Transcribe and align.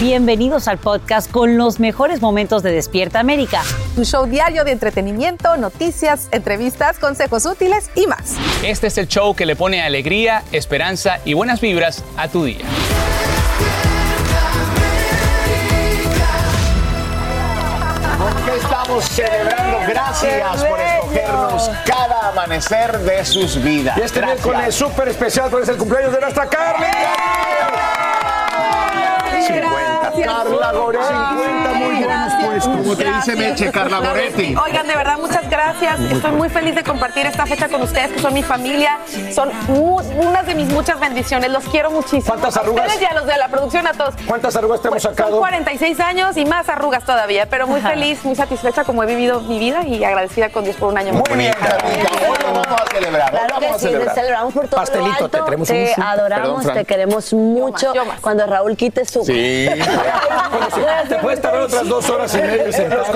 Bienvenidos 0.00 0.66
al 0.66 0.78
podcast 0.78 1.30
con 1.30 1.58
los 1.58 1.78
mejores 1.78 2.22
momentos 2.22 2.62
de 2.62 2.72
Despierta 2.72 3.20
América. 3.20 3.60
Tu 3.94 4.06
show 4.06 4.24
diario 4.24 4.64
de 4.64 4.70
entretenimiento, 4.70 5.58
noticias, 5.58 6.28
entrevistas, 6.32 6.98
consejos 6.98 7.44
útiles 7.44 7.90
y 7.94 8.06
más. 8.06 8.36
Este 8.64 8.86
es 8.86 8.96
el 8.96 9.08
show 9.08 9.34
que 9.36 9.44
le 9.44 9.56
pone 9.56 9.82
alegría, 9.82 10.42
esperanza 10.52 11.18
y 11.26 11.34
buenas 11.34 11.60
vibras 11.60 12.02
a 12.16 12.28
tu 12.28 12.44
día. 12.44 12.64
Porque 18.18 18.56
estamos 18.56 19.04
celebrando. 19.04 19.80
Gracias 19.86 20.64
por 20.64 20.80
escogernos 20.80 21.70
cada 21.84 22.30
amanecer 22.30 22.98
de 23.00 23.22
sus 23.26 23.62
vidas. 23.62 23.98
Y 23.98 24.00
este 24.00 24.20
Gracias. 24.20 24.46
miércoles 24.46 24.74
súper 24.74 25.08
especial, 25.08 25.50
porque 25.50 25.64
es 25.64 25.68
el 25.68 25.76
cumpleaños 25.76 26.14
de 26.14 26.20
nuestra 26.22 26.48
Carly. 26.48 26.86
50. 29.46 29.89
Carla 30.24 30.72
Goretti. 30.72 31.04
50 31.04 31.69
pues, 32.44 32.64
como 32.64 32.96
te 32.96 33.04
dice 33.12 33.36
Meche, 33.36 33.70
Carla 33.70 33.98
Goretti. 33.98 34.54
Oigan, 34.56 34.86
de 34.86 34.94
verdad, 34.96 35.18
muchas 35.18 35.48
gracias. 35.48 36.00
Estoy 36.00 36.32
muy 36.32 36.48
feliz 36.48 36.74
de 36.74 36.82
compartir 36.82 37.26
esta 37.26 37.46
fecha 37.46 37.68
con 37.68 37.82
ustedes, 37.82 38.12
que 38.12 38.18
son 38.20 38.34
mi 38.34 38.42
familia. 38.42 38.98
Son 39.34 39.50
unas 39.68 40.46
de 40.46 40.54
mis 40.54 40.68
muchas 40.68 40.98
bendiciones. 41.00 41.50
Los 41.50 41.64
quiero 41.64 41.90
muchísimo. 41.90 42.24
¿Cuántas 42.26 42.56
A 42.56 42.60
arrugas? 42.60 42.86
ustedes 42.86 43.02
y 43.02 43.04
a 43.12 43.14
los 43.14 43.26
de 43.26 43.36
la 43.36 43.48
producción, 43.48 43.86
a 43.86 43.92
todos. 43.92 44.14
¿Cuántas 44.26 44.54
arrugas 44.56 44.80
te 44.80 44.88
hemos 44.88 44.94
Pues, 44.94 45.02
son 45.02 45.14
sacado? 45.14 45.38
46 45.38 46.00
años 46.00 46.36
y 46.36 46.44
más 46.44 46.68
arrugas 46.68 47.04
todavía, 47.04 47.46
pero 47.48 47.66
muy 47.66 47.80
feliz, 47.80 48.24
muy 48.24 48.34
satisfecha 48.34 48.84
como 48.84 49.02
he 49.02 49.06
vivido 49.06 49.40
mi 49.40 49.58
vida 49.58 49.82
y 49.86 50.02
agradecida 50.04 50.50
con 50.50 50.64
Dios 50.64 50.76
por 50.76 50.88
un 50.92 50.98
año 50.98 51.12
más. 51.12 51.28
Muy 51.28 51.38
bien, 51.38 51.52
Carlita. 51.54 52.10
Hoy 52.28 52.36
lo 52.42 52.52
vamos 52.62 52.80
a 52.80 52.94
celebrar. 52.94 53.32
Hoy 53.32 53.38
Claro 53.38 53.54
vamos 53.54 53.60
que 53.60 53.66
a 53.66 53.78
sí, 53.78 53.84
te 53.84 53.90
celebrar. 53.92 54.14
celebramos 54.14 54.54
por 54.54 54.68
todo 54.68 54.80
Pastelito, 54.80 55.08
lo 55.10 55.14
alto. 55.24 55.28
te 55.30 55.40
traemos 55.42 55.68
te 55.68 55.94
un- 55.96 56.02
adoramos, 56.02 56.56
Perdón, 56.64 56.74
te 56.74 56.84
queremos 56.84 57.32
mucho. 57.32 57.94
yo 57.94 58.04
más. 58.04 58.20
Cuando 58.20 58.46
Raúl 58.46 58.76
quite 58.76 59.04
su... 59.04 59.24
Sí. 59.24 59.68
Te 61.08 61.16
puedes 61.16 61.40
tardar 61.40 61.62
otras 61.62 61.88
dos 61.90 62.08
horas 62.08 62.32
y 62.34 62.38
media 62.38 62.68
y 62.68 62.72
sentarte. 62.72 63.12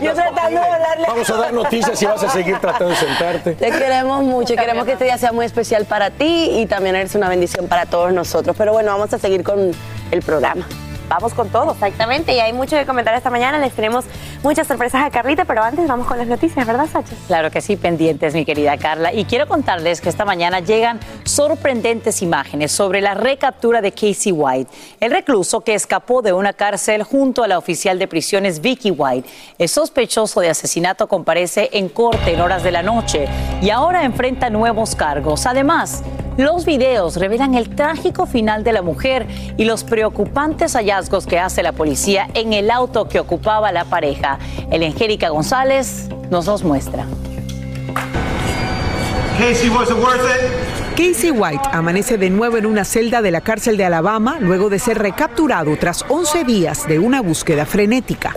Yo 0.00 0.14
tratando 0.14 0.60
de 0.60 0.66
hablarle. 0.66 1.06
Vamos 1.08 1.30
a 1.30 1.36
dar 1.36 1.52
noticias 1.52 2.00
y 2.02 2.06
vas 2.06 2.22
a 2.22 2.28
seguir 2.28 2.58
tratando 2.58 2.90
de 2.90 2.96
sentarte. 2.96 3.54
Te 3.54 3.70
queremos 3.70 4.22
mucho 4.22 4.52
y 4.52 4.56
queremos 4.56 4.84
que 4.84 4.92
este 4.92 5.04
día 5.04 5.18
sea 5.18 5.32
muy 5.32 5.46
especial 5.46 5.86
para 5.86 6.10
ti 6.10 6.50
y 6.60 6.66
también 6.66 6.94
eres 6.94 7.14
una 7.14 7.28
bendición 7.28 7.66
para 7.66 7.86
todos 7.86 8.12
nosotros. 8.12 8.54
Pero 8.56 8.72
bueno, 8.72 8.92
vamos 8.92 9.12
a 9.14 9.18
seguir 9.18 9.42
con 9.42 9.72
el 10.10 10.22
programa. 10.22 10.66
Vamos 11.08 11.34
con 11.34 11.48
todo. 11.48 11.72
Exactamente, 11.72 12.32
y 12.34 12.38
hay 12.38 12.52
mucho 12.52 12.76
que 12.76 12.86
comentar 12.86 13.12
esta 13.16 13.30
mañana. 13.30 13.58
Les 13.58 13.72
tenemos 13.72 14.04
muchas 14.44 14.68
sorpresas 14.68 15.04
a 15.04 15.10
Carlita, 15.10 15.44
pero 15.44 15.60
antes 15.60 15.88
vamos 15.88 16.06
con 16.06 16.16
las 16.18 16.28
noticias, 16.28 16.64
¿verdad, 16.64 16.86
Sacha? 16.86 17.16
Claro 17.26 17.50
que 17.50 17.60
sí, 17.60 17.76
pendientes, 17.76 18.32
mi 18.32 18.44
querida 18.44 18.76
Carla. 18.76 19.12
Y 19.12 19.24
quiero 19.24 19.48
contarles 19.48 20.00
que 20.00 20.08
esta 20.08 20.24
mañana 20.24 20.60
llegan 20.60 21.00
sorprendentes 21.40 22.20
imágenes 22.20 22.70
sobre 22.70 23.00
la 23.00 23.14
recaptura 23.14 23.80
de 23.80 23.92
Casey 23.92 24.30
White, 24.30 24.70
el 25.00 25.10
recluso 25.10 25.62
que 25.62 25.72
escapó 25.72 26.20
de 26.20 26.34
una 26.34 26.52
cárcel 26.52 27.02
junto 27.02 27.42
a 27.42 27.48
la 27.48 27.56
oficial 27.56 27.98
de 27.98 28.06
prisiones 28.06 28.60
Vicky 28.60 28.90
White. 28.90 29.26
El 29.56 29.70
sospechoso 29.70 30.40
de 30.42 30.50
asesinato 30.50 31.08
comparece 31.08 31.70
en 31.72 31.88
corte 31.88 32.34
en 32.34 32.42
horas 32.42 32.62
de 32.62 32.72
la 32.72 32.82
noche 32.82 33.26
y 33.62 33.70
ahora 33.70 34.04
enfrenta 34.04 34.50
nuevos 34.50 34.94
cargos. 34.94 35.46
Además, 35.46 36.02
los 36.36 36.66
videos 36.66 37.16
revelan 37.16 37.54
el 37.54 37.74
trágico 37.74 38.26
final 38.26 38.62
de 38.62 38.74
la 38.74 38.82
mujer 38.82 39.26
y 39.56 39.64
los 39.64 39.82
preocupantes 39.82 40.74
hallazgos 40.74 41.26
que 41.26 41.38
hace 41.38 41.62
la 41.62 41.72
policía 41.72 42.28
en 42.34 42.52
el 42.52 42.70
auto 42.70 43.08
que 43.08 43.18
ocupaba 43.18 43.72
la 43.72 43.86
pareja. 43.86 44.38
El 44.70 44.82
Angélica 44.82 45.30
González 45.30 46.10
nos 46.28 46.44
los 46.44 46.64
muestra. 46.64 47.06
Casey 49.38 49.70
White 51.00 51.70
amanece 51.72 52.18
de 52.18 52.28
nuevo 52.28 52.58
en 52.58 52.66
una 52.66 52.84
celda 52.84 53.22
de 53.22 53.30
la 53.30 53.40
cárcel 53.40 53.78
de 53.78 53.86
Alabama 53.86 54.36
luego 54.38 54.68
de 54.68 54.78
ser 54.78 54.98
recapturado 54.98 55.74
tras 55.78 56.04
11 56.10 56.44
días 56.44 56.86
de 56.86 56.98
una 56.98 57.22
búsqueda 57.22 57.64
frenética. 57.64 58.34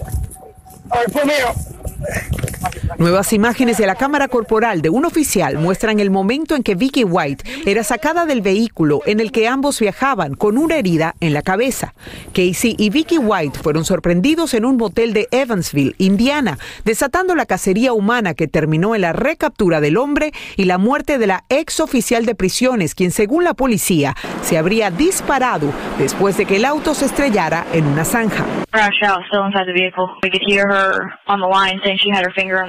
Nuevas 2.98 3.34
imágenes 3.34 3.78
de 3.78 3.88
la 3.88 3.96
cámara 3.96 4.28
corporal 4.28 4.81
de 4.81 4.90
un 4.90 5.06
oficial 5.06 5.58
muestran 5.58 6.00
el 6.00 6.12
momento 6.12 6.56
en 6.56 6.64
que 6.64 6.76
Vicky 6.76 7.04
White 7.04 7.44
era 7.66 7.84
sacada 7.84 8.26
del 8.26 8.42
vehículo 8.42 9.02
en 9.06 9.20
el 9.20 9.31
que 9.31 9.48
ambos 9.48 9.80
viajaban 9.80 10.36
con 10.36 10.58
una 10.58 10.76
herida 10.76 11.16
en 11.20 11.34
la 11.34 11.42
cabeza. 11.42 11.94
Casey 12.34 12.76
y 12.78 12.90
Vicky 12.90 13.18
White 13.18 13.59
fueron 13.59 13.84
sorprendidos 13.84 14.54
en 14.54 14.66
un 14.66 14.78
motel 14.78 15.14
de 15.14 15.28
Evansville, 15.31 15.96
Indiana, 15.98 16.58
desatando 16.86 17.36
la 17.36 17.46
cacería 17.46 17.94
humana 17.94 18.34
que 18.36 18.48
terminó 18.48 18.96
en 18.96 19.02
la 19.02 19.14
recaptura 19.14 19.81
del 19.81 19.98
hombre 19.98 20.31
y 20.56 20.66
la 20.66 20.78
muerte 20.78 21.18
de 21.18 21.28
la 21.28 21.44
ex 21.50 21.80
oficial 21.80 22.25
de 22.25 22.36
prisiones, 22.36 22.96
quien 22.96 23.12
según 23.12 23.44
la 23.44 23.54
policía 23.54 24.16
se 24.44 24.58
habría 24.58 24.92
disparado 24.92 25.72
después 25.98 26.38
de 26.38 26.46
que 26.46 26.58
el 26.58 26.66
auto 26.66 26.94
se 26.94 27.06
estrellara 27.06 27.66
en 27.74 27.86
una 27.86 28.06
zanja. 28.06 28.46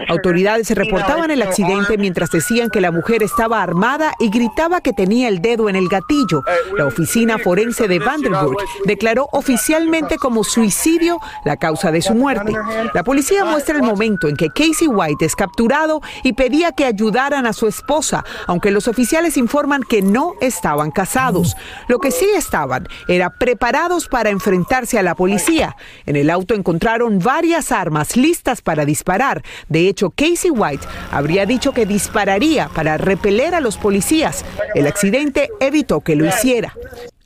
Autoridades 0.08 0.70
reportaban 0.70 1.30
el 1.30 1.42
accidente 1.42 1.98
mientras 1.98 2.30
decían 2.30 2.70
que 2.70 2.80
la 2.80 2.90
mujer 2.90 3.22
estaba 3.22 3.62
armada 3.62 4.12
y 4.18 4.30
gritaba 4.30 4.80
que 4.80 4.92
tenía 4.92 5.28
el 5.28 5.40
dedo 5.40 5.68
en 5.68 5.76
el 5.76 5.88
gatillo. 5.88 6.42
La 6.76 6.86
oficina 6.86 7.38
forense 7.38 7.88
de 7.88 7.98
Vanderburg 7.98 8.58
declaró 8.84 9.28
oficialmente 9.32 10.16
como 10.18 10.44
suicidio 10.44 11.20
la 11.44 11.56
causa 11.56 11.90
de 11.90 12.02
su 12.02 12.14
muerte. 12.14 12.52
La 12.92 13.04
policía 13.04 13.44
muestra 13.44 13.76
el 13.76 13.82
momento 13.82 14.28
en 14.28 14.36
que 14.36 14.48
Casey 14.48 14.88
White 14.88 15.24
es 15.24 15.36
capturado 15.36 16.00
y 16.22 16.32
pedía 16.32 16.72
que 16.72 16.84
ayudaran 16.84 17.46
a 17.46 17.52
su 17.52 17.66
esposa, 17.66 18.24
aunque 18.46 18.70
los 18.70 18.88
oficiales 18.88 19.36
informan 19.36 19.82
que 19.82 20.02
no 20.02 20.34
estaban 20.40 20.90
casados. 20.90 21.56
Lo 21.88 21.98
que 21.98 22.10
sí 22.10 22.26
estaban 22.36 22.88
era 23.08 23.30
preparados 23.30 24.08
para 24.08 24.30
enfrentarse 24.30 24.98
a 24.98 25.02
la 25.02 25.14
policía. 25.14 25.76
En 26.06 26.16
el 26.16 26.30
auto 26.30 26.54
encontraron 26.54 27.18
varias 27.18 27.72
armas 27.72 28.03
listas 28.16 28.62
para 28.62 28.84
disparar. 28.84 29.42
De 29.68 29.88
hecho, 29.88 30.10
Casey 30.10 30.50
White 30.50 30.86
habría 31.10 31.46
dicho 31.46 31.72
que 31.72 31.86
dispararía 31.86 32.68
para 32.68 32.96
repeler 32.96 33.54
a 33.54 33.60
los 33.60 33.76
policías. 33.76 34.44
El 34.74 34.86
accidente 34.86 35.50
evitó 35.60 36.00
que 36.00 36.16
lo 36.16 36.26
hiciera. 36.26 36.74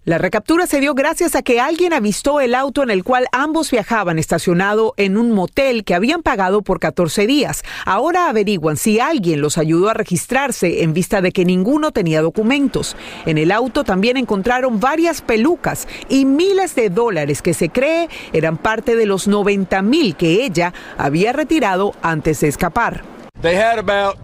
La 0.08 0.16
recaptura 0.16 0.66
se 0.66 0.80
dio 0.80 0.94
gracias 0.94 1.34
a 1.34 1.42
que 1.42 1.60
alguien 1.60 1.92
avistó 1.92 2.40
el 2.40 2.54
auto 2.54 2.82
en 2.82 2.88
el 2.88 3.04
cual 3.04 3.26
ambos 3.30 3.70
viajaban 3.70 4.18
estacionado 4.18 4.94
en 4.96 5.18
un 5.18 5.32
motel 5.32 5.84
que 5.84 5.94
habían 5.94 6.22
pagado 6.22 6.62
por 6.62 6.80
14 6.80 7.26
días. 7.26 7.62
Ahora 7.84 8.30
averiguan 8.30 8.78
si 8.78 9.00
alguien 9.00 9.42
los 9.42 9.58
ayudó 9.58 9.90
a 9.90 9.92
registrarse 9.92 10.82
en 10.82 10.94
vista 10.94 11.20
de 11.20 11.30
que 11.30 11.44
ninguno 11.44 11.90
tenía 11.92 12.22
documentos. 12.22 12.96
En 13.26 13.36
el 13.36 13.52
auto 13.52 13.84
también 13.84 14.16
encontraron 14.16 14.80
varias 14.80 15.20
pelucas 15.20 15.86
y 16.08 16.24
miles 16.24 16.74
de 16.74 16.88
dólares 16.88 17.42
que 17.42 17.52
se 17.52 17.68
cree 17.68 18.08
eran 18.32 18.56
parte 18.56 18.96
de 18.96 19.04
los 19.04 19.28
90 19.28 19.82
mil 19.82 20.16
que 20.16 20.42
ella 20.42 20.72
había 20.96 21.34
retirado 21.34 21.92
antes 22.00 22.40
de 22.40 22.48
escapar. 22.48 23.02
They 23.42 23.56
had 23.56 23.78
about 23.78 24.16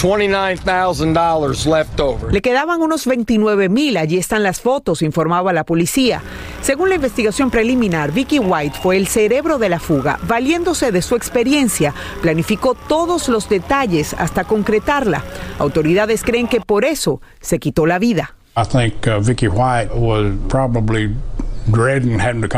$29,000 0.00 1.66
left 1.66 2.00
over. 2.00 2.32
Le 2.32 2.40
quedaban 2.40 2.80
unos 2.80 3.06
29 3.06 3.68
mil, 3.68 3.96
allí 3.96 4.18
están 4.18 4.42
las 4.42 4.60
fotos, 4.60 5.02
informaba 5.02 5.52
la 5.52 5.64
policía. 5.64 6.22
Según 6.62 6.88
la 6.88 6.94
investigación 6.94 7.50
preliminar, 7.50 8.12
Vicky 8.12 8.38
White 8.38 8.78
fue 8.82 8.96
el 8.96 9.06
cerebro 9.06 9.58
de 9.58 9.68
la 9.68 9.80
fuga, 9.80 10.18
valiéndose 10.22 10.92
de 10.92 11.02
su 11.02 11.16
experiencia, 11.16 11.94
planificó 12.22 12.74
todos 12.74 13.28
los 13.28 13.48
detalles 13.48 14.14
hasta 14.14 14.44
concretarla. 14.44 15.22
Autoridades 15.58 16.22
creen 16.22 16.48
que 16.48 16.60
por 16.60 16.84
eso 16.84 17.20
se 17.40 17.58
quitó 17.58 17.86
la 17.86 17.98
vida. 17.98 18.34
I 18.56 18.64
think 18.64 19.06
uh, 19.06 19.20
Vicky 19.20 19.48
White 19.48 19.94
was 19.94 20.34
probably 20.48 21.14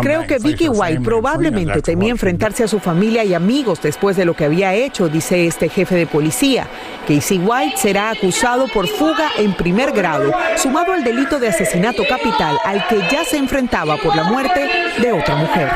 Creo 0.03 0.27
que 0.27 0.39
Vicky 0.39 0.69
White 0.69 1.01
probablemente 1.01 1.83
temía 1.83 2.11
enfrentarse 2.11 2.65
a 2.65 2.69
su 2.69 2.79
familia 2.79 3.25
y 3.25 3.35
amigos 3.35 3.81
después 3.83 4.17
de 4.17 4.25
lo 4.25 4.35
que 4.35 4.45
había 4.45 4.75
hecho, 4.75 5.09
dice 5.09 5.47
este 5.47 5.69
jefe 5.69 5.95
de 5.95 6.07
policía. 6.07 6.67
Casey 7.07 7.39
White 7.39 7.77
será 7.77 8.11
acusado 8.11 8.67
por 8.69 8.87
fuga 8.87 9.31
en 9.39 9.55
primer 9.55 9.93
grado, 9.93 10.33
sumado 10.57 10.93
al 10.93 11.05
delito 11.05 11.39
de 11.39 11.49
asesinato 11.49 12.05
capital 12.09 12.59
al 12.65 12.87
que 12.87 13.01
ya 13.11 13.25
se 13.25 13.37
enfrentaba 13.37 13.97
por 13.97 14.15
la 14.15 14.25
muerte 14.25 14.69
de 15.01 15.13
otra 15.13 15.37
mujer. 15.37 15.69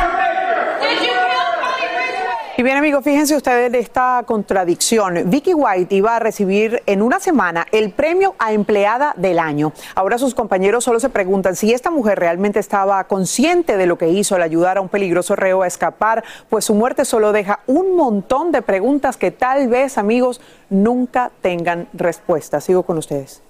Y 2.59 2.63
bien 2.63 2.79
amigos, 2.79 3.05
fíjense 3.05 3.37
ustedes 3.37 3.71
de 3.71 3.81
esta 3.81 4.23
contradicción. 4.25 5.29
Vicky 5.29 5.53
White 5.53 5.95
iba 5.95 6.17
a 6.17 6.19
recibir 6.19 6.83
en 6.87 7.03
una 7.03 7.21
semana 7.21 7.67
el 7.71 7.91
premio 7.91 8.35
a 8.39 8.55
empleada 8.55 9.13
del 9.19 9.39
año. 9.39 9.75
Ahora 9.95 10.17
sus 10.17 10.35
compañeros 10.35 10.83
solo 10.83 10.99
se 10.99 11.11
preguntan 11.11 11.55
si 11.55 11.75
esta 11.75 11.91
mujer 11.91 12.19
realmente 12.19 12.59
estaba 12.59 13.05
consciente 13.05 13.77
de 13.77 13.85
lo 13.85 13.99
que 13.99 14.09
hizo 14.09 14.37
al 14.37 14.43
ayudar 14.43 14.79
a 14.79 14.81
un 14.81 14.89
peligroso 14.89 15.37
reo 15.37 15.61
a 15.61 15.67
escapar, 15.67 16.25
pues 16.49 16.65
su 16.65 16.75
muerte 16.75 17.05
solo 17.05 17.33
deja 17.33 17.61
un 17.67 17.95
montón 17.95 18.53
de 18.53 18.63
preguntas 18.63 19.19
que 19.19 19.31
tal 19.31 19.69
vez 19.69 19.99
amigos 19.99 20.41
nunca 20.71 21.33
tengan 21.43 21.89
respuesta. 21.93 22.63
Sigo 22.63 22.85
con 22.85 22.97
ustedes. 22.97 23.43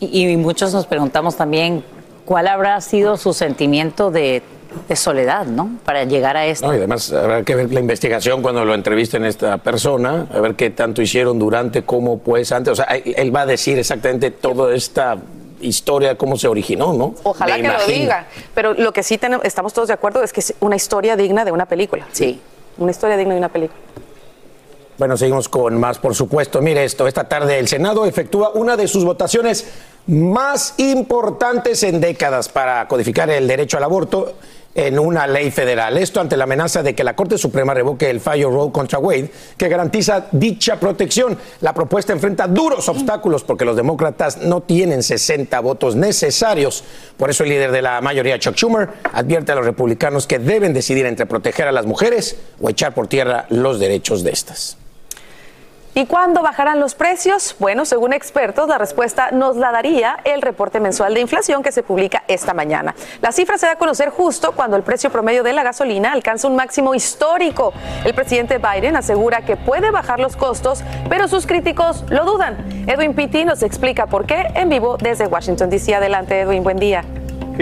Y, 0.00 0.30
y 0.30 0.36
muchos 0.38 0.72
nos 0.72 0.86
preguntamos 0.86 1.36
también 1.36 1.84
cuál 2.24 2.48
habrá 2.48 2.80
sido 2.80 3.18
su 3.18 3.34
sentimiento 3.34 4.10
de 4.10 4.42
de 4.88 4.96
soledad, 4.96 5.46
¿no? 5.46 5.78
Para 5.84 6.04
llegar 6.04 6.36
a 6.36 6.46
esto. 6.46 6.72
y 6.72 6.76
además 6.76 7.12
habrá 7.12 7.42
que 7.42 7.54
ver 7.54 7.72
la 7.72 7.80
investigación 7.80 8.42
cuando 8.42 8.64
lo 8.64 8.74
entrevisten 8.74 9.24
a 9.24 9.28
esta 9.28 9.58
persona, 9.58 10.26
a 10.32 10.40
ver 10.40 10.54
qué 10.54 10.70
tanto 10.70 11.02
hicieron 11.02 11.38
durante, 11.38 11.82
cómo 11.82 12.18
pues 12.18 12.52
antes. 12.52 12.72
O 12.72 12.76
sea, 12.76 12.86
él 12.86 13.34
va 13.34 13.42
a 13.42 13.46
decir 13.46 13.78
exactamente 13.78 14.30
toda 14.30 14.74
esta 14.74 15.18
historia, 15.60 16.16
cómo 16.16 16.36
se 16.36 16.48
originó, 16.48 16.92
¿no? 16.92 17.14
Ojalá 17.22 17.56
que 17.56 17.68
lo 17.68 17.86
diga. 17.86 18.26
Pero 18.54 18.74
lo 18.74 18.92
que 18.92 19.02
sí 19.02 19.18
tenemos, 19.18 19.44
estamos 19.44 19.72
todos 19.72 19.88
de 19.88 19.94
acuerdo 19.94 20.22
es 20.22 20.32
que 20.32 20.40
es 20.40 20.54
una 20.60 20.76
historia 20.76 21.16
digna 21.16 21.44
de 21.44 21.52
una 21.52 21.66
película. 21.66 22.06
Sí. 22.12 22.40
Una 22.78 22.90
historia 22.90 23.16
digna 23.16 23.34
de 23.34 23.38
una 23.38 23.48
película. 23.48 23.78
Bueno, 24.98 25.16
seguimos 25.16 25.48
con 25.48 25.80
más, 25.80 25.98
por 25.98 26.14
supuesto. 26.14 26.60
Mire 26.60 26.84
esto, 26.84 27.08
esta 27.08 27.24
tarde 27.24 27.58
el 27.58 27.66
Senado 27.66 28.04
efectúa 28.04 28.50
una 28.54 28.76
de 28.76 28.86
sus 28.86 29.04
votaciones 29.04 29.66
más 30.06 30.74
importantes 30.78 31.82
en 31.82 32.00
décadas 32.00 32.48
para 32.48 32.86
codificar 32.88 33.30
el 33.30 33.46
derecho 33.48 33.76
al 33.78 33.84
aborto 33.84 34.34
en 34.74 34.98
una 34.98 35.26
ley 35.26 35.50
federal. 35.50 35.98
Esto 35.98 36.20
ante 36.20 36.36
la 36.36 36.44
amenaza 36.44 36.82
de 36.82 36.94
que 36.94 37.04
la 37.04 37.14
Corte 37.14 37.38
Suprema 37.38 37.74
revoque 37.74 38.08
el 38.08 38.20
fallo 38.20 38.50
Roe 38.50 38.72
contra 38.72 38.98
Wade, 38.98 39.30
que 39.56 39.68
garantiza 39.68 40.26
dicha 40.32 40.78
protección. 40.80 41.38
La 41.60 41.74
propuesta 41.74 42.12
enfrenta 42.12 42.46
duros 42.46 42.88
obstáculos 42.88 43.44
porque 43.44 43.64
los 43.64 43.76
demócratas 43.76 44.38
no 44.38 44.62
tienen 44.62 45.02
60 45.02 45.58
votos 45.60 45.96
necesarios. 45.96 46.84
Por 47.16 47.30
eso 47.30 47.44
el 47.44 47.50
líder 47.50 47.72
de 47.72 47.82
la 47.82 48.00
mayoría, 48.00 48.38
Chuck 48.38 48.56
Schumer, 48.56 48.88
advierte 49.12 49.52
a 49.52 49.56
los 49.56 49.64
republicanos 49.64 50.26
que 50.26 50.38
deben 50.38 50.72
decidir 50.72 51.06
entre 51.06 51.26
proteger 51.26 51.68
a 51.68 51.72
las 51.72 51.86
mujeres 51.86 52.36
o 52.60 52.70
echar 52.70 52.94
por 52.94 53.08
tierra 53.08 53.46
los 53.50 53.78
derechos 53.78 54.22
de 54.22 54.30
estas. 54.30 54.81
¿Y 55.94 56.06
cuándo 56.06 56.40
bajarán 56.42 56.80
los 56.80 56.94
precios? 56.94 57.54
Bueno, 57.58 57.84
según 57.84 58.14
expertos, 58.14 58.66
la 58.66 58.78
respuesta 58.78 59.30
nos 59.30 59.56
la 59.56 59.70
daría 59.72 60.16
el 60.24 60.40
reporte 60.40 60.80
mensual 60.80 61.12
de 61.12 61.20
inflación 61.20 61.62
que 61.62 61.70
se 61.70 61.82
publica 61.82 62.24
esta 62.28 62.54
mañana. 62.54 62.94
La 63.20 63.30
cifra 63.30 63.58
se 63.58 63.66
da 63.66 63.72
a 63.72 63.76
conocer 63.76 64.08
justo 64.08 64.52
cuando 64.52 64.78
el 64.78 64.84
precio 64.84 65.10
promedio 65.10 65.42
de 65.42 65.52
la 65.52 65.62
gasolina 65.62 66.12
alcanza 66.12 66.48
un 66.48 66.56
máximo 66.56 66.94
histórico. 66.94 67.74
El 68.06 68.14
presidente 68.14 68.56
Biden 68.56 68.96
asegura 68.96 69.42
que 69.42 69.56
puede 69.56 69.90
bajar 69.90 70.18
los 70.18 70.34
costos, 70.34 70.82
pero 71.10 71.28
sus 71.28 71.46
críticos 71.46 72.04
lo 72.08 72.24
dudan. 72.24 72.56
Edwin 72.88 73.12
Pitti 73.12 73.44
nos 73.44 73.62
explica 73.62 74.06
por 74.06 74.24
qué 74.24 74.46
en 74.54 74.70
vivo 74.70 74.96
desde 74.96 75.26
Washington, 75.26 75.68
D.C. 75.68 75.94
Adelante, 75.94 76.40
Edwin, 76.40 76.62
buen 76.62 76.78
día. 76.78 77.04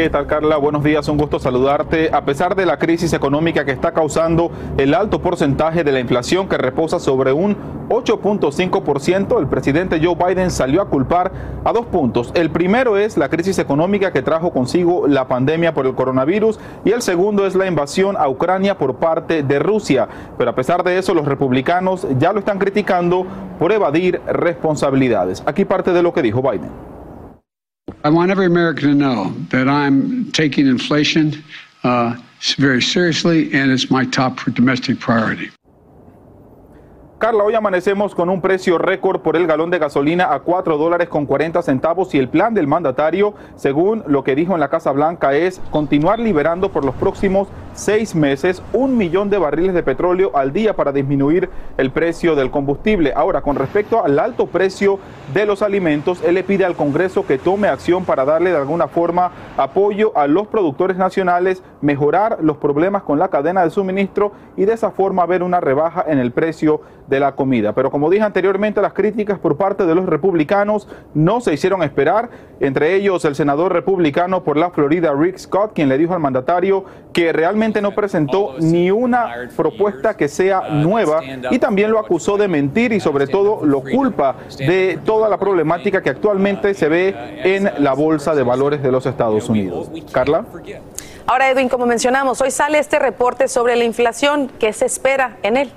¿Qué 0.01 0.09
tal 0.09 0.27
Carla? 0.27 0.57
Buenos 0.57 0.83
días, 0.83 1.07
un 1.09 1.19
gusto 1.19 1.39
saludarte. 1.39 2.09
A 2.11 2.25
pesar 2.25 2.57
de 2.57 2.65
la 2.65 2.79
crisis 2.79 3.13
económica 3.13 3.67
que 3.67 3.73
está 3.73 3.93
causando 3.93 4.51
el 4.79 4.95
alto 4.95 5.21
porcentaje 5.21 5.85
de 5.85 5.93
la 5.93 6.01
inflación 6.01 6.49
que 6.49 6.57
reposa 6.57 6.99
sobre 6.99 7.35
un 7.35 7.55
8.5%, 7.91 9.39
el 9.39 9.47
presidente 9.49 10.01
Joe 10.03 10.15
Biden 10.17 10.51
salió 10.51 10.81
a 10.81 10.89
culpar 10.89 11.33
a 11.67 11.73
dos 11.75 11.85
puntos. 11.85 12.33
El 12.33 12.49
primero 12.49 12.97
es 12.97 13.19
la 13.19 13.29
crisis 13.29 13.59
económica 13.59 14.11
que 14.11 14.23
trajo 14.23 14.53
consigo 14.53 15.07
la 15.07 15.29
pandemia 15.29 15.75
por 15.75 15.85
el 15.85 15.95
coronavirus 15.95 16.59
y 16.83 16.93
el 16.93 17.03
segundo 17.03 17.45
es 17.45 17.55
la 17.55 17.67
invasión 17.67 18.17
a 18.17 18.27
Ucrania 18.27 18.79
por 18.79 18.95
parte 18.95 19.43
de 19.43 19.59
Rusia. 19.59 20.09
Pero 20.39 20.49
a 20.49 20.55
pesar 20.55 20.83
de 20.83 20.97
eso, 20.97 21.13
los 21.13 21.27
republicanos 21.27 22.07
ya 22.19 22.33
lo 22.33 22.39
están 22.39 22.59
criticando 22.59 23.27
por 23.59 23.71
evadir 23.71 24.23
responsabilidades. 24.27 25.43
Aquí 25.45 25.67
parte 25.67 25.93
de 25.93 26.03
lo 26.03 26.15
que 26.15 26.23
dijo 26.23 26.41
Biden. 26.41 26.90
I 28.03 28.09
want 28.09 28.31
every 28.31 28.47
American 28.47 28.89
to 28.89 28.95
know 28.95 29.31
that 29.51 29.69
I'm 29.69 30.33
taking 30.33 30.67
inflation 30.67 31.45
uh, 31.85 32.17
very 32.57 32.81
seriously, 32.81 33.53
and 33.53 33.71
it's 33.71 33.91
my 33.91 34.07
top 34.07 34.43
domestic 34.55 34.99
priority. 34.99 35.51
Carla, 37.21 37.45
hoy 37.45 37.55
amanecemos 37.55 38.15
con 38.15 38.31
un 38.31 38.41
precio 38.41 38.79
récord 38.79 39.21
por 39.21 39.37
el 39.37 39.47
galón 39.47 39.69
de 39.69 39.79
gasolina 39.79 40.33
a 40.33 40.41
4 40.41 40.79
dólares 40.79 41.11
con 41.11 41.27
40 41.27 41.61
centavos 41.61 42.15
y 42.15 42.19
el 42.19 42.31
plan 42.31 42.55
del 42.55 42.67
mandatario, 42.67 43.35
según 43.57 44.03
lo 44.07 44.25
que 44.25 44.35
dijo 44.35 44.55
en 44.55 44.61
la 44.61 44.71
Casa 44.71 44.91
Blanca, 44.93 45.35
es 45.35 45.61
continuar 45.71 46.19
liberando 46.19 46.71
por 46.71 46.83
los 46.83 46.95
próximos 46.95 47.49
seis 47.75 48.15
meses 48.15 48.63
un 48.73 48.97
millón 48.97 49.29
de 49.29 49.37
barriles 49.37 49.75
de 49.75 49.83
petróleo 49.83 50.33
al 50.35 50.55
día 50.55 50.75
para 50.75 50.93
disminuir 50.93 51.51
el 51.77 51.91
precio 51.91 52.35
del 52.37 52.51
combustible. 52.51 53.13
Ahora, 53.15 53.43
con 53.43 53.57
respecto 53.57 54.03
al 54.03 54.19
alto 54.19 54.47
precio 54.47 54.99
de 55.35 55.45
los 55.45 55.61
alimentos, 55.61 56.23
él 56.25 56.35
le 56.37 56.43
pide 56.43 56.65
al 56.65 56.75
Congreso 56.75 57.27
que 57.27 57.37
tome 57.37 57.69
acción 57.69 58.07
para 58.07 58.25
darle 58.25 58.51
de 58.51 58.57
alguna 58.57 58.89
forma 58.89 59.31
apoyo 59.59 60.17
a 60.17 60.27
los 60.27 60.47
productores 60.47 60.97
nacionales, 60.97 61.63
mejorar 61.83 62.39
los 62.41 62.57
problemas 62.57 63.03
con 63.03 63.19
la 63.19 63.29
cadena 63.29 63.63
de 63.63 63.71
suministro 63.71 64.33
y 64.57 64.65
de 64.65 64.73
esa 64.73 64.91
forma 64.91 65.27
ver 65.27 65.43
una 65.43 65.61
rebaja 65.61 66.05
en 66.09 66.19
el 66.19 66.33
precio 66.33 66.81
de 67.11 67.21
la 67.21 67.33
comida. 67.33 67.75
Pero 67.75 67.91
como 67.91 68.09
dije 68.09 68.23
anteriormente, 68.23 68.81
las 68.81 68.95
críticas 68.95 69.39
por 69.39 69.57
parte 69.57 69.85
de 69.85 69.95
los 69.95 70.07
republicanos 70.07 70.89
no 71.13 71.41
se 71.41 71.53
hicieron 71.53 71.83
esperar, 71.83 72.31
entre 72.61 72.95
ellos 72.95 73.25
el 73.25 73.35
senador 73.35 73.73
republicano 73.73 74.45
por 74.45 74.57
la 74.57 74.71
Florida, 74.71 75.13
Rick 75.13 75.39
Scott, 75.39 75.73
quien 75.75 75.89
le 75.89 75.99
dijo 75.99 76.15
al 76.15 76.21
mandatario 76.21 76.85
que 77.13 77.33
realmente 77.33 77.83
no 77.83 77.91
presentó 77.91 78.55
ni 78.61 78.91
una 78.91 79.49
propuesta 79.57 80.17
que 80.17 80.29
sea 80.29 80.71
nueva 80.71 81.21
y 81.51 81.59
también 81.59 81.91
lo 81.91 81.99
acusó 81.99 82.39
de 82.39 82.47
mentir 82.47 82.93
y 82.93 83.01
sobre 83.01 83.27
todo 83.27 83.67
lo 83.67 83.83
culpa 83.83 84.37
de 84.57 84.99
toda 85.05 85.29
la 85.29 85.39
problemática 85.39 86.03
que 86.03 86.11
actualmente 86.11 86.75
se 86.75 86.89
ve 86.89 87.15
en 87.43 87.71
la 87.79 87.95
Bolsa 87.95 88.35
de 88.35 88.45
Valores 88.45 88.83
de 88.83 88.93
los 88.93 89.05
Estados 89.07 89.49
Unidos. 89.49 89.91
Carla. 90.13 90.45
Ahora, 91.27 91.51
Edwin, 91.51 91.69
como 91.69 91.87
mencionamos, 91.87 92.41
hoy 92.41 92.51
sale 92.51 92.79
este 92.79 92.99
reporte 92.99 93.49
sobre 93.49 93.77
la 93.77 93.85
inflación. 93.85 94.51
¿Qué 94.59 94.73
se 94.73 94.87
espera 94.87 95.37
en 95.43 95.57
él? 95.57 95.73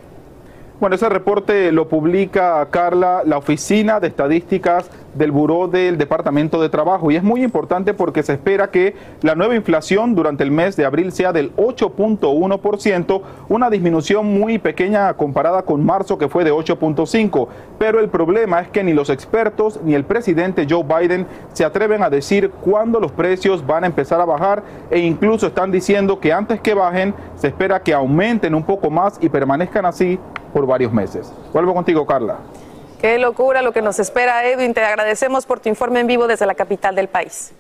Bueno, 0.84 0.98
ese 0.98 1.08
reporte 1.08 1.72
lo 1.72 1.88
publica 1.88 2.68
Carla, 2.70 3.22
la 3.26 3.38
Oficina 3.38 4.02
de 4.02 4.10
Estadísticas 4.10 4.90
del 5.16 5.32
Buró 5.32 5.68
del 5.68 5.98
Departamento 5.98 6.62
de 6.62 6.70
Trabajo 6.70 7.12
y 7.12 7.16
es 7.16 7.24
muy 7.24 7.44
importante 7.44 7.94
porque 7.94 8.24
se 8.24 8.34
espera 8.34 8.72
que 8.72 8.96
la 9.22 9.36
nueva 9.36 9.56
inflación 9.56 10.16
durante 10.16 10.44
el 10.44 10.52
mes 10.52 10.76
de 10.76 10.86
abril 10.86 11.12
sea 11.12 11.34
del 11.34 11.56
8.1%, 11.56 13.22
una 13.50 13.70
disminución 13.70 14.40
muy 14.40 14.58
pequeña 14.58 15.14
comparada 15.14 15.64
con 15.64 15.86
marzo 15.86 16.18
que 16.18 16.30
fue 16.30 16.44
de 16.44 16.52
8.5%, 16.52 17.48
pero 17.78 18.00
el 18.00 18.10
problema 18.10 18.62
es 18.62 18.70
que 18.70 18.84
ni 18.84 18.94
los 18.94 19.10
expertos 19.10 19.80
ni 19.84 19.94
el 19.94 20.06
presidente 20.06 20.68
Joe 20.70 20.84
Biden 20.84 21.28
se 21.54 21.66
atreven 21.66 22.04
a 22.04 22.10
decir 22.10 22.50
cuándo 22.50 23.00
los 23.00 23.12
precios 23.12 23.66
van 23.66 23.84
a 23.84 23.88
empezar 23.88 24.22
a 24.22 24.26
bajar 24.26 24.64
e 24.90 25.00
incluso 25.00 25.48
están 25.48 25.72
diciendo 25.72 26.20
que 26.20 26.34
antes 26.34 26.60
que 26.62 26.74
bajen 26.74 27.14
se 27.36 27.48
espera 27.48 27.82
que 27.82 27.94
aumenten 27.94 28.56
un 28.56 28.64
poco 28.64 28.90
más 28.90 29.18
y 29.22 29.30
permanezcan 29.30 29.86
así 29.86 30.20
por 30.54 30.66
varios 30.66 30.94
meses. 30.94 31.34
Vuelvo 31.52 31.74
contigo, 31.74 32.06
Carla. 32.06 32.38
Qué 33.04 33.20
locura 33.20 33.62
lo 33.62 33.74
que 33.74 33.82
nos 33.82 34.00
espera, 34.00 34.46
Edwin. 34.46 34.74
Te 34.74 34.82
agradecemos 34.82 35.46
por 35.46 35.60
tu 35.60 35.68
informe 35.68 36.00
en 36.00 36.08
vivo 36.08 36.26
desde 36.26 36.46
la 36.46 36.56
capital 36.56 36.96
del 36.96 37.10
país. 37.10 37.52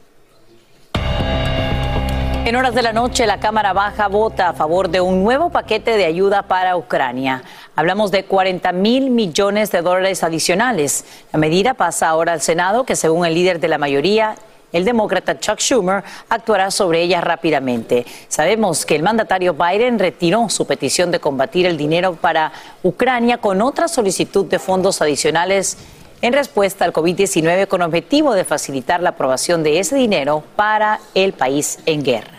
En 2.45 2.55
horas 2.55 2.73
de 2.73 2.81
la 2.81 2.93
noche, 2.93 3.27
la 3.27 3.41
Cámara 3.41 3.73
Baja 3.73 4.07
vota 4.07 4.47
a 4.47 4.53
favor 4.53 4.87
de 4.87 5.01
un 5.01 5.21
nuevo 5.21 5.49
paquete 5.49 5.97
de 5.97 6.05
ayuda 6.05 6.43
para 6.43 6.77
Ucrania. 6.77 7.43
Hablamos 7.75 8.09
de 8.09 8.23
40 8.23 8.71
mil 8.71 9.09
millones 9.09 9.69
de 9.69 9.81
dólares 9.81 10.23
adicionales. 10.23 11.03
La 11.33 11.39
medida 11.39 11.73
pasa 11.73 12.07
ahora 12.07 12.31
al 12.31 12.39
Senado, 12.39 12.85
que 12.85 12.95
según 12.95 13.25
el 13.25 13.33
líder 13.33 13.59
de 13.59 13.67
la 13.67 13.77
mayoría, 13.77 14.35
el 14.73 14.83
demócrata 14.83 15.39
Chuck 15.39 15.59
Schumer 15.59 16.03
actuará 16.27 16.69
sobre 16.71 17.03
ella 17.03 17.21
rápidamente. 17.21 18.05
Sabemos 18.27 18.85
que 18.85 18.95
el 18.95 19.03
mandatario 19.03 19.53
Biden 19.53 19.99
retiró 19.99 20.49
su 20.49 20.67
petición 20.67 21.11
de 21.11 21.19
combatir 21.19 21.65
el 21.65 21.77
dinero 21.77 22.15
para 22.15 22.51
Ucrania 22.81 23.37
con 23.37 23.61
otra 23.61 23.87
solicitud 23.87 24.45
de 24.47 24.59
fondos 24.59 25.01
adicionales 25.01 25.77
en 26.21 26.33
respuesta 26.33 26.85
al 26.85 26.93
COVID-19 26.93 27.67
con 27.67 27.81
objetivo 27.81 28.33
de 28.33 28.45
facilitar 28.45 29.01
la 29.01 29.09
aprobación 29.09 29.61
de 29.61 29.79
ese 29.79 29.95
dinero 29.95 30.43
para 30.55 30.99
el 31.13 31.33
país 31.33 31.79
en 31.85 32.03
guerra. 32.03 32.32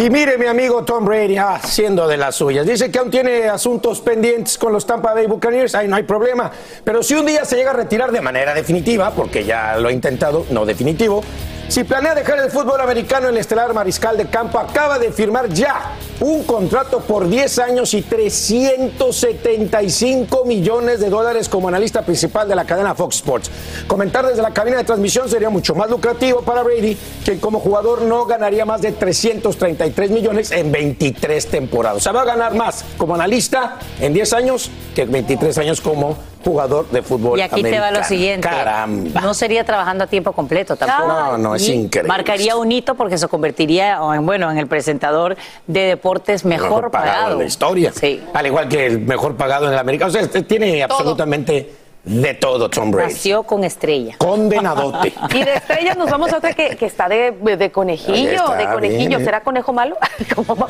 Y 0.00 0.08
mire, 0.08 0.38
mi 0.38 0.46
amigo 0.46 0.82
Tom 0.82 1.04
Brady, 1.04 1.36
ah, 1.36 1.56
haciendo 1.56 2.08
de 2.08 2.16
las 2.16 2.34
suyas. 2.34 2.66
Dice 2.66 2.90
que 2.90 2.98
aún 2.98 3.10
tiene 3.10 3.50
asuntos 3.50 4.00
pendientes 4.00 4.56
con 4.56 4.72
los 4.72 4.86
Tampa 4.86 5.12
Bay 5.12 5.26
Buccaneers. 5.26 5.74
Ahí 5.74 5.88
no 5.88 5.96
hay 5.96 6.04
problema. 6.04 6.50
Pero 6.82 7.02
si 7.02 7.12
un 7.12 7.26
día 7.26 7.44
se 7.44 7.56
llega 7.56 7.72
a 7.72 7.74
retirar 7.74 8.10
de 8.10 8.22
manera 8.22 8.54
definitiva, 8.54 9.10
porque 9.10 9.44
ya 9.44 9.76
lo 9.76 9.88
ha 9.88 9.92
intentado, 9.92 10.46
no 10.48 10.64
definitivo, 10.64 11.22
si 11.70 11.84
planea 11.84 12.14
dejar 12.16 12.40
el 12.40 12.50
fútbol 12.50 12.80
americano, 12.80 13.28
el 13.28 13.36
estelar 13.36 13.72
mariscal 13.72 14.16
de 14.16 14.26
campo 14.26 14.58
acaba 14.58 14.98
de 14.98 15.12
firmar 15.12 15.48
ya 15.50 15.92
un 16.18 16.42
contrato 16.42 16.98
por 16.98 17.28
10 17.28 17.60
años 17.60 17.94
y 17.94 18.02
375 18.02 20.44
millones 20.44 20.98
de 20.98 21.08
dólares 21.08 21.48
como 21.48 21.68
analista 21.68 22.02
principal 22.02 22.48
de 22.48 22.56
la 22.56 22.64
cadena 22.64 22.96
Fox 22.96 23.18
Sports. 23.18 23.52
Comentar 23.86 24.26
desde 24.26 24.42
la 24.42 24.52
cabina 24.52 24.78
de 24.78 24.84
transmisión 24.84 25.28
sería 25.28 25.48
mucho 25.48 25.76
más 25.76 25.88
lucrativo 25.88 26.42
para 26.42 26.64
Brady, 26.64 26.98
quien 27.24 27.38
como 27.38 27.60
jugador 27.60 28.02
no 28.02 28.26
ganaría 28.26 28.64
más 28.64 28.82
de 28.82 28.90
333 28.90 30.10
millones 30.10 30.50
en 30.50 30.72
23 30.72 31.46
temporadas. 31.46 31.98
O 31.98 32.00
sea, 32.00 32.10
va 32.10 32.22
a 32.22 32.26
ganar 32.26 32.56
más 32.56 32.84
como 32.98 33.14
analista 33.14 33.78
en 34.00 34.12
10 34.12 34.32
años 34.32 34.72
que 34.92 35.02
en 35.02 35.12
23 35.12 35.56
años 35.58 35.80
como 35.80 36.18
jugador 36.44 36.88
de 36.90 37.02
fútbol 37.02 37.38
Y 37.38 37.42
aquí 37.42 37.62
te 37.62 37.78
va 37.78 37.90
lo 37.90 38.02
siguiente. 38.04 38.48
Caramba. 38.48 39.20
No 39.20 39.34
sería 39.34 39.64
trabajando 39.64 40.04
a 40.04 40.06
tiempo 40.06 40.32
completo 40.32 40.76
tampoco. 40.76 41.08
No, 41.08 41.38
no, 41.38 41.54
es 41.54 41.68
Y 41.68 41.72
increíble. 41.72 42.08
Marcaría 42.08 42.56
un 42.56 42.70
hito 42.72 42.94
porque 42.94 43.18
se 43.18 43.28
convertiría 43.28 43.98
en, 44.14 44.24
bueno, 44.24 44.50
en 44.50 44.58
el 44.58 44.66
presentador 44.66 45.36
de 45.66 45.80
deportes 45.80 46.44
mejor, 46.44 46.90
pagado. 46.90 47.32
en 47.32 47.38
la 47.40 47.44
historia. 47.44 47.92
Sí. 47.92 48.22
Al 48.32 48.46
igual 48.46 48.68
que 48.68 48.86
el 48.86 49.00
mejor 49.00 49.36
pagado 49.36 49.66
en 49.66 49.72
el 49.72 49.78
americano. 49.78 50.08
O 50.08 50.12
sea, 50.12 50.22
este 50.22 50.42
tiene 50.42 50.82
absolutamente 50.82 51.79
de 52.04 52.34
todo 52.34 52.70
Tom 52.70 52.90
Brady. 52.90 53.12
Nació 53.12 53.42
con 53.42 53.64
estrella. 53.64 54.14
Condenadote. 54.18 55.12
Y 55.34 55.44
de 55.44 55.54
estrellas 55.54 55.96
nos 55.96 56.10
vamos 56.10 56.32
a 56.32 56.38
otra 56.38 56.52
que, 56.54 56.76
que 56.76 56.86
está 56.86 57.08
de, 57.08 57.30
de 57.32 57.70
conejillo, 57.70 58.30
está, 58.30 58.54
de 58.56 58.68
conejillo. 58.68 59.08
bien. 59.18 59.24
¿Será 59.24 59.42
conejo 59.42 59.72
malo? 59.72 59.96
Como. 60.34 60.68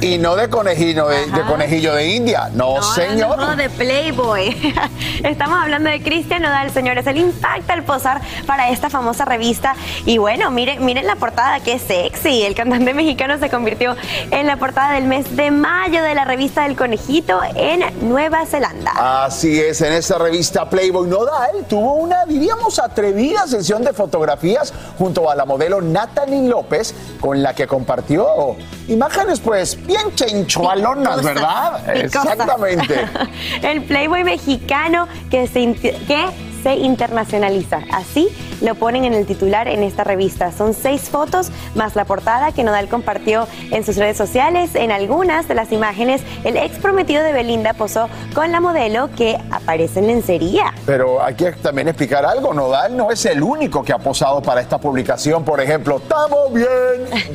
Y 0.00 0.18
no 0.18 0.36
de 0.36 0.48
conejillo 0.48 1.06
de, 1.08 1.26
de 1.26 1.42
conejillo 1.42 1.94
de 1.94 2.06
India. 2.08 2.50
No, 2.54 2.82
señor. 2.82 3.36
No, 3.36 3.56
de 3.56 3.68
Playboy. 3.68 4.56
Estamos 5.24 5.60
hablando 5.60 5.90
de 5.90 6.02
Cristian 6.02 6.42
Nodal, 6.42 6.70
señores. 6.70 7.06
Él 7.06 7.18
impacta 7.18 7.72
al 7.74 7.82
posar 7.82 8.20
para 8.46 8.70
esta 8.70 8.88
famosa 8.88 9.24
revista. 9.24 9.74
Y 10.06 10.18
bueno, 10.18 10.50
miren, 10.50 10.84
miren 10.84 11.06
la 11.06 11.16
portada, 11.16 11.60
que 11.60 11.78
sexy. 11.78 12.42
El 12.42 12.54
cantante 12.54 12.94
mexicano 12.94 13.38
se 13.38 13.50
convirtió 13.50 13.96
en 14.30 14.46
la 14.46 14.56
portada 14.56 14.92
del 14.92 15.04
mes 15.04 15.36
de 15.36 15.50
mayo 15.50 16.02
de 16.02 16.14
la 16.14 16.24
revista 16.24 16.62
del 16.62 16.76
conejito 16.76 17.40
en 17.54 17.82
Nueva 18.08 18.46
Zelanda. 18.46 19.24
Así 19.24 19.60
es, 19.60 19.80
en 19.82 19.92
esta 19.92 20.18
revista 20.18 20.43
Playboy 20.50 21.08
Nodal 21.08 21.64
tuvo 21.68 21.94
una, 21.94 22.24
diríamos, 22.26 22.78
atrevida 22.78 23.46
sesión 23.46 23.82
de 23.82 23.92
fotografías 23.92 24.72
junto 24.98 25.30
a 25.30 25.34
la 25.34 25.44
modelo 25.44 25.80
Natalie 25.80 26.48
López, 26.48 26.94
con 27.20 27.42
la 27.42 27.54
que 27.54 27.66
compartió 27.66 28.56
imágenes, 28.88 29.40
pues, 29.40 29.84
bien 29.86 30.14
chenchualonas, 30.14 31.22
¿verdad? 31.22 31.96
Exactamente. 31.96 33.08
El 33.62 33.84
Playboy 33.84 34.24
mexicano 34.24 35.08
que 35.30 35.46
se, 35.46 35.72
que 35.74 36.26
se 36.62 36.74
internacionaliza. 36.74 37.80
Así 37.92 38.28
lo 38.60 38.74
ponen 38.74 39.04
en 39.04 39.14
el 39.14 39.26
titular 39.26 39.68
en 39.68 39.82
esta 39.82 40.04
revista. 40.04 40.52
Son 40.52 40.74
seis 40.74 41.02
fotos 41.10 41.50
más 41.74 41.96
la 41.96 42.04
portada 42.04 42.52
que 42.52 42.64
Nodal 42.64 42.88
compartió 42.88 43.46
en 43.70 43.84
sus 43.84 43.96
redes 43.96 44.16
sociales. 44.16 44.74
En 44.74 44.90
algunas 44.92 45.48
de 45.48 45.54
las 45.54 45.72
imágenes, 45.72 46.22
el 46.44 46.56
ex 46.56 46.78
prometido 46.78 47.22
de 47.22 47.32
Belinda 47.32 47.72
posó 47.74 48.08
con 48.34 48.52
la 48.52 48.60
modelo 48.60 49.10
que 49.16 49.38
aparece 49.50 50.00
en 50.00 50.06
lencería. 50.08 50.72
Pero 50.86 51.22
hay 51.22 51.34
que 51.34 51.52
también 51.52 51.88
explicar 51.88 52.24
algo. 52.24 52.52
Nodal 52.54 52.96
no 52.96 53.10
es 53.10 53.24
el 53.26 53.42
único 53.42 53.82
que 53.82 53.92
ha 53.92 53.98
posado 53.98 54.40
para 54.42 54.60
esta 54.60 54.78
publicación. 54.78 55.44
Por 55.44 55.60
ejemplo, 55.60 55.98
estamos 55.98 56.52
bien, 56.52 56.68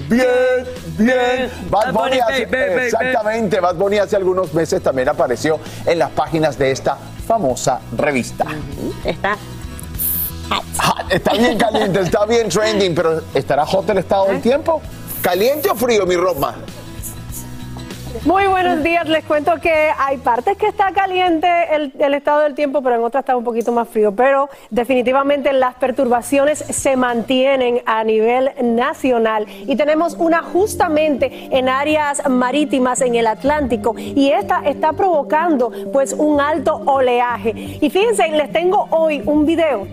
bien, 0.09 0.65
bien. 0.97 1.49
Bad 1.69 1.93
Bunny 1.93 2.19
hace- 2.19 2.85
exactamente. 2.85 3.59
Bad 3.59 3.75
Bunny 3.75 3.97
hace 3.97 4.15
algunos 4.15 4.53
meses 4.53 4.81
también 4.81 5.09
apareció 5.09 5.59
en 5.85 5.99
las 5.99 6.09
páginas 6.11 6.57
de 6.57 6.71
esta 6.71 6.97
famosa 7.27 7.79
revista. 7.95 8.45
Está 9.03 9.37
Está 11.09 11.33
bien 11.33 11.57
caliente, 11.57 12.01
está 12.01 12.25
bien 12.25 12.49
trending, 12.49 12.93
pero 12.93 13.21
¿estará 13.33 13.65
hot 13.65 13.89
el 13.89 13.97
estado 13.97 14.27
del 14.27 14.41
tiempo? 14.41 14.81
¿Caliente 15.21 15.69
o 15.69 15.75
frío, 15.75 16.05
mi 16.05 16.15
Roma? 16.15 16.55
Muy 18.25 18.47
buenos 18.47 18.83
días, 18.83 19.07
les 19.07 19.23
cuento 19.23 19.53
que 19.61 19.71
hay 19.71 20.17
partes 20.17 20.57
que 20.57 20.67
está 20.67 20.91
caliente 20.91 21.47
el, 21.71 21.93
el 21.99 22.13
estado 22.13 22.41
del 22.41 22.53
tiempo, 22.53 22.81
pero 22.81 22.95
en 22.95 23.03
otras 23.03 23.21
está 23.21 23.37
un 23.37 23.43
poquito 23.43 23.71
más 23.71 23.87
frío. 23.87 24.11
Pero 24.13 24.49
definitivamente 24.69 25.53
las 25.53 25.75
perturbaciones 25.75 26.59
se 26.59 26.95
mantienen 26.95 27.81
a 27.85 28.03
nivel 28.03 28.51
nacional 28.61 29.45
y 29.47 29.75
tenemos 29.75 30.15
una 30.15 30.41
justamente 30.41 31.49
en 31.51 31.69
áreas 31.69 32.27
marítimas 32.27 33.01
en 33.01 33.15
el 33.15 33.27
Atlántico 33.27 33.95
y 33.97 34.31
esta 34.31 34.61
está 34.65 34.93
provocando 34.93 35.71
pues 35.93 36.13
un 36.13 36.41
alto 36.41 36.81
oleaje. 36.85 37.77
Y 37.81 37.89
fíjense, 37.89 38.27
les 38.29 38.51
tengo 38.51 38.87
hoy 38.91 39.21
un 39.25 39.45
video 39.45 39.87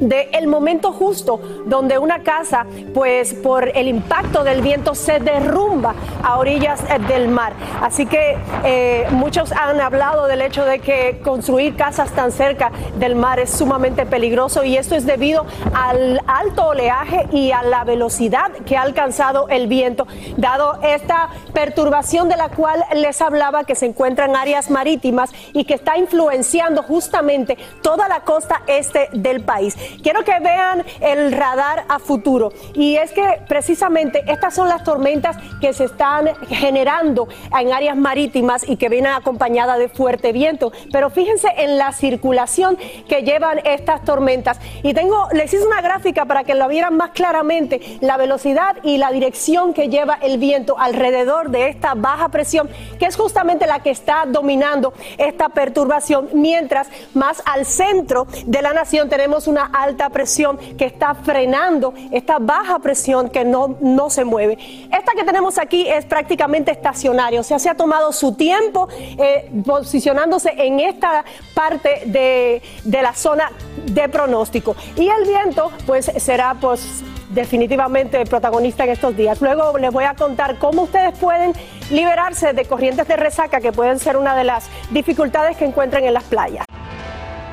de 0.00 0.28
el 0.32 0.46
momento 0.46 0.92
justo 0.92 1.40
donde 1.66 1.98
una 1.98 2.22
casa, 2.22 2.66
pues 2.92 3.34
por 3.34 3.68
el 3.76 3.88
impacto 3.88 4.44
del 4.44 4.62
viento, 4.62 4.94
se 4.94 5.20
derrumba 5.20 5.94
a 6.22 6.38
orillas 6.38 6.82
eh, 6.88 6.98
del 7.08 7.28
mar. 7.28 7.52
Así 7.80 8.06
que 8.06 8.36
eh, 8.64 9.06
muchos 9.10 9.52
han 9.52 9.80
hablado 9.80 10.26
del 10.26 10.42
hecho 10.42 10.64
de 10.64 10.78
que 10.78 11.20
construir 11.22 11.76
casas 11.76 12.10
tan 12.12 12.32
cerca 12.32 12.70
del 12.98 13.16
mar 13.16 13.38
es 13.38 13.50
sumamente 13.50 14.06
peligroso 14.06 14.64
y 14.64 14.76
esto 14.76 14.94
es 14.94 15.06
debido 15.06 15.46
al 15.74 16.20
alto 16.26 16.68
oleaje 16.68 17.26
y 17.32 17.52
a 17.52 17.62
la 17.62 17.84
velocidad 17.84 18.52
que 18.66 18.76
ha 18.76 18.82
alcanzado 18.82 19.48
el 19.48 19.66
viento, 19.66 20.06
dado 20.36 20.78
esta 20.82 21.28
perturbación 21.52 22.28
de 22.28 22.36
la 22.36 22.48
cual 22.48 22.84
les 22.94 23.20
hablaba 23.20 23.64
que 23.64 23.74
se 23.74 23.86
encuentra 23.86 24.26
en 24.26 24.36
áreas 24.36 24.70
marítimas 24.70 25.30
y 25.52 25.64
que 25.64 25.74
está 25.74 25.98
influenciando 25.98 26.82
justamente 26.82 27.56
toda 27.82 28.08
la 28.08 28.20
costa 28.20 28.62
este 28.66 29.08
del 29.12 29.44
país. 29.44 29.76
Quiero 30.02 30.24
que 30.24 30.38
vean 30.40 30.84
el 31.00 31.32
radar 31.32 31.84
a 31.88 31.98
futuro. 31.98 32.52
Y 32.74 32.96
es 32.96 33.12
que 33.12 33.40
precisamente 33.48 34.22
estas 34.26 34.54
son 34.54 34.68
las 34.68 34.84
tormentas 34.84 35.36
que 35.60 35.72
se 35.72 35.84
están 35.84 36.30
generando 36.48 37.28
en 37.58 37.72
áreas 37.72 37.96
marítimas 37.96 38.68
y 38.68 38.76
que 38.76 38.88
vienen 38.88 39.12
acompañadas 39.12 39.78
de 39.78 39.88
fuerte 39.88 40.32
viento, 40.32 40.72
pero 40.92 41.10
fíjense 41.10 41.48
en 41.56 41.78
la 41.78 41.92
circulación 41.92 42.76
que 43.08 43.22
llevan 43.22 43.60
estas 43.64 44.04
tormentas. 44.04 44.58
Y 44.82 44.94
tengo 44.94 45.28
les 45.32 45.52
hice 45.52 45.66
una 45.66 45.80
gráfica 45.80 46.24
para 46.24 46.44
que 46.44 46.54
lo 46.54 46.68
vieran 46.68 46.96
más 46.96 47.10
claramente 47.10 47.98
la 48.00 48.16
velocidad 48.16 48.76
y 48.82 48.98
la 48.98 49.10
dirección 49.10 49.74
que 49.74 49.88
lleva 49.88 50.18
el 50.22 50.38
viento 50.38 50.78
alrededor 50.78 51.50
de 51.50 51.68
esta 51.68 51.94
baja 51.94 52.28
presión 52.28 52.68
que 52.98 53.06
es 53.06 53.16
justamente 53.16 53.66
la 53.66 53.80
que 53.80 53.90
está 53.90 54.24
dominando 54.26 54.92
esta 55.18 55.48
perturbación. 55.48 56.28
Mientras 56.32 56.88
más 57.14 57.42
al 57.44 57.66
centro 57.66 58.26
de 58.46 58.62
la 58.62 58.72
nación 58.72 59.08
tenemos 59.08 59.46
una 59.46 59.64
alta 59.74 60.08
presión 60.08 60.56
que 60.78 60.86
está 60.86 61.14
frenando 61.14 61.92
esta 62.12 62.38
baja 62.38 62.78
presión 62.78 63.28
que 63.28 63.44
no, 63.44 63.76
no 63.80 64.08
se 64.08 64.24
mueve. 64.24 64.56
Esta 64.84 65.12
que 65.16 65.24
tenemos 65.24 65.58
aquí 65.58 65.86
es 65.88 66.06
prácticamente 66.06 66.70
estacionaria, 66.70 67.40
o 67.40 67.42
sea, 67.42 67.58
se 67.58 67.68
ha 67.68 67.74
tomado 67.74 68.12
su 68.12 68.34
tiempo 68.34 68.88
eh, 69.18 69.50
posicionándose 69.66 70.52
en 70.56 70.80
esta 70.80 71.24
parte 71.54 72.02
de, 72.06 72.62
de 72.84 73.02
la 73.02 73.14
zona 73.14 73.50
de 73.86 74.08
pronóstico. 74.08 74.76
Y 74.96 75.08
el 75.08 75.24
viento, 75.26 75.70
pues, 75.86 76.10
será, 76.16 76.54
pues, 76.60 77.02
definitivamente 77.30 78.24
protagonista 78.26 78.84
en 78.84 78.90
estos 78.90 79.16
días. 79.16 79.40
Luego 79.40 79.76
les 79.78 79.92
voy 79.92 80.04
a 80.04 80.14
contar 80.14 80.58
cómo 80.58 80.82
ustedes 80.82 81.18
pueden 81.18 81.52
liberarse 81.90 82.52
de 82.52 82.64
corrientes 82.64 83.08
de 83.08 83.16
resaca 83.16 83.60
que 83.60 83.72
pueden 83.72 83.98
ser 83.98 84.16
una 84.16 84.36
de 84.36 84.44
las 84.44 84.68
dificultades 84.90 85.56
que 85.56 85.64
encuentran 85.64 86.04
en 86.04 86.14
las 86.14 86.24
playas. 86.24 86.64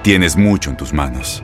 Tienes 0.03 0.35
mucho 0.35 0.69
en 0.69 0.77
tus 0.77 0.93
manos. 0.93 1.43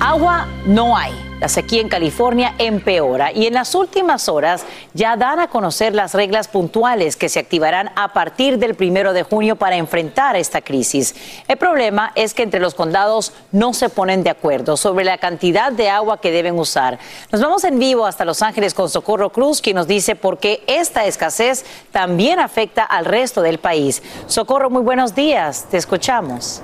Agua 0.00 0.48
no 0.66 0.96
hay. 0.96 1.12
La 1.40 1.48
sequía 1.48 1.80
en 1.80 1.88
California 1.88 2.54
empeora 2.58 3.30
y 3.32 3.46
en 3.46 3.54
las 3.54 3.74
últimas 3.74 4.28
horas 4.28 4.64
ya 4.92 5.16
dan 5.16 5.38
a 5.38 5.48
conocer 5.48 5.94
las 5.94 6.14
reglas 6.14 6.48
puntuales 6.48 7.16
que 7.16 7.28
se 7.28 7.38
activarán 7.38 7.90
a 7.96 8.12
partir 8.12 8.58
del 8.58 8.74
primero 8.74 9.12
de 9.12 9.22
junio 9.22 9.56
para 9.56 9.76
enfrentar 9.76 10.36
esta 10.36 10.62
crisis. 10.62 11.14
El 11.46 11.58
problema 11.58 12.12
es 12.14 12.34
que 12.34 12.42
entre 12.42 12.60
los 12.60 12.74
condados 12.74 13.32
no 13.52 13.72
se 13.74 13.88
ponen 13.88 14.24
de 14.24 14.30
acuerdo 14.30 14.76
sobre 14.76 15.04
la 15.04 15.18
cantidad 15.18 15.70
de 15.70 15.90
agua 15.90 16.20
que 16.20 16.32
deben 16.32 16.58
usar. 16.58 16.98
Nos 17.30 17.40
vamos 17.40 17.62
en 17.64 17.78
vivo 17.78 18.06
hasta 18.06 18.24
Los 18.24 18.42
Ángeles 18.42 18.74
con 18.74 18.88
Socorro 18.88 19.30
Cruz, 19.30 19.60
quien 19.60 19.76
nos 19.76 19.86
dice 19.86 20.16
por 20.16 20.38
qué 20.38 20.64
esta 20.66 21.04
escasez 21.04 21.64
también 21.92 22.40
afecta 22.40 22.84
al 22.84 23.04
resto 23.04 23.42
del 23.42 23.58
país. 23.58 24.02
Socorro, 24.26 24.70
muy 24.70 24.82
buenos 24.82 25.14
días. 25.14 25.66
Te 25.70 25.76
escuchamos. 25.76 26.62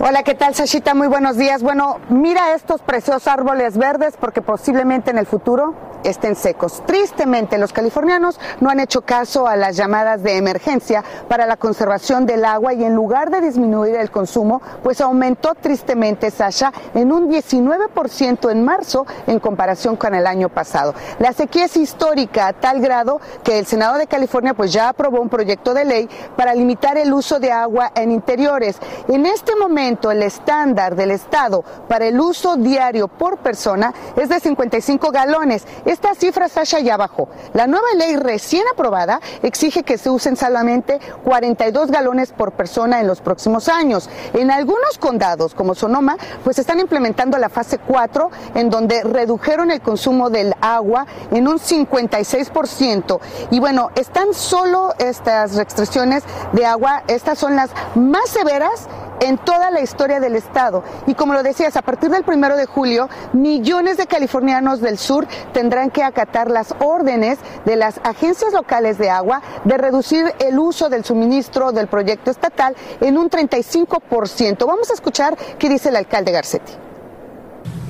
Hola, 0.00 0.22
¿qué 0.22 0.36
tal, 0.36 0.54
Sashita? 0.54 0.94
Muy 0.94 1.08
buenos 1.08 1.36
días. 1.36 1.60
Bueno, 1.60 1.98
mira 2.08 2.54
estos 2.54 2.82
preciosos 2.82 3.26
árboles 3.26 3.76
verdes 3.76 4.16
porque 4.16 4.40
posiblemente 4.40 5.10
en 5.10 5.18
el 5.18 5.26
futuro 5.26 5.74
estén 6.04 6.36
secos. 6.36 6.82
Tristemente, 6.86 7.58
los 7.58 7.72
californianos 7.72 8.38
no 8.60 8.70
han 8.70 8.80
hecho 8.80 9.02
caso 9.02 9.46
a 9.46 9.56
las 9.56 9.76
llamadas 9.76 10.22
de 10.22 10.36
emergencia 10.36 11.04
para 11.28 11.46
la 11.46 11.56
conservación 11.56 12.26
del 12.26 12.44
agua 12.44 12.74
y 12.74 12.84
en 12.84 12.94
lugar 12.94 13.30
de 13.30 13.40
disminuir 13.40 13.96
el 13.96 14.10
consumo, 14.10 14.62
pues 14.82 15.00
aumentó 15.00 15.54
tristemente, 15.54 16.30
Sasha, 16.30 16.72
en 16.94 17.12
un 17.12 17.30
19% 17.30 18.50
en 18.50 18.64
marzo 18.64 19.06
en 19.26 19.40
comparación 19.40 19.96
con 19.96 20.14
el 20.14 20.26
año 20.26 20.48
pasado. 20.48 20.94
La 21.18 21.32
sequía 21.32 21.66
es 21.66 21.76
histórica 21.76 22.48
a 22.48 22.52
tal 22.52 22.80
grado 22.80 23.20
que 23.42 23.58
el 23.58 23.66
Senado 23.66 23.98
de 23.98 24.06
California 24.06 24.54
pues 24.54 24.72
ya 24.72 24.88
aprobó 24.88 25.20
un 25.20 25.28
proyecto 25.28 25.74
de 25.74 25.84
ley 25.84 26.08
para 26.36 26.54
limitar 26.54 26.96
el 26.98 27.12
uso 27.12 27.40
de 27.40 27.52
agua 27.52 27.92
en 27.94 28.12
interiores. 28.12 28.78
En 29.08 29.26
este 29.26 29.56
momento, 29.56 30.10
el 30.10 30.22
estándar 30.22 30.94
del 30.94 31.10
Estado 31.10 31.64
para 31.88 32.06
el 32.06 32.20
uso 32.20 32.56
diario 32.56 33.08
por 33.08 33.38
persona 33.38 33.92
es 34.16 34.28
de 34.28 34.40
55 34.40 35.10
galones. 35.10 35.66
Esta 35.88 36.14
cifra, 36.14 36.50
Sasha, 36.50 36.80
ya 36.80 36.98
bajó. 36.98 37.30
La 37.54 37.66
nueva 37.66 37.86
ley 37.96 38.16
recién 38.16 38.62
aprobada 38.70 39.22
exige 39.42 39.84
que 39.84 39.96
se 39.96 40.10
usen 40.10 40.36
solamente 40.36 41.00
42 41.24 41.90
galones 41.90 42.32
por 42.32 42.52
persona 42.52 43.00
en 43.00 43.06
los 43.06 43.22
próximos 43.22 43.70
años. 43.70 44.10
En 44.34 44.50
algunos 44.50 44.98
condados, 44.98 45.54
como 45.54 45.74
Sonoma, 45.74 46.18
pues 46.44 46.58
están 46.58 46.78
implementando 46.78 47.38
la 47.38 47.48
fase 47.48 47.78
4, 47.78 48.30
en 48.54 48.68
donde 48.68 49.02
redujeron 49.02 49.70
el 49.70 49.80
consumo 49.80 50.28
del 50.28 50.54
agua 50.60 51.06
en 51.30 51.48
un 51.48 51.58
56%. 51.58 53.18
Y 53.50 53.58
bueno, 53.58 53.88
están 53.94 54.34
solo 54.34 54.92
estas 54.98 55.54
restricciones 55.54 56.22
de 56.52 56.66
agua, 56.66 57.02
estas 57.06 57.38
son 57.38 57.56
las 57.56 57.70
más 57.94 58.28
severas 58.28 58.88
en 59.20 59.38
toda 59.38 59.70
la 59.70 59.80
historia 59.80 60.20
del 60.20 60.36
Estado. 60.36 60.82
Y 61.06 61.14
como 61.14 61.32
lo 61.32 61.42
decías, 61.42 61.76
a 61.76 61.82
partir 61.82 62.10
del 62.10 62.24
primero 62.24 62.56
de 62.56 62.66
julio, 62.66 63.08
millones 63.32 63.96
de 63.96 64.06
californianos 64.06 64.80
del 64.80 64.98
sur 64.98 65.26
tendrán 65.52 65.90
que 65.90 66.02
acatar 66.02 66.50
las 66.50 66.74
órdenes 66.80 67.38
de 67.64 67.76
las 67.76 68.00
agencias 68.04 68.52
locales 68.52 68.98
de 68.98 69.10
agua 69.10 69.42
de 69.64 69.76
reducir 69.76 70.24
el 70.40 70.58
uso 70.58 70.88
del 70.88 71.04
suministro 71.04 71.72
del 71.72 71.88
proyecto 71.88 72.30
estatal 72.30 72.74
en 73.00 73.18
un 73.18 73.30
35%. 73.30 74.66
Vamos 74.66 74.90
a 74.90 74.94
escuchar 74.94 75.36
qué 75.58 75.68
dice 75.68 75.88
el 75.88 75.96
alcalde 75.96 76.32
Garcetti. 76.32 76.72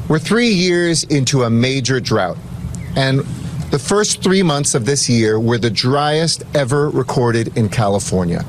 We're 0.09 0.19
three 0.19 0.49
years 0.49 1.05
into 1.11 1.45
a 1.45 1.51
major 1.51 2.01
drought, 2.01 2.39
and 2.97 3.21
the 3.71 3.79
first 3.79 4.23
three 4.23 4.43
months 4.43 4.75
of 4.75 4.87
this 4.87 5.07
year 5.07 5.39
were 5.39 5.59
the 5.59 5.71
driest 5.71 6.45
ever 6.55 6.89
recorded 6.89 7.55
in 7.59 7.69
California. 7.69 8.43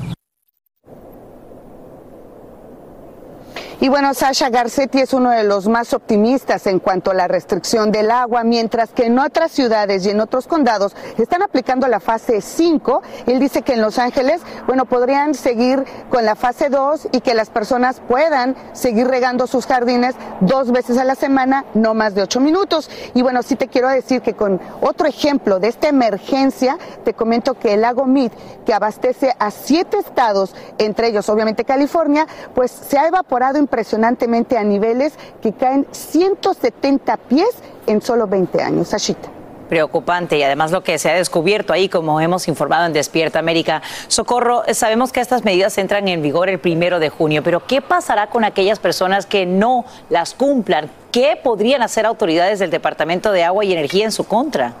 Y 3.82 3.88
bueno, 3.88 4.12
Sasha 4.12 4.50
Garcetti 4.50 5.00
es 5.00 5.14
uno 5.14 5.30
de 5.30 5.42
los 5.42 5.66
más 5.66 5.94
optimistas 5.94 6.66
en 6.66 6.80
cuanto 6.80 7.12
a 7.12 7.14
la 7.14 7.28
restricción 7.28 7.90
del 7.90 8.10
agua, 8.10 8.44
mientras 8.44 8.90
que 8.90 9.06
en 9.06 9.18
otras 9.18 9.52
ciudades 9.52 10.04
y 10.04 10.10
en 10.10 10.20
otros 10.20 10.46
condados 10.46 10.94
están 11.16 11.42
aplicando 11.42 11.88
la 11.88 11.98
fase 11.98 12.42
5. 12.42 13.00
Él 13.26 13.40
dice 13.40 13.62
que 13.62 13.72
en 13.72 13.80
Los 13.80 13.98
Ángeles, 13.98 14.42
bueno, 14.66 14.84
podrían 14.84 15.34
seguir 15.34 15.82
con 16.10 16.26
la 16.26 16.34
fase 16.34 16.68
2 16.68 17.08
y 17.12 17.22
que 17.22 17.32
las 17.32 17.48
personas 17.48 18.02
puedan 18.06 18.54
seguir 18.74 19.08
regando 19.08 19.46
sus 19.46 19.64
jardines 19.64 20.14
dos 20.40 20.72
veces 20.72 20.98
a 20.98 21.04
la 21.04 21.14
semana, 21.14 21.64
no 21.72 21.94
más 21.94 22.14
de 22.14 22.20
ocho 22.20 22.38
minutos. 22.38 22.90
Y 23.14 23.22
bueno, 23.22 23.42
sí 23.42 23.56
te 23.56 23.68
quiero 23.68 23.88
decir 23.88 24.20
que 24.20 24.34
con 24.34 24.60
otro 24.82 25.06
ejemplo 25.06 25.58
de 25.58 25.68
esta 25.68 25.88
emergencia, 25.88 26.76
te 27.02 27.14
comento 27.14 27.54
que 27.54 27.72
el 27.72 27.80
lago 27.80 28.04
Mead, 28.04 28.32
que 28.66 28.74
abastece 28.74 29.34
a 29.38 29.50
siete 29.50 29.96
estados, 29.98 30.54
entre 30.76 31.08
ellos 31.08 31.30
obviamente 31.30 31.64
California, 31.64 32.26
pues 32.54 32.70
se 32.70 32.98
ha 32.98 33.08
evaporado 33.08 33.56
impresionantemente 33.70 34.58
a 34.58 34.64
niveles 34.64 35.12
que 35.40 35.52
caen 35.52 35.86
170 35.92 37.16
pies 37.16 37.48
en 37.86 38.02
solo 38.02 38.26
20 38.26 38.60
años. 38.60 38.88
Sashita 38.88 39.28
preocupante 39.68 40.36
y 40.36 40.42
además 40.42 40.72
lo 40.72 40.82
que 40.82 40.98
se 40.98 41.08
ha 41.08 41.14
descubierto 41.14 41.72
ahí, 41.72 41.88
como 41.88 42.20
hemos 42.20 42.48
informado 42.48 42.86
en 42.86 42.92
Despierta 42.92 43.38
América. 43.38 43.82
Socorro, 44.08 44.64
sabemos 44.72 45.12
que 45.12 45.20
estas 45.20 45.44
medidas 45.44 45.78
entran 45.78 46.08
en 46.08 46.22
vigor 46.22 46.48
el 46.48 46.58
primero 46.58 46.98
de 46.98 47.08
junio, 47.08 47.44
pero 47.44 47.64
¿qué 47.64 47.80
pasará 47.80 48.26
con 48.30 48.42
aquellas 48.42 48.80
personas 48.80 49.26
que 49.26 49.46
no 49.46 49.84
las 50.08 50.34
cumplan? 50.34 50.90
¿Qué 51.12 51.38
podrían 51.40 51.82
hacer 51.82 52.04
autoridades 52.04 52.58
del 52.58 52.72
Departamento 52.72 53.30
de 53.30 53.44
Agua 53.44 53.64
y 53.64 53.72
Energía 53.72 54.06
en 54.06 54.10
su 54.10 54.24
contra? 54.24 54.74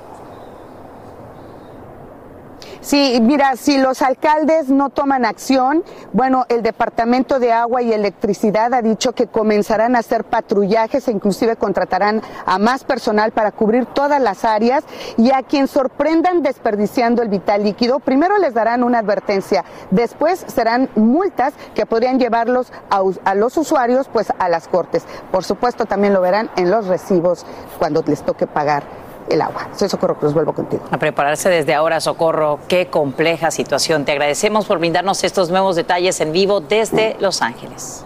Sí, 2.82 3.18
mira, 3.20 3.56
si 3.56 3.76
los 3.76 4.00
alcaldes 4.00 4.70
no 4.70 4.88
toman 4.88 5.26
acción, 5.26 5.84
bueno, 6.14 6.46
el 6.48 6.62
Departamento 6.62 7.38
de 7.38 7.52
Agua 7.52 7.82
y 7.82 7.92
Electricidad 7.92 8.72
ha 8.72 8.80
dicho 8.80 9.12
que 9.12 9.26
comenzarán 9.26 9.96
a 9.96 9.98
hacer 9.98 10.24
patrullajes 10.24 11.06
e 11.06 11.10
inclusive 11.10 11.56
contratarán 11.56 12.22
a 12.46 12.58
más 12.58 12.84
personal 12.84 13.32
para 13.32 13.52
cubrir 13.52 13.84
todas 13.84 14.22
las 14.22 14.46
áreas 14.46 14.82
y 15.18 15.30
a 15.30 15.42
quien 15.42 15.68
sorprendan 15.68 16.42
desperdiciando 16.42 17.20
el 17.20 17.28
vital 17.28 17.64
líquido, 17.64 18.00
primero 18.00 18.38
les 18.38 18.54
darán 18.54 18.82
una 18.82 19.00
advertencia, 19.00 19.62
después 19.90 20.42
serán 20.48 20.88
multas 20.94 21.52
que 21.74 21.84
podrían 21.84 22.18
llevarlos 22.18 22.72
a, 22.88 23.02
a 23.24 23.34
los 23.34 23.58
usuarios 23.58 24.08
pues 24.08 24.32
a 24.38 24.48
las 24.48 24.68
cortes. 24.68 25.04
Por 25.30 25.44
supuesto, 25.44 25.84
también 25.84 26.14
lo 26.14 26.22
verán 26.22 26.50
en 26.56 26.70
los 26.70 26.86
recibos 26.86 27.44
cuando 27.78 28.02
les 28.06 28.22
toque 28.22 28.46
pagar 28.46 29.09
el 29.30 29.40
agua. 29.40 29.68
Soy 29.74 29.88
Socorro 29.88 30.18
Cruz, 30.18 30.34
vuelvo 30.34 30.52
contigo. 30.52 30.82
A 30.90 30.98
prepararse 30.98 31.48
desde 31.48 31.74
ahora, 31.74 32.00
Socorro. 32.00 32.58
Qué 32.68 32.88
compleja 32.88 33.50
situación. 33.50 34.04
Te 34.04 34.12
agradecemos 34.12 34.66
por 34.66 34.78
brindarnos 34.78 35.24
estos 35.24 35.50
nuevos 35.50 35.76
detalles 35.76 36.20
en 36.20 36.32
vivo 36.32 36.60
desde 36.60 37.16
Los 37.20 37.42
Ángeles. 37.42 38.04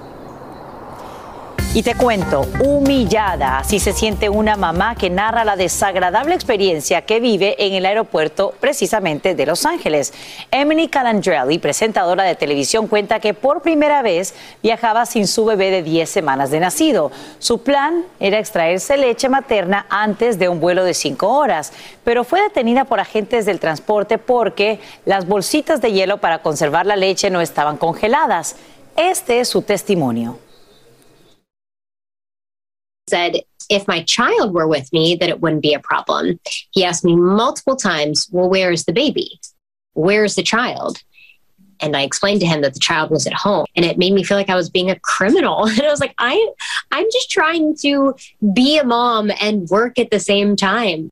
Y 1.76 1.82
te 1.82 1.96
cuento, 1.96 2.46
humillada, 2.64 3.58
así 3.58 3.80
se 3.80 3.92
siente 3.92 4.28
una 4.28 4.54
mamá 4.54 4.94
que 4.94 5.10
narra 5.10 5.44
la 5.44 5.56
desagradable 5.56 6.32
experiencia 6.32 7.02
que 7.02 7.18
vive 7.18 7.56
en 7.58 7.74
el 7.74 7.84
aeropuerto 7.84 8.54
precisamente 8.60 9.34
de 9.34 9.44
Los 9.44 9.66
Ángeles. 9.66 10.14
Emily 10.52 10.87
Calandrelli, 10.87 11.58
presentadora 11.58 12.22
de 12.22 12.37
televisión, 12.37 12.87
cuenta 12.87 13.18
que 13.18 13.34
por 13.34 13.60
primera 13.60 14.02
vez 14.02 14.37
viajaba 14.62 15.04
sin 15.04 15.26
su 15.26 15.46
bebé 15.46 15.72
de 15.72 15.82
10 15.82 16.08
semanas 16.08 16.52
de 16.52 16.60
nacido. 16.60 17.10
Su 17.40 17.64
plan 17.64 18.04
era 18.20 18.38
extraerse 18.38 18.96
leche 18.96 19.28
materna 19.28 19.84
antes 19.90 20.38
de 20.38 20.48
un 20.48 20.60
vuelo 20.60 20.84
de 20.84 20.94
5 20.94 21.28
horas, 21.28 21.72
pero 22.04 22.22
fue 22.22 22.40
detenida 22.40 22.84
por 22.84 23.00
agentes 23.00 23.46
del 23.46 23.58
transporte 23.58 24.18
porque 24.18 24.78
las 25.06 25.26
bolsitas 25.26 25.80
de 25.80 25.90
hielo 25.90 26.18
para 26.18 26.38
conservar 26.38 26.87
la 26.87 26.94
leche 26.94 27.30
no 27.30 27.40
estaban 27.40 27.78
congeladas. 27.78 28.54
Este 28.96 29.40
es 29.40 29.48
su 29.48 29.62
testimonio. 29.62 30.38
Said 33.08 33.40
if 33.70 33.88
my 33.88 34.02
child 34.02 34.52
were 34.52 34.68
with 34.68 34.92
me 34.92 35.16
that 35.16 35.28
it 35.28 35.40
wouldn't 35.40 35.62
be 35.62 35.74
a 35.74 35.80
problem 35.80 36.38
he 36.70 36.84
asked 36.84 37.04
me 37.04 37.16
multiple 37.16 37.76
times 37.76 38.28
well 38.30 38.48
where 38.48 38.70
is 38.70 38.84
the 38.84 38.92
baby 38.92 39.40
where's 39.94 40.34
the 40.34 40.42
child 40.42 41.02
and 41.80 41.96
I 41.96 42.02
explained 42.02 42.40
to 42.40 42.46
him 42.46 42.62
that 42.62 42.74
the 42.74 42.80
child 42.80 43.10
was 43.10 43.26
at 43.26 43.34
home 43.34 43.66
and 43.76 43.84
it 43.84 43.98
made 43.98 44.12
me 44.12 44.24
feel 44.24 44.36
like 44.36 44.48
I 44.48 44.54
was 44.54 44.70
being 44.70 44.90
a 44.90 44.98
criminal. 45.00 45.66
And 45.74 45.82
I 45.82 45.90
was 45.90 46.00
like, 46.00 46.14
I 46.18 46.52
I'm 46.90 47.06
just 47.12 47.30
trying 47.30 47.76
to 47.78 48.14
be 48.54 48.78
a 48.78 48.84
mom 48.84 49.30
and 49.40 49.68
work 49.68 49.98
at 49.98 50.10
the 50.10 50.20
same 50.20 50.56
time. 50.56 51.10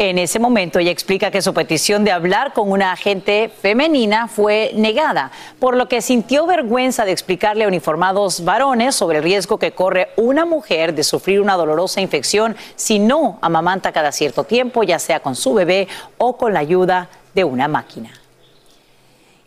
En 0.00 0.16
ese 0.16 0.38
momento 0.38 0.78
ella 0.78 0.92
explica 0.92 1.32
que 1.32 1.42
su 1.42 1.52
petición 1.52 2.04
de 2.04 2.12
hablar 2.12 2.52
con 2.52 2.70
una 2.70 2.92
agente 2.92 3.50
femenina 3.60 4.28
fue 4.28 4.70
negada, 4.76 5.32
por 5.58 5.76
lo 5.76 5.88
que 5.88 6.02
sintió 6.02 6.46
vergüenza 6.46 7.04
de 7.04 7.10
explicarle 7.10 7.64
a 7.64 7.68
uniformados 7.68 8.44
varones 8.44 8.94
sobre 8.94 9.18
el 9.18 9.24
riesgo 9.24 9.58
que 9.58 9.72
corre 9.72 10.10
una 10.14 10.46
mujer 10.46 10.94
de 10.94 11.02
sufrir 11.02 11.40
una 11.40 11.56
dolorosa 11.56 12.00
infección 12.00 12.54
si 12.76 13.00
no 13.00 13.40
amamanta 13.40 13.90
cada 13.90 14.12
cierto 14.12 14.44
tiempo, 14.44 14.84
ya 14.84 15.00
sea 15.00 15.18
con 15.18 15.34
su 15.34 15.52
bebé 15.52 15.88
o 16.16 16.36
con 16.36 16.52
la 16.54 16.60
ayuda 16.60 17.08
de 17.34 17.42
una 17.42 17.66
máquina. 17.66 18.12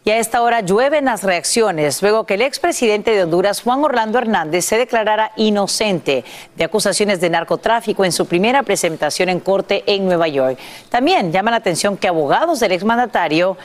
Y 0.03 0.09
a 0.09 0.17
esta 0.17 0.41
hora 0.41 0.61
llueven 0.61 1.05
las 1.05 1.21
reacciones 1.21 2.01
luego 2.01 2.25
que 2.25 2.33
el 2.33 2.41
expresidente 2.41 3.11
de 3.11 3.21
Honduras, 3.21 3.61
Juan 3.61 3.83
Orlando 3.83 4.17
Hernández, 4.17 4.65
se 4.65 4.79
declarara 4.79 5.31
inocente 5.35 6.25
de 6.55 6.63
acusaciones 6.63 7.21
de 7.21 7.29
narcotráfico 7.29 8.03
en 8.03 8.11
su 8.11 8.25
primera 8.25 8.63
presentación 8.63 9.29
en 9.29 9.39
corte 9.39 9.83
en 9.85 10.05
Nueva 10.05 10.27
York. 10.27 10.57
También 10.89 11.31
llama 11.31 11.51
la 11.51 11.57
atención 11.57 11.97
que 11.97 12.07
abogados 12.07 12.59
del 12.59 12.71
exmandatario 12.71 13.57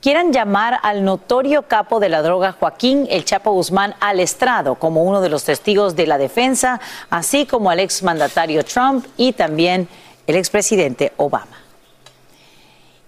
quieran 0.00 0.32
llamar 0.32 0.80
al 0.82 1.04
notorio 1.04 1.62
capo 1.62 2.00
de 2.00 2.08
la 2.08 2.20
droga 2.20 2.50
Joaquín 2.58 3.06
El 3.08 3.24
Chapo 3.24 3.52
Guzmán 3.52 3.94
al 4.00 4.18
estrado 4.18 4.74
como 4.74 5.04
uno 5.04 5.20
de 5.20 5.28
los 5.28 5.44
testigos 5.44 5.94
de 5.94 6.08
la 6.08 6.18
defensa, 6.18 6.80
así 7.10 7.46
como 7.46 7.70
al 7.70 7.78
exmandatario 7.78 8.64
Trump 8.64 9.06
y 9.16 9.34
también 9.34 9.88
el 10.26 10.34
expresidente 10.34 11.12
Obama. 11.16 11.65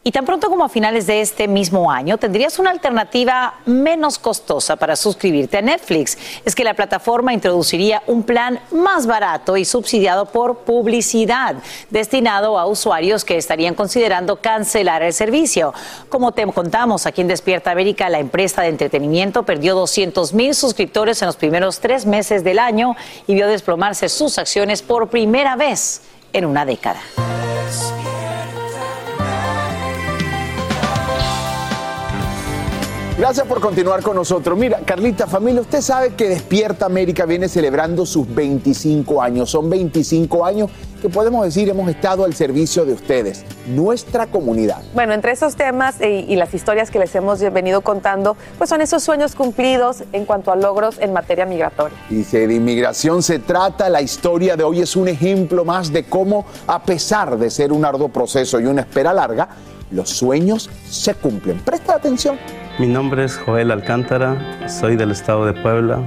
Y 0.05 0.13
tan 0.13 0.25
pronto 0.25 0.49
como 0.49 0.65
a 0.65 0.69
finales 0.69 1.07
de 1.07 1.21
este 1.21 1.49
mismo 1.49 1.91
año 1.91 2.19
tendrías 2.19 2.59
una 2.59 2.71
alternativa 2.71 3.55
menos 3.67 4.19
costosa 4.19 4.77
para 4.77 4.95
suscribirte 4.95 5.59
a 5.59 5.63
Netflix. 5.63 6.17
Es 6.45 6.55
que 6.55 6.65
la 6.65 6.75
plataforma 6.75 7.35
introduciría 7.35 8.03
un 8.07 8.23
plan 8.23 8.61
más 8.71 9.07
barato 9.07 9.57
y 9.57 9.65
subsidiado 9.65 10.27
por 10.27 10.59
publicidad, 10.59 11.57
destinado 11.91 12.59
a 12.59 12.67
usuarios 12.67 13.25
que 13.25 13.37
estarían 13.37 13.75
considerando 13.75 14.37
cancelar 14.37 15.03
el 15.03 15.13
servicio. 15.13 15.75
Como 16.09 16.33
te 16.33 16.47
contamos 16.47 17.05
aquí 17.05 17.21
en 17.21 17.29
Despierta 17.29 17.73
América, 17.73 18.09
la 18.09 18.21
empresa 18.21 18.63
de 18.63 18.69
entretenimiento 18.69 19.43
perdió 19.43 19.75
200 19.75 20.33
mil 20.33 20.55
suscriptores 20.55 21.21
en 21.23 21.27
los 21.27 21.37
primeros 21.37 21.81
tres 21.81 22.07
meses 22.07 22.45
del 22.45 22.61
año 22.61 22.97
y 23.27 23.35
vio 23.35 23.49
desplomarse 23.49 24.09
sus 24.09 24.39
acciones 24.39 24.81
por 24.81 25.09
primera 25.09 25.57
vez 25.57 26.03
en 26.33 26.47
una 26.47 26.65
década. 26.65 27.01
Gracias 33.19 33.49
por 33.49 33.61
continuar 33.61 34.01
con 34.01 34.15
nosotros. 34.15 34.57
Mira, 34.57 34.79
Carlita, 34.85 35.27
familia, 35.27 35.61
usted 35.61 35.81
sabe 35.81 36.15
que 36.15 36.29
Despierta 36.29 36.87
América 36.87 37.27
viene 37.27 37.49
celebrando 37.49 38.07
sus 38.07 38.33
25 38.33 39.21
años. 39.21 39.51
Son 39.51 39.69
25 39.69 40.47
años 40.47 40.71
que 41.03 41.09
podemos 41.09 41.45
decir 41.45 41.69
hemos 41.69 41.91
estado 41.91 42.25
al 42.25 42.35
servicio 42.35 42.85
de 42.85 42.93
ustedes, 42.93 43.45
nuestra 43.67 44.29
comunidad. 44.29 44.83
Bueno, 44.95 45.15
entre 45.15 45.33
esos 45.33 45.57
temas 45.57 45.97
y, 46.01 46.33
y 46.33 46.37
las 46.37 46.55
historias 46.55 46.93
que 46.93 47.01
les 47.01 47.13
hemos 47.17 47.41
venido 47.41 47.81
contando, 47.81 48.37
pues 48.57 48.71
son 48.71 48.83
esos 48.83 49.03
sueños 49.03 49.35
cumplidos 49.35 50.05
en 50.13 50.25
cuanto 50.25 50.53
a 50.53 50.57
logros 50.57 51.01
en 51.01 51.13
materia 51.13 51.45
migratoria. 51.45 51.99
Y 52.11 52.23
si 52.23 52.39
de 52.39 52.55
inmigración 52.55 53.25
se 53.25 53.41
trata, 53.41 53.89
la 53.89 54.01
historia 54.01 54.55
de 54.57 54.63
hoy 54.63 54.81
es 54.81 54.95
un 54.95 55.09
ejemplo 55.09 55.65
más 55.65 55.93
de 55.93 56.05
cómo, 56.05 56.47
a 56.69 56.81
pesar 56.85 57.37
de 57.37 57.51
ser 57.51 57.73
un 57.73 57.85
arduo 57.85 58.11
proceso 58.11 58.61
y 58.61 58.67
una 58.67 58.83
espera 58.83 59.13
larga, 59.13 59.49
los 59.91 60.09
sueños 60.09 60.71
se 60.89 61.15
cumplen. 61.15 61.59
Presta 61.65 61.97
atención. 61.97 62.39
Mi 62.79 62.87
nombre 62.87 63.25
es 63.25 63.37
Joel 63.37 63.73
Alcántara, 63.73 64.69
soy 64.69 64.95
del 64.95 65.11
estado 65.11 65.45
de 65.45 65.53
Puebla. 65.53 66.01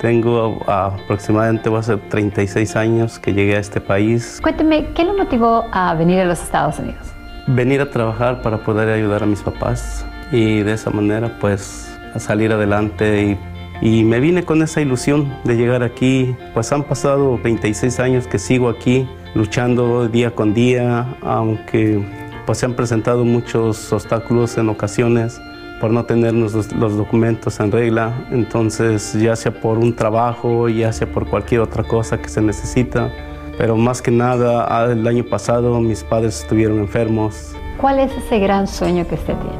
Tengo 0.00 0.62
aproximadamente, 0.70 1.68
va 1.68 1.80
a 1.80 1.82
ser 1.82 1.98
36 2.08 2.76
años 2.76 3.18
que 3.18 3.34
llegué 3.34 3.56
a 3.56 3.58
este 3.58 3.80
país. 3.80 4.38
Cuénteme, 4.40 4.92
¿qué 4.94 5.02
lo 5.02 5.12
motivó 5.16 5.64
a 5.72 5.92
venir 5.94 6.20
a 6.20 6.24
los 6.24 6.40
Estados 6.40 6.78
Unidos? 6.78 7.12
Venir 7.48 7.80
a 7.80 7.90
trabajar 7.90 8.42
para 8.42 8.62
poder 8.62 8.88
ayudar 8.88 9.24
a 9.24 9.26
mis 9.26 9.42
papás 9.42 10.06
y 10.30 10.60
de 10.60 10.72
esa 10.72 10.90
manera 10.90 11.36
pues 11.40 11.92
a 12.14 12.20
salir 12.20 12.52
adelante 12.52 13.36
y, 13.82 13.88
y 14.00 14.04
me 14.04 14.20
vine 14.20 14.44
con 14.44 14.62
esa 14.62 14.82
ilusión 14.82 15.36
de 15.42 15.56
llegar 15.56 15.82
aquí. 15.82 16.36
Pues 16.54 16.70
han 16.70 16.84
pasado 16.84 17.40
36 17.42 17.98
años 17.98 18.28
que 18.28 18.38
sigo 18.38 18.68
aquí 18.68 19.08
luchando 19.34 20.06
día 20.06 20.30
con 20.30 20.54
día, 20.54 21.16
aunque 21.22 22.23
pues 22.46 22.58
se 22.58 22.66
han 22.66 22.74
presentado 22.74 23.24
muchos 23.24 23.92
obstáculos 23.92 24.56
en 24.58 24.68
ocasiones 24.68 25.40
por 25.80 25.90
no 25.90 26.04
tener 26.04 26.32
los, 26.32 26.72
los, 26.72 26.96
documentos 26.96 27.60
en 27.60 27.72
regla, 27.72 28.12
entonces 28.30 29.12
ya 29.14 29.36
sea 29.36 29.52
por 29.52 29.78
un 29.78 29.94
trabajo, 29.94 30.68
ya 30.68 30.92
sea 30.92 31.10
por 31.10 31.26
cualquier 31.26 31.60
otra 31.60 31.82
cosa 31.84 32.18
que 32.18 32.28
se 32.28 32.40
necesita, 32.40 33.10
pero 33.58 33.76
más 33.76 34.00
que 34.00 34.10
nada 34.10 34.90
el 34.90 35.06
año 35.06 35.24
pasado 35.24 35.80
mis 35.80 36.02
padres 36.02 36.42
estuvieron 36.42 36.78
enfermos. 36.78 37.54
¿Cuál 37.78 37.98
es 37.98 38.12
ese 38.12 38.38
gran 38.38 38.66
sueño 38.66 39.06
que 39.06 39.16
usted 39.16 39.34
tiene? 39.34 39.58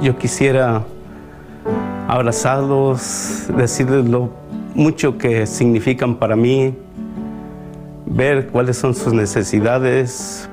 Yo 0.02 0.16
quisiera 0.16 0.82
abrazarlos, 2.08 3.46
decirles 3.56 4.08
lo 4.08 4.30
mucho 4.74 5.18
que 5.18 5.46
significan 5.46 6.16
para 6.16 6.36
mí, 6.36 6.74
ver 8.14 8.48
cuáles 8.48 8.76
son 8.78 8.94
sus 8.94 9.12
necesidades 9.12 10.48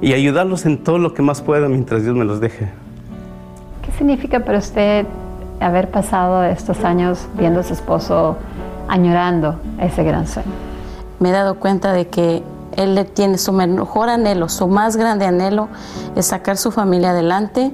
y 0.00 0.14
ayudarlos 0.14 0.66
en 0.66 0.82
todo 0.82 0.98
lo 0.98 1.14
que 1.14 1.22
más 1.22 1.42
pueda 1.42 1.68
mientras 1.68 2.02
Dios 2.02 2.16
me 2.16 2.24
los 2.24 2.40
deje. 2.40 2.68
¿Qué 3.82 3.92
significa 3.92 4.40
para 4.40 4.58
usted 4.58 5.06
haber 5.60 5.90
pasado 5.90 6.44
estos 6.44 6.84
años 6.84 7.28
viendo 7.36 7.60
a 7.60 7.62
su 7.62 7.74
esposo 7.74 8.36
añorando 8.88 9.60
ese 9.80 10.02
gran 10.02 10.26
sueño? 10.26 10.50
Me 11.20 11.28
he 11.28 11.32
dado 11.32 11.56
cuenta 11.56 11.92
de 11.92 12.08
que 12.08 12.42
él 12.76 12.94
le 12.94 13.04
tiene 13.04 13.38
su 13.38 13.52
mejor 13.52 14.08
anhelo, 14.08 14.48
su 14.48 14.66
más 14.66 14.96
grande 14.96 15.26
anhelo 15.26 15.68
es 16.16 16.26
sacar 16.26 16.56
su 16.56 16.70
familia 16.70 17.10
adelante 17.10 17.70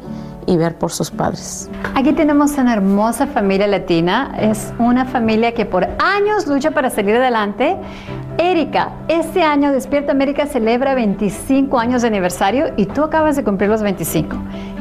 y 0.47 0.57
ver 0.57 0.77
por 0.77 0.91
sus 0.91 1.11
padres. 1.11 1.71
Aquí 1.95 2.13
tenemos 2.13 2.57
una 2.59 2.73
hermosa 2.73 3.27
familia 3.27 3.67
latina, 3.67 4.35
es 4.41 4.73
una 4.79 5.05
familia 5.05 5.53
que 5.53 5.67
por 5.67 5.87
años 5.99 6.47
lucha 6.47 6.71
para 6.71 6.89
salir 6.91 7.17
adelante. 7.17 7.77
Erika, 8.41 8.93
este 9.09 9.43
año 9.43 9.73
Despierta 9.73 10.13
América 10.13 10.47
celebra 10.47 10.95
25 10.95 11.77
años 11.77 12.03
de 12.03 12.09
aniversario 12.09 12.67
y 12.77 12.87
tú 12.87 13.03
acabas 13.03 13.35
de 13.35 13.43
cumplir 13.43 13.69
los 13.69 13.83
25. 13.83 14.37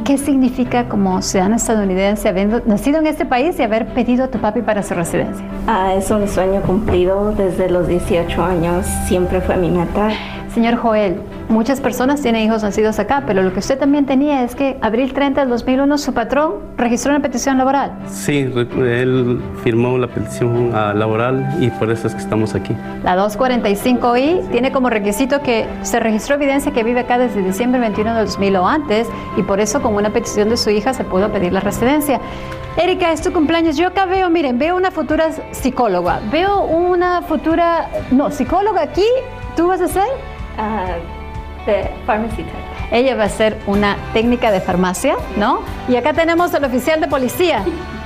¿Qué 0.06 0.20
significa 0.20 0.88
como 0.88 1.24
ciudadana 1.24 1.56
estadounidense 1.56 2.30
habiendo 2.30 2.62
nacido 2.68 3.00
en 3.00 3.08
este 3.08 3.26
país 3.26 3.60
y 3.60 3.64
haber 3.64 3.88
pedido 3.96 4.26
a 4.26 4.28
tu 4.28 4.38
papi 4.38 4.62
para 4.62 4.84
su 4.84 4.94
residencia? 4.94 5.44
Ah, 5.66 5.96
es 5.96 6.12
un 6.12 6.28
sueño 6.28 6.62
cumplido 6.62 7.32
desde 7.32 7.68
los 7.68 7.88
18 7.88 8.44
años, 8.44 8.86
siempre 9.08 9.42
fue 9.42 9.58
mi 9.58 9.72
meta. 9.72 10.12
Señor 10.58 10.78
Joel, 10.78 11.22
muchas 11.50 11.80
personas 11.80 12.20
tienen 12.20 12.42
hijos 12.42 12.64
nacidos 12.64 12.98
acá, 12.98 13.22
pero 13.28 13.44
lo 13.44 13.54
que 13.54 13.60
usted 13.60 13.78
también 13.78 14.08
tenía 14.08 14.44
es 14.44 14.56
que 14.56 14.76
abril 14.82 15.14
30 15.14 15.42
del 15.42 15.52
2001 15.52 16.00
su 16.00 16.16
patrón 16.16 16.56
registró 16.78 17.12
una 17.12 17.22
petición 17.22 17.60
laboral. 17.60 17.92
Sí, 18.08 18.40
él 18.40 19.40
firmó 19.64 20.00
la 20.00 20.08
petición 20.08 20.72
laboral 20.72 21.48
y 21.60 21.70
por 21.70 21.92
eso 21.92 22.08
es 22.08 22.16
que 22.16 22.22
estamos 22.22 22.56
aquí. 22.56 22.76
La 23.04 23.16
245I 23.16 24.50
tiene 24.50 24.72
como 24.72 24.90
requisito 24.90 25.44
que 25.44 25.68
se 25.84 26.00
registró 26.00 26.34
evidencia 26.34 26.72
que 26.72 26.82
vive 26.82 27.02
acá 27.02 27.20
desde 27.20 27.44
diciembre 27.44 27.80
21 27.80 28.16
del 28.16 28.26
2000 28.26 28.56
o 28.56 28.68
antes 28.68 29.08
y 29.38 29.44
por 29.44 29.60
eso 29.60 29.80
con 29.84 29.94
una 29.94 30.10
petición 30.10 30.50
de 30.50 30.58
su 30.58 30.72
hija 30.72 30.92
se 30.96 31.04
pudo 31.04 31.32
pedir 31.32 31.54
la 31.54 31.60
residencia. 31.60 32.20
Erika, 32.78 33.12
es 33.12 33.22
tu 33.22 33.32
cumpleaños. 33.32 33.78
Yo 33.78 33.90
acá 33.90 34.08
veo, 34.08 34.28
miren, 34.32 34.58
veo 34.58 34.76
una 34.76 34.90
futura 34.90 35.30
psicóloga, 35.52 36.20
veo 36.32 36.64
una 36.64 37.22
futura, 37.22 37.92
no, 38.10 38.32
psicóloga 38.32 38.82
aquí, 38.82 39.06
¿tú 39.56 39.68
vas 39.68 39.82
a 39.82 39.88
ser? 39.88 40.37
De 41.66 41.90
pharmacy 42.06 42.44
tech. 42.44 42.56
Ella 42.92 43.16
va 43.16 43.26
a 43.26 43.30
ser 43.30 43.58
una 43.68 43.98
técnica 44.14 44.52
de 44.52 44.62
farmacia, 44.62 45.16
¿no? 45.36 45.60
Y 45.90 45.98
acá 45.98 46.14
tenemos 46.14 46.54
al 46.54 46.64
oficial 46.64 47.02
de 47.02 47.08
policía. 47.10 47.66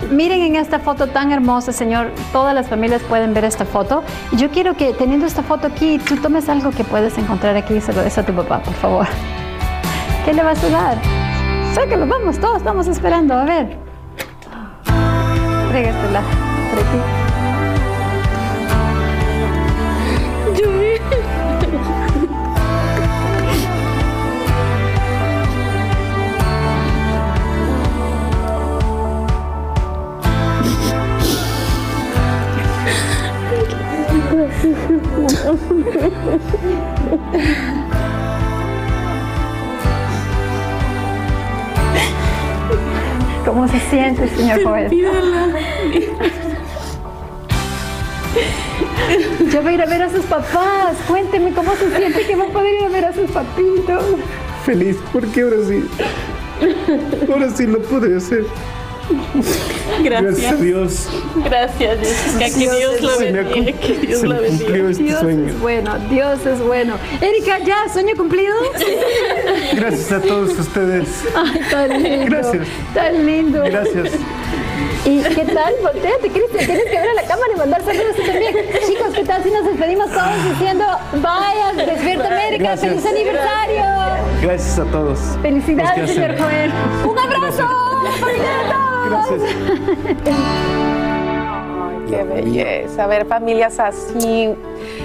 Miren 0.09 0.41
en 0.41 0.55
esta 0.55 0.79
foto 0.79 1.05
tan 1.05 1.31
hermosa, 1.31 1.71
señor. 1.71 2.11
Todas 2.33 2.55
las 2.55 2.67
familias 2.67 3.03
pueden 3.03 3.35
ver 3.35 3.45
esta 3.45 3.65
foto. 3.65 4.03
Yo 4.31 4.49
quiero 4.49 4.75
que 4.75 4.93
teniendo 4.93 5.27
esta 5.27 5.43
foto 5.43 5.67
aquí, 5.67 5.99
tú 5.99 6.17
tomes 6.17 6.49
algo 6.49 6.71
que 6.71 6.83
puedes 6.83 7.15
encontrar 7.19 7.55
aquí 7.55 7.75
y 7.75 7.81
se 7.81 7.93
lo 7.93 8.01
des 8.01 8.17
a 8.17 8.25
tu 8.25 8.33
papá, 8.33 8.63
por 8.63 8.73
favor. 8.73 9.05
¿Qué 10.25 10.33
le 10.33 10.41
vas 10.41 10.63
a 10.63 10.69
dar? 10.69 10.97
Sácalo, 11.75 12.07
vamos, 12.07 12.39
todos 12.39 12.57
estamos 12.57 12.87
esperando. 12.87 13.35
A 13.35 13.45
ver. 13.45 13.77
Trégasela 15.69 16.21
por 16.71 16.79
aquí. 16.79 17.20
¿Cómo 43.45 43.67
se 43.67 43.79
siente, 43.81 44.27
señor 44.29 44.63
Joel? 44.63 44.89
Ya 49.51 49.61
voy 49.61 49.71
a 49.71 49.75
ir 49.75 49.81
a 49.81 49.85
ver 49.85 50.01
a 50.03 50.09
sus 50.09 50.25
papás. 50.25 50.97
Cuénteme 51.07 51.51
cómo 51.51 51.75
se 51.75 51.95
siente 51.95 52.25
que 52.25 52.35
va 52.35 52.45
a 52.45 52.49
poder 52.49 52.73
ir 52.73 52.85
a 52.85 52.89
ver 52.89 53.05
a 53.05 53.13
sus 53.13 53.29
papitos. 53.29 54.03
Feliz, 54.65 54.97
porque 55.11 55.41
ahora 55.41 55.57
sí. 55.67 55.87
Ahora 57.29 57.49
sí 57.49 57.67
lo 57.67 57.81
pude 57.81 58.15
hacer. 58.15 58.45
Gracias. 60.03 60.35
Gracias 60.35 60.53
a 60.53 60.55
Dios. 60.55 61.09
Gracias, 61.45 61.99
Jessica. 61.99 62.45
Que 62.45 62.75
Dios 62.77 63.01
lo 63.01 63.09
ha 63.09 63.13
cum- 63.15 63.23
bendiga. 63.23 63.79
Que 63.79 63.93
Dios 64.07 64.23
lo 64.23 64.41
bendiga. 64.41 64.89
este 64.89 65.03
Dios 65.03 65.19
sueño. 65.19 65.47
es 65.47 65.59
bueno, 65.59 65.99
Dios 66.09 66.45
es 66.45 66.59
bueno. 66.61 66.95
Erika, 67.19 67.59
¿ya? 67.59 67.89
¿Sueño 67.91 68.15
cumplido? 68.15 68.55
Gracias 69.73 70.11
a 70.11 70.21
todos 70.21 70.57
ustedes. 70.57 71.07
Ay, 71.35 71.61
tan 71.69 72.03
lindo. 72.03 72.25
Gracias. 72.25 72.67
Tan 72.93 73.25
lindo. 73.25 73.63
Gracias. 73.63 74.11
¿Y 75.03 75.21
qué 75.23 75.45
tal? 75.45 75.73
Volteate, 75.81 76.29
Cristian. 76.29 76.65
Tienes 76.65 76.83
que 76.85 76.91
ver 76.99 77.09
a 77.09 77.13
la 77.15 77.23
cámara 77.23 77.51
y 77.55 77.57
mandar 77.57 77.81
saludos 77.83 78.15
tú 78.15 78.21
también. 78.23 78.55
Chicos, 78.85 79.07
¿qué 79.15 79.23
tal 79.23 79.43
si 79.43 79.49
nos 79.49 79.65
despedimos 79.65 80.11
todos 80.11 80.43
diciendo, 80.49 80.85
vaya, 81.21 81.85
despierta 81.85 82.27
América, 82.27 82.63
Gracias. 82.63 82.91
feliz 82.91 83.05
aniversario? 83.05 83.83
Gracias 84.41 84.79
a 84.79 84.85
todos. 84.91 85.19
Felicidades, 85.41 86.01
que 86.01 86.07
señor. 86.07 86.37
Joel. 86.39 86.71
¡Un 87.09 87.17
abrazo! 87.19 87.67
¡Familia 88.19 88.49
de 88.61 88.69
todos! 89.09 90.31
Qué 92.09 92.23
belleza, 92.23 93.07
ver 93.07 93.25
familias 93.25 93.79
así, 93.79 94.53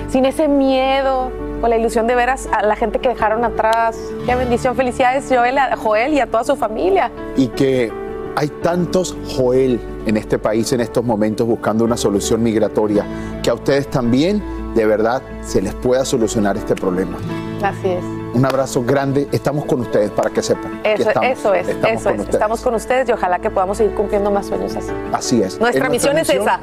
sin 0.08 0.24
ese 0.26 0.48
miedo, 0.48 1.30
con 1.60 1.70
la 1.70 1.76
ilusión 1.78 2.06
de 2.06 2.14
ver 2.16 2.30
a 2.30 2.36
a 2.52 2.62
la 2.62 2.76
gente 2.76 2.98
que 2.98 3.08
dejaron 3.08 3.44
atrás. 3.44 3.96
Qué 4.26 4.34
bendición, 4.34 4.74
felicidades 4.76 5.24
Joel, 5.28 5.56
a 5.58 5.76
Joel 5.76 6.12
y 6.14 6.20
a 6.20 6.26
toda 6.26 6.44
su 6.44 6.56
familia. 6.56 7.10
y 7.36 7.46
que 7.48 7.92
hay 8.36 8.48
tantos 8.62 9.16
Joel 9.34 9.80
en 10.06 10.16
este 10.16 10.38
país 10.38 10.70
en 10.72 10.80
estos 10.82 11.02
momentos 11.02 11.46
buscando 11.46 11.84
una 11.84 11.96
solución 11.96 12.42
migratoria, 12.42 13.04
que 13.42 13.50
a 13.50 13.54
ustedes 13.54 13.88
también 13.90 14.42
de 14.74 14.86
verdad 14.86 15.22
se 15.42 15.62
les 15.62 15.74
pueda 15.74 16.04
solucionar 16.04 16.56
este 16.56 16.74
problema. 16.74 17.16
Así 17.62 17.88
es. 17.88 18.04
Un 18.34 18.44
abrazo 18.44 18.84
grande, 18.84 19.26
estamos 19.32 19.64
con 19.64 19.80
ustedes 19.80 20.10
para 20.10 20.28
que 20.28 20.42
sepan. 20.42 20.82
que 20.82 20.92
Eso, 20.92 21.08
estamos, 21.08 21.30
eso 21.30 21.54
es, 21.54 21.68
estamos 21.68 22.00
eso 22.00 22.04
con 22.04 22.14
es. 22.14 22.20
ustedes. 22.20 22.34
Estamos 22.34 22.60
con 22.60 22.74
ustedes 22.74 23.08
y 23.08 23.12
ojalá 23.12 23.38
que 23.38 23.50
podamos 23.50 23.78
seguir 23.78 23.94
cumpliendo 23.94 24.30
más 24.30 24.46
sueños 24.46 24.76
así. 24.76 24.90
Así 25.12 25.42
es. 25.42 25.58
Nuestra 25.58 25.86
En 25.86 25.92
misión 25.92 26.18
es 26.18 26.28
esa. 26.28 26.60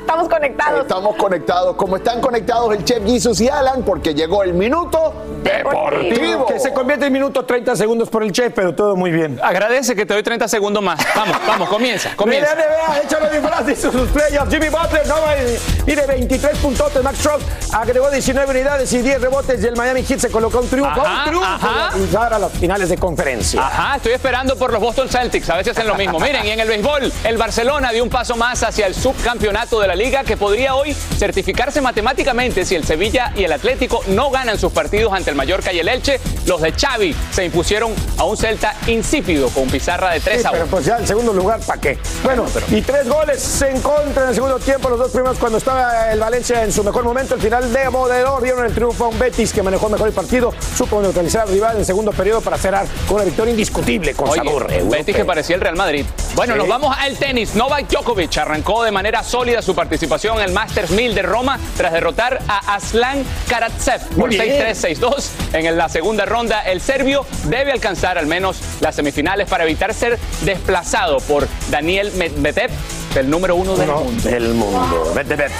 Estamos 0.00 0.28
conectados. 0.28 0.80
Estamos 0.82 1.16
conectados, 1.16 1.76
como 1.76 1.96
están 1.96 2.20
conectados 2.20 2.74
el 2.74 2.84
chef 2.84 3.04
Jesus 3.04 3.40
y 3.40 3.48
Alan, 3.48 3.82
porque 3.84 4.14
llegó 4.14 4.42
el 4.42 4.54
minuto 4.54 5.14
deportivo. 5.42 6.46
Que 6.46 6.58
se 6.58 6.72
convierte 6.72 7.06
en 7.06 7.12
minuto 7.12 7.44
30 7.44 7.76
segundos 7.76 8.08
por 8.08 8.22
el 8.22 8.32
chef, 8.32 8.52
pero 8.54 8.74
todo 8.74 8.96
muy 8.96 9.10
bien. 9.10 9.38
Agradece 9.42 9.94
que 9.94 10.04
te 10.04 10.14
doy 10.14 10.22
30 10.22 10.48
segundos 10.48 10.82
más. 10.82 11.00
Vamos, 11.14 11.36
vamos, 11.46 11.68
comienza, 11.68 12.16
comienza. 12.16 12.54
Mira, 12.54 12.66
NBA, 12.66 13.00
échale 13.02 13.30
disfraz, 13.30 13.68
hizo 13.68 13.92
sus 13.92 14.08
playoffs. 14.10 14.50
Jimmy 14.50 14.68
Butler, 14.68 15.06
no, 15.06 15.16
eh, 15.32 15.58
mire, 15.86 16.06
23 16.06 16.58
puntotes. 16.58 17.02
Max 17.02 17.18
Strauss 17.18 17.42
agregó 17.72 18.10
19 18.10 18.50
unidades 18.50 18.92
y 18.92 18.98
10 18.98 19.20
rebotes. 19.20 19.62
Y 19.62 19.66
el 19.66 19.76
Miami 19.76 20.02
Heat 20.02 20.18
se 20.20 20.30
colocó 20.30 20.60
un 20.60 20.68
triunfo. 20.68 21.00
Ajá, 21.00 21.18
un 21.18 21.24
triunfo 21.26 21.46
ajá. 21.46 21.90
y 21.96 22.00
llegar 22.00 22.34
a 22.34 22.38
las 22.38 22.52
finales 22.52 22.88
de 22.88 22.98
conferencia. 22.98 23.64
Ajá, 23.64 23.96
estoy 23.96 24.12
esperando 24.12 24.56
por 24.56 24.72
los 24.72 24.80
Boston 24.80 25.08
Celtics. 25.08 25.48
A 25.50 25.56
veces 25.56 25.76
hacen 25.76 25.86
lo 25.86 25.94
mismo. 25.94 26.18
Miren, 26.18 26.44
y 26.44 26.50
en 26.50 26.60
el 26.60 26.68
béisbol, 26.68 27.12
el 27.24 27.36
Barcelona 27.36 27.92
dio 27.92 28.02
un 28.02 28.10
paso 28.10 28.36
más 28.36 28.62
hacia 28.62 28.86
el 28.86 28.94
subcampeonato 28.94 29.80
de 29.80 29.89
la 29.90 29.96
liga 29.96 30.22
que 30.22 30.36
podría 30.36 30.76
hoy 30.76 30.94
certificarse 30.94 31.80
matemáticamente 31.80 32.64
si 32.64 32.76
el 32.76 32.84
Sevilla 32.84 33.32
y 33.34 33.42
el 33.42 33.52
Atlético 33.52 34.00
no 34.06 34.30
ganan 34.30 34.56
sus 34.56 34.70
partidos 34.70 35.12
ante 35.12 35.30
el 35.30 35.36
Mallorca 35.36 35.72
y 35.72 35.80
el 35.80 35.88
Elche. 35.88 36.20
Los 36.46 36.60
de 36.60 36.70
Xavi 36.70 37.12
se 37.32 37.44
impusieron 37.44 37.92
a 38.16 38.22
un 38.22 38.36
Celta 38.36 38.72
insípido 38.86 39.48
con 39.48 39.68
pizarra 39.68 40.12
de 40.12 40.20
3 40.20 40.42
Sí, 40.42 40.46
a 40.46 40.50
1. 40.50 40.58
pero 40.58 40.66
pues 40.70 40.84
ya 40.84 40.96
en 40.98 41.08
segundo 41.08 41.32
lugar, 41.32 41.58
¿para 41.66 41.80
qué? 41.80 41.98
Bueno, 42.22 42.46
y 42.70 42.82
tres 42.82 43.08
goles 43.08 43.62
en 43.62 43.80
contra 43.80 44.22
en 44.22 44.28
el 44.28 44.34
segundo 44.36 44.60
tiempo, 44.60 44.88
los 44.90 44.98
dos 45.00 45.10
primeros 45.10 45.38
cuando 45.38 45.58
estaba 45.58 46.12
el 46.12 46.20
Valencia 46.20 46.62
en 46.62 46.72
su 46.72 46.84
mejor 46.84 47.02
momento, 47.02 47.34
el 47.34 47.40
final 47.40 47.72
de 47.72 47.90
Modelos 47.90 48.40
dieron 48.44 48.64
el 48.64 48.72
triunfo 48.72 49.06
a 49.06 49.08
un 49.08 49.18
Betis 49.18 49.52
que 49.52 49.60
manejó 49.64 49.88
mejor 49.88 50.06
el 50.06 50.14
partido, 50.14 50.54
supo 50.76 51.02
neutralizar 51.02 51.42
al 51.42 51.48
rival 51.48 51.72
en 51.74 51.80
el 51.80 51.84
segundo 51.86 52.12
periodo 52.12 52.40
para 52.42 52.56
cerrar 52.58 52.86
con 53.08 53.16
una 53.16 53.24
victoria 53.24 53.50
indiscutible 53.50 54.14
con 54.14 54.28
Oye, 54.28 54.36
sabor 54.44 54.68
Betis 54.68 54.84
europeo. 54.84 55.14
que 55.16 55.24
parecía 55.24 55.56
el 55.56 55.62
Real 55.62 55.74
Madrid. 55.76 56.06
Bueno, 56.36 56.52
Sí. 56.54 56.58
nos 56.60 56.68
vamos 56.68 56.96
al 56.96 57.16
tenis. 57.16 57.56
Novak 57.56 57.88
Djokovic 57.88 58.36
arrancó 58.38 58.84
de 58.84 58.92
manera 58.92 59.24
sólida 59.24 59.62
su 59.62 59.74
participación 59.80 60.36
en 60.36 60.44
el 60.44 60.52
Masters 60.52 60.90
1000 60.90 61.14
de 61.14 61.22
Roma 61.22 61.58
tras 61.74 61.90
derrotar 61.94 62.38
a 62.48 62.74
Aslan 62.74 63.24
Karatsev 63.48 64.06
por 64.10 64.28
Muy 64.28 64.38
bien. 64.38 64.62
6-3, 64.66 64.98
6-2 65.00 65.28
en 65.54 65.76
la 65.78 65.88
segunda 65.88 66.26
ronda. 66.26 66.60
El 66.60 66.82
serbio 66.82 67.24
debe 67.44 67.72
alcanzar 67.72 68.18
al 68.18 68.26
menos 68.26 68.60
las 68.80 68.94
semifinales 68.94 69.48
para 69.48 69.64
evitar 69.64 69.94
ser 69.94 70.18
desplazado 70.42 71.16
por 71.20 71.48
Daniel 71.70 72.12
Medvedev, 72.16 72.70
el 73.14 73.30
número 73.30 73.56
uno 73.56 73.74
del 73.74 73.88
Uno 73.88 74.00
mundo. 74.00 74.28
del 74.28 74.48
mundo. 74.52 75.12
Medvedev. 75.14 75.50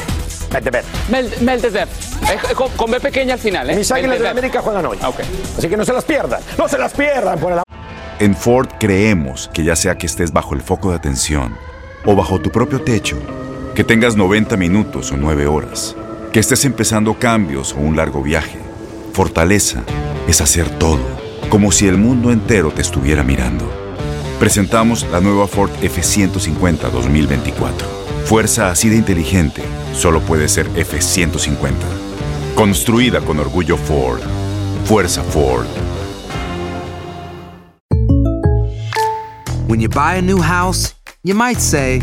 Medvedev. 0.52 0.84
Medvedev. 1.40 1.88
Con, 2.54 2.68
con 2.72 2.90
B 2.90 3.00
pequeña 3.00 3.34
al 3.34 3.40
final, 3.40 3.70
¿eh? 3.70 3.76
Mis 3.76 3.90
águilas 3.90 4.18
de. 4.20 4.28
América 4.28 4.60
juegan 4.60 4.84
hoy. 4.84 4.98
Ok. 5.02 5.20
Así 5.56 5.66
que 5.66 5.78
no 5.78 5.84
se 5.86 5.94
las 5.94 6.04
pierdan. 6.04 6.42
No 6.58 6.68
se 6.68 6.76
las 6.76 6.92
pierdan 6.92 7.38
por 7.38 7.52
el 7.52 7.60
En 8.18 8.36
Ford 8.36 8.68
creemos 8.78 9.48
que 9.54 9.64
ya 9.64 9.76
sea 9.76 9.96
que 9.96 10.04
estés 10.04 10.30
bajo 10.30 10.54
el 10.54 10.60
foco 10.60 10.90
de 10.90 10.96
atención 10.96 11.56
o 12.04 12.14
bajo 12.14 12.38
tu 12.40 12.50
propio 12.50 12.82
techo, 12.82 13.16
que 13.80 13.84
tengas 13.84 14.14
90 14.14 14.58
minutos 14.58 15.10
o 15.10 15.16
9 15.16 15.46
horas, 15.46 15.96
que 16.34 16.38
estés 16.38 16.66
empezando 16.66 17.14
cambios 17.14 17.72
o 17.72 17.78
un 17.78 17.96
largo 17.96 18.22
viaje, 18.22 18.58
fortaleza 19.14 19.84
es 20.28 20.42
hacer 20.42 20.68
todo, 20.78 21.00
como 21.48 21.72
si 21.72 21.88
el 21.88 21.96
mundo 21.96 22.30
entero 22.30 22.72
te 22.72 22.82
estuviera 22.82 23.22
mirando. 23.22 23.64
Presentamos 24.38 25.06
la 25.10 25.22
nueva 25.22 25.48
Ford 25.48 25.70
F150 25.80 26.90
2024. 26.90 27.88
Fuerza 28.26 28.70
así 28.70 28.90
de 28.90 28.96
inteligente 28.96 29.62
solo 29.94 30.20
puede 30.20 30.48
ser 30.48 30.68
F150. 30.74 31.72
Construida 32.54 33.22
con 33.22 33.38
orgullo 33.38 33.78
Ford. 33.78 34.20
Fuerza 34.84 35.22
Ford. 35.22 35.66
When 39.68 39.80
you 39.80 39.88
buy 39.88 40.18
a 40.18 40.20
new 40.20 40.42
house, 40.42 40.94
you 41.24 41.34
might 41.34 41.60
say, 41.60 42.02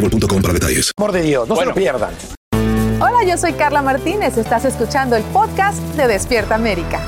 boostmobile.com 0.00 0.42
para 0.42 0.54
detalles. 0.54 0.92
Amor 0.96 1.12
de 1.12 1.22
Dios, 1.22 1.48
no 1.48 1.56
se 1.56 1.66
lo 1.66 1.74
pierdan. 1.74 2.14
Hola, 3.00 3.24
yo 3.26 3.38
soy 3.38 3.52
Carla 3.54 3.82
Martínez. 3.82 4.36
Estás 4.36 4.64
escuchando 4.64 5.16
el 5.16 5.22
podcast 5.24 5.80
de 5.96 6.06
Despierta 6.06 6.54
América. 6.54 7.00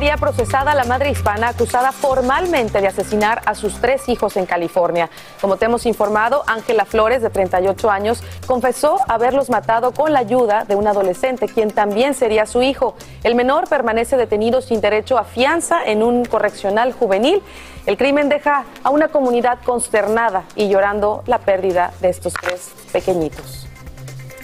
Sería 0.00 0.16
procesada 0.16 0.74
la 0.74 0.84
madre 0.84 1.10
hispana 1.10 1.48
acusada 1.48 1.90
formalmente 1.90 2.80
de 2.80 2.86
asesinar 2.86 3.42
a 3.44 3.54
sus 3.56 3.80
tres 3.80 4.08
hijos 4.08 4.36
en 4.36 4.46
California. 4.46 5.10
Como 5.40 5.56
te 5.56 5.64
hemos 5.64 5.84
informado, 5.86 6.44
Ángela 6.46 6.84
Flores, 6.84 7.20
de 7.20 7.30
38 7.30 7.90
años, 7.90 8.22
confesó 8.46 8.98
haberlos 9.08 9.50
matado 9.50 9.90
con 9.90 10.12
la 10.12 10.20
ayuda 10.20 10.64
de 10.64 10.76
un 10.76 10.86
adolescente, 10.86 11.48
quien 11.48 11.72
también 11.72 12.14
sería 12.14 12.46
su 12.46 12.62
hijo. 12.62 12.94
El 13.24 13.34
menor 13.34 13.68
permanece 13.68 14.16
detenido 14.16 14.62
sin 14.62 14.80
derecho 14.80 15.18
a 15.18 15.24
fianza 15.24 15.82
en 15.84 16.02
un 16.02 16.24
correccional 16.24 16.92
juvenil. 16.92 17.42
El 17.84 17.96
crimen 17.96 18.28
deja 18.28 18.64
a 18.84 18.90
una 18.90 19.08
comunidad 19.08 19.58
consternada 19.64 20.44
y 20.54 20.68
llorando 20.68 21.24
la 21.26 21.40
pérdida 21.40 21.92
de 22.00 22.10
estos 22.10 22.32
tres 22.34 22.70
pequeñitos. 22.92 23.66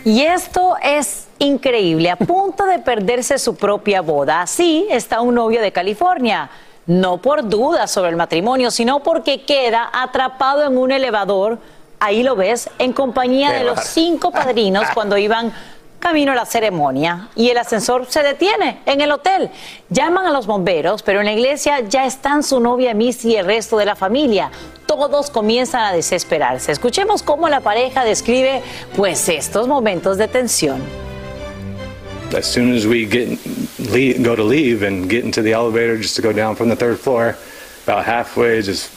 Y 0.05 0.23
esto 0.23 0.77
es 0.83 1.26
increíble, 1.38 2.11
a 2.11 2.16
punto 2.16 2.64
de 2.64 2.79
perderse 2.79 3.38
su 3.38 3.57
propia 3.57 4.01
boda. 4.01 4.42
Así 4.42 4.87
está 4.90 5.20
un 5.20 5.35
novio 5.35 5.61
de 5.61 5.72
California. 5.72 6.51
No 6.87 7.18
por 7.18 7.49
dudas 7.49 7.90
sobre 7.90 8.11
el 8.11 8.16
matrimonio, 8.16 8.70
sino 8.70 9.03
porque 9.03 9.42
queda 9.44 9.90
atrapado 9.92 10.64
en 10.64 10.79
un 10.79 10.92
elevador 10.92 11.59
Ahí 11.99 12.22
lo 12.22 12.37
ves, 12.37 12.68
en 12.79 12.92
compañía 12.92 13.53
de 13.53 13.64
los 13.64 13.81
cinco 13.81 14.31
padrinos 14.31 14.85
cuando 14.92 15.16
iban 15.16 15.53
camino 15.99 16.33
a 16.33 16.35
la 16.35 16.44
ceremonia 16.44 17.29
y 17.35 17.49
el 17.49 17.57
ascensor 17.57 18.07
se 18.09 18.22
detiene 18.22 18.83
en 18.85 19.01
el 19.01 19.11
hotel. 19.11 19.51
Llaman 19.88 20.27
a 20.27 20.31
los 20.31 20.46
bomberos, 20.46 21.03
pero 21.03 21.20
en 21.20 21.27
la 21.27 21.33
iglesia 21.33 21.81
ya 21.81 22.05
están 22.05 22.42
su 22.42 22.61
novia 22.61 22.92
Missy 22.92 23.33
y 23.33 23.37
el 23.37 23.46
resto 23.46 23.79
de 23.79 23.87
la 23.87 23.96
familia. 23.96 24.51
Todos 24.87 25.31
comienzan 25.31 25.85
a 25.85 25.92
desesperarse. 25.92 26.70
Escuchemos 26.70 27.22
cómo 27.22 27.49
la 27.49 27.61
pareja 27.61 28.05
describe 28.05 28.62
pues 28.94 29.29
estos 29.29 29.66
momentos 29.66 30.18
de 30.18 30.29
tensión. 30.29 30.83
As 32.35 32.51
soon 32.51 32.73
as 32.73 32.87
we 32.87 33.07
get 33.07 33.29
leave, 33.79 34.23
go 34.23 34.37
to 34.37 34.43
leave 34.43 34.83
and 34.83 35.09
get 35.09 35.25
into 35.25 35.43
the 35.43 35.53
elevator 35.53 35.97
just 35.99 36.17
to 36.17 36.23
go 36.23 36.33
down 36.33 36.57
from 36.57 36.69
the 36.69 36.77
third 36.77 36.99
floor, 36.99 37.37
about 37.85 38.05
halfway, 38.05 38.61
just 38.62 38.93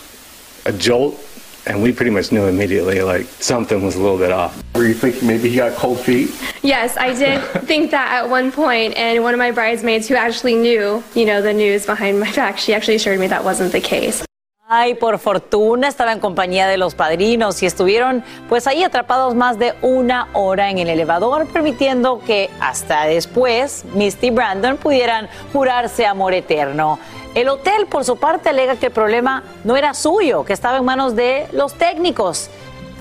a 0.65 0.73
jolt, 0.73 1.19
and 1.65 1.81
we 1.81 1.91
pretty 1.91 2.11
much 2.11 2.31
knew 2.31 2.45
immediately 2.45 3.01
like 3.01 3.25
something 3.25 3.83
was 3.83 3.95
a 3.95 4.01
little 4.01 4.17
bit 4.17 4.31
off. 4.31 4.63
Were 4.75 4.85
you 4.85 4.93
thinking 4.93 5.27
maybe 5.27 5.49
he 5.49 5.55
got 5.57 5.73
cold 5.77 5.99
feet? 5.99 6.29
Yes, 6.63 6.97
I 6.97 7.13
did 7.13 7.41
think 7.65 7.91
that 7.91 8.11
at 8.11 8.29
one 8.29 8.51
point, 8.51 8.95
and 8.95 9.23
one 9.23 9.33
of 9.33 9.37
my 9.37 9.51
bridesmaids 9.51 10.07
who 10.07 10.15
actually 10.15 10.55
knew, 10.55 11.03
you 11.13 11.25
know, 11.25 11.41
the 11.41 11.53
news 11.53 11.85
behind 11.85 12.19
my 12.19 12.31
back, 12.33 12.57
she 12.57 12.73
actually 12.73 12.95
assured 12.95 13.19
me 13.19 13.27
that 13.27 13.43
wasn't 13.43 13.71
the 13.71 13.81
case. 13.81 14.25
Ay, 14.71 14.93
por 14.93 15.17
fortuna 15.17 15.87
estaba 15.87 16.11
en 16.11 16.19
compañía 16.19 16.67
de 16.67 16.77
los 16.77 16.93
padrinos 16.93 17.63
y 17.63 17.65
estuvieron 17.65 18.23
pues 18.47 18.67
ahí 18.67 18.83
atrapados 18.83 19.33
más 19.33 19.57
de 19.57 19.73
una 19.81 20.27
hora 20.33 20.69
en 20.69 20.77
el 20.77 20.89
elevador, 20.89 21.47
permitiendo 21.47 22.19
que 22.19 22.51
hasta 22.59 23.05
después 23.05 23.83
Misty 23.95 24.27
y 24.27 24.29
Brandon 24.29 24.77
pudieran 24.77 25.27
jurarse 25.51 26.05
amor 26.05 26.35
eterno. 26.35 26.99
El 27.33 27.49
hotel, 27.49 27.87
por 27.87 28.05
su 28.05 28.17
parte, 28.17 28.49
alega 28.49 28.75
que 28.75 28.85
el 28.85 28.91
problema 28.91 29.41
no 29.63 29.75
era 29.75 29.95
suyo, 29.95 30.45
que 30.45 30.53
estaba 30.53 30.77
en 30.77 30.85
manos 30.85 31.15
de 31.15 31.47
los 31.51 31.73
técnicos. 31.73 32.51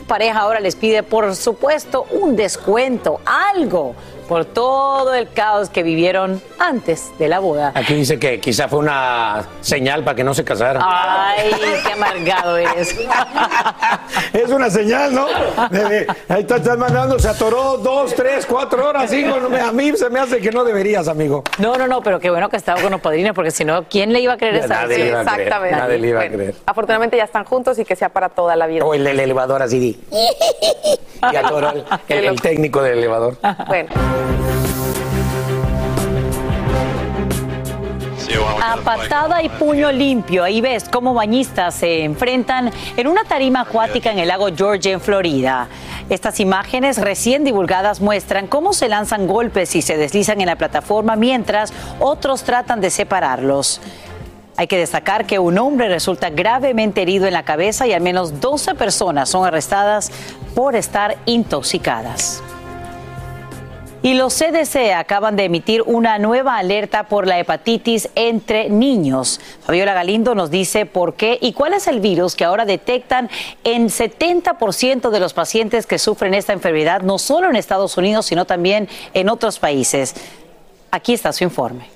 Pareja 0.07 0.39
ahora 0.39 0.61
les 0.61 0.75
pide, 0.75 1.03
por 1.03 1.37
supuesto, 1.37 2.07
un 2.13 2.35
descuento, 2.35 3.21
algo, 3.27 3.95
por 4.29 4.45
todo 4.45 5.14
el 5.14 5.29
caos 5.31 5.71
que 5.71 5.83
vivieron 5.83 6.41
antes 6.59 7.11
de 7.19 7.29
la 7.29 7.38
boda. 7.38 7.73
Aquí 7.75 7.95
dice 7.95 8.19
que 8.19 8.38
quizá 8.41 8.69
fue 8.69 8.81
una 8.81 9.47
señal 9.62 10.05
para 10.05 10.14
que 10.17 10.25
no 10.25 10.35
se 10.35 10.45
casara. 10.45 10.81
Ay, 10.85 11.51
qué 11.87 11.93
amargado 11.93 12.57
eres. 12.59 12.95
Es 14.33 14.51
una 14.51 14.69
señal, 14.71 15.14
¿no? 15.14 15.27
Ahí 16.29 16.41
está, 16.41 16.57
estás 16.57 16.77
mandando, 16.77 17.19
se 17.19 17.29
atoró 17.29 17.79
dos, 17.79 18.14
tres, 18.14 18.45
cuatro 18.47 18.87
horas. 18.88 19.12
Hijo, 19.12 19.38
no 19.41 19.49
me- 19.49 19.61
a 19.61 19.73
mí 19.73 19.93
se 19.97 20.11
me 20.11 20.21
hace 20.21 20.38
que 20.41 20.51
no 20.51 20.64
deberías, 20.64 21.09
amigo. 21.09 21.43
No, 21.59 21.77
no, 21.77 21.87
no, 21.87 22.03
pero 22.03 22.21
qué 22.21 22.31
bueno 22.31 22.49
que 22.49 22.57
estaba 22.57 22.81
con 22.81 22.91
los 22.93 23.01
padrinos, 23.01 23.35
porque 23.35 23.51
si 23.51 23.64
no, 23.64 23.85
¿quién 23.85 24.12
le 24.12 24.21
iba 24.21 24.35
a 24.35 24.37
creer 24.37 24.57
esa 24.57 24.69
Nadie 24.69 24.99
le 24.99 25.07
iba 25.09 25.21
a 25.21 25.25
creer, 25.25 25.41
Exactamente. 25.41 25.77
nadie 25.77 25.99
le 25.99 26.09
iba 26.09 26.19
a 26.21 26.23
Bueno, 26.23 26.37
creer. 26.37 26.55
Afortunadamente 26.67 27.17
ya 27.17 27.25
están 27.25 27.45
juntos 27.45 27.79
y 27.79 27.85
que 27.85 27.97
sea 27.97 28.11
para 28.11 28.29
toda 28.29 28.55
la 28.57 28.67
vida. 28.67 28.85
O 28.85 28.93
el 28.95 29.05
del 29.05 29.19
elevador 29.21 29.62
así. 29.62 29.79
di. 29.79 30.01
Y 31.33 31.35
atoró 31.37 31.71
el, 31.71 31.85
el- 32.09 32.25
el 32.27 32.41
técnico 32.41 32.81
del 32.81 32.99
elevador. 32.99 33.37
Bueno. 33.67 33.88
A 38.61 38.77
patada 38.77 39.43
y 39.43 39.49
puño 39.49 39.91
limpio, 39.91 40.45
ahí 40.45 40.61
ves 40.61 40.89
cómo 40.91 41.15
bañistas 41.15 41.75
se 41.75 42.05
enfrentan 42.05 42.71
en 42.97 43.07
una 43.07 43.25
tarima 43.25 43.63
acuática 43.63 44.11
en 44.11 44.19
el 44.19 44.29
lago 44.29 44.49
Georgia, 44.55 44.93
en 44.93 45.01
Florida. 45.01 45.69
Estas 46.11 46.41
imágenes 46.41 46.99
recién 46.99 47.45
divulgadas 47.45 48.01
muestran 48.01 48.47
cómo 48.47 48.73
se 48.73 48.89
lanzan 48.89 49.27
golpes 49.27 49.75
y 49.77 49.83
se 49.83 49.97
deslizan 49.97 50.41
en 50.41 50.49
la 50.49 50.57
plataforma 50.57 51.17
mientras 51.17 51.73
otros 52.01 52.43
tratan 52.43 52.81
de 52.81 52.91
separarlos. 52.91 53.81
Hay 54.57 54.67
que 54.67 54.79
destacar 54.79 55.25
que 55.25 55.39
un 55.39 55.57
hombre 55.57 55.89
resulta 55.89 56.31
gravemente 56.31 57.03
herido 57.03 57.27
en 57.27 57.35
la 57.35 57.45
cabeza 57.45 57.87
y 57.87 57.93
al 57.93 58.01
menos 58.01 58.41
12 58.41 58.75
personas 58.75 59.29
son 59.29 59.47
arrestadas 59.47 60.11
por 60.55 60.75
estar 60.75 61.17
intoxicadas. 61.27 62.43
Y 64.01 64.15
los 64.15 64.35
CDC 64.35 64.93
acaban 64.97 65.35
de 65.35 65.45
emitir 65.45 65.83
una 65.83 66.19
nueva 66.19 66.57
alerta 66.57 67.09
por 67.09 67.27
la 67.27 67.41
hepatitis 67.41 68.09
entre 68.15 68.71
niños. 68.71 69.41
Fabiola 69.65 69.93
Galindo 69.93 70.37
nos 70.37 70.53
dice 70.53 70.87
por 70.87 71.15
qué 71.15 71.37
y 71.41 71.53
cuál 71.53 71.75
es 71.75 71.89
el 71.89 71.99
virus 71.99 72.37
que 72.37 72.45
ahora 72.45 72.65
detectan 72.65 73.29
en 73.65 73.89
70% 73.89 75.11
de 75.11 75.21
los 75.21 75.35
pacientes 75.35 75.87
que 75.87 75.99
sufren 75.99 76.35
esta 76.35 76.53
enfermedad, 76.53 77.03
no 77.03 77.19
solo 77.19 77.51
en 77.51 77.57
Estados 77.57 77.97
Unidos, 77.97 78.27
sino 78.27 78.45
también 78.45 78.89
en 79.15 79.29
otros 79.29 79.59
países. 79.59 80.15
Aquí 80.93 81.13
está 81.13 81.33
su 81.33 81.43
informe. 81.43 81.89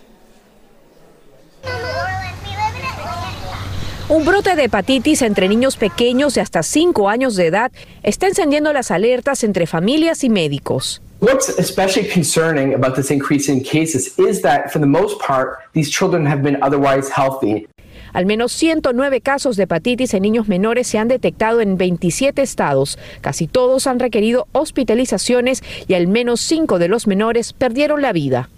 Un 4.09 4.25
brote 4.25 4.57
de 4.57 4.65
hepatitis 4.65 5.23
entre 5.23 5.49
niños 5.49 5.77
pequeños 5.77 6.35
de 6.35 6.41
hasta 6.41 6.65
5 6.65 7.09
años 7.09 7.37
de 7.37 7.47
edad 7.47 7.73
está 8.03 8.27
encendiendo 8.27 8.73
las 8.73 8.91
alertas 8.91 9.45
entre 9.45 9.69
familias 9.69 10.25
y 10.25 10.29
médicos. 10.29 11.01
What's 11.23 11.49
especially 11.51 12.09
concerning 12.09 12.75
about 12.75 12.97
this 12.97 13.13
increase 13.13 13.49
in 13.49 13.63
cases 13.63 14.19
is 14.19 14.43
that, 14.43 14.73
for 14.73 14.81
the 14.81 14.89
most 14.89 15.21
part, 15.21 15.61
these 15.73 15.89
children 15.89 16.27
have 16.27 16.43
been 16.43 16.61
otherwise 16.65 17.09
healthy. 17.11 17.69
Al 18.13 18.27
menos 18.27 18.51
109 18.51 19.21
casos 19.21 19.57
de 19.57 19.63
hepatitis 19.63 20.15
en 20.15 20.25
niños 20.25 20.49
menores 20.49 20.89
se 20.89 20.99
han 20.99 21.07
detectado 21.07 21.61
en 21.61 21.79
27 21.79 22.43
estados. 22.43 22.99
Casi 23.21 23.47
todos 23.47 23.87
han 23.87 24.01
requerido 24.01 24.49
hospitalizaciones 24.51 25.63
y 25.87 25.95
al 25.95 26.09
menos 26.09 26.41
5 26.41 26.81
de 26.81 26.89
los 26.89 27.07
menores 27.07 27.53
perdieron 27.53 28.03
la 28.03 28.13
vida. 28.13 28.49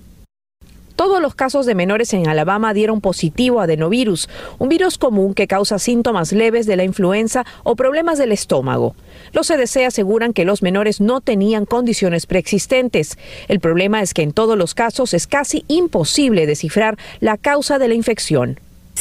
Todos 0.97 1.21
los 1.21 1.35
casos 1.35 1.67
de 1.67 1.75
menores 1.75 2.13
en 2.15 2.29
Alabama 2.29 2.73
dieron 2.73 3.01
positivo 3.01 3.61
a 3.61 3.65
adenovirus, 3.65 4.29
un 4.59 4.69
virus 4.69 4.97
común 4.97 5.35
que 5.35 5.49
causa 5.49 5.81
síntomas 5.81 6.33
leves 6.33 6.67
de 6.67 6.77
la 6.77 6.85
influenza 6.85 7.45
o 7.65 7.75
problemas 7.75 8.17
del 8.17 8.31
estómago. 8.31 8.95
Los 9.33 9.49
CDC 9.49 9.87
aseguran 9.87 10.33
que 10.33 10.45
los 10.45 10.63
menores 10.63 11.01
no 11.01 11.21
tenían 11.21 11.67
condiciones 11.67 12.27
preexistentes. 12.27 13.19
El 13.49 13.59
problema 13.59 14.03
es 14.03 14.15
que 14.15 14.23
en 14.23 14.33
todos 14.33 14.57
los 14.57 14.75
casos 14.75 15.15
es 15.15 15.27
casi 15.27 15.65
imposible 15.67 16.47
descifrar 16.47 16.97
la 17.19 17.39
causa 17.39 17.79
de 17.79 17.89
la 17.89 17.95
infección. 17.95 18.61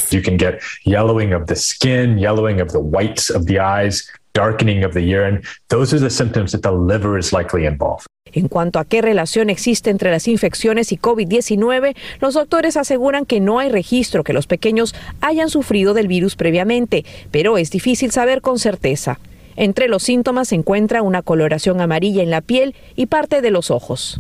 You 0.10 0.23
can 0.23 0.38
get 0.39 0.60
yellowing 0.86 1.34
of 1.34 1.45
the 1.45 1.56
skin, 1.56 2.17
yellowing 2.17 2.60
of 2.60 2.71
the 2.71 2.79
whites 2.79 3.29
of 3.29 3.45
the 3.45 3.60
eyes, 3.60 4.10
darkening 4.34 4.84
of 4.84 4.93
the 4.93 5.01
urine. 5.01 5.43
Those 5.69 5.93
are 5.95 5.99
the 5.99 6.10
symptoms 6.10 6.51
that 6.53 6.62
the 6.62 6.71
liver 6.71 7.19
is 7.19 7.32
likely 7.32 7.67
involved. 7.67 8.08
En 8.33 8.47
cuanto 8.47 8.79
a 8.79 8.85
qué 8.85 9.01
relación 9.01 9.49
existe 9.49 9.89
entre 9.89 10.11
las 10.11 10.27
infecciones 10.27 10.91
y 10.91 10.97
COVID-19, 10.97 11.95
los 12.19 12.33
doctores 12.33 12.77
aseguran 12.77 13.25
que 13.25 13.39
no 13.39 13.59
hay 13.59 13.69
registro 13.69 14.23
que 14.23 14.33
los 14.33 14.47
pequeños 14.47 14.95
hayan 15.21 15.49
sufrido 15.49 15.93
del 15.93 16.07
virus 16.07 16.35
previamente, 16.35 17.05
pero 17.31 17.57
es 17.57 17.69
difícil 17.69 18.11
saber 18.11 18.41
con 18.41 18.59
certeza. 18.59 19.19
Entre 19.55 19.87
los 19.87 20.03
síntomas 20.03 20.47
se 20.47 20.55
encuentra 20.55 21.03
una 21.03 21.21
coloración 21.21 21.79
amarilla 21.79 22.23
en 22.23 22.31
la 22.31 22.41
piel 22.41 22.75
y 22.95 23.05
parte 23.05 23.41
de 23.41 23.51
los 23.51 23.69
ojos. 23.69 24.19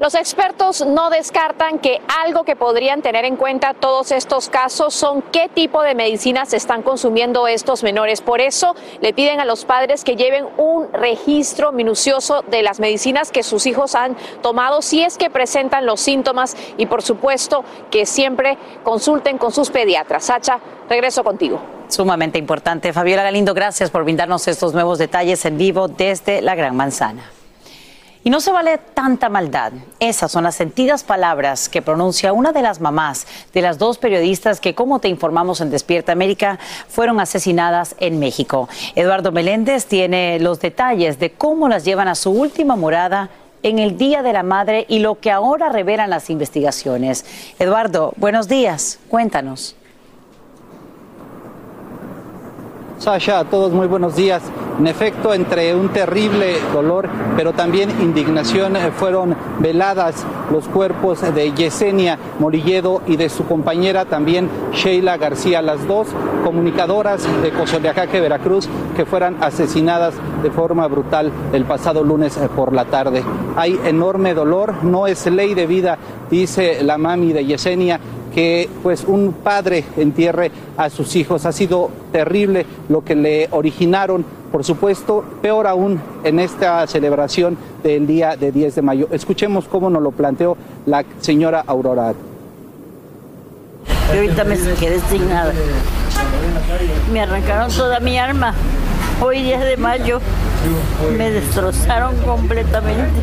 Los 0.00 0.14
expertos 0.14 0.86
no 0.86 1.10
descartan 1.10 1.78
que 1.78 2.00
algo 2.24 2.44
que 2.44 2.56
podrían 2.56 3.02
tener 3.02 3.26
en 3.26 3.36
cuenta 3.36 3.74
todos 3.74 4.12
estos 4.12 4.48
casos 4.48 4.94
son 4.94 5.20
qué 5.20 5.50
tipo 5.52 5.82
de 5.82 5.94
medicinas 5.94 6.54
están 6.54 6.80
consumiendo 6.80 7.46
estos 7.46 7.82
menores. 7.82 8.22
Por 8.22 8.40
eso 8.40 8.74
le 9.02 9.12
piden 9.12 9.40
a 9.40 9.44
los 9.44 9.66
padres 9.66 10.02
que 10.02 10.16
lleven 10.16 10.46
un 10.56 10.90
registro 10.94 11.70
minucioso 11.72 12.42
de 12.48 12.62
las 12.62 12.80
medicinas 12.80 13.30
que 13.30 13.42
sus 13.42 13.66
hijos 13.66 13.94
han 13.94 14.16
tomado 14.40 14.80
si 14.80 15.02
es 15.02 15.18
que 15.18 15.28
presentan 15.28 15.84
los 15.84 16.00
síntomas 16.00 16.56
y 16.78 16.86
por 16.86 17.02
supuesto 17.02 17.62
que 17.90 18.06
siempre 18.06 18.56
consulten 18.82 19.36
con 19.36 19.52
sus 19.52 19.68
pediatras. 19.68 20.24
Sacha, 20.24 20.60
regreso 20.88 21.22
contigo. 21.22 21.60
Sumamente 21.88 22.38
importante. 22.38 22.94
Fabiola 22.94 23.22
Galindo, 23.22 23.52
gracias 23.52 23.90
por 23.90 24.04
brindarnos 24.04 24.48
estos 24.48 24.72
nuevos 24.72 24.96
detalles 24.96 25.44
en 25.44 25.58
vivo 25.58 25.88
desde 25.88 26.40
la 26.40 26.54
Gran 26.54 26.74
Manzana. 26.74 27.30
Y 28.22 28.28
no 28.28 28.40
se 28.40 28.52
vale 28.52 28.78
tanta 28.92 29.30
maldad. 29.30 29.72
Esas 29.98 30.30
son 30.30 30.44
las 30.44 30.54
sentidas 30.54 31.04
palabras 31.04 31.70
que 31.70 31.80
pronuncia 31.80 32.34
una 32.34 32.52
de 32.52 32.60
las 32.60 32.78
mamás 32.78 33.26
de 33.54 33.62
las 33.62 33.78
dos 33.78 33.96
periodistas 33.96 34.60
que, 34.60 34.74
como 34.74 34.98
te 34.98 35.08
informamos 35.08 35.62
en 35.62 35.70
Despierta 35.70 36.12
América, 36.12 36.58
fueron 36.88 37.18
asesinadas 37.18 37.96
en 37.98 38.18
México. 38.18 38.68
Eduardo 38.94 39.32
Meléndez 39.32 39.86
tiene 39.86 40.38
los 40.38 40.60
detalles 40.60 41.18
de 41.18 41.32
cómo 41.32 41.68
las 41.70 41.86
llevan 41.86 42.08
a 42.08 42.14
su 42.14 42.30
última 42.30 42.76
morada 42.76 43.30
en 43.62 43.78
el 43.78 43.96
Día 43.96 44.22
de 44.22 44.34
la 44.34 44.42
Madre 44.42 44.84
y 44.88 44.98
lo 44.98 45.18
que 45.18 45.30
ahora 45.30 45.70
revelan 45.70 46.10
las 46.10 46.28
investigaciones. 46.28 47.24
Eduardo, 47.58 48.12
buenos 48.16 48.48
días. 48.48 48.98
Cuéntanos. 49.08 49.76
Sasha, 53.00 53.38
a 53.38 53.44
todos 53.44 53.72
muy 53.72 53.86
buenos 53.86 54.14
días. 54.14 54.42
En 54.78 54.86
efecto, 54.86 55.32
entre 55.32 55.74
un 55.74 55.88
terrible 55.88 56.56
dolor, 56.70 57.08
pero 57.34 57.54
también 57.54 57.88
indignación, 58.02 58.76
eh, 58.76 58.90
fueron 58.94 59.34
veladas 59.58 60.26
los 60.52 60.68
cuerpos 60.68 61.22
de 61.34 61.50
Yesenia 61.52 62.18
Morilledo 62.38 63.00
y 63.06 63.16
de 63.16 63.30
su 63.30 63.46
compañera 63.46 64.04
también 64.04 64.50
Sheila 64.74 65.16
García, 65.16 65.62
las 65.62 65.86
dos 65.88 66.08
comunicadoras 66.44 67.26
de 67.42 67.50
Cozoleacaque, 67.52 68.20
Veracruz, 68.20 68.68
que 68.94 69.06
fueran 69.06 69.42
asesinadas 69.42 70.12
de 70.42 70.50
forma 70.50 70.86
brutal 70.86 71.32
el 71.54 71.64
pasado 71.64 72.04
lunes 72.04 72.36
eh, 72.36 72.50
por 72.54 72.74
la 72.74 72.84
tarde. 72.84 73.24
Hay 73.56 73.80
enorme 73.86 74.34
dolor, 74.34 74.84
no 74.84 75.06
es 75.06 75.24
ley 75.24 75.54
de 75.54 75.66
vida, 75.66 75.96
dice 76.30 76.82
la 76.82 76.98
mami 76.98 77.32
de 77.32 77.46
Yesenia, 77.46 77.98
que 78.34 78.68
pues 78.82 79.04
un 79.04 79.32
padre 79.32 79.84
entierre 79.96 80.50
a 80.76 80.90
sus 80.90 81.16
hijos. 81.16 81.46
Ha 81.46 81.52
sido 81.52 81.90
terrible 82.12 82.66
lo 82.88 83.04
que 83.04 83.14
le 83.14 83.48
originaron, 83.50 84.24
por 84.52 84.64
supuesto, 84.64 85.24
peor 85.42 85.66
aún 85.66 86.00
en 86.24 86.40
esta 86.40 86.86
celebración 86.86 87.56
del 87.82 88.06
día 88.06 88.36
de 88.36 88.52
10 88.52 88.74
de 88.74 88.82
mayo. 88.82 89.08
Escuchemos 89.10 89.66
cómo 89.68 89.90
nos 89.90 90.02
lo 90.02 90.10
planteó 90.10 90.56
la 90.86 91.04
señora 91.20 91.64
Aurora. 91.66 92.14
Yo 94.12 94.20
ahorita 94.20 94.44
me 94.44 94.56
quedé 94.56 95.00
sin 95.08 95.28
nada. 95.28 95.52
Me 97.12 97.20
arrancaron 97.20 97.70
toda 97.70 98.00
mi 98.00 98.18
alma. 98.18 98.54
Hoy 99.22 99.42
10 99.42 99.60
de 99.60 99.76
mayo 99.76 100.20
me 101.16 101.30
destrozaron 101.30 102.16
completamente. 102.22 103.22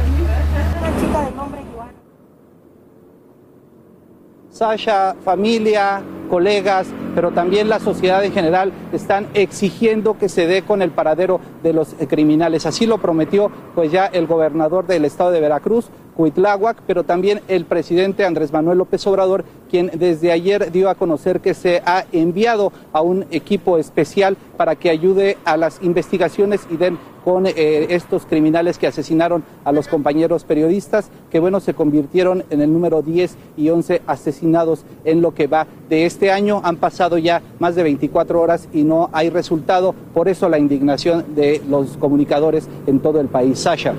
Sasha, 4.57 5.15
familia, 5.23 6.01
colegas, 6.31 6.87
pero 7.13 7.29
también 7.29 7.69
la 7.69 7.79
sociedad 7.79 8.23
en 8.25 8.31
general 8.31 8.73
están 8.91 9.27
exigiendo 9.35 10.17
que 10.17 10.29
se 10.29 10.47
dé 10.47 10.63
con 10.63 10.81
el 10.81 10.89
paradero 10.89 11.39
de 11.61 11.73
los 11.73 11.95
criminales. 12.09 12.65
Así 12.65 12.87
lo 12.87 12.97
prometió 12.97 13.51
pues 13.75 13.91
ya 13.91 14.07
el 14.07 14.25
gobernador 14.25 14.87
del 14.87 15.05
estado 15.05 15.29
de 15.29 15.41
Veracruz, 15.41 15.91
Cuitláhuac, 16.17 16.77
pero 16.87 17.03
también 17.03 17.41
el 17.47 17.65
presidente 17.65 18.25
Andrés 18.25 18.51
Manuel 18.51 18.79
López 18.79 19.05
Obrador, 19.05 19.45
quien 19.69 19.91
desde 19.93 20.31
ayer 20.31 20.71
dio 20.71 20.89
a 20.89 20.95
conocer 20.95 21.41
que 21.41 21.53
se 21.53 21.83
ha 21.85 22.05
enviado 22.11 22.73
a 22.91 23.01
un 23.01 23.25
equipo 23.29 23.77
especial 23.77 24.35
para 24.57 24.75
que 24.75 24.89
ayude 24.89 25.37
a 25.45 25.57
las 25.57 25.79
investigaciones 25.83 26.61
y 26.71 26.77
den 26.77 26.97
con 27.23 27.45
eh, 27.45 27.53
estos 27.89 28.25
criminales 28.25 28.79
que 28.79 28.87
asesinaron 28.87 29.43
a 29.63 29.71
los 29.71 29.87
compañeros 29.87 30.43
periodistas, 30.43 31.11
que 31.29 31.39
bueno, 31.39 31.59
se 31.59 31.75
convirtieron 31.75 32.43
en 32.49 32.61
el 32.61 32.73
número 32.73 33.03
10 33.03 33.35
y 33.55 33.69
11 33.69 34.01
asesinados 34.07 34.85
en 35.05 35.21
lo 35.21 35.35
que 35.35 35.45
va 35.45 35.67
de 35.87 36.07
este 36.07 36.31
año. 36.31 36.61
Han 36.63 36.77
pasado 36.77 37.19
ya 37.19 37.43
más 37.59 37.75
de 37.75 37.83
24 37.83 38.41
horas 38.41 38.67
y 38.73 38.83
no 38.83 39.09
hay 39.13 39.29
resultado, 39.29 39.93
por 40.15 40.29
eso 40.29 40.49
la 40.49 40.57
indignación 40.57 41.35
de 41.35 41.61
los 41.69 41.97
comunicadores 41.97 42.67
en 42.87 43.01
todo 43.01 43.19
el 43.19 43.27
país. 43.27 43.59
Sasha 43.59 43.93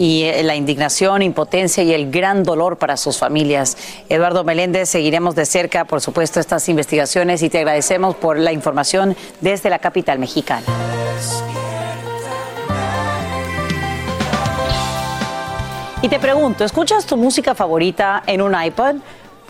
y 0.00 0.22
eh, 0.22 0.42
la 0.44 0.56
indignación, 0.56 1.20
impotencia 1.20 1.82
y 1.82 1.92
el 1.92 2.10
gran 2.10 2.42
dolor 2.42 2.78
para 2.78 2.96
sus 2.96 3.18
familias. 3.18 3.76
Eduardo 4.08 4.44
Meléndez, 4.44 4.88
seguiremos 4.88 5.34
de 5.34 5.44
cerca, 5.44 5.84
por 5.84 6.00
supuesto, 6.00 6.40
estas 6.40 6.66
investigaciones 6.70 7.42
y 7.42 7.50
te 7.50 7.58
agradecemos 7.58 8.16
por 8.16 8.38
la 8.38 8.50
información 8.50 9.14
desde 9.42 9.68
la 9.68 9.78
capital 9.78 10.18
mexicana. 10.18 10.64
Y 16.00 16.08
te 16.08 16.18
pregunto, 16.18 16.64
¿escuchas 16.64 17.04
tu 17.04 17.18
música 17.18 17.54
favorita 17.54 18.22
en 18.26 18.40
un 18.40 18.54
iPod? 18.58 18.96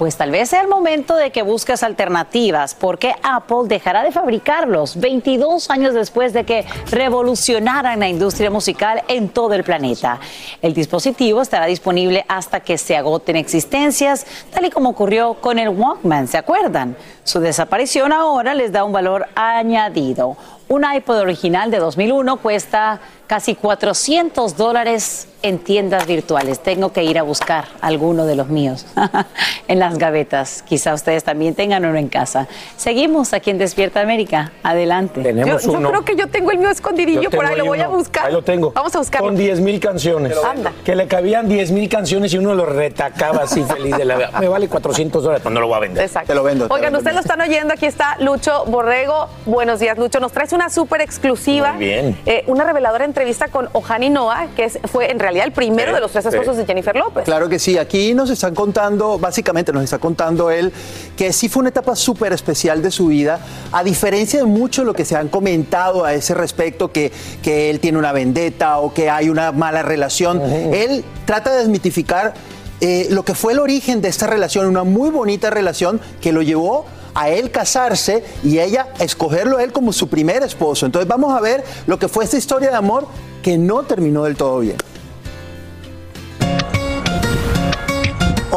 Pues 0.00 0.16
tal 0.16 0.30
vez 0.30 0.48
sea 0.48 0.62
el 0.62 0.66
momento 0.66 1.14
de 1.14 1.30
que 1.30 1.42
busques 1.42 1.82
alternativas, 1.82 2.74
porque 2.74 3.14
Apple 3.22 3.64
dejará 3.66 4.02
de 4.02 4.10
fabricarlos 4.10 4.98
22 4.98 5.68
años 5.68 5.92
después 5.92 6.32
de 6.32 6.44
que 6.44 6.64
revolucionaran 6.90 8.00
la 8.00 8.08
industria 8.08 8.50
musical 8.50 9.02
en 9.08 9.28
todo 9.28 9.52
el 9.52 9.62
planeta. 9.62 10.18
El 10.62 10.72
dispositivo 10.72 11.42
estará 11.42 11.66
disponible 11.66 12.24
hasta 12.28 12.60
que 12.60 12.78
se 12.78 12.96
agoten 12.96 13.36
existencias, 13.36 14.26
tal 14.54 14.64
y 14.64 14.70
como 14.70 14.88
ocurrió 14.88 15.34
con 15.34 15.58
el 15.58 15.68
Walkman, 15.68 16.28
¿se 16.28 16.38
acuerdan? 16.38 16.96
Su 17.22 17.40
desaparición 17.40 18.10
ahora 18.14 18.54
les 18.54 18.72
da 18.72 18.84
un 18.84 18.92
valor 18.94 19.26
añadido. 19.34 20.38
Un 20.68 20.82
iPod 20.90 21.18
original 21.18 21.70
de 21.70 21.76
2001 21.76 22.38
cuesta 22.38 23.00
casi 23.30 23.54
400 23.54 24.56
dólares 24.56 25.28
en 25.42 25.58
tiendas 25.58 26.06
virtuales. 26.06 26.60
Tengo 26.60 26.92
que 26.92 27.04
ir 27.04 27.18
a 27.18 27.22
buscar 27.22 27.66
alguno 27.80 28.26
de 28.26 28.36
los 28.36 28.48
míos 28.48 28.86
en 29.68 29.78
las 29.78 29.98
gavetas. 29.98 30.62
Quizá 30.62 30.94
ustedes 30.94 31.24
también 31.24 31.54
tengan 31.54 31.84
uno 31.84 31.96
en 31.96 32.08
casa. 32.08 32.48
Seguimos 32.76 33.32
aquí 33.32 33.50
en 33.50 33.58
Despierta 33.58 34.00
América. 34.00 34.52
Adelante. 34.62 35.22
yo, 35.22 35.58
creo 35.58 36.04
que 36.04 36.16
yo 36.16 36.26
tengo 36.28 36.50
el 36.50 36.58
mío 36.58 36.70
escondidillo 36.70 37.30
por 37.30 37.46
ahí, 37.46 37.56
lo 37.56 37.66
voy 37.66 37.80
a 37.80 37.88
buscar. 37.88 38.26
Ahí 38.26 38.32
lo 38.32 38.42
tengo. 38.42 38.72
Vamos 38.72 38.94
a 38.94 38.98
buscarlo. 38.98 39.28
Con 39.28 39.36
10 39.36 39.60
mil 39.60 39.80
canciones. 39.80 40.36
Anda. 40.44 40.72
Que 40.84 40.94
le 40.94 41.06
cabían 41.06 41.48
10 41.48 41.70
mil 41.72 41.88
canciones 41.88 42.32
y 42.34 42.38
uno 42.38 42.54
lo 42.54 42.66
retacaba 42.66 43.44
así 43.44 43.62
feliz 43.62 43.96
de 43.96 44.04
la 44.04 44.16
vida. 44.16 44.30
Me 44.40 44.48
vale 44.48 44.68
400 44.68 45.22
dólares, 45.22 45.42
pero 45.42 45.54
no 45.54 45.60
lo 45.60 45.68
voy 45.68 45.76
a 45.76 45.80
vender. 45.80 46.04
Exacto. 46.04 46.28
Te 46.28 46.34
lo 46.34 46.42
vendo. 46.42 46.66
te 46.66 46.74
Oigan, 46.74 46.94
ustedes 46.94 47.14
lo 47.14 47.20
están 47.20 47.40
oyendo. 47.40 47.74
Aquí 47.74 47.86
está 47.86 48.16
Lucho 48.18 48.64
Borrego. 48.66 49.28
Buenos 49.46 49.80
días, 49.80 49.96
Lucho. 49.96 50.20
Nos 50.20 50.32
traes 50.32 50.52
una 50.52 50.68
súper 50.68 51.00
exclusiva. 51.00 51.72
Muy 51.72 51.84
bien. 51.84 52.18
Eh, 52.26 52.44
una 52.46 52.64
reveladora 52.64 53.04
entrevista 53.20 53.48
con 53.48 53.68
Ojani 53.74 54.08
Noah, 54.08 54.48
que 54.56 54.64
es- 54.64 54.78
fue 54.90 55.10
en 55.10 55.18
realidad 55.18 55.44
el 55.46 55.52
primero 55.52 55.92
de 55.94 56.00
los 56.00 56.10
tres 56.10 56.24
esposos 56.24 56.56
de 56.56 56.64
Jennifer 56.64 56.96
López. 56.96 57.24
Claro 57.24 57.50
que 57.50 57.58
sí, 57.58 57.76
aquí 57.76 58.14
nos 58.14 58.30
están 58.30 58.54
contando, 58.54 59.18
básicamente 59.18 59.72
nos 59.74 59.84
está 59.84 59.98
contando 59.98 60.50
él, 60.50 60.72
que 61.18 61.30
sí 61.34 61.50
fue 61.50 61.60
una 61.60 61.68
etapa 61.68 61.94
súper 61.96 62.32
especial 62.32 62.80
de 62.82 62.90
su 62.90 63.08
vida, 63.08 63.38
a 63.72 63.84
diferencia 63.84 64.38
de 64.40 64.46
mucho 64.46 64.84
lo 64.84 64.94
que 64.94 65.04
se 65.04 65.16
han 65.16 65.28
comentado 65.28 66.04
a 66.06 66.14
ese 66.14 66.32
respecto, 66.34 66.90
que, 66.92 67.12
que 67.42 67.68
él 67.68 67.78
tiene 67.78 67.98
una 67.98 68.12
vendetta 68.12 68.78
o 68.78 68.94
que 68.94 69.10
hay 69.10 69.28
una 69.28 69.52
mala 69.52 69.82
relación. 69.82 70.40
Él 70.40 71.04
trata 71.26 71.52
de 71.52 71.58
desmitificar 71.58 72.32
eh, 72.80 73.08
lo 73.10 73.22
que 73.26 73.34
fue 73.34 73.52
el 73.52 73.58
origen 73.58 74.00
de 74.00 74.08
esta 74.08 74.26
relación, 74.26 74.64
una 74.64 74.84
muy 74.84 75.10
bonita 75.10 75.50
relación 75.50 76.00
que 76.22 76.32
lo 76.32 76.40
llevó 76.40 76.86
a 77.14 77.28
él 77.28 77.50
casarse 77.50 78.24
y 78.42 78.58
ella 78.58 78.88
escogerlo 78.98 79.58
a 79.58 79.62
él 79.62 79.72
como 79.72 79.92
su 79.92 80.08
primer 80.08 80.42
esposo. 80.42 80.86
Entonces 80.86 81.08
vamos 81.08 81.32
a 81.36 81.40
ver 81.40 81.64
lo 81.86 81.98
que 81.98 82.08
fue 82.08 82.24
esta 82.24 82.36
historia 82.36 82.70
de 82.70 82.76
amor 82.76 83.06
que 83.42 83.58
no 83.58 83.82
terminó 83.82 84.24
del 84.24 84.36
todo 84.36 84.60
bien. 84.60 84.76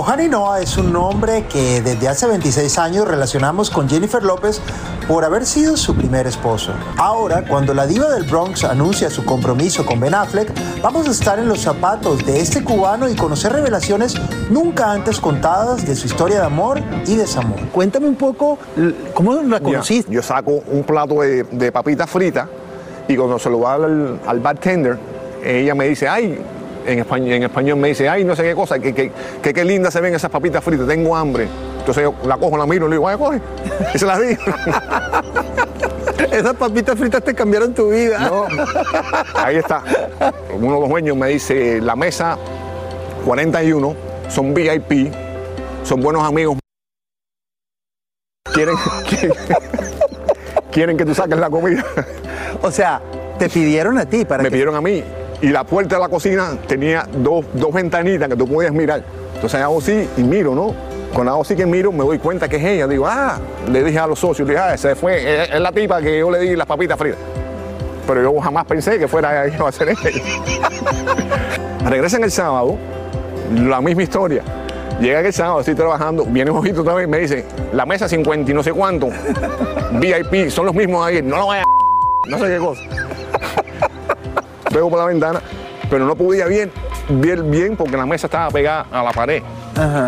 Ohani 0.03 0.27
Noah 0.27 0.59
es 0.59 0.77
un 0.77 0.91
nombre 0.91 1.45
que 1.47 1.81
desde 1.81 2.09
hace 2.09 2.27
26 2.27 2.77
años 2.77 3.07
relacionamos 3.07 3.69
con 3.69 3.87
Jennifer 3.87 4.21
López 4.21 4.59
por 5.07 5.23
haber 5.23 5.45
sido 5.45 5.77
su 5.77 5.95
primer 5.95 6.27
esposo. 6.27 6.73
Ahora, 6.97 7.45
cuando 7.47 7.73
la 7.73 7.87
diva 7.87 8.09
del 8.09 8.23
Bronx 8.23 8.65
anuncia 8.65 9.09
su 9.09 9.23
compromiso 9.23 9.85
con 9.85 10.01
Ben 10.01 10.13
Affleck, 10.13 10.51
vamos 10.81 11.07
a 11.07 11.11
estar 11.11 11.39
en 11.39 11.47
los 11.47 11.61
zapatos 11.61 12.25
de 12.25 12.41
este 12.41 12.65
cubano 12.65 13.07
y 13.07 13.15
conocer 13.15 13.53
revelaciones 13.53 14.15
nunca 14.49 14.91
antes 14.91 15.21
contadas 15.21 15.87
de 15.87 15.95
su 15.95 16.07
historia 16.07 16.41
de 16.41 16.47
amor 16.47 16.81
y 17.07 17.15
desamor. 17.15 17.61
Cuéntame 17.71 18.07
un 18.07 18.15
poco 18.15 18.59
cómo 19.13 19.35
la 19.35 19.61
conociste. 19.61 20.11
Yo 20.11 20.21
saco 20.21 20.63
un 20.69 20.83
plato 20.83 21.21
de, 21.21 21.43
de 21.43 21.71
papitas 21.71 22.09
fritas 22.09 22.49
y 23.07 23.15
cuando 23.15 23.39
se 23.39 23.49
lo 23.49 23.61
va 23.61 23.75
al, 23.75 24.19
al 24.27 24.39
bartender, 24.41 24.99
ella 25.45 25.73
me 25.73 25.87
dice, 25.87 26.09
ay, 26.09 26.41
en 26.85 26.99
español, 26.99 27.31
en 27.33 27.43
español 27.43 27.77
me 27.77 27.89
dice, 27.89 28.09
ay, 28.09 28.23
no 28.23 28.35
sé 28.35 28.43
qué 28.43 28.55
cosa, 28.55 28.79
que, 28.79 28.93
que, 28.93 29.11
que 29.41 29.53
qué 29.53 29.65
lindas 29.65 29.93
se 29.93 30.01
ven 30.01 30.13
esas 30.13 30.31
papitas 30.31 30.63
fritas, 30.63 30.87
tengo 30.87 31.15
hambre. 31.15 31.47
Entonces 31.79 32.03
yo 32.03 32.15
la 32.25 32.37
cojo, 32.37 32.57
la 32.57 32.65
miro 32.65 32.87
y 32.87 32.89
le 32.89 32.95
digo, 32.95 33.07
ay, 33.07 33.17
coge. 33.17 33.41
Y 33.93 33.99
se 33.99 34.05
las 34.05 34.21
digo. 34.21 34.41
Esas 36.31 36.55
papitas 36.55 36.97
fritas 36.97 37.23
te 37.23 37.35
cambiaron 37.35 37.73
tu 37.73 37.91
vida. 37.91 38.17
No. 38.19 38.47
Ahí 39.35 39.57
está. 39.57 39.83
Uno 40.55 40.75
de 40.75 40.79
los 40.79 40.89
dueños 40.89 41.17
me 41.17 41.27
dice, 41.27 41.79
la 41.79 41.95
mesa 41.95 42.37
41, 43.25 43.95
son 44.29 44.53
VIP, 44.53 45.13
son 45.83 46.01
buenos 46.01 46.23
amigos. 46.23 46.57
Quieren, 48.51 48.75
quieren, 49.07 49.37
quieren 50.71 50.97
que 50.97 51.05
tú 51.05 51.13
saques 51.13 51.37
la 51.37 51.49
comida. 51.49 51.85
O 52.61 52.71
sea, 52.71 53.01
te 53.37 53.49
pidieron 53.49 53.97
a 53.97 54.05
ti 54.05 54.25
para 54.25 54.43
Me 54.43 54.49
que... 54.49 54.53
pidieron 54.53 54.75
a 54.75 54.81
mí. 54.81 55.03
Y 55.43 55.49
la 55.49 55.65
puerta 55.65 55.95
de 55.97 56.01
la 56.01 56.07
cocina 56.07 56.57
tenía 56.69 57.05
dos, 57.17 57.43
dos 57.53 57.73
ventanitas 57.73 58.29
que 58.29 58.35
tú 58.37 58.47
podías 58.47 58.71
mirar. 58.71 59.03
Entonces 59.35 59.59
hago 59.59 59.79
así 59.79 60.07
y 60.15 60.23
miro, 60.23 60.55
¿no? 60.55 60.73
Cuando 61.13 61.33
hago 61.33 61.41
así 61.41 61.53
que 61.53 61.65
miro, 61.65 61.91
me 61.91 62.05
doy 62.05 62.17
cuenta 62.17 62.47
que 62.47 62.55
es 62.55 62.63
ella. 62.63 62.87
Digo, 62.87 63.05
ah, 63.05 63.39
le 63.69 63.83
dije 63.83 63.99
a 63.99 64.07
los 64.07 64.19
socios, 64.19 64.47
le 64.47 64.53
dije, 64.53 64.65
ah, 64.65 64.73
esa 64.73 64.95
fue, 64.95 65.43
es, 65.43 65.49
es 65.49 65.59
la 65.59 65.73
tipa 65.73 66.01
que 66.01 66.17
yo 66.17 66.31
le 66.31 66.39
di 66.39 66.55
las 66.55 66.65
papitas 66.65 66.97
fritas. 66.97 67.19
Pero 68.07 68.23
yo 68.23 68.39
jamás 68.39 68.63
pensé 68.63 68.97
que 68.97 69.05
fuera 69.09 69.45
ella 69.45 69.67
a 69.67 69.71
ser 69.73 69.89
ella. 69.89 69.99
Regresan 71.89 72.23
el 72.23 72.31
sábado, 72.31 72.77
la 73.53 73.81
misma 73.81 74.03
historia. 74.03 74.43
Llega 75.01 75.19
el 75.19 75.33
sábado, 75.33 75.59
estoy 75.59 75.75
trabajando, 75.75 76.23
viene 76.23 76.51
un 76.51 76.59
ojito 76.59 76.83
otra 76.83 76.93
vez 76.93 77.05
y 77.05 77.09
me 77.09 77.19
dice, 77.19 77.45
la 77.73 77.85
mesa 77.85 78.07
50 78.07 78.49
y 78.49 78.53
no 78.53 78.63
sé 78.63 78.71
cuánto, 78.71 79.09
VIP, 79.99 80.49
son 80.49 80.67
los 80.67 80.73
mismos 80.73 81.05
ahí, 81.05 81.21
no 81.21 81.35
lo 81.35 81.47
vaya 81.47 81.63
a... 81.63 82.29
no 82.29 82.39
sé 82.39 82.47
qué 82.47 82.57
cosa. 82.59 82.81
Veo 84.73 84.89
por 84.89 84.99
la 84.99 85.05
ventana, 85.05 85.41
pero 85.89 86.05
no 86.05 86.15
podía 86.15 86.47
bien, 86.47 86.71
ver 87.09 87.43
bien 87.43 87.75
porque 87.77 87.95
la 87.95 88.05
mesa 88.05 88.27
estaba 88.27 88.49
pegada 88.49 88.87
a 88.91 89.03
la 89.03 89.11
pared. 89.11 89.43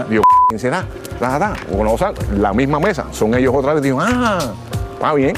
Digo, 0.10 0.24
¿quién 0.50 0.60
será? 0.60 0.86
Ta. 1.20 1.54
Cuando 1.70 1.92
lo 1.92 1.98
saco, 1.98 2.22
la 2.38 2.52
misma 2.54 2.80
mesa, 2.80 3.06
son 3.12 3.36
ellos 3.36 3.54
otra 3.56 3.74
vez. 3.74 3.84
Digo, 3.84 4.00
ah, 4.02 4.40
está 4.94 5.14
bien. 5.14 5.36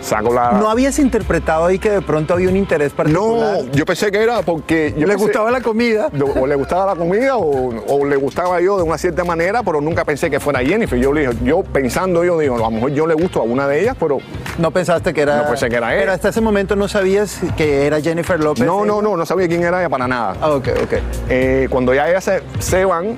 Saco 0.00 0.32
la. 0.32 0.52
¿No 0.52 0.70
habías 0.70 0.98
interpretado 0.98 1.66
ahí 1.66 1.78
que 1.78 1.90
de 1.90 2.00
pronto 2.02 2.34
había 2.34 2.48
un 2.48 2.56
interés 2.56 2.92
particular? 2.92 3.58
No, 3.64 3.72
yo 3.72 3.84
pensé 3.84 4.10
que 4.10 4.22
era 4.22 4.42
porque. 4.42 4.94
Yo 4.96 5.06
¿Le 5.06 5.14
pensé- 5.14 5.24
gustaba 5.24 5.50
la 5.50 5.60
comida? 5.60 6.08
O 6.40 6.46
le 6.46 6.54
gustaba 6.54 6.86
la 6.86 6.96
comida 6.96 7.36
o, 7.36 7.74
o 7.86 8.04
le 8.06 8.16
gustaba 8.16 8.60
yo 8.60 8.76
de 8.78 8.82
una 8.82 8.96
cierta 8.98 9.24
manera, 9.24 9.62
pero 9.62 9.80
nunca 9.80 10.04
pensé 10.04 10.30
que 10.30 10.40
fuera 10.40 10.60
Jennifer. 10.60 10.98
Yo 10.98 11.12
le 11.12 11.20
dije, 11.28 11.32
yo 11.44 11.62
pensando, 11.62 12.24
yo 12.24 12.38
digo, 12.38 12.56
a 12.56 12.58
lo 12.58 12.70
mejor 12.70 12.90
yo 12.92 13.06
le 13.06 13.14
gusto 13.14 13.40
a 13.40 13.42
una 13.42 13.68
de 13.68 13.80
ellas, 13.82 13.96
pero. 14.00 14.18
No 14.58 14.70
pensaste 14.70 15.12
que 15.12 15.20
era. 15.22 15.42
No 15.42 15.48
pensé 15.48 15.68
que 15.68 15.76
era 15.76 15.92
ella. 15.92 16.00
Pero 16.02 16.12
hasta 16.12 16.28
ese 16.30 16.40
momento 16.40 16.76
no 16.76 16.88
sabías 16.88 17.38
que 17.56 17.86
era 17.86 18.00
Jennifer 18.00 18.40
López. 18.42 18.64
No, 18.64 18.84
no, 18.84 19.02
no, 19.02 19.16
no 19.16 19.26
sabía 19.26 19.48
quién 19.48 19.62
era 19.62 19.80
ella 19.80 19.88
para 19.90 20.08
nada. 20.08 20.34
Ah, 20.40 20.50
ok, 20.50 20.68
ok. 20.84 20.92
Eh, 21.28 21.68
cuando 21.70 21.92
ya 21.94 22.08
ellas 22.08 22.24
se, 22.24 22.42
se 22.58 22.84
van, 22.84 23.16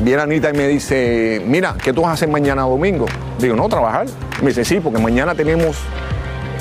viene 0.00 0.22
Anita 0.22 0.50
y 0.50 0.52
me 0.52 0.68
dice, 0.68 1.42
mira, 1.46 1.74
¿qué 1.82 1.92
tú 1.92 2.02
vas 2.02 2.10
a 2.10 2.14
hacer 2.14 2.28
mañana 2.28 2.62
domingo? 2.62 3.06
Digo, 3.38 3.54
no, 3.56 3.68
trabajar. 3.68 4.06
Me 4.42 4.48
dice, 4.48 4.64
sí, 4.64 4.80
porque 4.80 5.00
mañana 5.00 5.34
tenemos 5.34 5.76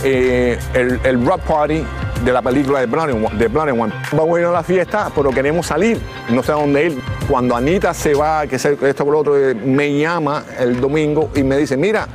eh, 0.03 0.57
el, 0.73 0.99
el 1.03 1.25
rock 1.25 1.41
party 1.41 1.83
de 2.23 2.31
la 2.33 2.41
película 2.41 2.79
de 2.85 2.85
One- 2.95 3.29
de 3.37 3.45
One. 3.71 3.93
Vamos 4.11 4.37
a 4.37 4.39
ir 4.39 4.45
a 4.47 4.51
la 4.51 4.63
fiesta, 4.63 5.11
pero 5.15 5.29
queremos 5.29 5.67
salir, 5.67 5.99
no 6.29 6.41
sé 6.43 6.51
a 6.51 6.55
dónde 6.55 6.85
ir. 6.85 7.01
Cuando 7.29 7.55
Anita 7.55 7.93
se 7.93 8.13
va, 8.13 8.47
que 8.47 8.57
se- 8.57 8.77
esto 8.87 9.03
con 9.03 9.13
lo 9.13 9.19
otro, 9.19 9.37
eh, 9.37 9.53
me 9.53 9.97
llama 9.99 10.43
el 10.59 10.79
domingo 10.81 11.29
y 11.35 11.43
me 11.43 11.57
dice, 11.57 11.77
mira, 11.77 12.07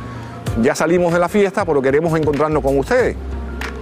ya 0.61 0.75
salimos 0.75 1.13
de 1.13 1.19
la 1.19 1.29
fiesta, 1.29 1.65
pero 1.65 1.81
queremos 1.81 2.19
encontrarnos 2.19 2.63
con 2.63 2.79
ustedes. 2.79 3.17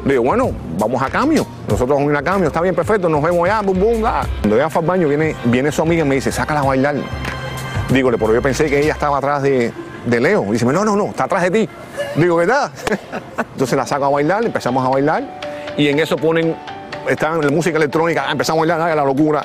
Digo, 0.05 0.22
bueno, 0.22 0.51
vamos 0.78 1.03
a 1.03 1.09
cambio. 1.09 1.47
Nosotros 1.71 1.97
vamos 1.97 2.09
a 2.09 2.12
ir 2.12 2.16
a 2.18 2.23
cambio, 2.23 2.49
está 2.49 2.61
bien, 2.61 2.75
perfecto, 2.75 3.09
nos 3.09 3.23
vemos 3.23 3.47
ya, 3.49 3.62
bum, 3.62 3.79
bum, 3.79 4.03
da. 4.03 4.27
Cuando 4.41 4.57
ella 4.57 4.68
fue 4.68 4.83
al 4.83 4.89
baño, 4.89 5.07
viene, 5.07 5.37
viene 5.45 5.71
su 5.71 5.83
amiga 5.83 6.05
y 6.05 6.09
me 6.09 6.16
dice, 6.16 6.33
sácala 6.33 6.61
a 6.61 6.64
bailar. 6.64 6.97
Dígole, 7.91 8.18
pero 8.18 8.35
yo 8.35 8.43
pensé 8.43 8.66
que 8.66 8.81
ella 8.81 8.93
estaba 8.93 9.18
atrás 9.18 9.43
de, 9.43 9.73
de 10.05 10.21
Leo. 10.21 10.45
Y 10.49 10.53
dice, 10.53 10.64
no, 10.64 10.85
no, 10.85 10.97
no, 10.97 11.07
está 11.07 11.25
atrás 11.25 11.43
de 11.43 11.51
ti. 11.53 11.68
Digo, 12.16 12.37
¿verdad? 12.37 12.73
Entonces 13.53 13.77
la 13.77 13.87
saco 13.87 14.07
a 14.07 14.11
bailar, 14.11 14.45
empezamos 14.45 14.85
a 14.85 14.89
bailar 14.89 15.23
y 15.77 15.89
en 15.89 16.01
eso 16.01 16.16
ponen, 16.16 16.57
está 17.09 17.35
en 17.35 17.43
la 17.43 17.51
música 17.51 17.77
electrónica, 17.77 18.25
ah, 18.27 18.33
empezamos 18.33 18.59
a 18.59 18.61
bailar, 18.66 18.91
ah, 18.91 18.95
la 18.97 19.05
locura. 19.05 19.45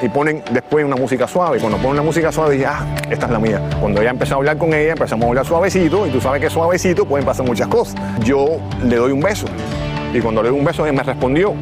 Y 0.00 0.08
ponen 0.08 0.42
después 0.50 0.84
una 0.84 0.96
música 0.96 1.26
suave. 1.26 1.58
Cuando 1.58 1.78
ponen 1.78 1.94
una 1.94 2.02
música 2.02 2.30
suave, 2.30 2.54
dije, 2.54 2.66
ah, 2.66 2.84
esta 3.10 3.26
es 3.26 3.32
la 3.32 3.38
mía. 3.38 3.60
Cuando 3.80 4.00
ella 4.00 4.10
empezó 4.10 4.34
a 4.34 4.36
hablar 4.38 4.58
con 4.58 4.72
ella, 4.74 4.92
empezamos 4.92 5.24
a 5.24 5.28
hablar 5.28 5.46
suavecito. 5.46 6.06
Y 6.06 6.10
tú 6.10 6.20
sabes 6.20 6.40
que 6.40 6.50
suavecito 6.50 7.04
pueden 7.04 7.26
pasar 7.26 7.46
muchas 7.46 7.68
cosas. 7.68 7.96
Yo 8.20 8.58
le 8.82 8.96
doy 8.96 9.12
un 9.12 9.20
beso. 9.20 9.46
Y 10.14 10.20
cuando 10.20 10.44
le 10.44 10.50
doy 10.50 10.58
un 10.58 10.64
beso, 10.64 10.86
ella 10.86 10.92
me 10.92 11.02
respondió. 11.02 11.54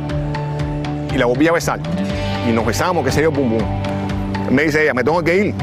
Y 1.13 1.17
la 1.17 1.25
volví 1.25 1.49
a 1.49 1.53
besar. 1.53 1.81
Y 2.47 2.53
nos 2.53 2.67
besamos, 2.67 3.03
qué 3.03 3.11
sé 3.11 3.23
yo, 3.23 3.33
pum, 3.33 3.57
pum. 3.57 3.63
Me 4.51 4.65
dice 4.65 4.83
ella, 4.83 4.93
me 4.93 5.03
tengo 5.03 5.23
que 5.23 5.37
ir. 5.47 5.55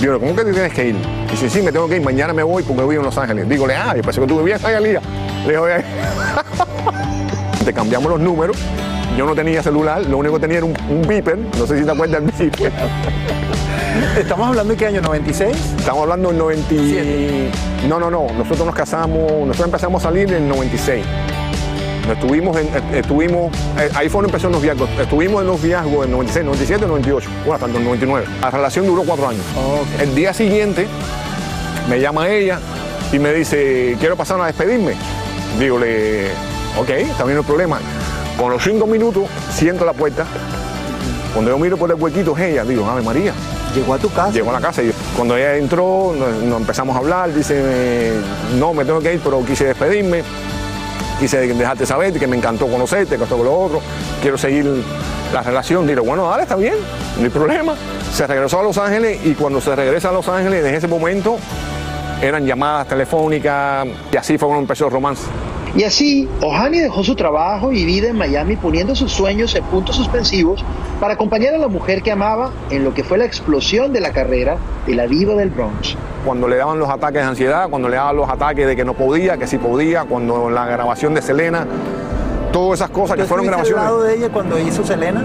Digo, 0.00 0.20
¿cómo 0.20 0.36
que 0.36 0.44
te 0.44 0.52
tienes 0.52 0.72
que 0.72 0.88
ir? 0.88 0.96
Dice, 1.28 1.50
sí, 1.50 1.60
me 1.60 1.72
tengo 1.72 1.88
que 1.88 1.96
ir, 1.96 2.02
mañana 2.02 2.32
me 2.32 2.44
voy 2.44 2.62
porque 2.62 2.82
vivo 2.82 3.00
en 3.00 3.06
Los 3.06 3.18
Ángeles. 3.18 3.48
Dígole, 3.48 3.74
ah, 3.74 3.94
yo 3.96 4.02
pensé 4.02 4.20
que 4.20 4.28
tú 4.28 4.38
vivías 4.38 4.62
en 4.62 4.70
Hialeah. 4.70 5.00
Le 5.44 5.50
digo, 5.50 5.66
te 7.64 7.72
cambiamos 7.74 8.12
los 8.12 8.20
números. 8.20 8.56
Yo 9.16 9.26
no 9.26 9.34
tenía 9.34 9.60
celular, 9.60 10.06
lo 10.06 10.18
único 10.18 10.34
que 10.34 10.40
tenía 10.40 10.58
era 10.58 10.66
un, 10.66 10.76
un 10.88 11.02
beeper. 11.02 11.38
No 11.58 11.66
sé 11.66 11.80
si 11.80 11.84
te 11.84 11.90
acuerdas 11.90 12.22
del 12.22 12.30
beeper. 12.30 12.72
¿Estamos 14.18 14.48
hablando 14.48 14.72
de 14.72 14.78
qué 14.78 14.86
año? 14.86 15.02
¿96? 15.02 15.48
Estamos 15.78 16.02
hablando 16.02 16.28
del 16.28 16.38
90. 16.38 16.74
No, 17.88 17.98
no, 17.98 18.08
no. 18.08 18.26
Nosotros 18.36 18.66
nos 18.66 18.74
casamos, 18.74 19.32
nosotros 19.32 19.66
empezamos 19.66 20.04
a 20.04 20.08
salir 20.08 20.28
en 20.28 20.44
el 20.44 20.48
96. 20.48 21.04
Estuvimos, 22.10 22.56
en, 22.56 22.66
eh, 22.66 22.98
estuvimos, 23.00 23.52
eh, 23.78 23.90
ahí 23.94 24.08
fue 24.08 24.22
donde 24.22 24.28
empezó 24.28 24.48
los 24.48 24.62
viajes. 24.62 24.82
Estuvimos 25.00 25.40
en 25.40 25.48
los 25.48 25.60
viajes 25.60 25.92
en 25.92 26.10
96, 26.12 26.44
97, 26.44 26.86
98, 26.86 27.28
bueno, 27.44 27.54
hasta 27.54 27.66
el 27.66 27.84
99. 27.84 28.26
La 28.40 28.50
relación 28.50 28.86
duró 28.86 29.02
cuatro 29.02 29.28
años. 29.28 29.42
El 30.00 30.14
día 30.14 30.32
siguiente 30.32 30.86
me 31.88 32.00
llama 32.00 32.28
ella 32.28 32.60
y 33.12 33.18
me 33.18 33.32
dice, 33.32 33.96
quiero 33.98 34.16
pasar 34.16 34.40
a 34.40 34.46
despedirme. 34.46 34.94
Dígole, 35.58 36.28
ok, 36.78 36.88
también 37.18 37.34
no 37.34 37.40
hay 37.40 37.46
problema. 37.46 37.80
Con 38.38 38.52
los 38.52 38.62
cinco 38.62 38.86
minutos 38.86 39.24
siento 39.52 39.84
la 39.84 39.92
puerta. 39.92 40.26
Cuando 41.32 41.50
yo 41.50 41.58
miro 41.58 41.76
por 41.76 41.90
el 41.90 42.00
huequito 42.00 42.36
es 42.36 42.44
ella, 42.44 42.64
digo, 42.64 42.86
Ave 42.86 43.02
María. 43.02 43.32
Llegó 43.74 43.94
a 43.94 43.98
tu 43.98 44.10
casa. 44.10 44.30
Llegó 44.30 44.50
a 44.50 44.52
la 44.54 44.60
casa 44.60 44.82
y 44.82 44.92
cuando 45.16 45.36
ella 45.36 45.56
entró, 45.56 46.14
nos, 46.16 46.42
nos 46.42 46.60
empezamos 46.60 46.94
a 46.94 47.00
hablar, 47.00 47.34
dice, 47.34 48.12
no, 48.58 48.72
me 48.72 48.84
tengo 48.84 49.00
que 49.00 49.14
ir, 49.14 49.20
pero 49.22 49.44
quise 49.44 49.66
despedirme, 49.66 50.22
quise 51.18 51.46
dejarte 51.46 51.86
saber 51.86 52.12
que 52.12 52.26
me 52.26 52.36
encantó 52.36 52.66
conocerte, 52.66 53.16
que 53.16 53.24
esto, 53.24 53.36
que 53.36 53.44
lo 53.44 53.58
otro, 53.58 53.80
quiero 54.20 54.38
seguir 54.38 54.66
la 55.32 55.42
relación. 55.42 55.86
Digo, 55.86 56.02
bueno, 56.02 56.28
dale, 56.28 56.42
está 56.42 56.56
bien, 56.56 56.74
no 57.18 57.24
hay 57.24 57.30
problema. 57.30 57.74
Se 58.12 58.26
regresó 58.26 58.60
a 58.60 58.62
Los 58.62 58.78
Ángeles 58.78 59.20
y 59.24 59.34
cuando 59.34 59.60
se 59.60 59.74
regresa 59.74 60.10
a 60.10 60.12
Los 60.12 60.28
Ángeles, 60.28 60.62
desde 60.62 60.76
ese 60.78 60.88
momento, 60.88 61.38
eran 62.22 62.46
llamadas 62.46 62.88
telefónicas 62.88 63.86
y 64.12 64.16
así 64.16 64.38
fue 64.38 64.48
cuando 64.48 64.62
empezó 64.62 64.86
el 64.86 64.92
romance. 64.92 65.22
Y 65.76 65.84
así, 65.84 66.26
Ohani 66.40 66.78
dejó 66.78 67.04
su 67.04 67.14
trabajo 67.16 67.70
y 67.70 67.84
vida 67.84 68.08
en 68.08 68.16
Miami 68.16 68.56
poniendo 68.56 68.94
sus 68.94 69.12
sueños 69.12 69.54
en 69.54 69.62
puntos 69.64 69.96
suspensivos 69.96 70.64
para 71.00 71.14
acompañar 71.14 71.54
a 71.54 71.58
la 71.58 71.68
mujer 71.68 72.02
que 72.02 72.10
amaba 72.10 72.50
en 72.70 72.82
lo 72.82 72.94
que 72.94 73.04
fue 73.04 73.18
la 73.18 73.26
explosión 73.26 73.92
de 73.92 74.00
la 74.00 74.10
carrera 74.12 74.56
de 74.86 74.94
la 74.94 75.06
diva 75.06 75.34
del 75.34 75.50
Bronx. 75.50 75.94
Cuando 76.24 76.48
le 76.48 76.56
daban 76.56 76.78
los 76.78 76.88
ataques 76.88 77.20
de 77.20 77.28
ansiedad, 77.28 77.68
cuando 77.68 77.90
le 77.90 77.96
daban 77.96 78.16
los 78.16 78.28
ataques 78.28 78.66
de 78.66 78.74
que 78.74 78.86
no 78.86 78.94
podía, 78.94 79.36
que 79.36 79.46
sí 79.46 79.58
podía, 79.58 80.04
cuando 80.04 80.48
la 80.48 80.64
grabación 80.64 81.12
de 81.12 81.20
Selena, 81.20 81.66
todas 82.52 82.80
esas 82.80 82.90
cosas 82.90 83.16
que 83.16 83.22
¿Tú 83.24 83.28
fueron 83.28 83.44
estuviste 83.44 83.74
al 83.74 83.76
grabaciones. 83.76 83.84
lado 83.84 84.02
de 84.02 84.14
ella 84.16 84.32
cuando 84.32 84.58
hizo 84.58 84.82
Selena? 84.82 85.24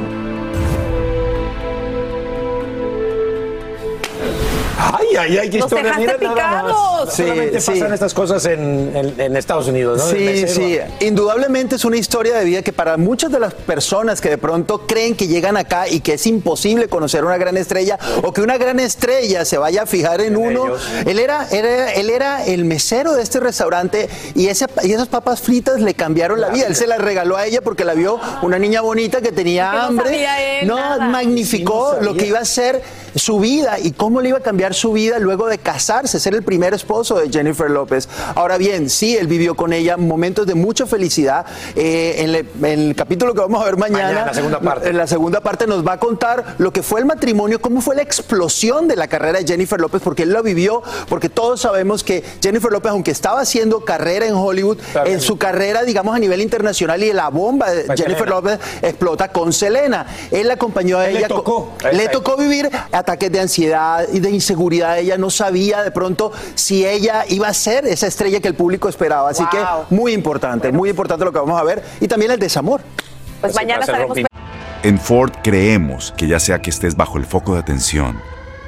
Ay, 5.11 5.17
ay, 5.17 5.37
ay, 5.39 5.49
qué 5.49 5.57
Nos 5.59 5.67
historia. 5.71 5.93
Mira 5.97 6.17
picados. 6.17 7.13
Sí, 7.13 7.23
Solamente 7.23 7.61
sí. 7.61 7.71
pasan 7.71 7.93
estas 7.93 8.13
cosas 8.13 8.45
en, 8.45 8.91
en- 8.95 9.19
en 9.19 9.35
Estados 9.37 9.67
Unidos, 9.67 9.99
¿no? 9.99 10.05
Sí, 10.11 10.47
sí, 10.47 10.79
indudablemente 10.99 11.75
es 11.75 11.85
una 11.85 11.97
historia 11.97 12.35
de 12.37 12.45
vida 12.45 12.61
que 12.61 12.73
para 12.73 12.97
muchas 12.97 13.31
de 13.31 13.39
las 13.39 13.53
personas 13.53 14.21
que 14.21 14.29
de 14.29 14.37
pronto 14.37 14.85
creen 14.87 15.15
que 15.15 15.27
llegan 15.27 15.57
acá 15.57 15.87
y 15.87 15.99
que 15.99 16.13
es 16.13 16.25
imposible 16.27 16.87
conocer 16.87 17.25
una 17.25 17.37
gran 17.37 17.57
estrella 17.57 17.97
o 18.23 18.31
que 18.33 18.41
una 18.41 18.57
gran 18.57 18.79
estrella 18.79 19.45
se 19.45 19.57
vaya 19.57 19.83
a 19.83 19.85
fijar 19.85 20.21
en 20.21 20.37
uno, 20.37 20.65
él 21.05 21.19
era, 21.19 21.47
era- 21.51 21.93
él 21.93 22.09
era 22.09 22.45
el 22.45 22.65
mesero 22.65 23.13
de 23.13 23.23
este 23.23 23.39
restaurante 23.39 24.09
y, 24.35 24.47
ese, 24.47 24.65
y 24.83 24.93
esas 24.93 25.07
papas 25.07 25.41
fritas 25.41 25.81
le 25.81 25.93
cambiaron 25.93 26.39
la 26.39 26.49
vida. 26.49 26.67
Él 26.67 26.75
se 26.75 26.87
las 26.87 26.99
regaló 26.99 27.37
a 27.37 27.45
ella 27.45 27.61
porque 27.61 27.83
la 27.85 27.93
vio 27.93 28.19
una 28.41 28.59
niña 28.59 28.81
bonita 28.81 29.21
que 29.21 29.31
tenía 29.31 29.71
Que 29.71 29.77
no 29.77 29.83
hambre. 29.83 30.05
sabía 30.05 30.59
él 30.61 30.67
no, 30.67 30.75
nada. 30.75 31.05
magnificó 31.07 31.97
lo 32.01 32.13
que 32.15 32.27
iba 32.27 32.39
a 32.39 32.45
ser 32.45 32.81
su 33.15 33.39
vida 33.39 33.79
y 33.79 33.91
cómo 33.91 34.21
le 34.21 34.29
iba 34.29 34.37
a 34.37 34.41
cambiar 34.41 34.73
su 34.73 34.93
vida 34.93 35.19
luego 35.19 35.47
de 35.47 35.57
casarse, 35.57 36.19
ser 36.19 36.33
el 36.35 36.43
primer 36.43 36.73
esposo 36.73 37.19
de 37.19 37.29
Jennifer 37.29 37.69
López. 37.69 38.07
Ahora 38.35 38.57
bien, 38.57 38.89
sí, 38.89 39.17
él 39.17 39.27
vivió 39.27 39.55
con 39.55 39.73
ella 39.73 39.97
momentos 39.97 40.45
de 40.47 40.55
mucha 40.55 40.85
felicidad. 40.85 41.45
Eh, 41.75 42.15
en, 42.19 42.31
le- 42.31 42.45
en 42.63 42.79
el 42.89 42.95
capítulo 42.95 43.33
que 43.33 43.41
vamos 43.41 43.61
a 43.61 43.65
ver 43.65 43.77
mañana, 43.77 44.01
Mañana, 44.07 44.25
la 44.27 44.33
segunda 44.33 44.59
parte. 44.59 44.89
en 44.89 44.97
la 44.97 45.07
segunda 45.07 45.41
parte 45.41 45.67
nos 45.67 45.85
va 45.85 45.93
a 45.93 45.99
contar 45.99 46.55
lo 46.57 46.71
que 46.73 46.83
fue 46.83 46.99
el 46.99 47.05
matrimonio, 47.05 47.61
cómo 47.61 47.81
fue 47.81 47.95
la 47.95 48.01
explosión 48.01 48.87
de 48.87 48.95
la 48.95 49.07
carrera 49.07 49.39
de 49.39 49.45
Jennifer 49.47 49.79
López, 49.79 50.01
porque 50.03 50.23
él 50.23 50.31
lo 50.33 50.41
vivió, 50.43 50.81
porque 51.09 51.29
todos 51.29 51.61
sabemos 51.61 52.03
que 52.03 52.23
Jennifer 52.41 52.71
López, 52.71 52.91
aunque 52.91 53.11
estaba 53.11 53.41
haciendo 53.41 53.83
carrera 53.85 54.25
en 54.25 54.33
Hollywood, 54.35 54.77
en 55.05 55.21
su 55.21 55.37
carrera, 55.37 55.83
digamos, 55.83 56.15
a 56.15 56.19
nivel 56.19 56.41
internacional 56.41 57.03
y 57.03 57.11
la 57.13 57.29
bomba 57.29 57.71
de 57.71 57.83
Jennifer. 57.97 58.27
López 58.29 58.59
explota 58.81 59.31
con 59.31 59.51
Selena. 59.51 60.05
Él 60.31 60.47
la 60.47 60.53
acompañó 60.53 60.97
a 60.99 61.07
Él 61.07 61.13
le 61.13 61.19
ella. 61.19 61.27
tocó. 61.27 61.73
Le 61.91 62.07
tocó 62.09 62.37
vivir 62.37 62.69
ataques 63.01 63.31
de 63.31 63.39
ansiedad 63.39 64.07
y 64.11 64.19
de 64.19 64.31
inseguridad. 64.31 64.97
Ella 64.97 65.17
no 65.17 65.29
sabía 65.29 65.83
de 65.83 65.91
pronto 65.91 66.31
si 66.55 66.85
ella 66.85 67.25
iba 67.29 67.47
a 67.47 67.53
ser 67.53 67.85
esa 67.85 68.07
estrella 68.07 68.39
que 68.39 68.47
el 68.47 68.55
público 68.55 68.89
esperaba. 68.89 69.29
Así 69.29 69.43
que 69.51 69.59
muy 69.89 70.13
importante, 70.13 70.71
muy 70.71 70.89
importante 70.89 71.25
lo 71.25 71.31
que 71.31 71.39
vamos 71.39 71.59
a 71.59 71.63
ver. 71.63 71.83
Y 71.99 72.07
también 72.07 72.31
el 72.31 72.39
desamor. 72.39 72.81
Pues 73.41 73.55
mañana 73.55 73.81
estaremos 73.81 74.17
En 74.83 74.99
Ford 74.99 75.31
creemos 75.43 76.13
que 76.15 76.27
ya 76.27 76.39
sea 76.39 76.61
que 76.61 76.69
estés 76.69 76.95
bajo 76.95 77.17
el 77.17 77.25
foco 77.25 77.53
de 77.53 77.59
atención 77.59 78.19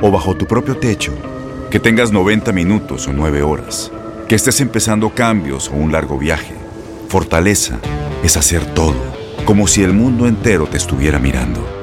o 0.01 0.11
bajo 0.11 0.35
tu 0.35 0.45
propio 0.45 0.77
techo, 0.77 1.13
que 1.69 1.79
tengas 1.79 2.11
90 2.11 2.51
minutos 2.51 3.07
o 3.07 3.13
9 3.13 3.43
horas, 3.43 3.91
que 4.27 4.35
estés 4.35 4.59
empezando 4.59 5.11
cambios 5.11 5.69
o 5.69 5.73
un 5.73 5.91
largo 5.91 6.17
viaje, 6.17 6.55
fortaleza 7.07 7.79
es 8.23 8.35
hacer 8.35 8.65
todo, 8.73 8.95
como 9.45 9.67
si 9.67 9.83
el 9.83 9.93
mundo 9.93 10.27
entero 10.27 10.67
te 10.67 10.77
estuviera 10.77 11.19
mirando. 11.19 11.82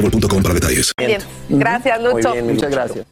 boostmobile.com 0.00 0.42
para 0.42 0.54
detalles. 0.54 0.92
Bien, 0.96 1.20
gracias 1.48 2.00
Lucho. 2.02 2.34
Muchas 2.36 2.70
gracias. 2.70 3.06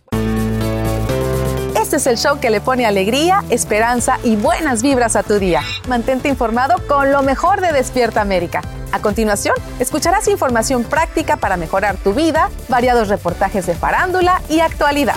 Este 1.87 1.97
es 1.99 2.07
el 2.09 2.16
show 2.16 2.41
que 2.41 2.51
le 2.51 2.61
pone 2.61 2.84
alegría, 2.84 3.45
esperanza 3.49 4.18
y 4.24 4.34
buenas 4.34 4.82
vibras 4.82 5.14
a 5.14 5.22
tu 5.22 5.39
día. 5.39 5.62
Mantente 5.87 6.28
informado 6.28 6.74
con 6.89 7.12
lo 7.12 7.22
mejor 7.22 7.61
de 7.61 7.72
Despierta 7.72 8.20
América. 8.20 8.61
A 8.91 9.01
continuación, 9.01 9.55
escucharás 9.78 10.26
información 10.26 10.82
práctica 10.82 11.37
para 11.37 11.57
mejorar 11.57 11.97
tu 11.97 12.12
vida, 12.12 12.51
variados 12.68 13.09
reportajes 13.09 13.66
de 13.66 13.76
farándula 13.76 14.43
y 14.49 14.61
actualidad. 14.61 15.14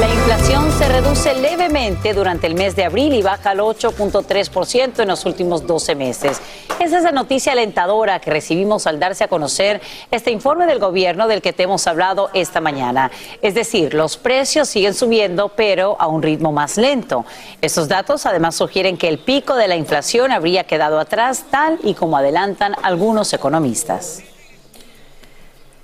La 0.00 0.12
inflación 0.12 0.72
se 0.72 0.88
reduce 0.88 1.32
levemente 1.34 2.12
durante 2.12 2.48
el 2.48 2.56
mes 2.56 2.74
de 2.74 2.84
abril 2.84 3.12
y 3.12 3.22
baja 3.22 3.50
al 3.50 3.60
8.3% 3.60 5.00
en 5.00 5.08
los 5.08 5.24
últimos 5.24 5.66
12 5.66 5.94
meses. 5.94 6.40
Esa 6.80 6.98
es 6.98 7.04
la 7.04 7.12
noticia 7.12 7.52
alentadora 7.52 8.18
que 8.18 8.30
recibimos 8.30 8.88
al 8.88 8.98
darse 8.98 9.22
a 9.22 9.28
conocer 9.28 9.80
este 10.10 10.32
informe 10.32 10.66
del 10.66 10.80
gobierno 10.80 11.28
del 11.28 11.42
que 11.42 11.52
te 11.52 11.62
hemos 11.62 11.86
hablado 11.86 12.28
esta 12.34 12.60
mañana. 12.60 13.12
Es 13.40 13.54
decir, 13.54 13.94
los 13.94 14.16
precios 14.16 14.68
siguen 14.68 14.94
subiendo, 14.94 15.50
pero 15.50 15.96
a 16.00 16.08
un 16.08 16.22
ritmo 16.22 16.50
más 16.50 16.76
lento. 16.76 17.24
Estos 17.62 17.86
datos 17.86 18.26
además 18.26 18.56
sugieren 18.56 18.96
que 18.96 19.08
el 19.08 19.18
pico 19.18 19.54
de 19.54 19.68
la 19.68 19.76
inflación 19.76 20.32
habría 20.32 20.64
quedado 20.64 20.98
atrás, 20.98 21.44
tal 21.50 21.78
y 21.84 21.94
como 21.94 22.16
adelantan 22.16 22.74
algunos 22.82 23.32
economistas. 23.32 24.22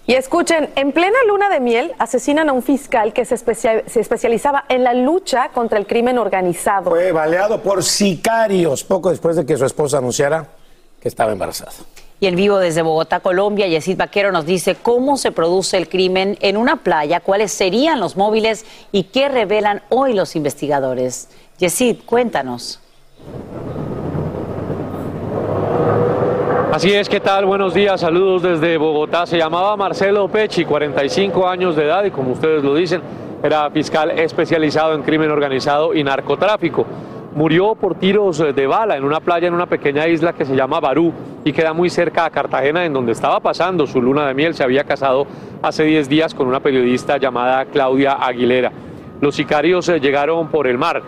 Y 0.07 0.14
escuchen, 0.14 0.68
en 0.74 0.90
plena 0.90 1.16
luna 1.28 1.48
de 1.48 1.61
miel 1.61 1.92
asesinan 1.98 2.48
a 2.48 2.53
un 2.53 2.62
fiscal 2.62 3.12
que 3.12 3.24
se, 3.24 3.36
especia- 3.36 3.84
se 3.86 4.00
especializaba 4.00 4.64
en 4.68 4.82
la 4.82 4.94
lucha 4.94 5.50
contra 5.55 5.78
el 5.78 5.86
crimen 5.86 6.18
organizado. 6.18 6.90
Fue 6.90 7.12
baleado 7.12 7.62
por 7.62 7.84
sicarios 7.84 8.82
poco 8.82 9.11
después 9.11 9.36
de 9.36 9.46
que 9.46 9.57
su 9.57 9.64
esposa 9.64 9.98
anunciara 9.98 10.48
que 11.00 11.09
estaba 11.09 11.30
embarazada. 11.32 11.70
Y 12.18 12.26
en 12.26 12.36
vivo 12.36 12.59
desde 12.59 12.82
Bogotá, 12.82 13.20
Colombia, 13.20 13.66
Yesid 13.66 13.96
Vaquero 13.96 14.32
nos 14.32 14.44
dice 14.46 14.76
cómo 14.76 15.16
se 15.16 15.32
produce 15.32 15.76
el 15.76 15.88
crimen 15.88 16.36
en 16.40 16.57
una 16.57 16.76
playa, 16.82 17.20
cuáles 17.20 17.53
serían 17.53 17.98
los 18.00 18.16
móviles 18.16 18.64
y 18.92 19.05
qué 19.05 19.28
revelan 19.28 19.82
hoy 19.88 20.14
los 20.14 20.36
investigadores. 20.36 21.28
Yesid, 21.59 21.98
cuéntanos. 22.07 22.80
Así 26.73 26.91
es, 26.91 27.07
¿qué 27.07 27.20
tal? 27.20 27.45
Buenos 27.45 27.75
días, 27.75 28.01
saludos 28.01 28.43
desde 28.43 28.79
Bogotá. 28.79 29.27
Se 29.27 29.37
llamaba 29.37 29.77
Marcelo 29.77 30.27
Pecci, 30.29 30.64
45 30.64 31.47
años 31.47 31.77
de 31.77 31.85
edad 31.85 32.03
y 32.03 32.11
como 32.11 32.33
ustedes 32.33 32.64
lo 32.64 32.75
dicen, 32.75 33.03
era 33.43 33.70
fiscal 33.70 34.11
especializado 34.12 34.95
en 34.95 35.03
crimen 35.03 35.31
organizado 35.31 35.93
y 35.93 36.03
narcotráfico. 36.03 36.87
Murió 37.35 37.75
por 37.75 37.97
tiros 37.97 38.41
eh, 38.41 38.55
de 38.55 38.66
bala 38.66 38.97
en 38.97 39.05
una 39.05 39.20
playa 39.20 39.49
en 39.49 39.53
una 39.53 39.66
pequeña 39.66 40.09
isla 40.09 40.33
que 40.33 40.47
se 40.47 40.57
llama 40.57 40.81
Barú 40.81 41.12
y 41.45 41.53
queda 41.53 41.75
muy 41.75 41.91
cerca 41.91 42.25
a 42.25 42.31
Cartagena, 42.31 42.87
en 42.87 42.95
donde 42.95 43.12
estaba 43.12 43.39
pasando 43.41 43.87
su 43.87 44.01
luna 44.01 44.27
de 44.27 44.33
miel. 44.33 44.55
Se 44.55 44.64
había 44.64 44.85
casado 44.85 45.27
hace 45.61 45.85
10 45.85 46.09
días 46.09 46.35
con 46.35 46.47
una 46.47 46.61
periodista 46.61 47.18
llamada 47.18 47.66
Claudia 47.66 48.12
Aguilera. 48.14 48.73
Los 49.20 49.37
sicarios 49.37 49.91
eh, 49.91 50.01
llegaron 50.01 50.49
por 50.49 50.66
el 50.66 50.79
mar 50.79 51.03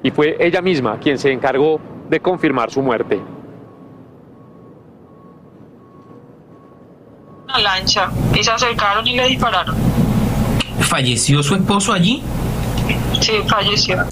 y 0.00 0.12
fue 0.12 0.36
ella 0.38 0.62
misma 0.62 1.00
quien 1.00 1.18
se 1.18 1.32
encargó 1.32 1.80
de 2.08 2.20
confirmar 2.20 2.70
su 2.70 2.82
muerte. 2.82 3.20
Una 7.48 7.58
lancha 7.60 8.10
y 8.34 8.44
se 8.44 8.50
acercaron 8.50 9.06
y 9.06 9.16
le 9.16 9.26
dispararon. 9.28 9.74
¿Falleció 10.80 11.42
su 11.42 11.54
esposo 11.54 11.92
allí? 11.92 12.22
Sí, 13.20 13.32
falleció. 13.48 14.04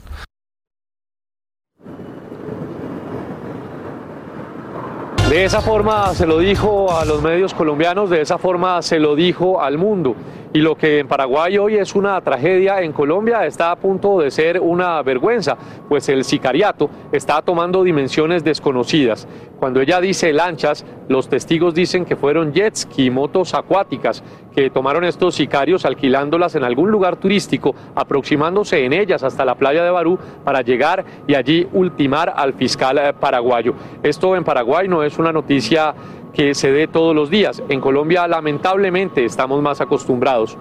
De 5.29 5.45
esa 5.45 5.61
forma 5.61 6.15
se 6.15 6.27
lo 6.27 6.39
dijo 6.39 6.97
a 6.97 7.05
los 7.05 7.21
medios 7.21 7.53
colombianos, 7.53 8.09
de 8.09 8.23
esa 8.23 8.39
forma 8.39 8.81
se 8.81 8.99
lo 8.99 9.15
dijo 9.15 9.61
al 9.61 9.77
mundo. 9.77 10.15
Y 10.53 10.61
lo 10.61 10.77
que 10.77 11.01
en 11.01 11.09
Paraguay 11.09 11.59
hoy 11.59 11.77
es 11.77 11.95
una 11.95 12.21
tragedia, 12.21 12.81
en 12.81 12.93
Colombia 12.93 13.45
está 13.45 13.71
a 13.71 13.77
punto 13.77 14.21
de 14.21 14.31
ser 14.31 14.61
una 14.61 15.03
vergüenza, 15.03 15.57
pues 15.89 16.09
el 16.09 16.25
sicariato 16.25 16.89
está 17.13 17.43
tomando 17.43 17.83
dimensiones 17.83 18.43
desconocidas. 18.43 19.29
Cuando 19.59 19.81
ella 19.81 20.01
dice 20.01 20.33
lanchas, 20.33 20.85
los 21.09 21.29
testigos 21.29 21.75
dicen 21.75 22.05
que 22.05 22.17
fueron 22.17 22.53
jet 22.53 22.75
ski, 22.77 23.11
motos 23.11 23.55
acuáticas, 23.55 24.23
que 24.55 24.71
tomaron 24.71 25.05
estos 25.05 25.35
sicarios 25.35 25.85
alquilándolas 25.85 26.55
en 26.55 26.65
algún 26.65 26.91
lugar 26.91 27.17
turístico, 27.17 27.75
aproximándose 27.95 28.85
en 28.85 28.93
ellas 28.93 29.23
hasta 29.23 29.45
la 29.45 29.55
playa 29.55 29.85
de 29.85 29.91
Barú 29.91 30.19
para 30.45 30.63
llegar 30.63 31.05
y 31.27 31.35
allí 31.35 31.67
ultimar 31.73 32.33
al 32.35 32.55
fiscal 32.55 32.99
eh, 32.99 33.13
paraguayo. 33.13 33.75
Esto 34.03 34.35
en 34.37 34.45
Paraguay 34.45 34.89
no 34.89 35.03
es 35.03 35.19
una 35.19 35.33
noticia 35.33 35.95
que 36.37 36.55
se 36.55 36.71
dé 36.71 36.87
todos 36.87 37.17
los 37.17 37.31
días. 37.31 37.63
En 37.71 37.81
Colombia 37.81 38.29
lamentablemente 38.29 39.25
estamos 39.25 39.63
más 39.63 39.81
acostumbrados. 39.81 40.59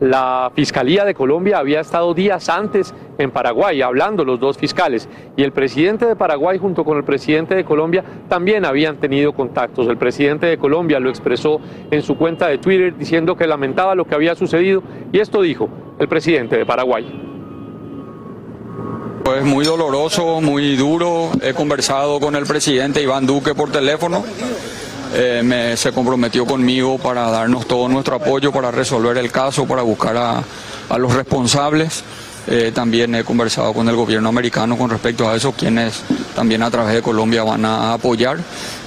La 0.00 0.50
Fiscalía 0.54 1.04
de 1.04 1.14
Colombia 1.14 1.58
había 1.58 1.80
estado 1.80 2.12
días 2.12 2.48
antes 2.50 2.92
en 3.16 3.30
Paraguay 3.30 3.80
hablando 3.80 4.24
los 4.24 4.38
dos 4.38 4.58
fiscales 4.58 5.08
y 5.36 5.42
el 5.42 5.52
presidente 5.52 6.04
de 6.04 6.16
Paraguay 6.16 6.58
junto 6.58 6.84
con 6.84 6.98
el 6.98 7.04
presidente 7.04 7.54
de 7.54 7.64
Colombia 7.64 8.04
también 8.28 8.66
habían 8.66 8.98
tenido 8.98 9.32
contactos. 9.32 9.88
El 9.88 9.96
presidente 9.96 10.46
de 10.46 10.58
Colombia 10.58 11.00
lo 11.00 11.08
expresó 11.08 11.58
en 11.90 12.02
su 12.02 12.18
cuenta 12.18 12.48
de 12.48 12.58
Twitter 12.58 12.94
diciendo 12.98 13.34
que 13.34 13.46
lamentaba 13.46 13.94
lo 13.94 14.04
que 14.04 14.14
había 14.14 14.34
sucedido 14.34 14.82
y 15.10 15.20
esto 15.20 15.40
dijo 15.40 15.70
el 15.98 16.08
presidente 16.08 16.58
de 16.58 16.66
Paraguay. 16.66 17.30
Es 19.38 19.44
muy 19.44 19.64
doloroso, 19.64 20.42
muy 20.42 20.76
duro. 20.76 21.30
He 21.40 21.54
conversado 21.54 22.20
con 22.20 22.36
el 22.36 22.44
presidente 22.44 23.02
Iván 23.02 23.26
Duque 23.26 23.54
por 23.54 23.72
teléfono. 23.72 24.22
Eh, 25.16 25.42
me- 25.44 25.76
se 25.76 25.92
comprometió 25.92 26.44
conmigo 26.44 26.98
para 26.98 27.30
darnos 27.30 27.66
todo 27.66 27.88
nuestro 27.88 28.16
apoyo 28.16 28.50
para 28.52 28.70
resolver 28.70 29.16
el 29.16 29.30
caso, 29.30 29.64
para 29.66 29.82
buscar 29.82 30.16
a, 30.16 30.42
a 30.88 30.98
los 30.98 31.14
responsables. 31.14 32.02
Eh, 32.46 32.72
también 32.74 33.14
he 33.14 33.24
conversado 33.24 33.72
con 33.72 33.88
el 33.88 33.96
gobierno 33.96 34.28
americano 34.28 34.76
con 34.76 34.90
respecto 34.90 35.28
a 35.28 35.34
eso, 35.36 35.52
quienes 35.52 36.02
también 36.34 36.62
a 36.62 36.70
través 36.70 36.94
de 36.94 37.00
Colombia 37.02 37.42
van 37.44 37.64
a 37.64 37.94
apoyar. 37.94 38.38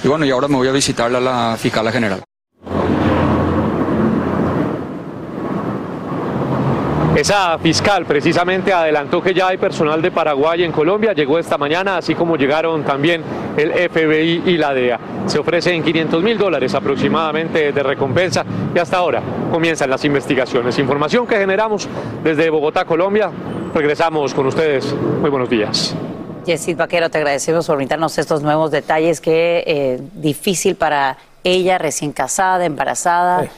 Y 0.04 0.08
bueno, 0.08 0.24
y 0.26 0.30
ahora 0.30 0.48
me 0.48 0.56
voy 0.56 0.68
a 0.68 0.72
visitar 0.72 1.12
a 1.14 1.20
la 1.20 1.56
fiscala 1.58 1.90
general. 1.90 2.27
Esa 7.18 7.58
fiscal 7.58 8.06
precisamente 8.06 8.72
adelantó 8.72 9.20
que 9.20 9.34
ya 9.34 9.48
hay 9.48 9.56
personal 9.56 10.00
de 10.00 10.12
Paraguay 10.12 10.62
en 10.62 10.70
Colombia, 10.70 11.12
llegó 11.14 11.36
esta 11.40 11.58
mañana, 11.58 11.96
así 11.96 12.14
como 12.14 12.36
llegaron 12.36 12.84
también 12.84 13.24
el 13.56 13.72
FBI 13.72 14.44
y 14.46 14.56
la 14.56 14.72
DEA. 14.72 15.00
Se 15.26 15.40
ofrecen 15.40 15.82
500 15.82 16.22
mil 16.22 16.38
dólares 16.38 16.76
aproximadamente 16.76 17.72
de 17.72 17.82
recompensa 17.82 18.44
y 18.72 18.78
hasta 18.78 18.98
ahora 18.98 19.20
comienzan 19.50 19.90
las 19.90 20.04
investigaciones. 20.04 20.78
Información 20.78 21.26
que 21.26 21.34
generamos 21.34 21.88
desde 22.22 22.50
Bogotá, 22.50 22.84
Colombia. 22.84 23.32
Regresamos 23.74 24.32
con 24.32 24.46
ustedes. 24.46 24.94
Muy 25.20 25.28
buenos 25.28 25.50
días. 25.50 25.96
Yesid 26.46 26.76
Vaquero, 26.76 27.10
te 27.10 27.18
agradecemos 27.18 27.66
por 27.66 27.78
brindarnos 27.78 28.16
estos 28.16 28.42
nuevos 28.42 28.70
detalles 28.70 29.20
que 29.20 29.64
eh, 29.66 30.00
difícil 30.14 30.76
para 30.76 31.18
ella, 31.42 31.78
recién 31.78 32.12
casada, 32.12 32.64
embarazada. 32.64 33.48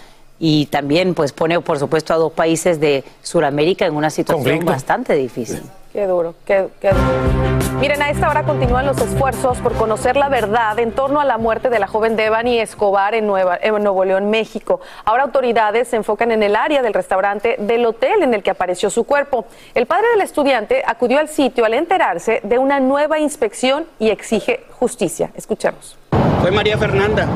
Y 0.41 0.67
también 0.67 1.15
pues 1.15 1.33
pone 1.33 1.61
por 1.61 1.79
supuesto 1.79 2.15
a 2.15 2.17
dos 2.17 2.33
países 2.33 2.81
de 2.81 3.05
Sudamérica 3.23 3.87
en 3.87 3.95
una 3.95 4.11
situación 4.11 4.43
Conflicto. 4.43 4.73
bastante 4.73 5.15
difícil. 5.15 5.63
Qué 5.93 6.07
duro, 6.07 6.35
qué, 6.47 6.69
qué 6.81 6.91
duro. 6.91 7.81
Miren, 7.81 8.01
a 8.01 8.11
esta 8.11 8.29
hora 8.29 8.45
continúan 8.45 8.87
los 8.87 8.99
esfuerzos 9.01 9.59
por 9.59 9.73
conocer 9.75 10.17
la 10.17 10.29
verdad 10.29 10.79
en 10.79 10.93
torno 10.93 11.21
a 11.21 11.25
la 11.25 11.37
muerte 11.37 11.69
de 11.69 11.79
la 11.79 11.87
joven 11.87 12.15
Devani 12.15 12.59
Escobar 12.59 13.15
en, 13.15 13.27
Nueva, 13.27 13.59
en 13.61 13.75
Nuevo 13.83 14.05
León, 14.05 14.31
México. 14.31 14.81
Ahora 15.05 15.25
autoridades 15.25 15.89
se 15.89 15.97
enfocan 15.97 16.31
en 16.31 16.43
el 16.43 16.57
área 16.57 16.83
del 16.83 16.95
restaurante 16.95 17.57
del 17.59 17.85
hotel 17.87 18.23
en 18.23 18.35
el 18.35 18.43
que 18.43 18.51
apareció 18.51 18.89
su 18.89 19.05
cuerpo. 19.05 19.47
El 19.75 19.87
padre 19.87 20.07
del 20.13 20.21
estudiante 20.21 20.83
acudió 20.87 21.19
al 21.19 21.29
sitio 21.29 21.65
al 21.65 21.75
enterarse 21.75 22.41
de 22.45 22.59
una 22.59 22.81
nueva 22.81 23.19
inspección 23.19 23.85
y 23.99 24.11
exige 24.11 24.61
justicia. 24.79 25.33
Escuchemos. 25.35 25.97
Fue 26.41 26.51
María 26.51 26.79
Fernanda, 26.79 27.27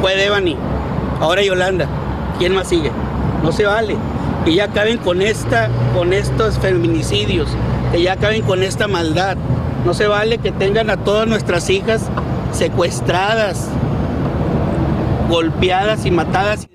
fue 0.00 0.16
Devani, 0.16 0.56
ahora 1.20 1.42
Yolanda. 1.42 1.86
¿Quién 2.38 2.54
más 2.54 2.68
sigue? 2.68 2.90
No 3.42 3.50
se 3.52 3.64
vale. 3.66 3.96
Que 4.44 4.54
ya 4.54 4.64
acaben 4.64 4.98
con 4.98 5.22
esta, 5.22 5.68
con 5.94 6.12
estos 6.12 6.58
feminicidios, 6.58 7.48
que 7.92 8.02
ya 8.02 8.12
acaben 8.12 8.42
con 8.42 8.62
esta 8.62 8.86
maldad. 8.86 9.36
No 9.84 9.94
se 9.94 10.06
vale 10.06 10.38
que 10.38 10.52
tengan 10.52 10.90
a 10.90 10.98
todas 10.98 11.26
nuestras 11.26 11.70
hijas 11.70 12.08
secuestradas. 12.52 13.68
golpeadas 15.28 16.06
y 16.06 16.10
matadas. 16.12 16.68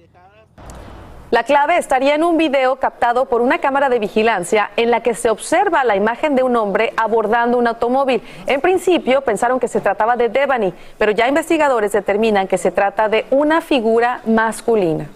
La 1.30 1.44
clave 1.44 1.78
estaría 1.78 2.16
en 2.16 2.24
un 2.26 2.38
video 2.38 2.76
captado 2.76 3.24
por 3.26 3.40
una 3.40 3.60
cámara 3.60 3.88
de 3.88 4.00
vigilancia 4.00 4.72
en 4.76 4.92
la 4.92 5.02
que 5.02 5.14
se 5.14 5.30
observa 5.30 5.86
la 5.86 5.96
imagen 5.96 6.36
de 6.36 6.44
un 6.44 6.58
hombre 6.58 6.92
abordando 6.98 7.58
un 7.58 7.68
automóvil. 7.68 8.22
En 8.48 8.60
principio 8.60 9.22
pensaron 9.22 9.58
que 9.58 9.70
se 9.70 9.80
trataba 9.80 10.18
de 10.18 10.28
Devani, 10.28 10.74
pero 10.98 11.14
ya 11.14 11.30
investigadores 11.30 11.94
determinan 11.94 12.50
que 12.50 12.58
se 12.58 12.72
trata 12.72 13.08
de 13.08 13.26
una 13.32 13.62
figura 13.62 14.20
masculina. 14.26 15.08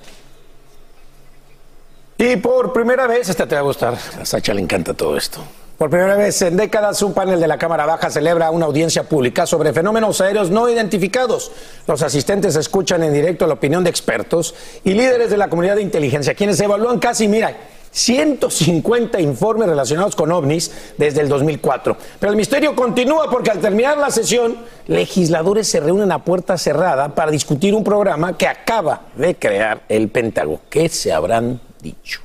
Y 2.17 2.37
por 2.37 2.71
primera 2.71 3.07
vez, 3.07 3.27
esta 3.27 3.45
te 3.45 3.55
va 3.55 3.61
a 3.61 3.63
gustar, 3.63 3.93
a 3.93 4.25
Sacha 4.25 4.53
le 4.53 4.61
encanta 4.61 4.93
todo 4.93 5.17
esto. 5.17 5.41
Por 5.77 5.89
primera 5.89 6.15
vez 6.15 6.41
en 6.41 6.55
décadas, 6.55 7.01
un 7.01 7.13
panel 7.13 7.41
de 7.41 7.49
la 7.49 7.57
Cámara 7.57 7.85
Baja 7.85 8.09
celebra 8.09 8.49
una 8.51 8.65
audiencia 8.65 9.03
pública 9.03 9.45
sobre 9.45 9.73
fenómenos 9.73 10.21
aéreos 10.21 10.49
no 10.49 10.69
identificados. 10.69 11.51
Los 11.85 12.01
asistentes 12.01 12.55
escuchan 12.55 13.03
en 13.03 13.13
directo 13.13 13.45
la 13.45 13.55
opinión 13.55 13.83
de 13.83 13.89
expertos 13.89 14.55
y 14.85 14.93
líderes 14.93 15.29
de 15.29 15.35
la 15.35 15.49
comunidad 15.49 15.75
de 15.75 15.81
inteligencia, 15.81 16.33
quienes 16.33 16.61
evalúan 16.61 16.99
casi, 16.99 17.27
mira, 17.27 17.53
150 17.91 19.19
informes 19.19 19.67
relacionados 19.67 20.15
con 20.15 20.31
ovnis 20.31 20.71
desde 20.97 21.19
el 21.19 21.27
2004. 21.27 21.97
Pero 22.21 22.31
el 22.31 22.37
misterio 22.37 22.73
continúa 22.73 23.29
porque 23.29 23.51
al 23.51 23.59
terminar 23.59 23.97
la 23.97 24.11
sesión, 24.11 24.55
legisladores 24.87 25.67
se 25.67 25.81
reúnen 25.81 26.13
a 26.13 26.23
puerta 26.23 26.57
cerrada 26.57 27.13
para 27.13 27.31
discutir 27.31 27.75
un 27.75 27.83
programa 27.83 28.37
que 28.37 28.47
acaba 28.47 29.07
de 29.17 29.35
crear 29.35 29.81
el 29.89 30.07
Pentágono. 30.07 30.61
¿Qué 30.69 30.87
se 30.87 31.11
habrán 31.11 31.59
dicho? 31.85 32.21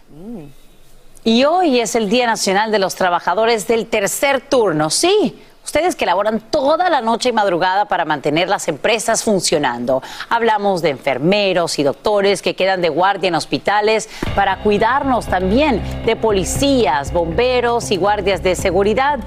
Y 1.22 1.44
hoy 1.44 1.80
es 1.80 1.94
el 1.94 2.08
Día 2.08 2.26
Nacional 2.26 2.72
de 2.72 2.78
los 2.78 2.94
Trabajadores 2.94 3.68
del 3.68 3.86
Tercer 3.86 4.40
Turno. 4.40 4.88
Sí, 4.88 5.38
ustedes 5.62 5.94
que 5.94 6.06
laboran 6.06 6.40
toda 6.40 6.88
la 6.88 7.02
noche 7.02 7.28
y 7.28 7.32
madrugada 7.32 7.84
para 7.84 8.06
mantener 8.06 8.48
las 8.48 8.68
empresas 8.68 9.22
funcionando. 9.22 10.02
Hablamos 10.30 10.80
de 10.80 10.88
enfermeros 10.88 11.78
y 11.78 11.82
doctores 11.82 12.40
que 12.40 12.56
quedan 12.56 12.80
de 12.80 12.88
guardia 12.88 13.28
en 13.28 13.34
hospitales 13.34 14.08
para 14.34 14.62
cuidarnos 14.62 15.26
también, 15.26 15.82
de 16.06 16.16
policías, 16.16 17.12
bomberos 17.12 17.90
y 17.90 17.98
guardias 17.98 18.42
de 18.42 18.56
seguridad. 18.56 19.20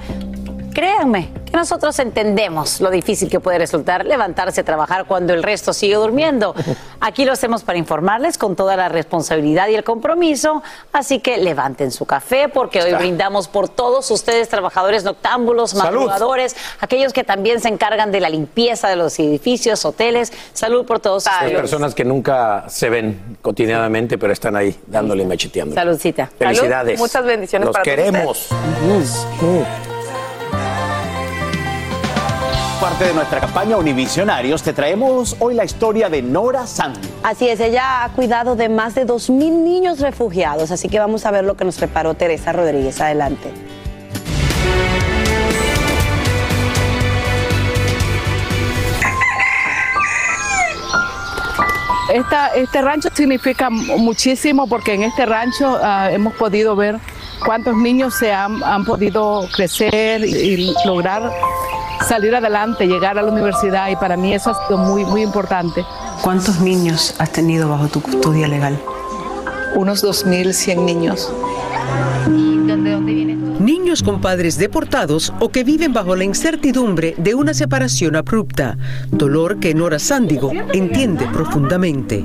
Créanme 0.74 1.30
que 1.44 1.56
nosotros 1.56 1.96
entendemos 2.00 2.80
lo 2.80 2.90
difícil 2.90 3.30
que 3.30 3.38
puede 3.38 3.58
resultar 3.58 4.04
levantarse 4.04 4.62
a 4.62 4.64
trabajar 4.64 5.04
cuando 5.06 5.32
el 5.32 5.44
resto 5.44 5.72
sigue 5.72 5.94
durmiendo. 5.94 6.52
Aquí 7.00 7.24
lo 7.24 7.32
hacemos 7.32 7.62
para 7.62 7.78
informarles 7.78 8.38
con 8.38 8.56
toda 8.56 8.76
la 8.76 8.88
responsabilidad 8.88 9.68
y 9.68 9.76
el 9.76 9.84
compromiso, 9.84 10.64
así 10.92 11.20
que 11.20 11.36
levanten 11.38 11.92
su 11.92 12.06
café 12.06 12.48
porque 12.48 12.82
hoy 12.82 12.92
brindamos 12.94 13.46
por 13.46 13.68
todos 13.68 14.10
ustedes 14.10 14.48
trabajadores 14.48 15.04
noctámbulos, 15.04 15.70
Salud. 15.70 15.84
madrugadores, 15.84 16.56
aquellos 16.80 17.12
que 17.12 17.22
también 17.22 17.60
se 17.60 17.68
encargan 17.68 18.10
de 18.10 18.18
la 18.18 18.28
limpieza 18.28 18.88
de 18.88 18.96
los 18.96 19.16
edificios, 19.20 19.84
hoteles. 19.84 20.32
Salud 20.54 20.84
por 20.84 20.98
todos 20.98 21.28
Hay 21.28 21.34
ustedes. 21.34 21.60
personas 21.60 21.94
que 21.94 22.04
nunca 22.04 22.64
se 22.68 22.90
ven 22.90 23.38
cotidianamente, 23.42 24.18
pero 24.18 24.32
están 24.32 24.56
ahí 24.56 24.76
dándole 24.88 25.22
y 25.22 25.26
macheteando. 25.26 25.72
Saludcita. 25.72 26.28
Felicidades. 26.36 26.98
Salud. 26.98 27.08
Muchas 27.08 27.24
bendiciones 27.24 27.66
Los 27.66 27.72
para 27.74 27.84
todos 27.84 27.96
queremos. 27.96 28.48
Parte 32.80 33.04
de 33.04 33.14
nuestra 33.14 33.40
campaña 33.40 33.76
Univisionarios, 33.78 34.62
te 34.62 34.72
traemos 34.74 35.36
hoy 35.38 35.54
la 35.54 35.64
historia 35.64 36.08
de 36.10 36.20
Nora 36.20 36.66
Sandy. 36.66 37.00
Así 37.22 37.48
es, 37.48 37.60
ella 37.60 38.04
ha 38.04 38.08
cuidado 38.10 38.56
de 38.56 38.68
más 38.68 38.94
de 38.94 39.06
2.000 39.06 39.30
niños 39.62 40.00
refugiados, 40.00 40.70
así 40.70 40.88
que 40.88 40.98
vamos 40.98 41.24
a 41.24 41.30
ver 41.30 41.44
lo 41.44 41.56
que 41.56 41.64
nos 41.64 41.76
preparó 41.76 42.14
Teresa 42.14 42.52
Rodríguez. 42.52 43.00
Adelante. 43.00 43.50
Esta- 52.12 52.48
este 52.48 52.82
rancho 52.82 53.08
significa 53.14 53.70
muchísimo 53.70 54.66
porque 54.66 54.92
en 54.94 55.04
este 55.04 55.24
rancho 55.24 55.78
ah, 55.82 56.10
hemos 56.12 56.34
podido 56.34 56.76
ver 56.76 56.98
cuántos 57.44 57.74
niños 57.76 58.14
se 58.14 58.30
han, 58.32 58.62
han 58.62 58.84
podido 58.84 59.48
crecer 59.54 60.22
y, 60.24 60.30
y 60.34 60.74
lograr 60.84 61.32
salir 62.04 62.34
adelante, 62.34 62.86
llegar 62.86 63.18
a 63.18 63.22
la 63.22 63.30
universidad 63.30 63.88
y 63.88 63.96
para 63.96 64.16
mí 64.16 64.34
eso 64.34 64.50
ha 64.50 64.66
sido 64.66 64.78
muy, 64.78 65.04
muy 65.04 65.22
importante. 65.22 65.84
¿Cuántos 66.22 66.60
niños 66.60 67.14
has 67.18 67.32
tenido 67.32 67.68
bajo 67.68 67.88
tu 67.88 68.00
custodia 68.00 68.46
legal? 68.48 68.78
Unos 69.74 70.04
2.100 70.04 70.84
niños. 70.84 71.32
Niños 73.58 74.02
con 74.02 74.20
padres 74.20 74.58
deportados 74.58 75.32
o 75.40 75.48
que 75.48 75.64
viven 75.64 75.92
bajo 75.92 76.16
la 76.16 76.24
incertidumbre 76.24 77.14
de 77.16 77.34
una 77.34 77.54
separación 77.54 78.16
abrupta, 78.16 78.76
dolor 79.10 79.58
que 79.58 79.74
Nora 79.74 79.98
Sándigo 79.98 80.52
entiende 80.72 81.26
profundamente. 81.32 82.24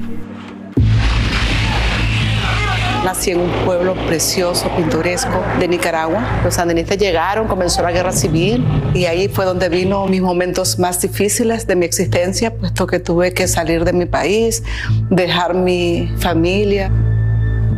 Nací 3.10 3.32
en 3.32 3.40
un 3.40 3.52
pueblo 3.66 3.96
precioso, 4.06 4.70
pintoresco 4.78 5.44
de 5.60 5.68
Nicaragua. 5.68 6.42
Los 6.44 6.54
sandinistas 6.54 7.00
llegaron, 7.00 7.48
comenzó 7.48 7.82
la 7.82 7.92
guerra 7.92 8.12
civil 8.12 8.64
y 8.94 9.06
ahí 9.06 9.28
fue 9.28 9.46
donde 9.46 9.68
vino 9.68 10.06
mis 10.06 10.22
momentos 10.22 10.78
más 10.78 11.02
difíciles 11.02 11.66
de 11.66 11.76
mi 11.76 11.88
existencia, 11.88 12.54
puesto 12.54 12.86
que 12.86 13.00
tuve 13.00 13.34
que 13.34 13.48
salir 13.48 13.84
de 13.84 13.94
mi 13.94 14.06
país, 14.06 14.62
dejar 15.10 15.56
mi 15.56 16.14
familia. 16.20 16.92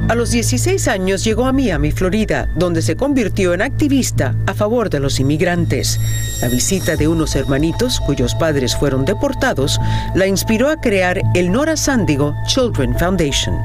A 0.09 0.15
los 0.15 0.31
16 0.31 0.89
años 0.89 1.23
llegó 1.23 1.45
a 1.45 1.53
Miami, 1.53 1.93
Florida, 1.93 2.49
donde 2.57 2.81
se 2.81 2.97
convirtió 2.97 3.53
en 3.53 3.61
activista 3.61 4.35
a 4.47 4.53
favor 4.53 4.89
de 4.89 4.99
los 4.99 5.17
inmigrantes. 5.21 5.97
La 6.41 6.49
visita 6.49 6.97
de 6.97 7.07
unos 7.07 7.37
hermanitos 7.37 8.01
cuyos 8.01 8.35
padres 8.35 8.75
fueron 8.75 9.05
deportados 9.05 9.79
la 10.13 10.27
inspiró 10.27 10.69
a 10.69 10.75
crear 10.75 11.21
el 11.35 11.53
Nora 11.53 11.77
Sándigo 11.77 12.35
Children 12.47 12.99
Foundation. 12.99 13.55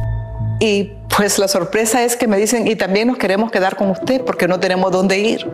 Y 0.60 0.92
pues 1.16 1.38
la 1.38 1.48
sorpresa 1.48 2.04
es 2.04 2.16
que 2.16 2.26
me 2.26 2.36
dicen, 2.36 2.66
y 2.66 2.76
también 2.76 3.08
nos 3.08 3.16
queremos 3.16 3.50
quedar 3.50 3.76
con 3.76 3.90
usted 3.90 4.20
porque 4.22 4.46
no 4.46 4.60
tenemos 4.60 4.92
dónde 4.92 5.18
ir. 5.18 5.46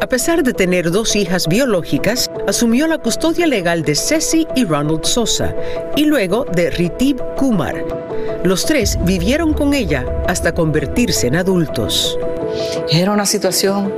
A 0.00 0.06
pesar 0.06 0.42
de 0.42 0.52
tener 0.52 0.90
dos 0.90 1.16
hijas 1.16 1.46
biológicas, 1.48 2.30
asumió 2.48 2.86
la 2.86 2.98
custodia 2.98 3.46
legal 3.46 3.82
de 3.82 3.94
Ceci 3.94 4.46
y 4.54 4.64
Ronald 4.64 5.04
Sosa 5.04 5.54
y 5.96 6.04
luego 6.04 6.44
de 6.44 6.70
Ritib 6.70 7.22
Kumar. 7.36 7.84
Los 8.42 8.64
tres 8.66 8.98
vivieron 9.02 9.54
con 9.54 9.74
ella 9.74 10.04
hasta 10.28 10.52
convertirse 10.52 11.26
en 11.26 11.36
adultos. 11.36 12.18
Era 12.90 13.12
una 13.12 13.26
situación, 13.26 13.92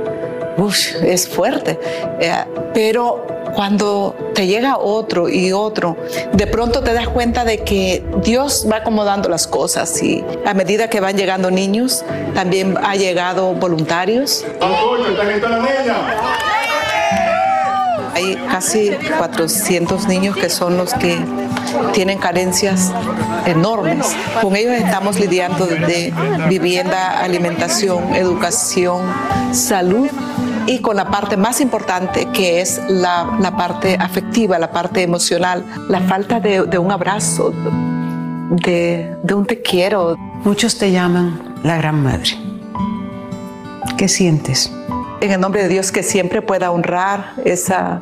uf, 0.57 0.95
es 1.03 1.27
fuerte, 1.27 1.79
eh, 2.19 2.33
pero 2.73 3.25
cuando 3.57 4.15
te 4.35 4.45
llega 4.45 4.77
otro 4.77 5.29
y 5.29 5.51
otro, 5.51 5.97
de 6.31 6.45
pronto 6.45 6.83
te 6.83 6.93
das 6.93 7.09
cuenta 7.09 7.43
de 7.43 7.63
que 7.63 8.03
Dios 8.23 8.67
va 8.71 8.77
acomodando 8.77 9.29
las 9.29 9.47
cosas 9.47 9.99
y 10.03 10.23
a 10.45 10.53
medida 10.53 10.91
que 10.91 10.99
van 10.99 11.17
llegando 11.17 11.49
niños, 11.49 12.05
también 12.35 12.77
ha 12.79 12.95
llegado 12.95 13.55
voluntarios. 13.55 14.45
Hay 18.13 18.35
casi 18.47 18.91
400 19.17 20.07
niños 20.07 20.37
que 20.37 20.51
son 20.51 20.77
los 20.77 20.93
que 20.93 21.17
tienen 21.93 22.19
carencias 22.19 22.91
enormes. 23.47 24.05
Con 24.39 24.55
ellos 24.55 24.73
estamos 24.73 25.19
lidiando 25.19 25.65
de 25.65 26.13
vivienda, 26.47 27.23
alimentación, 27.23 28.13
educación, 28.13 29.01
salud 29.51 30.09
y 30.67 30.79
con 30.79 30.97
la 30.97 31.09
parte 31.09 31.37
más 31.37 31.61
importante 31.61 32.27
que 32.33 32.61
es 32.61 32.79
la, 32.89 33.37
la 33.39 33.55
parte 33.55 33.97
afectiva, 33.99 34.59
la 34.59 34.71
parte 34.71 35.01
emocional, 35.01 35.65
la 35.87 36.01
falta 36.01 36.39
de, 36.39 36.63
de 36.63 36.77
un 36.77 36.91
abrazo, 36.91 37.53
de, 38.49 39.15
de 39.23 39.33
un 39.33 39.45
te 39.45 39.61
quiero. 39.61 40.15
Muchos 40.43 40.77
te 40.77 40.91
llaman 40.91 41.55
la 41.63 41.77
Gran 41.77 42.03
Madre. 42.03 42.31
¿Qué 43.97 44.07
sientes? 44.07 44.71
En 45.21 45.31
el 45.31 45.39
nombre 45.39 45.63
de 45.63 45.69
Dios 45.69 45.91
que 45.91 46.03
siempre 46.03 46.41
pueda 46.41 46.69
honrar 46.71 47.33
esa, 47.45 47.99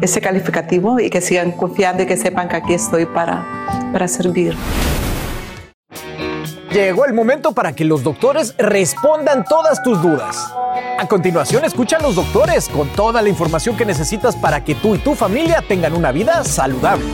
ese 0.00 0.20
calificativo 0.20 0.98
y 0.98 1.10
que 1.10 1.20
sigan 1.20 1.52
confiando 1.52 2.02
y 2.02 2.06
que 2.06 2.16
sepan 2.16 2.48
que 2.48 2.56
aquí 2.56 2.74
estoy 2.74 3.06
para, 3.06 3.44
para 3.92 4.08
servir. 4.08 4.56
Llegó 6.70 7.04
el 7.04 7.14
momento 7.14 7.52
para 7.52 7.72
que 7.72 7.84
los 7.84 8.02
doctores 8.02 8.54
respondan 8.58 9.44
todas 9.44 9.82
tus 9.82 10.02
dudas. 10.02 10.52
A 10.98 11.06
continuación, 11.06 11.64
escucha 11.64 11.96
a 11.96 12.02
los 12.02 12.16
doctores 12.16 12.68
con 12.68 12.88
toda 12.88 13.22
la 13.22 13.28
información 13.28 13.76
que 13.76 13.84
necesitas 13.84 14.34
para 14.36 14.64
que 14.64 14.74
tú 14.74 14.94
y 14.94 14.98
tu 14.98 15.14
familia 15.14 15.62
tengan 15.66 15.94
una 15.94 16.10
vida 16.10 16.42
saludable. 16.44 17.06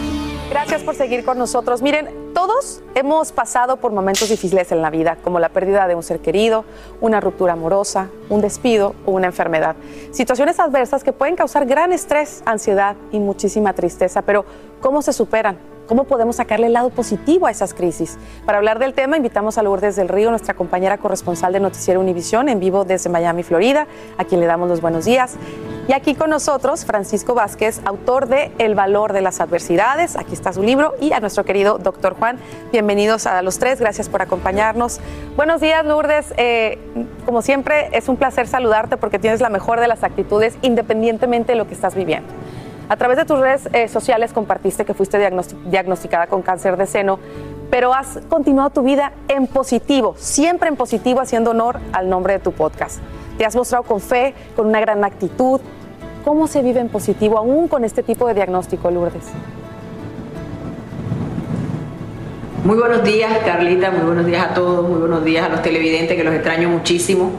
Gracias 0.51 0.83
por 0.83 0.95
seguir 0.95 1.25
con 1.25 1.39
nosotros. 1.39 1.81
Miren, 1.81 2.33
todos 2.35 2.83
hemos 2.95 3.33
pasado 3.33 3.77
por 3.77 3.93
momentos 3.93 4.29
difíciles 4.29 4.73
en 4.73 4.83
la 4.83 4.91
vida, 4.91 5.17
como 5.23 5.39
la 5.39 5.51
pérdida 5.51 5.87
de 5.87 5.95
un 5.95 6.03
ser 6.03 6.21
querido, 6.21 6.65
una 7.01 7.21
ruptura 7.21 7.53
amorosa, 7.53 8.09
un 8.31 8.41
despido 8.41 8.95
o 9.07 9.13
una 9.13 9.29
enfermedad. 9.29 9.77
Situaciones 10.13 10.61
adversas 10.61 11.05
que 11.05 11.13
pueden 11.13 11.37
causar 11.37 11.67
gran 11.67 11.93
estrés, 11.93 12.43
ansiedad 12.47 12.97
y 13.13 13.19
muchísima 13.19 13.75
tristeza. 13.75 14.23
Pero, 14.23 14.45
¿cómo 14.81 15.03
se 15.03 15.13
superan? 15.13 15.72
¿Cómo 15.93 16.05
podemos 16.05 16.37
sacarle 16.37 16.69
el 16.69 16.73
lado 16.73 16.89
positivo 16.89 17.47
a 17.47 17.51
esas 17.51 17.75
crisis? 17.75 18.17
Para 18.47 18.57
hablar 18.57 18.79
del 18.79 18.95
tema, 18.95 19.19
invitamos 19.19 19.59
a 19.59 19.63
Lourdes 19.63 19.95
del 19.95 20.09
Río, 20.09 20.31
nuestra 20.31 20.55
compañera 20.55 20.97
corresponsal 20.97 21.53
de 21.53 21.61
Noticiero 21.61 22.01
Univisión, 22.01 22.49
en 22.49 22.61
vivo 22.61 22.87
desde 22.87 23.11
Miami, 23.11 23.43
Florida, 23.43 23.87
a 24.17 24.25
quien 24.25 24.41
le 24.41 24.47
damos 24.47 24.71
los 24.71 24.81
buenos 24.81 25.05
días. 25.05 25.35
Y 25.89 25.93
aquí 25.93 26.15
con 26.15 26.31
nosotros, 26.31 26.87
Francisco 26.87 27.35
Vázquez, 27.35 27.83
autor 27.85 28.27
de 28.27 28.53
El 28.57 28.75
valor 28.75 29.13
de 29.13 29.21
las 29.21 29.43
adversidades. 29.43 30.17
Aquí 30.17 30.33
está 30.33 30.55
su 30.55 30.63
libro. 30.63 30.95
Y 30.99 31.13
a 31.13 31.21
nuestro 31.21 31.45
querido 31.45 31.77
doctor 31.77 32.17
Juan. 32.19 32.39
Bienvenidos 32.73 33.27
a 33.27 33.43
los 33.43 33.59
tres. 33.59 33.79
Gracias 33.79 34.09
por 34.09 34.23
acompañarnos. 34.23 34.99
Buenos 35.37 35.61
días, 35.61 35.85
Lourdes. 35.85 36.33
Eh, 36.39 36.79
como 37.27 37.43
siempre, 37.43 37.91
es 37.93 38.09
un 38.09 38.17
placer 38.17 38.49
saludarte 38.49 38.97
porque 38.97 39.19
tienes 39.19 39.43
la 39.43 39.51
mejor 39.51 39.79
de 39.79 39.89
las 39.89 40.05
actitudes 40.05 40.57
independientemente 40.63 41.53
de 41.53 41.59
lo 41.59 41.67
que 41.67 41.75
estás 41.75 41.95
viviendo. 41.95 42.33
A 42.93 42.97
través 42.99 43.17
de 43.17 43.25
tus 43.25 43.39
redes 43.39 43.71
eh, 43.73 43.89
sociales 43.89 44.35
compartiste 44.35 44.85
que 44.85 44.93
fuiste 44.93 45.17
diagnosticada 45.65 46.27
con 46.27 46.43
cáncer 46.43 46.77
de 46.77 46.87
seno, 46.87 47.19
pero 47.71 47.95
has 47.95 48.21
continuado 48.29 48.69
tu 48.69 48.83
vida 48.83 49.13
en 49.29 49.47
positivo, 49.47 50.15
siempre 50.19 50.69
en 50.69 50.77
positivo, 50.77 51.23
haciendo 51.23 51.53
honor 51.53 51.81
al 51.95 52.11
nombre 52.11 52.35
de 52.35 52.41
tu 52.41 52.53
podcast. 52.53 52.99
Te 53.39 53.47
has 53.47 53.57
mostrado 53.57 53.85
con 53.85 53.99
fe, 53.99 54.35
con 54.55 54.67
una 54.67 54.79
gran 54.79 55.05
actitud. 55.05 55.63
¿Cómo 56.23 56.47
se 56.47 56.61
vive 56.61 56.81
en 56.81 56.91
positivo 56.91 57.39
aún 57.39 57.67
con 57.67 57.83
este 57.87 58.03
tipo 58.03 58.29
de 58.29 58.35
diagnóstico, 58.35 58.91
Lourdes? 58.91 59.25
Muy 62.63 62.77
buenos 62.77 63.03
días, 63.05 63.39
Carlita, 63.47 63.91
muy 63.91 64.05
buenos 64.05 64.27
días 64.27 64.51
a 64.51 64.53
todos, 64.53 64.87
muy 64.87 64.99
buenos 64.99 65.25
días 65.25 65.47
a 65.47 65.49
los 65.49 65.63
televidentes 65.63 66.15
que 66.15 66.25
los 66.25 66.35
extraño 66.35 66.69
muchísimo. 66.69 67.31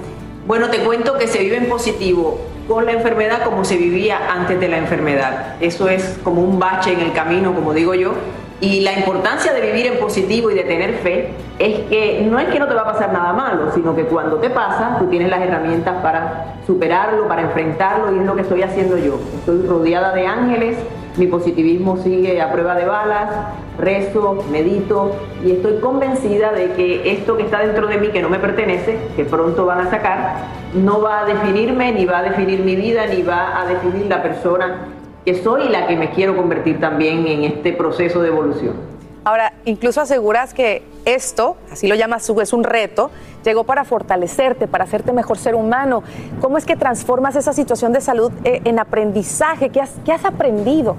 Bueno, 0.47 0.72
te 0.72 0.80
cuento 0.80 1.16
que 1.20 1.28
se 1.28 1.38
vive 1.38 1.58
en 1.58 1.70
positivo 1.70 2.39
con 2.68 2.86
la 2.86 2.93
enfermedad 2.93 3.43
como 3.43 3.66
se 3.66 3.78
vivía 3.78 4.20
antes 4.32 4.59
de 4.59 4.68
la 4.68 4.78
enfermedad. 4.78 5.55
Eso 5.59 5.89
es 5.89 6.20
como 6.24 6.41
un 6.41 6.59
bache 6.59 6.93
en 6.93 7.01
el 7.01 7.14
camino, 7.14 7.53
como 7.53 7.74
digo 7.74 7.93
yo, 7.93 8.14
y 8.61 8.80
la 8.80 8.93
importancia 8.93 9.51
de 9.51 9.59
vivir 9.59 9.88
en 9.88 9.99
positivo 9.99 10.49
y 10.49 10.53
de 10.53 10.64
tener 10.64 10.93
fe 10.99 11.32
es 11.59 11.82
que 11.89 12.26
no 12.30 12.39
es 12.39 12.47
que 12.47 12.59
no 12.59 12.68
te 12.68 12.74
va 12.74 12.84
a 12.84 12.93
pasar 12.93 13.11
nada 13.11 13.34
malo, 13.34 13.72
sino 13.74 13.93
que 13.93 14.05
cuando 14.05 14.38
te 14.38 14.49
pasa, 14.49 14.95
tú 14.99 15.07
tienes 15.07 15.30
las 15.30 15.41
herramientas 15.41 16.01
para 16.01 16.55
superarlo, 16.66 17.28
para 17.28 17.41
enfrentarlo, 17.41 18.16
y 18.16 18.20
es 18.20 18.26
lo 18.26 18.36
que 18.36 18.41
estoy 18.43 18.61
haciendo 18.61 18.97
yo. 18.97 19.20
Estoy 19.39 19.68
rodeada 19.68 20.14
de 20.14 20.28
ángeles, 20.28 20.78
mi 21.18 21.28
positivismo 21.28 21.97
sigue 21.97 22.41
a 22.41 22.51
prueba 22.51 22.76
de 22.76 22.86
balas, 22.86 23.30
rezo, 23.78 24.43
medito 24.51 25.11
y 25.45 25.51
estoy 25.51 25.80
convencida 25.80 26.51
de 26.51 26.72
que 26.72 27.11
esto 27.11 27.38
que 27.38 27.43
está 27.43 27.59
dentro 27.59 27.88
de 27.88 27.97
mí, 27.97 28.07
que 28.07 28.22
no 28.22 28.30
me 28.30 28.39
pertenece, 28.39 28.97
que 29.16 29.26
pronto 29.26 29.66
van 29.66 29.88
a 29.88 29.89
sacar, 29.89 30.38
no 30.74 31.01
va 31.01 31.22
a 31.22 31.26
definirme, 31.26 31.91
ni 31.91 32.05
va 32.05 32.20
a 32.20 32.24
definir 32.24 32.61
mi 32.61 32.76
vida, 32.76 33.05
ni 33.07 33.22
va 33.22 33.61
a 33.61 33.66
definir 33.66 34.07
la 34.07 34.24
persona 34.24 34.88
que 35.26 35.36
soy 35.36 35.70
la 35.70 35.88
que 35.88 35.95
me 35.95 36.09
quiero 36.09 36.36
convertir 36.36 36.80
también 36.80 37.28
en 37.28 37.43
este 37.43 37.74
proceso 37.74 38.22
de 38.22 38.28
evolución. 38.30 38.93
Ahora, 39.26 39.54
incluso 39.64 40.02
aseguras 40.02 40.54
que 40.54 40.84
esto, 41.06 41.56
así 41.72 41.88
lo 41.88 41.96
llamas 41.96 42.26
tú, 42.26 42.40
es 42.42 42.52
un 42.52 42.64
reto, 42.64 43.10
llegó 43.46 43.64
para 43.64 43.86
fortalecerte, 43.86 44.68
para 44.68 44.84
hacerte 44.84 45.14
mejor 45.14 45.38
ser 45.38 45.56
humano. 45.56 46.04
¿Cómo 46.42 46.58
es 46.58 46.66
que 46.66 46.76
transformas 46.76 47.36
esa 47.38 47.54
situación 47.54 47.94
de 47.94 48.02
salud 48.02 48.32
eh, 48.44 48.62
en 48.66 48.80
aprendizaje? 48.80 49.70
¿Qué 49.70 49.80
has, 49.80 50.26
aprendido? 50.26 50.98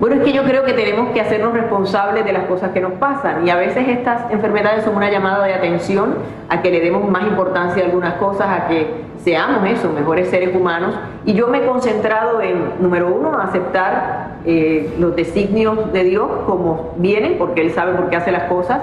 Bueno, 0.00 0.16
es 0.16 0.22
que 0.22 0.32
yo 0.32 0.44
creo 0.44 0.64
que 0.64 0.72
tenemos 0.72 1.10
que 1.12 1.20
hacernos 1.20 1.52
responsables 1.52 2.24
de 2.24 2.32
las 2.32 2.46
cosas 2.46 2.70
que 2.72 2.80
nos 2.80 2.92
pasan 2.92 3.46
y 3.46 3.50
a 3.50 3.56
veces 3.56 3.86
estas 3.86 4.30
enfermedades 4.30 4.84
son 4.84 4.96
una 4.96 5.10
llamada 5.10 5.44
de 5.44 5.52
atención 5.52 6.16
a 6.48 6.62
que 6.62 6.70
le 6.70 6.80
demos 6.80 7.06
más 7.08 7.24
importancia 7.24 7.82
a 7.82 7.86
algunas 7.86 8.14
cosas, 8.14 8.46
a 8.48 8.68
que 8.68 9.10
seamos 9.22 9.68
eso, 9.68 9.90
mejores 9.92 10.30
seres 10.30 10.54
humanos. 10.56 10.94
Y 11.26 11.34
yo 11.34 11.48
me 11.48 11.58
he 11.58 11.66
concentrado 11.66 12.40
en, 12.40 12.80
número 12.80 13.14
uno, 13.14 13.38
aceptar 13.38 14.29
eh, 14.46 14.94
los 14.98 15.16
designios 15.16 15.92
de 15.92 16.04
Dios 16.04 16.28
como 16.46 16.94
vienen, 16.96 17.36
porque 17.38 17.60
Él 17.60 17.72
sabe 17.72 17.92
por 17.92 18.10
qué 18.10 18.16
hace 18.16 18.32
las 18.32 18.44
cosas. 18.44 18.80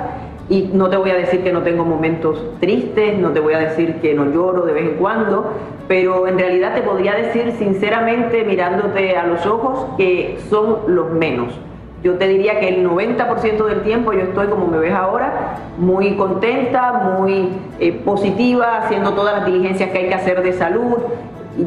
Y 0.49 0.69
no 0.73 0.89
te 0.89 0.95
voy 0.95 1.09
a 1.09 1.15
decir 1.15 1.43
que 1.43 1.51
no 1.51 1.61
tengo 1.61 1.83
momentos 1.83 2.41
tristes, 2.61 3.17
no 3.19 3.31
te 3.31 3.41
voy 3.41 3.53
a 3.53 3.59
decir 3.59 3.95
que 3.95 4.13
no 4.13 4.25
lloro 4.25 4.65
de 4.65 4.71
vez 4.71 4.83
en 4.85 4.95
cuando, 4.95 5.51
pero 5.89 6.25
en 6.27 6.37
realidad 6.39 6.73
te 6.73 6.81
podría 6.81 7.15
decir 7.15 7.53
sinceramente 7.57 8.45
mirándote 8.45 9.17
a 9.17 9.27
los 9.27 9.45
ojos 9.45 9.87
que 9.97 10.37
son 10.49 10.77
los 10.87 11.11
menos. 11.11 11.53
Yo 12.03 12.13
te 12.13 12.27
diría 12.27 12.59
que 12.59 12.69
el 12.69 12.87
90% 12.87 13.65
del 13.65 13.81
tiempo 13.81 14.13
yo 14.13 14.21
estoy 14.21 14.47
como 14.47 14.67
me 14.67 14.77
ves 14.77 14.93
ahora, 14.93 15.57
muy 15.77 16.15
contenta, 16.15 16.93
muy 17.19 17.49
eh, 17.79 17.91
positiva, 17.91 18.77
haciendo 18.77 19.13
todas 19.13 19.37
las 19.37 19.45
diligencias 19.47 19.89
que 19.89 19.97
hay 19.97 20.07
que 20.07 20.13
hacer 20.13 20.43
de 20.43 20.53
salud, 20.53 20.97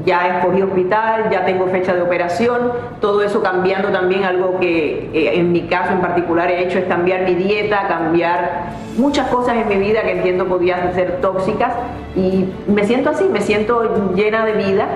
ya 0.05 0.38
escogí 0.38 0.62
hospital, 0.62 1.30
ya 1.30 1.45
tengo 1.45 1.66
fecha 1.66 1.95
de 1.95 2.03
operación, 2.03 2.72
todo 3.01 3.22
eso 3.22 3.43
cambiando 3.43 3.88
también 3.88 4.24
algo 4.24 4.59
que 4.61 5.11
eh, 5.12 5.38
en 5.38 5.53
mi 5.53 5.62
caso 5.62 5.93
en 5.93 6.01
particular 6.01 6.51
he 6.51 6.64
hecho 6.64 6.78
es 6.78 6.84
cambiar 6.84 7.22
mi 7.22 7.34
dieta, 7.34 7.88
cambiar 7.88 8.70
muchas 8.97 9.28
cosas 9.28 9.57
en 9.57 9.68
mi 9.68 9.76
vida 9.76 10.03
que 10.03 10.12
entiendo 10.12 10.47
podían 10.47 10.95
ser 10.95 11.20
tóxicas 11.20 11.72
y 12.14 12.47
me 12.68 12.84
siento 12.84 13.11
así, 13.11 13.24
me 13.24 13.41
siento 13.41 14.14
llena 14.14 14.45
de 14.45 14.53
vida. 14.53 14.86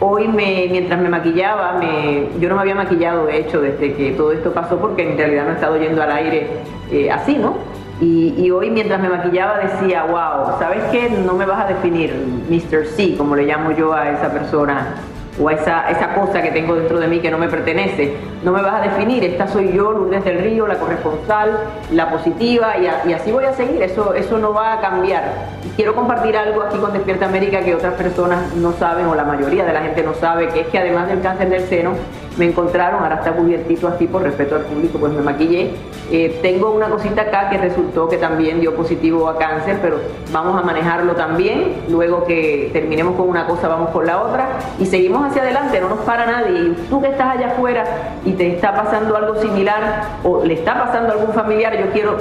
Hoy 0.00 0.28
me, 0.28 0.68
mientras 0.70 1.00
me 1.00 1.08
maquillaba, 1.08 1.72
me, 1.72 2.28
yo 2.38 2.48
no 2.48 2.54
me 2.54 2.60
había 2.60 2.76
maquillado 2.76 3.26
de 3.26 3.38
hecho 3.38 3.60
desde 3.60 3.94
que 3.94 4.12
todo 4.12 4.30
esto 4.30 4.52
pasó 4.52 4.78
porque 4.78 5.10
en 5.10 5.18
realidad 5.18 5.44
no 5.44 5.50
he 5.50 5.54
estado 5.54 5.76
yendo 5.76 6.00
al 6.00 6.12
aire 6.12 6.46
eh, 6.92 7.10
así, 7.10 7.36
¿no? 7.36 7.56
Y, 8.00 8.50
hoy 8.50 8.70
mientras 8.70 9.00
me 9.00 9.08
maquillaba 9.08 9.58
decía, 9.58 10.04
wow, 10.04 10.58
¿sabes 10.58 10.84
qué? 10.92 11.10
No 11.10 11.34
me 11.34 11.44
vas 11.44 11.64
a 11.64 11.68
definir 11.68 12.14
Mr. 12.48 12.86
C, 12.86 13.16
como 13.16 13.34
le 13.34 13.44
llamo 13.44 13.72
yo 13.72 13.92
a 13.92 14.10
esa 14.10 14.30
persona 14.30 14.94
o 15.40 15.48
a 15.48 15.52
esa, 15.52 15.90
esa 15.90 16.14
cosa 16.14 16.40
que 16.40 16.50
tengo 16.50 16.74
dentro 16.76 16.98
de 17.00 17.08
mí 17.08 17.20
que 17.20 17.30
no 17.30 17.38
me 17.38 17.48
pertenece. 17.48 18.16
No 18.44 18.52
me 18.52 18.62
vas 18.62 18.74
a 18.74 18.80
definir, 18.88 19.24
esta 19.24 19.48
soy 19.48 19.72
yo, 19.72 19.90
Lourdes 19.90 20.24
del 20.24 20.38
Río, 20.38 20.68
la 20.68 20.78
corresponsal, 20.78 21.58
la 21.92 22.08
positiva, 22.08 22.74
y, 22.78 23.12
así 23.12 23.32
voy 23.32 23.44
a 23.44 23.52
seguir, 23.52 23.82
eso, 23.82 24.14
eso 24.14 24.38
no 24.38 24.52
va 24.52 24.74
a 24.74 24.80
cambiar. 24.80 25.57
Quiero 25.78 25.94
compartir 25.94 26.36
algo 26.36 26.62
aquí 26.62 26.76
con 26.76 26.92
Despierta 26.92 27.26
América 27.26 27.60
que 27.60 27.72
otras 27.72 27.94
personas 27.94 28.52
no 28.56 28.72
saben, 28.72 29.06
o 29.06 29.14
la 29.14 29.22
mayoría 29.22 29.64
de 29.64 29.72
la 29.72 29.80
gente 29.82 30.02
no 30.02 30.12
sabe, 30.12 30.48
que 30.48 30.62
es 30.62 30.66
que 30.66 30.78
además 30.80 31.06
del 31.06 31.20
cáncer 31.20 31.50
del 31.50 31.68
seno, 31.68 31.92
me 32.36 32.46
encontraron, 32.46 33.00
ahora 33.00 33.14
está 33.14 33.30
cubiertito 33.30 33.86
así 33.86 34.08
por 34.08 34.22
respeto 34.22 34.56
al 34.56 34.62
público, 34.62 34.98
pues 34.98 35.12
me 35.12 35.22
maquillé. 35.22 35.70
Eh, 36.10 36.40
tengo 36.42 36.72
una 36.72 36.88
cosita 36.88 37.22
acá 37.22 37.48
que 37.48 37.58
resultó 37.58 38.08
que 38.08 38.16
también 38.16 38.60
dio 38.60 38.74
positivo 38.74 39.28
a 39.28 39.38
cáncer, 39.38 39.78
pero 39.80 39.98
vamos 40.32 40.60
a 40.60 40.64
manejarlo 40.64 41.14
también. 41.14 41.76
Luego 41.88 42.24
que 42.24 42.70
terminemos 42.72 43.14
con 43.14 43.28
una 43.28 43.46
cosa, 43.46 43.68
vamos 43.68 43.90
con 43.90 44.04
la 44.04 44.20
otra 44.20 44.48
y 44.80 44.86
seguimos 44.86 45.30
hacia 45.30 45.42
adelante, 45.42 45.80
no 45.80 45.90
nos 45.90 46.00
para 46.00 46.26
nadie. 46.26 46.74
Tú 46.90 47.00
que 47.00 47.06
estás 47.06 47.36
allá 47.36 47.52
afuera 47.52 47.84
y 48.24 48.32
te 48.32 48.52
está 48.52 48.74
pasando 48.74 49.16
algo 49.16 49.36
similar 49.36 50.06
o 50.24 50.44
le 50.44 50.54
está 50.54 50.76
pasando 50.76 51.10
a 51.10 51.12
algún 51.12 51.32
familiar, 51.32 51.78
yo 51.78 51.92
quiero 51.92 52.16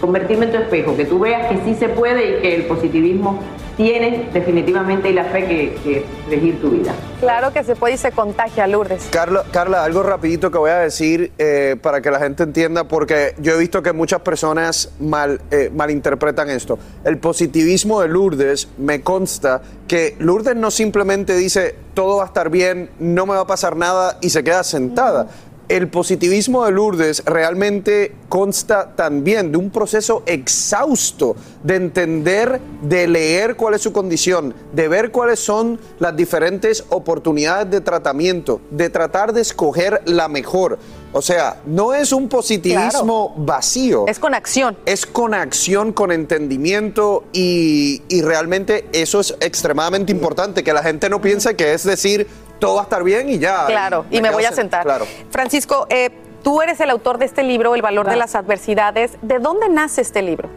convertirme 0.00 0.46
en 0.46 0.52
tu 0.52 0.58
espejo, 0.58 0.96
que 0.96 1.04
tú 1.04 1.18
veas 1.18 1.48
que 1.48 1.58
sí 1.64 1.74
se 1.74 1.88
puede 1.88 2.38
y 2.38 2.42
que 2.42 2.54
el 2.54 2.64
positivismo 2.66 3.40
tiene 3.76 4.28
definitivamente 4.32 5.12
la 5.12 5.24
fe 5.24 5.46
que, 5.46 5.78
que 5.82 6.06
regir 6.30 6.60
tu 6.60 6.70
vida. 6.70 6.94
Claro 7.20 7.52
que 7.52 7.64
se 7.64 7.74
puede 7.74 7.94
y 7.94 7.98
se 7.98 8.12
contagia, 8.12 8.66
Lourdes. 8.66 9.08
Carla, 9.10 9.44
Carla 9.50 9.84
algo 9.84 10.02
rapidito 10.02 10.50
que 10.50 10.58
voy 10.58 10.70
a 10.70 10.78
decir 10.78 11.32
eh, 11.38 11.76
para 11.80 12.00
que 12.00 12.10
la 12.10 12.20
gente 12.20 12.42
entienda, 12.42 12.84
porque 12.84 13.34
yo 13.38 13.54
he 13.54 13.58
visto 13.58 13.82
que 13.82 13.92
muchas 13.92 14.20
personas 14.20 14.92
mal, 15.00 15.40
eh, 15.50 15.70
malinterpretan 15.74 16.50
esto. 16.50 16.78
El 17.04 17.18
positivismo 17.18 18.00
de 18.00 18.08
Lourdes 18.08 18.68
me 18.78 19.00
consta 19.00 19.62
que 19.88 20.16
Lourdes 20.18 20.56
no 20.56 20.70
simplemente 20.70 21.36
dice 21.36 21.74
todo 21.94 22.16
va 22.16 22.24
a 22.24 22.26
estar 22.26 22.50
bien, 22.50 22.90
no 22.98 23.24
me 23.26 23.34
va 23.34 23.42
a 23.42 23.46
pasar 23.46 23.76
nada 23.76 24.18
y 24.20 24.30
se 24.30 24.42
queda 24.42 24.64
sentada 24.64 25.28
el 25.68 25.88
positivismo 25.88 26.64
de 26.64 26.72
Lourdes 26.72 27.24
realmente 27.24 28.14
consta 28.28 28.94
también 28.94 29.52
de 29.52 29.58
un 29.58 29.70
proceso 29.70 30.22
exhausto 30.26 31.36
de 31.62 31.76
entender, 31.76 32.60
de 32.82 33.06
leer 33.06 33.56
cuál 33.56 33.74
es 33.74 33.82
su 33.82 33.92
condición, 33.92 34.54
de 34.72 34.88
ver 34.88 35.10
cuáles 35.10 35.40
son 35.40 35.80
las 35.98 36.14
diferentes 36.16 36.84
oportunidades 36.90 37.70
de 37.70 37.80
tratamiento, 37.80 38.60
de 38.70 38.90
tratar 38.90 39.32
de 39.32 39.40
escoger 39.40 40.02
la 40.04 40.28
mejor. 40.28 40.78
O 41.16 41.22
sea, 41.22 41.60
no 41.64 41.94
es 41.94 42.12
un 42.12 42.28
positivismo 42.28 43.34
vacío. 43.36 44.04
Es 44.08 44.18
con 44.18 44.34
acción. 44.34 44.76
Es 44.84 45.06
con 45.06 45.32
acción, 45.32 45.92
con 45.92 46.10
entendimiento 46.10 47.22
y, 47.32 48.02
y 48.08 48.22
realmente 48.22 48.86
eso 48.92 49.20
es 49.20 49.36
extremadamente 49.38 50.10
importante, 50.10 50.64
que 50.64 50.72
la 50.72 50.82
gente 50.82 51.08
no 51.08 51.20
piense 51.20 51.54
que 51.54 51.72
es 51.72 51.84
decir, 51.84 52.26
todo 52.64 52.76
va 52.76 52.80
a 52.80 52.84
estar 52.84 53.04
bien 53.04 53.28
y 53.28 53.38
ya. 53.38 53.66
Claro, 53.66 54.06
y 54.10 54.22
me, 54.22 54.30
voy 54.30 54.44
a 54.44 54.52
sentar. 54.52 54.84
Claro. 54.84 55.06
Francisco, 55.30 55.86
eh, 55.90 56.10
tú 56.42 56.62
eres 56.62 56.80
el 56.80 56.88
autor 56.88 57.18
de 57.18 57.26
este 57.26 57.42
libro, 57.42 57.74
El 57.74 57.82
valor 57.82 58.08
de 58.08 58.16
las 58.16 58.34
adversidades. 58.34 59.12
¿De 59.20 59.38
dónde 59.38 59.68
nace 59.68 60.00
este 60.00 60.22
libro? 60.22 60.48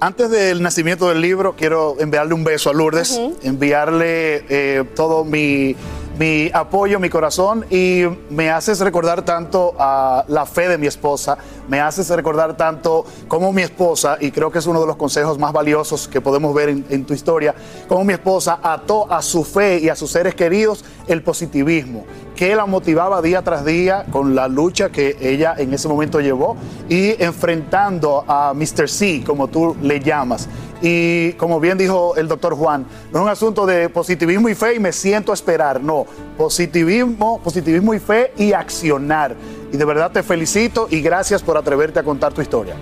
Antes 0.00 0.30
del 0.30 0.62
nacimiento 0.62 1.08
del 1.10 1.20
libro, 1.20 1.54
quiero 1.54 1.96
enviarle 2.00 2.32
un 2.32 2.42
beso 2.42 2.70
a 2.70 2.72
Lourdes, 2.72 3.20
enviarle 3.42 4.46
eh, 4.48 4.84
todo 4.96 5.24
mi, 5.24 5.76
mi 6.18 6.50
apoyo, 6.52 7.00
mi 7.00 7.08
corazón 7.08 7.64
y 7.70 8.04
me 8.30 8.50
haces 8.50 8.80
recordar 8.80 9.22
tanto 9.22 9.74
a 9.78 10.24
la 10.28 10.46
fe 10.46 10.68
de 10.68 10.78
mi 10.78 10.86
esposa, 10.86 11.38
me 11.68 11.80
haces 11.80 12.08
recordar 12.10 12.56
tanto 12.56 13.04
como 13.28 13.52
mi 13.52 13.62
esposa, 13.62 14.18
y 14.20 14.30
creo 14.30 14.50
que 14.50 14.58
es 14.58 14.66
uno 14.66 14.80
de 14.80 14.86
los 14.86 14.96
consejos 14.96 15.38
más 15.38 15.52
valiosos 15.52 16.08
que 16.08 16.20
podemos 16.20 16.54
ver 16.54 16.68
en, 16.68 17.04
tu 17.04 17.14
historia, 17.14 17.54
como 17.88 18.04
mi 18.04 18.12
esposa 18.12 18.60
ató 18.62 19.10
a 19.10 19.22
su 19.22 19.44
fe 19.44 19.78
y 19.78 19.88
a 19.88 19.96
sus 19.96 20.10
seres 20.10 20.34
queridos 20.34 20.84
el 21.06 21.22
positivismo, 21.22 22.04
que 22.36 22.54
la 22.54 22.66
motivaba 22.66 23.22
día 23.22 23.42
tras 23.42 23.64
día 23.64 24.04
con 24.10 24.34
la 24.34 24.48
lucha 24.48 24.90
que 24.90 25.16
ella 25.20 25.54
en 25.56 25.72
ese 25.72 25.88
momento 25.88 26.20
llevó 26.20 26.56
y 26.88 27.22
enfrentando 27.22 28.24
a 28.26 28.52
Mr. 28.54 28.88
C, 28.88 29.22
como 29.26 29.48
tú 29.48 29.76
le 29.82 30.00
llamas. 30.00 30.48
Y 30.84 31.34
como 31.34 31.60
bien 31.60 31.78
dijo 31.78 32.16
el 32.16 32.26
doctor 32.26 32.54
Juan, 32.56 32.84
no 33.12 33.20
es 33.20 33.24
un 33.24 33.28
asunto 33.30 33.66
de 33.66 33.88
positivismo 33.88 34.48
y 34.48 34.54
fe 34.56 34.74
y 34.74 34.80
me 34.80 34.90
siento 34.92 35.30
a 35.30 35.34
esperar, 35.34 35.80
no, 35.80 36.06
positivismo, 36.36 37.38
positivismo 37.40 37.94
y 37.94 38.00
fe 38.00 38.32
y 38.36 38.52
accionar. 38.52 39.36
Y 39.72 39.76
de 39.76 39.84
verdad 39.84 40.10
te 40.10 40.22
felicito 40.24 40.88
y 40.90 41.00
gracias 41.00 41.40
por 41.42 41.56
atreverte 41.56 42.00
a 42.00 42.02
contar 42.02 42.32
tu 42.32 42.42
historia. 42.42 42.74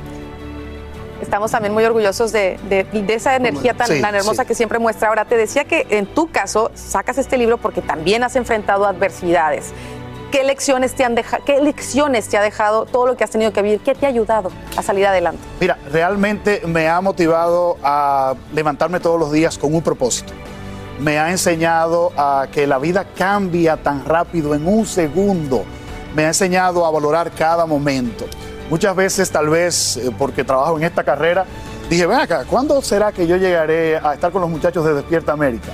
Estamos 1.21 1.51
también 1.51 1.75
muy 1.75 1.85
orgullosos 1.85 2.33
de, 2.33 2.59
de- 2.71 2.85
de 2.85 3.15
esa 3.15 3.37
energía 3.37 3.75
tan, 3.75 3.87
Sí, 3.89 4.01
tan 4.01 4.15
hermosa 4.15 4.43
sí. 4.45 4.49
que 4.49 4.55
siempre 4.55 4.79
muestra. 4.79 5.09
Ahora, 5.09 5.27
te 5.27 5.37
decía 5.37 5.65
que 5.65 5.87
en 5.91 6.07
tu 6.07 6.31
caso 6.31 6.71
sacas 6.75 7.19
este 7.19 7.37
libro 7.37 7.59
porque 7.59 7.83
también 7.83 8.25
has 8.25 8.35
enfrentado 8.37 8.87
adversidades. 8.87 9.67
¿Qué 10.31 10.45
lecciones 10.45 10.95
te 10.95 11.05
han? 11.05 11.17
¿Qué 11.45 11.61
lecciones 11.61 12.29
te 12.29 12.39
ha 12.39 12.43
dejado 12.43 12.87
todo 12.87 13.07
lo 13.07 13.17
que 13.17 13.25
has 13.25 13.31
tenido 13.31 13.53
que 13.53 13.63
vivir? 13.63 13.81
¿Qué 13.81 13.97
te 13.97 14.07
ha 14.07 14.09
ayudado 14.09 14.53
a 14.77 14.83
salir 14.83 15.05
adelante? 15.07 15.41
Mira, 15.61 15.77
realmente 15.91 16.63
me 16.67 16.89
ha 16.89 17.01
motivado 17.01 17.77
a 17.83 18.35
levantarme 18.53 19.01
todos 19.01 19.19
los 19.19 19.33
días 19.33 19.59
con 19.59 19.75
un 19.75 19.83
propósito. 19.83 20.33
Me 21.01 21.19
ha 21.19 21.31
enseñado 21.31 22.13
a 22.17 22.47
que 22.53 22.67
la 22.69 22.79
vida 22.79 23.07
cambia 23.17 23.77
tan 23.77 24.05
rápido 24.05 24.55
en 24.55 24.69
un 24.69 24.87
segundo. 24.87 25.65
Me 26.15 26.25
ha 26.25 26.29
enseñado 26.29 26.87
a 26.87 26.91
valorar 26.93 27.33
cada 27.33 27.67
momento. 27.67 28.27
Muchas 28.69 28.95
veces, 28.95 29.31
tal 29.33 29.49
vez, 29.49 29.97
eh, 29.97 30.13
porque 30.17 30.45
trabajo 30.45 30.77
en 30.79 30.85
esta 30.85 31.03
carrera, 31.03 31.45
dije, 31.89 32.07
ven 32.07 32.21
acá, 32.21 32.45
¿cuándo 32.49 32.81
será 32.83 33.11
que 33.11 33.27
yo 33.27 33.37
llegaré 33.37 33.97
a 33.97 34.15
estar 34.15 34.31
con 34.31 34.43
los 34.43 34.51
muchachos 34.51 34.85
de 34.85 34.95
Despierta 34.95 35.33
América? 35.33 35.73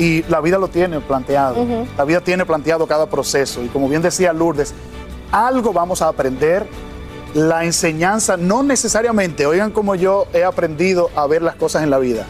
Y 0.00 0.22
la 0.24 0.40
vida 0.40 0.56
lo 0.56 0.68
tiene 0.68 0.98
planteado. 1.00 1.56
La 1.96 2.04
vida 2.04 2.22
tiene 2.22 2.46
planteado 2.46 2.86
cada 2.86 3.06
proceso. 3.06 3.62
Y 3.62 3.68
como 3.68 3.86
bien 3.86 4.00
decía 4.00 4.32
Lourdes, 4.32 4.72
algo 5.30 5.74
vamos 5.74 6.00
a 6.00 6.08
aprender. 6.08 6.66
La 7.34 7.64
enseñanza 7.64 8.36
no 8.36 8.64
necesariamente, 8.64 9.46
oigan 9.46 9.70
como 9.70 9.94
yo 9.94 10.26
he 10.32 10.42
aprendido 10.42 11.10
a 11.14 11.28
ver 11.28 11.42
las 11.42 11.54
cosas 11.54 11.84
en 11.84 11.90
la 11.90 11.98
vida. 11.98 12.24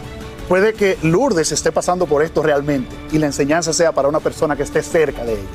Puede 0.48 0.74
que 0.74 0.98
Lourdes 1.02 1.52
esté 1.52 1.70
pasando 1.70 2.06
por 2.06 2.22
esto 2.22 2.42
realmente 2.42 2.94
y 3.12 3.18
la 3.18 3.26
enseñanza 3.26 3.72
sea 3.72 3.92
para 3.92 4.08
una 4.08 4.18
persona 4.18 4.56
que 4.56 4.64
esté 4.64 4.82
cerca 4.82 5.24
de 5.24 5.34
ella. 5.34 5.48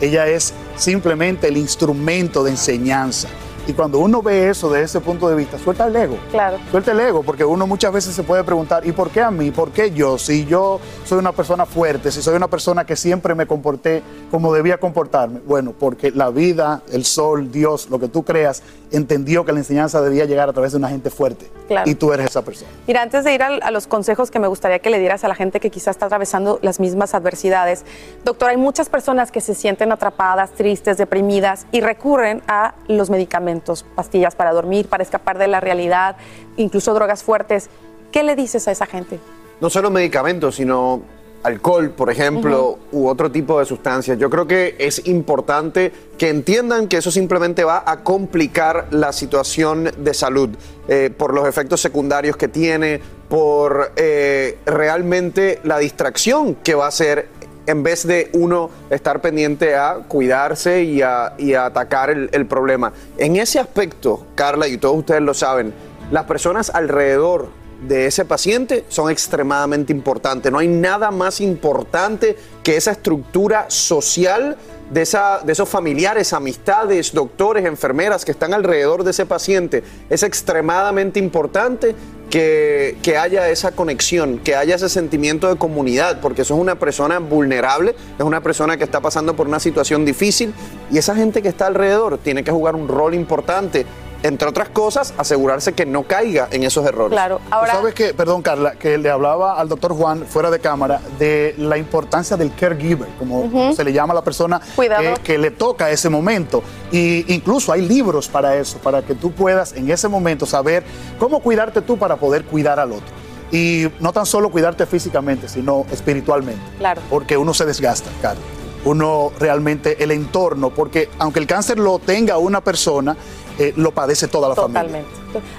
Ella 0.00 0.26
es 0.26 0.54
simplemente 0.76 1.48
el 1.48 1.58
instrumento 1.58 2.42
de 2.42 2.52
enseñanza. 2.52 3.28
Y 3.68 3.74
cuando 3.74 3.98
uno 3.98 4.22
ve 4.22 4.48
eso 4.48 4.70
desde 4.70 4.86
ese 4.86 5.00
punto 5.00 5.28
de 5.28 5.36
vista, 5.36 5.58
suelta 5.58 5.86
el 5.86 5.94
ego. 5.94 6.16
Claro. 6.30 6.56
Suelta 6.70 6.92
el 6.92 7.00
ego, 7.00 7.22
porque 7.22 7.44
uno 7.44 7.66
muchas 7.66 7.92
veces 7.92 8.14
se 8.14 8.22
puede 8.22 8.42
preguntar, 8.42 8.86
¿y 8.86 8.92
por 8.92 9.10
qué 9.10 9.20
a 9.20 9.30
mí? 9.30 9.50
¿Por 9.50 9.72
qué 9.72 9.90
yo? 9.90 10.16
Si 10.16 10.46
yo 10.46 10.80
soy 11.04 11.18
una 11.18 11.32
persona 11.32 11.66
fuerte, 11.66 12.10
si 12.10 12.22
soy 12.22 12.34
una 12.34 12.48
persona 12.48 12.86
que 12.86 12.96
siempre 12.96 13.34
me 13.34 13.46
comporté 13.46 14.02
como 14.30 14.54
debía 14.54 14.78
comportarme. 14.78 15.40
Bueno, 15.40 15.74
porque 15.78 16.10
la 16.12 16.30
vida, 16.30 16.80
el 16.90 17.04
sol, 17.04 17.52
Dios, 17.52 17.90
lo 17.90 17.98
que 17.98 18.08
tú 18.08 18.24
creas, 18.24 18.62
entendió 18.90 19.44
que 19.44 19.52
la 19.52 19.58
enseñanza 19.58 20.00
debía 20.00 20.24
llegar 20.24 20.48
a 20.48 20.52
través 20.52 20.72
de 20.72 20.78
una 20.78 20.88
gente 20.88 21.10
fuerte. 21.10 21.46
Claro. 21.66 21.90
Y 21.90 21.94
tú 21.94 22.12
eres 22.12 22.26
esa 22.26 22.42
persona. 22.42 22.70
Mira, 22.86 23.02
antes 23.02 23.24
de 23.24 23.34
ir 23.34 23.42
a, 23.42 23.70
los 23.70 23.86
consejos 23.86 24.30
que 24.30 24.38
me 24.38 24.48
gustaría 24.48 24.78
que 24.78 24.88
le 24.88 24.98
dieras 24.98 25.24
a 25.24 25.28
la 25.28 25.34
gente 25.34 25.60
que 25.60 25.70
quizás 25.70 25.96
está 25.96 26.06
atravesando 26.06 26.58
las 26.62 26.80
mismas 26.80 27.14
adversidades, 27.14 27.84
doctor, 28.24 28.50
hay 28.50 28.56
muchas 28.56 28.88
personas 28.88 29.30
que 29.30 29.40
se 29.40 29.54
sienten 29.54 29.92
atrapadas, 29.92 30.52
tristes, 30.52 30.96
deprimidas 30.96 31.66
y 31.70 31.80
recurren 31.80 32.42
a 32.48 32.74
los 32.86 33.10
medicamentos, 33.10 33.57
pastillas 33.94 34.34
para 34.34 34.52
dormir, 34.52 34.88
para 34.88 35.02
escapar 35.02 35.38
de 35.38 35.48
la 35.48 35.60
realidad, 35.60 36.16
incluso 36.56 36.94
drogas 36.94 37.22
fuertes. 37.22 37.68
¿Qué 38.12 38.22
le 38.22 38.36
dices 38.36 38.68
a 38.68 38.72
esa 38.72 38.86
gente? 38.86 39.18
no 39.60 39.70
solo 39.70 39.90
medicamentos, 39.90 40.56
sino 40.56 41.02
alcohol, 41.42 41.90
por 41.90 42.10
ejemplo, 42.10 42.78
u 42.90 43.06
otro 43.06 43.30
tipo 43.30 43.58
de 43.58 43.64
sustancias. 43.64 44.18
Yo 44.18 44.28
creo 44.28 44.46
que 44.46 44.74
es 44.78 45.06
importante 45.06 45.92
que 46.18 46.28
entiendan 46.28 46.88
que 46.88 46.96
eso 46.98 47.10
simplemente 47.10 47.64
va 47.64 47.84
a 47.86 48.02
complicar 48.02 48.88
la 48.90 49.12
situación 49.12 49.90
de 49.96 50.14
salud 50.14 50.50
eh, 50.88 51.10
por 51.16 51.32
los 51.32 51.46
efectos 51.46 51.80
secundarios 51.80 52.36
que 52.36 52.48
tiene, 52.48 53.00
por 53.28 53.92
eh, 53.96 54.58
realmente 54.66 55.60
la 55.62 55.78
distracción 55.78 56.56
que 56.56 56.74
va 56.74 56.88
a 56.88 56.90
ser 56.90 57.28
en 57.68 57.82
vez 57.82 58.06
de 58.06 58.30
uno 58.32 58.70
estar 58.90 59.20
pendiente 59.20 59.76
a 59.76 59.96
cuidarse 60.08 60.82
y 60.82 61.02
a, 61.02 61.34
atacar 61.64 62.10
el 62.10 62.46
problema. 62.46 62.92
En 63.18 63.36
ese 63.36 63.60
aspecto, 63.60 64.26
Carla, 64.34 64.66
y 64.66 64.78
todos 64.78 64.96
ustedes 64.96 65.22
lo 65.22 65.34
saben, 65.34 65.72
las 66.10 66.24
personas 66.24 66.70
alrededor 66.70 67.48
de 67.86 68.06
ese 68.06 68.24
paciente 68.24 68.84
son 68.88 69.10
extremadamente 69.10 69.92
importantes. 69.92 70.50
No 70.50 70.58
hay 70.58 70.68
nada 70.68 71.10
más 71.10 71.40
importante 71.40 72.36
que 72.62 72.76
esa 72.76 72.92
estructura 72.92 73.66
social 73.68 74.56
de, 74.90 75.02
esa, 75.02 75.40
de 75.44 75.52
esos 75.52 75.68
familiares, 75.68 76.32
amistades, 76.32 77.12
doctores, 77.12 77.64
enfermeras 77.66 78.24
que 78.24 78.32
están 78.32 78.54
alrededor 78.54 79.04
de 79.04 79.10
ese 79.10 79.26
paciente. 79.26 79.82
Es 80.08 80.22
extremadamente 80.22 81.18
importante 81.18 81.94
que, 82.30 82.96
que 83.02 83.16
haya 83.16 83.48
esa 83.48 83.72
conexión, 83.72 84.38
que 84.38 84.54
haya 84.54 84.76
ese 84.76 84.88
sentimiento 84.88 85.48
de 85.48 85.56
comunidad, 85.56 86.20
porque 86.20 86.42
eso 86.42 86.54
es 86.54 86.60
una 86.60 86.78
persona 86.78 87.18
vulnerable, 87.18 87.94
es 88.18 88.24
una 88.24 88.42
persona 88.42 88.76
que 88.76 88.84
está 88.84 89.00
pasando 89.00 89.34
por 89.34 89.46
una 89.46 89.60
situación 89.60 90.04
difícil 90.04 90.52
y 90.90 90.98
esa 90.98 91.14
gente 91.14 91.42
que 91.42 91.48
está 91.48 91.66
alrededor 91.66 92.18
tiene 92.18 92.44
que 92.44 92.50
jugar 92.50 92.74
un 92.74 92.88
rol 92.88 93.14
importante. 93.14 93.86
Entre 94.22 94.48
otras 94.48 94.68
cosas, 94.70 95.14
asegurarse 95.16 95.74
que 95.74 95.86
no 95.86 96.02
caiga 96.02 96.48
en 96.50 96.64
esos 96.64 96.84
errores. 96.84 97.12
Claro, 97.12 97.40
ahora... 97.50 97.74
¿Sabes 97.74 97.94
qué? 97.94 98.14
Perdón, 98.14 98.42
Carla, 98.42 98.72
que 98.72 98.98
le 98.98 99.10
hablaba 99.10 99.58
al 99.58 99.68
doctor 99.68 99.92
Juan 99.92 100.26
fuera 100.26 100.50
de 100.50 100.58
cámara 100.58 101.00
de 101.18 101.54
la 101.56 101.78
importancia 101.78 102.36
del 102.36 102.52
caregiver, 102.54 103.08
como 103.18 103.72
se 103.74 103.84
le 103.84 103.92
llama 103.92 104.12
a 104.12 104.16
la 104.16 104.24
persona 104.24 104.60
que, 104.76 105.14
que 105.22 105.38
le 105.38 105.52
toca 105.52 105.90
ese 105.90 106.08
momento. 106.08 106.62
Y 106.90 107.32
incluso 107.32 107.72
hay 107.72 107.82
libros 107.86 108.28
para 108.28 108.56
eso, 108.56 108.78
para 108.78 109.02
que 109.02 109.14
tú 109.14 109.30
puedas 109.30 109.72
en 109.74 109.90
ese 109.90 110.08
momento 110.08 110.46
saber 110.46 110.82
cómo 111.18 111.40
cuidarte 111.40 111.80
tú 111.80 111.96
para 111.96 112.16
poder 112.16 112.44
cuidar 112.44 112.80
al 112.80 112.92
otro. 112.92 113.14
Y 113.50 113.88
no 114.00 114.12
tan 114.12 114.26
solo 114.26 114.50
cuidarte 114.50 114.84
físicamente, 114.84 115.48
sino 115.48 115.86
espiritualmente. 115.90 116.60
Claro. 116.78 117.00
Porque 117.08 117.36
uno 117.36 117.54
se 117.54 117.64
desgasta, 117.64 118.10
Carla. 118.20 118.42
Uno 118.84 119.32
realmente, 119.38 120.02
el 120.02 120.12
entorno, 120.12 120.70
porque 120.70 121.08
aunque 121.18 121.40
el 121.40 121.46
cáncer 121.46 121.78
lo 121.78 121.98
tenga 121.98 122.38
una 122.38 122.60
persona, 122.60 123.16
eh, 123.58 123.72
lo 123.76 123.92
padece 123.92 124.28
toda 124.28 124.48
la 124.48 124.54
familia. 124.54 124.82
Totalmente. 124.82 125.10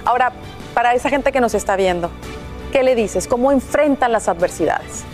Ahora, 0.04 0.32
para 0.74 0.94
esa 0.94 1.08
gente 1.08 1.32
que 1.32 1.40
nos 1.40 1.54
está 1.54 1.76
viendo, 1.76 2.10
¿qué 2.72 2.82
le 2.82 2.94
dices? 2.94 3.26
¿Cómo 3.26 3.52
enfrentan 3.52 4.12
las 4.12 4.28
adversidades? 4.28 5.04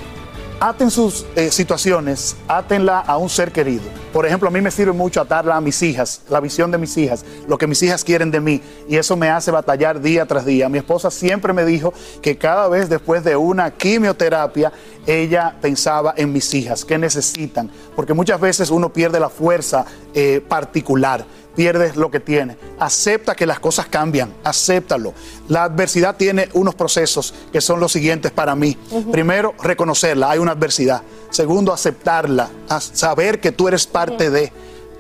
aten 0.61 0.91
sus 0.91 1.27
eh, 1.37 1.51
situaciones, 1.51 2.37
átenla 2.49 3.01
a 3.01 3.17
un 3.19 3.29
ser 3.29 3.53
querido. 3.53 3.85
Por 4.13 4.25
ejemplo, 4.25 4.49
a 4.49 4.51
mí 4.51 4.61
me 4.61 4.71
sirve 4.71 4.93
mucho 4.93 5.21
atarla 5.21 5.57
a 5.57 5.61
mis 5.61 5.83
hijas, 5.83 6.23
la 6.31 6.41
visión 6.41 6.71
de 6.71 6.79
mis 6.79 6.97
hijas, 6.97 7.25
lo 7.47 7.59
que 7.59 7.67
mis 7.67 7.83
hijas 7.83 8.03
quieren 8.03 8.31
de 8.31 8.41
mí, 8.41 8.63
y 8.89 8.97
eso 8.97 9.17
me 9.17 9.29
hace 9.29 9.51
batallar 9.51 10.01
día 10.01 10.25
tras 10.25 10.47
día. 10.47 10.69
Mi 10.69 10.79
esposa 10.79 11.11
siempre 11.11 11.53
me 11.53 11.65
dijo 11.65 11.93
que 12.23 12.39
cada 12.39 12.69
vez 12.69 12.89
después 12.89 13.23
de 13.25 13.37
una 13.37 13.71
quimioterapia, 13.71 14.73
ella 15.07 15.55
pensaba 15.61 16.15
en 16.17 16.33
mis 16.33 16.53
hijas, 16.55 16.85
qué 16.85 16.97
necesitan, 16.97 17.71
porque 17.95 18.15
muchas 18.15 18.41
veces 18.41 18.71
uno 18.71 18.93
pierde 18.93 19.21
la 19.21 19.29
fuerza 19.29 19.85
eh, 20.15 20.43
particular 20.49 21.27
pierdes 21.57 21.97
lo 21.97 22.11
que 22.11 22.21
tiene. 22.21 22.57
Acepta 22.79 23.35
que 23.35 23.47
las 23.47 23.59
cosas 23.59 23.87
cambian, 23.87 24.33
acéptalo. 24.45 25.15
La 25.49 25.65
adversidad 25.65 26.17
tiene 26.17 26.49
unos 26.53 26.77
procesos 26.77 27.35
que 27.51 27.61
son 27.61 27.81
los 27.81 27.91
siguientes 27.91 28.31
para 28.31 28.55
mí. 28.55 28.77
Primero, 29.11 29.55
reconocerla, 29.61 30.31
hay 30.31 30.39
una 30.39 30.53
adversidad. 30.53 31.03
Segundo, 31.31 31.73
aceptarla, 31.73 32.51
saber 32.79 33.41
que 33.41 33.51
tú 33.51 33.67
eres 33.67 33.87
parte 33.87 34.31
de. 34.31 34.53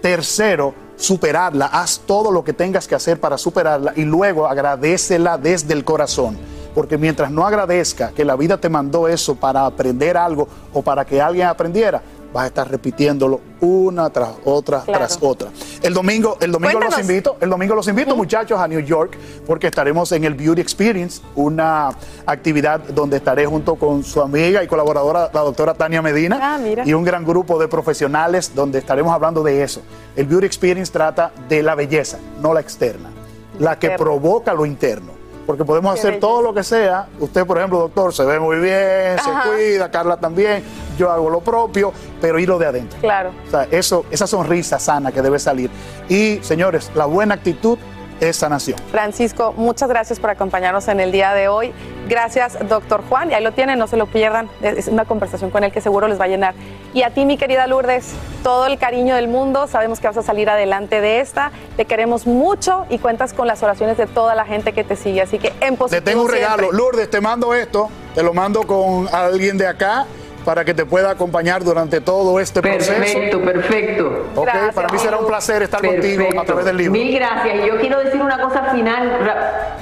Tercero, 0.02 0.74
superarla, 0.96 1.66
haz 1.66 2.00
todo 2.06 2.30
lo 2.30 2.44
que 2.44 2.52
tengas 2.52 2.86
que 2.86 2.94
hacer 2.94 3.20
para 3.20 3.38
superarla 3.38 3.92
y 3.96 4.02
luego 4.02 4.46
agradecela 4.46 5.38
desde 5.38 5.74
el 5.74 5.84
corazón. 5.84 6.38
Porque 6.74 6.98
mientras 6.98 7.30
no 7.30 7.46
agradezca 7.46 8.12
que 8.12 8.24
la 8.24 8.36
vida 8.36 8.58
te 8.58 8.68
mandó 8.68 9.08
eso 9.08 9.34
para 9.34 9.64
aprender 9.64 10.16
algo 10.16 10.46
o 10.74 10.82
para 10.82 11.04
que 11.06 11.22
alguien 11.22 11.46
aprendiera, 11.46 12.02
vas 12.32 12.44
a 12.44 12.46
estar 12.48 12.70
repitiéndolo 12.70 13.40
una 13.60 14.10
tras 14.10 14.30
otra 14.44 14.82
Claro. 14.82 14.98
tras 14.98 15.18
otra. 15.20 15.48
El 15.82 15.94
domingo, 15.94 16.36
el 16.40 16.52
domingo 16.52 16.78
los 16.80 16.98
invito, 16.98 17.36
el 17.40 17.48
domingo 17.50 17.74
los 17.74 17.88
invito, 17.88 18.14
muchachos, 18.16 18.58
a 18.60 18.68
New 18.68 18.80
York, 18.80 19.16
porque 19.46 19.66
estaremos 19.68 20.12
en 20.12 20.24
el 20.24 20.34
Beauty 20.34 20.60
Experience, 20.60 21.22
una 21.34 21.90
actividad 22.26 22.80
donde 22.80 23.16
estaré 23.16 23.46
junto 23.46 23.76
con 23.76 24.04
su 24.04 24.20
amiga 24.20 24.62
y 24.62 24.66
colaboradora, 24.66 25.30
la 25.32 25.40
doctora 25.40 25.74
Tania 25.74 26.02
Medina, 26.02 26.38
Ah, 26.40 26.58
y 26.84 26.92
un 26.92 27.04
gran 27.04 27.24
grupo 27.24 27.58
de 27.58 27.68
profesionales 27.68 28.52
donde 28.54 28.78
estaremos 28.78 29.12
hablando 29.12 29.42
de 29.42 29.62
eso. 29.62 29.80
El 30.14 30.26
Beauty 30.26 30.46
Experience 30.46 30.92
trata 30.92 31.32
de 31.48 31.62
la 31.62 31.74
belleza, 31.74 32.18
no 32.42 32.52
la 32.52 32.60
externa, 32.60 33.10
la 33.58 33.78
que 33.78 33.90
provoca 33.92 34.52
lo 34.52 34.66
interno. 34.66 35.15
Porque 35.46 35.64
podemos 35.64 35.98
hacer 35.98 36.18
todo 36.18 36.42
lo 36.42 36.52
que 36.52 36.62
sea. 36.62 37.06
Usted, 37.20 37.46
por 37.46 37.58
ejemplo, 37.58 37.78
doctor, 37.78 38.12
se 38.12 38.24
ve 38.24 38.40
muy 38.40 38.56
bien, 38.58 39.18
Ajá. 39.18 39.42
se 39.44 39.48
cuida, 39.48 39.90
Carla 39.90 40.16
también, 40.16 40.62
yo 40.98 41.10
hago 41.10 41.30
lo 41.30 41.40
propio, 41.40 41.92
pero 42.20 42.38
hilo 42.38 42.58
de 42.58 42.66
adentro. 42.66 42.98
Claro. 43.00 43.30
O 43.46 43.50
sea, 43.50 43.68
eso, 43.70 44.04
esa 44.10 44.26
sonrisa 44.26 44.78
sana 44.78 45.12
que 45.12 45.22
debe 45.22 45.38
salir. 45.38 45.70
Y, 46.08 46.38
señores, 46.42 46.90
la 46.94 47.06
buena 47.06 47.34
actitud 47.34 47.78
es 48.20 48.36
sanación. 48.36 48.78
Francisco, 48.90 49.52
muchas 49.56 49.88
gracias 49.88 50.18
por 50.20 50.30
acompañarnos 50.30 50.88
en 50.88 51.00
el 51.00 51.12
día 51.12 51.32
de 51.34 51.48
hoy. 51.48 51.72
Gracias, 52.08 52.56
doctor 52.68 53.02
Juan. 53.08 53.30
Y 53.30 53.34
ahí 53.34 53.42
lo 53.42 53.52
tienen, 53.52 53.78
no 53.78 53.86
se 53.86 53.96
lo 53.96 54.06
pierdan. 54.06 54.48
Es 54.62 54.88
una 54.88 55.04
conversación 55.04 55.50
con 55.50 55.64
él 55.64 55.72
que 55.72 55.80
seguro 55.80 56.08
les 56.08 56.20
va 56.20 56.24
a 56.24 56.28
llenar. 56.28 56.54
Y 56.94 57.02
a 57.02 57.10
ti, 57.10 57.24
mi 57.24 57.36
querida 57.36 57.66
Lourdes, 57.66 58.14
todo 58.42 58.66
el 58.66 58.78
cariño 58.78 59.14
del 59.14 59.28
mundo. 59.28 59.66
Sabemos 59.66 60.00
que 60.00 60.06
vas 60.06 60.16
a 60.16 60.22
salir 60.22 60.48
adelante 60.48 61.00
de 61.00 61.20
esta. 61.20 61.50
Te 61.76 61.84
queremos 61.84 62.26
mucho 62.26 62.86
y 62.88 62.98
cuentas 62.98 63.32
con 63.32 63.46
las 63.46 63.62
oraciones 63.62 63.96
de 63.98 64.06
toda 64.06 64.34
la 64.34 64.44
gente 64.44 64.72
que 64.72 64.84
te 64.84 64.96
sigue. 64.96 65.22
Así 65.22 65.38
que 65.38 65.52
en 65.60 65.76
positivo 65.76 66.04
Te 66.04 66.10
tengo 66.10 66.22
un 66.24 66.30
regalo. 66.30 66.58
siempre. 66.64 66.78
Lourdes, 66.78 67.10
te 67.10 67.20
mando 67.20 67.54
esto, 67.54 67.88
te 68.14 68.22
lo 68.22 68.32
mando 68.32 68.66
con 68.66 69.08
alguien 69.12 69.58
de 69.58 69.66
acá 69.66 70.06
para 70.46 70.64
que 70.64 70.72
te 70.72 70.86
pueda 70.86 71.10
acompañar 71.10 71.64
durante 71.64 72.00
todo 72.00 72.38
este 72.40 72.62
proceso. 72.62 72.92
Perfecto, 72.92 73.40
perfecto. 73.42 74.22
Ok, 74.36 74.48
para 74.74 74.88
mí 74.88 74.98
será 74.98 75.16
un 75.18 75.26
placer 75.26 75.62
estar 75.64 75.84
contigo 75.84 76.24
a 76.40 76.44
través 76.44 76.64
del 76.64 76.76
libro. 76.76 76.92
Mil 76.92 77.12
gracias. 77.14 77.56
Y 77.64 77.68
yo 77.68 77.76
quiero 77.78 77.98
decir 77.98 78.22
una 78.22 78.40
cosa 78.40 78.62
final, 78.72 79.10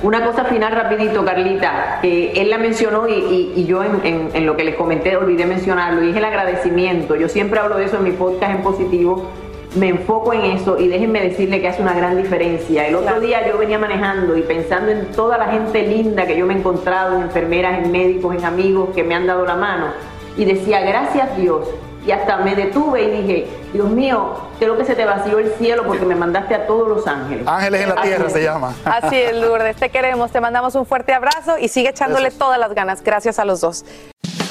una 0.02 0.24
cosa 0.24 0.44
final 0.46 0.72
rapidito, 0.72 1.22
Carlita, 1.24 1.98
que 2.00 2.32
él 2.32 2.48
la 2.48 2.56
mencionó 2.58 3.06
y, 3.06 3.12
y- 3.12 3.52
y 3.56 3.66
yo 3.66 3.84
en, 3.84 4.00
en- 4.04 4.30
en 4.32 4.46
lo 4.46 4.56
que 4.56 4.64
les 4.64 4.74
comenté 4.74 5.14
olvidé 5.16 5.44
mencionarlo, 5.44 6.02
y 6.02 6.10
es 6.10 6.16
el 6.16 6.24
agradecimiento. 6.24 7.14
Yo 7.14 7.28
siempre 7.28 7.60
hablo 7.60 7.76
de 7.76 7.84
eso 7.84 7.98
en 7.98 8.04
mi 8.04 8.12
podcast 8.12 8.52
en 8.56 8.62
positivo. 8.62 9.30
Me 9.76 9.88
enfoco 9.88 10.32
en 10.32 10.42
eso 10.42 10.78
y 10.78 10.86
déjenme 10.88 11.20
decirle 11.20 11.60
que 11.60 11.66
hace 11.68 11.82
una 11.82 11.92
gran 11.94 12.16
diferencia. 12.16 12.86
El 12.86 12.94
otro 12.94 13.20
día 13.20 13.46
yo 13.46 13.58
venía 13.58 13.76
manejando 13.78 14.36
y 14.38 14.42
pensando 14.42 14.90
en 14.92 15.06
toda 15.06 15.36
la 15.36 15.46
gente 15.48 15.82
linda 15.82 16.26
que 16.26 16.38
yo 16.38 16.46
me 16.46 16.54
he 16.54 16.58
encontrado, 16.58 17.16
en 17.16 17.22
enfermeras, 17.22 17.84
en 17.84 17.90
médicos, 17.90 18.34
en 18.36 18.44
amigos 18.44 18.90
que 18.94 19.02
me 19.02 19.14
han 19.16 19.26
dado 19.26 19.44
la 19.44 19.56
mano. 19.56 19.86
Y 20.36 20.44
decía, 20.44 20.80
gracias 20.80 21.36
Dios. 21.36 21.66
Y 22.06 22.10
hasta 22.10 22.36
me 22.38 22.54
detuve 22.54 23.02
y 23.04 23.22
dije, 23.22 23.48
Dios 23.72 23.88
mío, 23.88 24.34
creo 24.58 24.76
que 24.76 24.84
se 24.84 24.94
te 24.94 25.06
vació 25.06 25.38
el 25.38 25.52
cielo 25.54 25.84
porque 25.86 26.04
me 26.04 26.14
mandaste 26.14 26.54
a 26.54 26.66
todos 26.66 26.86
los 26.86 27.06
ángeles. 27.06 27.46
Ángeles 27.46 27.80
en 27.82 27.88
la 27.88 27.94
Así 27.94 28.08
tierra 28.08 28.26
es. 28.26 28.32
se 28.32 28.42
llama. 28.42 28.74
Así 28.84 29.16
es, 29.16 29.34
Lourdes. 29.34 29.76
Te 29.76 29.88
queremos, 29.88 30.30
te 30.30 30.40
mandamos 30.40 30.74
un 30.74 30.84
fuerte 30.84 31.14
abrazo 31.14 31.56
y 31.58 31.68
sigue 31.68 31.88
echándole 31.88 32.30
todas 32.30 32.58
las 32.58 32.74
ganas. 32.74 33.02
Gracias 33.02 33.38
a 33.38 33.46
los 33.46 33.62
dos. 33.62 33.86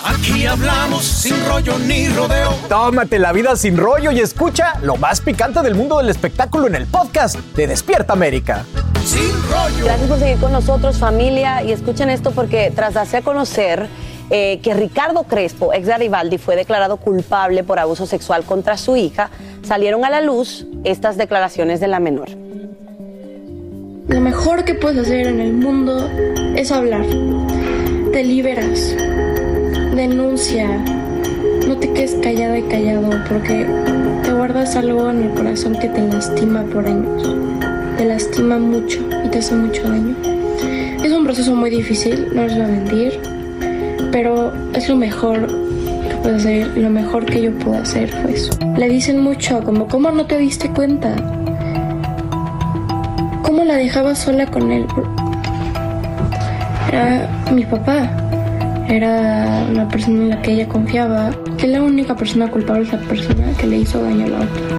Aquí 0.06 0.46
hablamos 0.48 1.04
sin 1.06 1.46
rollo 1.48 1.78
ni 1.80 2.10
rodeo. 2.10 2.50
Tómate 2.68 3.20
la 3.20 3.32
vida 3.32 3.56
sin 3.56 3.78
rollo 3.78 4.12
y 4.12 4.20
escucha 4.20 4.74
lo 4.82 4.98
más 4.98 5.22
picante 5.22 5.62
del 5.62 5.76
mundo 5.76 5.98
del 6.00 6.10
espectáculo 6.10 6.68
en 6.68 6.76
el 6.76 6.88
podcast 6.88 7.36
de 7.56 7.68
Despierta 7.68 8.14
América. 8.14 8.66
Sin 9.06 9.32
rollo. 9.50 9.86
Gracias 9.86 10.10
por 10.10 10.18
seguir 10.20 10.40
con 10.40 10.52
nosotros, 10.52 10.98
familia. 10.98 11.62
Y 11.64 11.72
escuchen 11.72 12.10
esto 12.10 12.32
porque 12.32 12.72
tras 12.76 12.96
darse 12.96 13.18
a 13.18 13.22
conocer 13.22 13.88
eh, 14.30 14.60
que 14.64 14.74
Ricardo 14.74 15.24
Crespo, 15.24 15.74
ex 15.74 15.88
Garibaldi, 15.88 16.38
fue 16.38 16.56
declarado 16.56 16.98
culpable 16.98 17.64
por 17.64 17.80
abuso 17.80 18.06
sexual 18.06 18.44
contra 18.44 18.78
su 18.78 18.96
hija, 18.96 19.30
salieron 19.64 20.06
a 20.06 20.10
la 20.10 20.22
luz 20.22 20.66
estas 20.84 21.18
declaraciones 21.18 21.80
de 21.80 21.88
la 21.88 22.00
menor. 22.00 22.30
Lo 24.08 24.20
mejor 24.20 24.66
que 24.66 24.76
puedes 24.76 25.00
hacer 25.00 25.28
en 25.28 25.40
el 25.40 25.54
mundo 25.54 26.10
es 26.56 26.72
hablar. 26.72 27.06
Te 28.12 28.24
liberas. 28.24 28.96
Denuncia. 29.96 30.68
No 31.68 31.78
te 31.78 31.92
quedes 31.94 32.16
callada 32.22 32.58
y 32.60 32.64
callado 32.64 33.10
porque 33.30 33.66
te 34.24 34.34
guardas 34.34 34.76
algo 34.76 35.10
en 35.10 35.24
el 35.24 35.30
corazón 35.32 35.78
que 35.80 35.88
te 35.88 36.02
lastima 36.02 36.64
por 36.64 36.86
años. 36.86 37.34
Te 37.98 38.06
lastima 38.06 38.58
mucho 38.60 39.00
y 39.24 39.30
te 39.30 39.40
hace 39.40 39.56
mucho 39.56 39.84
daño. 39.84 40.16
Es 41.02 41.12
un 41.12 41.24
proceso 41.24 41.56
muy 41.56 41.70
difícil, 41.70 42.28
no 42.34 42.44
les 42.44 42.56
voy 42.56 42.64
a 42.64 42.68
mentir, 42.68 43.33
pero 44.14 44.54
es 44.76 44.88
lo 44.88 44.96
mejor 44.96 45.48
que 45.48 46.16
puedes 46.22 46.42
hacer. 46.42 46.68
Lo 46.78 46.90
mejor 46.90 47.26
que 47.26 47.42
yo 47.42 47.52
pude 47.58 47.78
hacer 47.78 48.10
fue 48.10 48.34
eso. 48.34 48.54
Le 48.78 48.88
dicen 48.88 49.20
mucho, 49.20 49.62
como, 49.64 49.88
¿cómo 49.88 50.12
no 50.12 50.28
te 50.28 50.38
diste 50.38 50.70
cuenta? 50.70 51.16
¿Cómo 53.42 53.64
la 53.66 53.76
dejaba 53.76 54.14
sola 54.14 54.46
con 54.46 54.72
él? 54.72 54.86
Era 56.90 57.28
mi 57.52 57.66
papá. 57.66 58.08
Era 58.88 59.66
una 59.72 59.88
persona 59.90 60.22
en 60.22 60.30
la 60.30 60.42
que 60.44 60.52
ella 60.52 60.70
confiaba. 60.70 61.32
Que 61.58 61.68
la 61.68 61.82
única 61.82 62.16
persona 62.16 62.52
culpable 62.52 62.84
es 62.84 62.94
la 62.94 63.00
persona 63.00 63.52
que 63.58 63.66
le 63.66 63.78
hizo 63.78 64.02
daño 64.04 64.28
a 64.28 64.30
la 64.30 64.38
otra. 64.38 64.78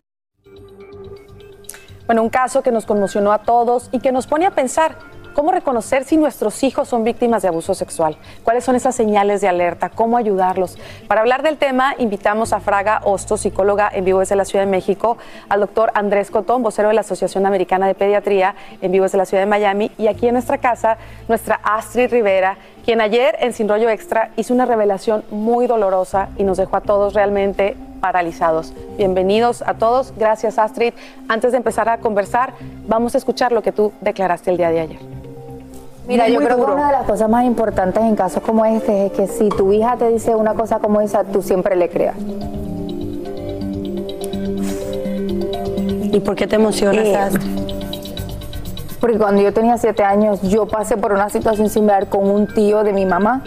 Bueno, 2.06 2.22
un 2.22 2.28
caso 2.28 2.62
que 2.62 2.70
nos 2.70 2.86
conmocionó 2.86 3.32
a 3.32 3.38
todos 3.42 3.88
y 3.90 3.98
que 3.98 4.12
nos 4.12 4.28
pone 4.28 4.46
a 4.46 4.52
pensar 4.52 4.96
cómo 5.34 5.52
reconocer 5.52 6.04
si 6.04 6.16
nuestros 6.16 6.62
hijos 6.62 6.88
son 6.88 7.04
víctimas 7.04 7.42
de 7.42 7.48
abuso 7.48 7.74
sexual, 7.74 8.16
cuáles 8.42 8.64
son 8.64 8.76
esas 8.76 8.94
señales 8.94 9.40
de 9.40 9.48
alerta, 9.48 9.90
cómo 9.90 10.16
ayudarlos. 10.16 10.78
Para 11.08 11.20
hablar 11.20 11.42
del 11.42 11.58
tema, 11.58 11.94
invitamos 11.98 12.52
a 12.52 12.60
Fraga 12.60 13.02
Hostos, 13.04 13.42
psicóloga 13.42 13.90
en 13.92 14.04
vivo 14.04 14.20
desde 14.20 14.36
la 14.36 14.44
Ciudad 14.44 14.64
de 14.64 14.70
México, 14.70 15.18
al 15.48 15.60
doctor 15.60 15.90
Andrés 15.94 16.30
Cotón, 16.30 16.62
vocero 16.62 16.88
de 16.88 16.94
la 16.94 17.02
Asociación 17.02 17.44
Americana 17.46 17.86
de 17.86 17.94
Pediatría 17.94 18.54
en 18.80 18.92
vivo 18.92 19.02
desde 19.02 19.18
la 19.18 19.26
Ciudad 19.26 19.42
de 19.42 19.50
Miami, 19.50 19.90
y 19.98 20.06
aquí 20.06 20.28
en 20.28 20.34
nuestra 20.34 20.58
casa, 20.58 20.96
nuestra 21.28 21.60
Astrid 21.62 22.10
Rivera, 22.10 22.56
quien 22.84 23.00
ayer 23.00 23.36
en 23.40 23.52
Sin 23.52 23.68
Rollo 23.68 23.90
Extra 23.90 24.30
hizo 24.36 24.54
una 24.54 24.66
revelación 24.66 25.24
muy 25.30 25.66
dolorosa 25.66 26.28
y 26.36 26.44
nos 26.44 26.58
dejó 26.58 26.76
a 26.76 26.80
todos 26.80 27.14
realmente 27.14 27.76
paralizados. 28.00 28.74
Bienvenidos 28.98 29.62
a 29.62 29.74
todos. 29.74 30.12
Gracias, 30.18 30.58
Astrid. 30.58 30.92
Antes 31.26 31.52
de 31.52 31.56
empezar 31.56 31.88
a 31.88 31.98
conversar, 31.98 32.52
vamos 32.86 33.14
a 33.14 33.18
escuchar 33.18 33.52
lo 33.52 33.62
que 33.62 33.72
tú 33.72 33.92
declaraste 34.02 34.50
el 34.50 34.58
día 34.58 34.68
de 34.68 34.80
ayer. 34.80 35.23
Mira, 36.06 36.28
yo 36.28 36.34
Muy 36.36 36.44
creo 36.44 36.56
duro. 36.58 36.68
que 36.68 36.74
una 36.74 36.86
de 36.88 36.92
las 36.92 37.06
cosas 37.06 37.28
más 37.30 37.44
importantes 37.44 38.02
en 38.02 38.14
casos 38.14 38.42
como 38.42 38.64
este 38.66 39.06
es 39.06 39.12
que 39.12 39.26
si 39.26 39.48
tu 39.48 39.72
hija 39.72 39.96
te 39.96 40.08
dice 40.08 40.34
una 40.34 40.54
cosa 40.54 40.78
como 40.78 41.00
esa, 41.00 41.24
tú 41.24 41.40
siempre 41.42 41.76
le 41.76 41.88
creas. 41.88 42.16
¿Y 46.12 46.20
por 46.20 46.34
qué 46.36 46.46
te 46.46 46.56
emocionas, 46.56 47.04
Eh? 47.06 47.38
Porque 49.00 49.18
cuando 49.18 49.42
yo 49.42 49.52
tenía 49.52 49.76
siete 49.76 50.02
años, 50.02 50.40
yo 50.42 50.66
pasé 50.66 50.96
por 50.96 51.12
una 51.12 51.28
situación 51.28 51.68
similar 51.68 52.08
con 52.08 52.28
un 52.30 52.46
tío 52.46 52.84
de 52.84 52.92
mi 52.92 53.04
mamá. 53.04 53.42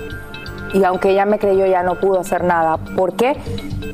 Y 0.74 0.84
aunque 0.84 1.12
ella 1.12 1.26
me 1.26 1.40
creyó, 1.40 1.66
ya 1.66 1.82
no 1.82 1.96
pudo 2.00 2.20
hacer 2.20 2.44
nada. 2.44 2.78
¿Por 2.96 3.14
qué? 3.14 3.38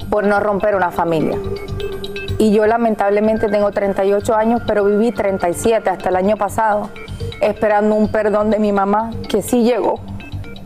Por 0.10 0.26
no 0.26 0.40
romper 0.42 0.76
una 0.76 0.92
familia. 0.92 1.38
Y 2.38 2.52
yo 2.52 2.66
lamentablemente 2.66 3.48
tengo 3.48 3.72
38 3.72 4.36
años, 4.36 4.62
pero 4.68 4.84
viví 4.84 5.12
37 5.12 5.90
hasta 5.90 6.10
el 6.10 6.16
año 6.18 6.36
pasado, 6.36 6.90
esperando 7.44 7.96
un 7.96 8.08
perdón 8.08 8.50
de 8.50 8.60
mi 8.60 8.72
mamá, 8.72 9.12
que 9.30 9.42
sí 9.42 9.64
llegó. 9.64 10.00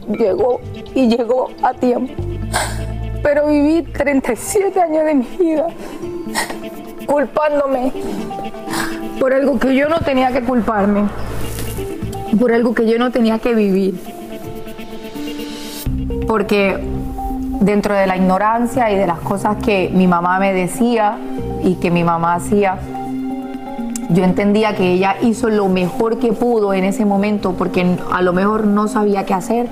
Llegó 0.07 0.61
y 0.95 1.07
llegó 1.07 1.49
a 1.61 1.73
tiempo. 1.73 2.13
Pero 3.23 3.47
viví 3.47 3.84
37 3.84 4.80
años 4.80 5.05
de 5.05 5.13
mi 5.15 5.28
vida 5.38 5.67
culpándome 7.05 7.91
por 9.19 9.34
algo 9.34 9.57
que 9.57 9.75
yo 9.75 9.89
no 9.89 9.99
tenía 9.99 10.32
que 10.32 10.41
culparme, 10.41 11.05
por 12.39 12.51
algo 12.51 12.73
que 12.73 12.88
yo 12.88 12.99
no 12.99 13.11
tenía 13.11 13.39
que 13.39 13.55
vivir. 13.55 13.99
Porque 16.28 16.78
dentro 17.61 17.95
de 17.95 18.05
la 18.05 18.17
ignorancia 18.17 18.91
y 18.91 18.97
de 18.97 19.07
las 19.07 19.19
cosas 19.19 19.57
que 19.57 19.89
mi 19.93 20.07
mamá 20.07 20.39
me 20.39 20.53
decía 20.53 21.17
y 21.63 21.75
que 21.75 21.89
mi 21.89 22.03
mamá 22.03 22.36
hacía, 22.36 22.78
yo 24.10 24.24
entendía 24.24 24.76
que 24.76 24.93
ella 24.93 25.18
hizo 25.22 25.49
lo 25.49 25.68
mejor 25.68 26.20
que 26.20 26.34
pudo 26.34 26.74
en 26.74 26.84
ese 26.84 27.05
momento 27.05 27.53
porque 27.53 27.97
a 28.12 28.22
lo 28.22 28.34
mejor 28.34 28.66
no 28.66 28.88
sabía 28.88 29.26
qué 29.26 29.34
hacer. 29.34 29.68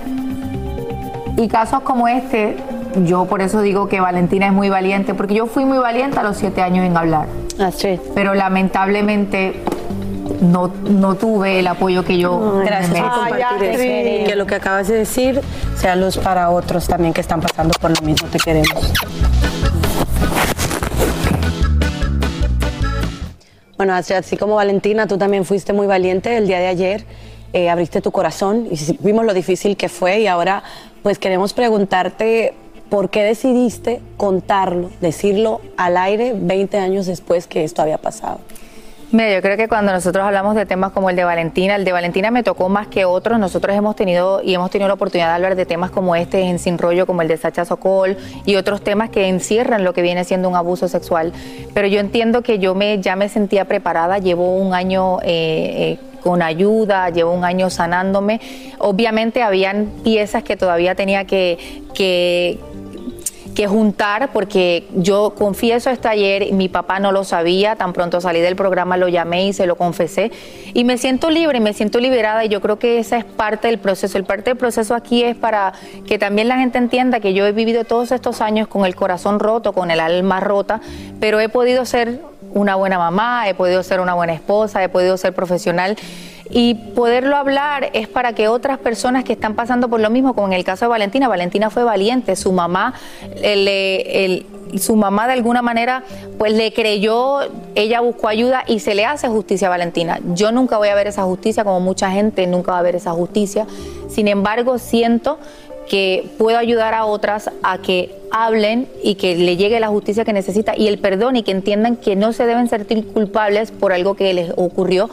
Y 1.38 1.48
casos 1.48 1.82
como 1.82 2.08
este, 2.08 2.58
yo 3.04 3.26
por 3.26 3.42
eso 3.42 3.62
digo 3.62 3.88
que 3.88 4.00
Valentina 4.00 4.48
es 4.48 4.54
muy 4.54 4.70
valiente, 4.70 5.14
porque 5.14 5.34
yo 5.34 5.48
fui 5.48 5.66
muy 5.66 5.78
valiente 5.78 6.20
a 6.20 6.24
los 6.24 6.38
siete 6.38 6.62
años 6.62 6.86
en 6.86 6.96
hablar. 6.96 7.28
Pero 8.14 8.34
lamentablemente 8.34 9.62
no, 10.42 10.72
no 10.90 11.16
tuve 11.16 11.60
el 11.60 11.68
apoyo 11.68 12.04
que 12.04 12.18
yo 12.18 12.62
Gracias 12.66 12.92
me 12.92 13.02
por 13.02 13.12
compartir 13.12 13.64
eso. 13.64 13.84
Y 13.84 14.26
que 14.26 14.36
lo 14.36 14.46
que 14.46 14.56
acabas 14.56 14.88
de 14.88 14.96
decir 14.96 15.42
sea 15.76 15.96
luz 15.96 16.18
para 16.18 16.50
otros 16.50 16.88
también 16.88 17.14
que 17.14 17.22
están 17.22 17.42
pasando 17.42 17.74
por 17.80 17.92
lo 17.92 18.06
mismo. 18.06 18.28
Te 18.28 18.40
queremos. 18.40 18.94
Bueno, 23.86 24.00
así, 24.00 24.36
como 24.36 24.56
Valentina, 24.56 25.06
tú 25.06 25.20
también 25.20 25.46
fuiste 25.46 25.72
muy 25.72 25.86
valiente 25.86 26.38
el 26.38 26.48
día 26.48 26.58
de 26.58 26.66
ayer. 26.66 27.06
eh, 27.54 27.70
abriste 27.70 28.02
tu 28.02 28.10
corazón 28.12 28.68
y 28.72 28.98
vimos 29.00 29.24
lo 29.26 29.36
difícil 29.36 29.78
que 29.78 29.90
fue 29.90 30.22
y 30.22 30.28
ahora 30.28 30.64
pues 31.04 31.20
queremos 31.20 31.54
preguntarte 31.54 32.56
por 32.90 33.12
qué 33.12 33.22
decidiste 33.22 34.02
contarlo, 34.18 34.90
decirlo 35.02 35.62
al 35.78 35.98
aire 35.98 36.34
20 36.36 36.80
años 36.80 37.06
después 37.06 37.46
que 37.46 37.64
esto 37.64 37.84
había 37.84 38.00
pasado. 38.00 38.40
Mira, 39.16 39.34
yo 39.34 39.42
creo 39.42 39.56
que 39.56 39.70
cuando 39.70 39.94
nosotros 39.94 40.26
hablamos 40.26 40.56
de 40.56 40.66
temas 40.66 40.92
como 40.92 41.10
el 41.10 41.16
de 41.16 41.24
Valentina, 41.24 41.78
el 41.78 41.86
de 41.86 41.94
Valentina 41.94 42.32
me 42.32 42.44
tocó 42.44 42.68
más 42.68 42.88
que 42.88 43.06
otros. 43.06 43.40
Nosotros 43.40 43.74
hemos 43.74 43.96
tenido 43.96 44.42
y 44.44 44.54
hemos 44.54 44.70
tenido 44.70 44.90
la 44.90 44.96
oportunidad 44.96 45.30
de 45.30 45.36
hablar 45.36 45.56
de 45.56 45.66
temas 45.66 45.90
como 45.90 46.18
este 46.18 46.42
en 46.42 46.60
Sin 46.60 46.78
Rollo, 46.78 47.06
como 47.06 47.22
el 47.22 47.30
de 47.30 47.38
Sacha 47.38 47.64
Sokol 47.64 48.18
y 48.44 48.58
otros 48.58 48.82
temas 48.82 49.10
que 49.10 49.30
encierran 49.30 49.86
lo 49.86 49.94
que 49.94 50.02
viene 50.02 50.26
siendo 50.26 50.50
un 50.50 50.58
abuso 50.58 50.90
sexual. 50.90 51.32
Pero 51.74 51.88
yo 51.88 52.02
entiendo 52.02 52.42
que 52.42 52.60
yo 52.60 52.76
me, 52.76 53.00
ya 53.00 53.16
me 53.16 53.30
sentía 53.30 53.64
preparada, 53.64 54.18
llevo 54.18 54.58
un 54.58 54.74
año 54.74 55.20
eh, 55.22 55.28
eh, 55.94 56.00
con 56.22 56.42
ayuda, 56.42 57.10
llevo 57.12 57.32
un 57.32 57.46
año 57.46 57.70
sanándome. 57.70 58.42
Obviamente 58.80 59.44
habían 59.44 59.92
piezas 60.04 60.44
que 60.44 60.58
todavía 60.58 60.94
tenía 60.94 61.24
que, 61.24 61.84
que, 61.94 62.60
que 63.56 63.68
juntar 63.68 64.32
porque 64.34 64.88
yo 64.94 65.34
confieso 65.36 65.90
esto 65.90 66.10
ayer, 66.10 66.52
mi 66.54 66.70
papá 66.70 67.00
no 67.00 67.12
lo 67.12 67.24
sabía, 67.24 67.76
tan 67.76 67.94
pronto 67.94 68.22
salí 68.22 68.42
del 68.42 68.56
programa 68.56 68.98
lo 68.98 69.08
llamé 69.08 69.48
y 69.48 69.54
se 69.54 69.66
lo 69.66 69.78
confesé 69.78 70.32
y 70.74 70.84
me 70.84 70.98
siento 70.98 71.30
libre, 71.30 71.60
me 71.60 71.74
siento 71.74 72.00
liberada 72.00 72.44
y 72.46 72.50
yo 72.50 72.62
creo 72.62 72.78
que 72.78 73.00
esa 73.00 73.18
es 73.18 73.24
parte 73.24 73.68
del 73.68 73.80
proceso. 73.80 74.18
El 74.18 74.26
parte 74.26 74.52
del 74.52 74.58
proceso 74.58 74.94
aquí 74.94 75.24
es 75.24 75.36
para 75.36 75.74
que 76.06 76.20
también 76.20 76.50
la 76.50 76.58
gente 76.58 76.78
entienda 76.78 77.20
que 77.22 77.34
yo 77.34 77.48
he 77.48 77.54
vivido 77.54 77.86
todos 77.86 78.12
estos 78.12 78.42
años 78.42 78.68
con 78.68 78.86
el 78.86 78.96
corazón 78.96 79.40
roto, 79.40 79.74
con 79.74 79.90
el 79.90 80.02
alma 80.02 80.42
rota, 80.42 80.82
pero 81.20 81.40
he 81.40 81.50
podido 81.50 81.86
ser 81.86 82.20
una 82.54 82.76
buena 82.76 82.98
mamá, 82.98 83.48
he 83.48 83.54
podido 83.54 83.84
ser 83.84 84.02
una 84.02 84.14
buena 84.14 84.34
esposa, 84.34 84.84
he 84.84 84.90
podido 84.90 85.18
ser 85.18 85.34
profesional 85.34 85.96
y 86.50 86.76
poderlo 86.76 87.36
hablar 87.36 87.90
es 87.94 88.08
para 88.08 88.34
que 88.34 88.48
otras 88.48 88.78
personas 88.78 89.24
que 89.24 89.34
están 89.34 89.56
pasando 89.56 89.90
por 89.90 90.00
lo 90.00 90.10
mismo, 90.10 90.34
como 90.36 90.48
en 90.48 90.54
el 90.54 90.64
caso 90.64 90.86
de 90.86 90.90
Valentina, 90.90 91.28
Valentina 91.28 91.70
fue 91.70 91.84
valiente, 91.84 92.36
su 92.36 92.52
mamá, 92.52 92.94
le- 93.42 94.26
el- 94.26 94.46
su 94.80 94.96
mamá 94.96 95.28
de 95.28 95.34
alguna 95.34 95.62
manera 95.62 96.04
pues 96.38 96.54
le 96.54 96.74
creyó, 96.74 97.40
ella 97.76 98.02
buscó 98.02 98.28
ayuda 98.28 98.64
y 98.68 98.80
se 98.80 98.94
le 98.96 99.06
hace 99.06 99.28
justicia 99.28 99.68
a 99.68 99.70
Valentina. 99.70 100.20
Yo 100.34 100.52
nunca 100.52 100.78
voy 100.78 100.90
a 100.90 100.96
ver 100.96 101.08
esa 101.08 101.24
justicia, 101.24 101.64
como 101.64 101.80
mucha 101.80 102.12
gente 102.12 102.46
nunca 102.48 102.74
va 102.74 102.80
a 102.80 102.84
ver 102.84 102.96
esa 102.96 103.12
justicia, 103.12 103.66
sin 104.10 104.28
embargo 104.28 104.78
siento 104.78 105.40
que 105.90 106.30
puedo 106.40 106.58
ayudar 106.58 106.94
a 106.96 107.06
otras 107.06 107.52
a 107.62 107.78
que 107.78 108.12
hablen 108.32 108.88
y 109.04 109.16
que 109.16 109.36
le 109.36 109.56
llegue 109.56 109.80
la 109.80 109.88
justicia 109.88 110.26
que 110.26 110.34
necesita 110.34 110.76
y 110.76 110.88
el 110.88 110.98
perdón 110.98 111.36
y 111.36 111.44
que 111.44 111.52
entiendan 111.52 111.96
que 111.96 112.16
no 112.16 112.34
se 112.34 112.46
deben 112.48 112.68
sentir 112.68 113.06
culpables 113.08 113.72
por 113.72 113.94
algo 113.94 114.16
que 114.16 114.34
les 114.34 114.52
ocurrió. 114.58 115.10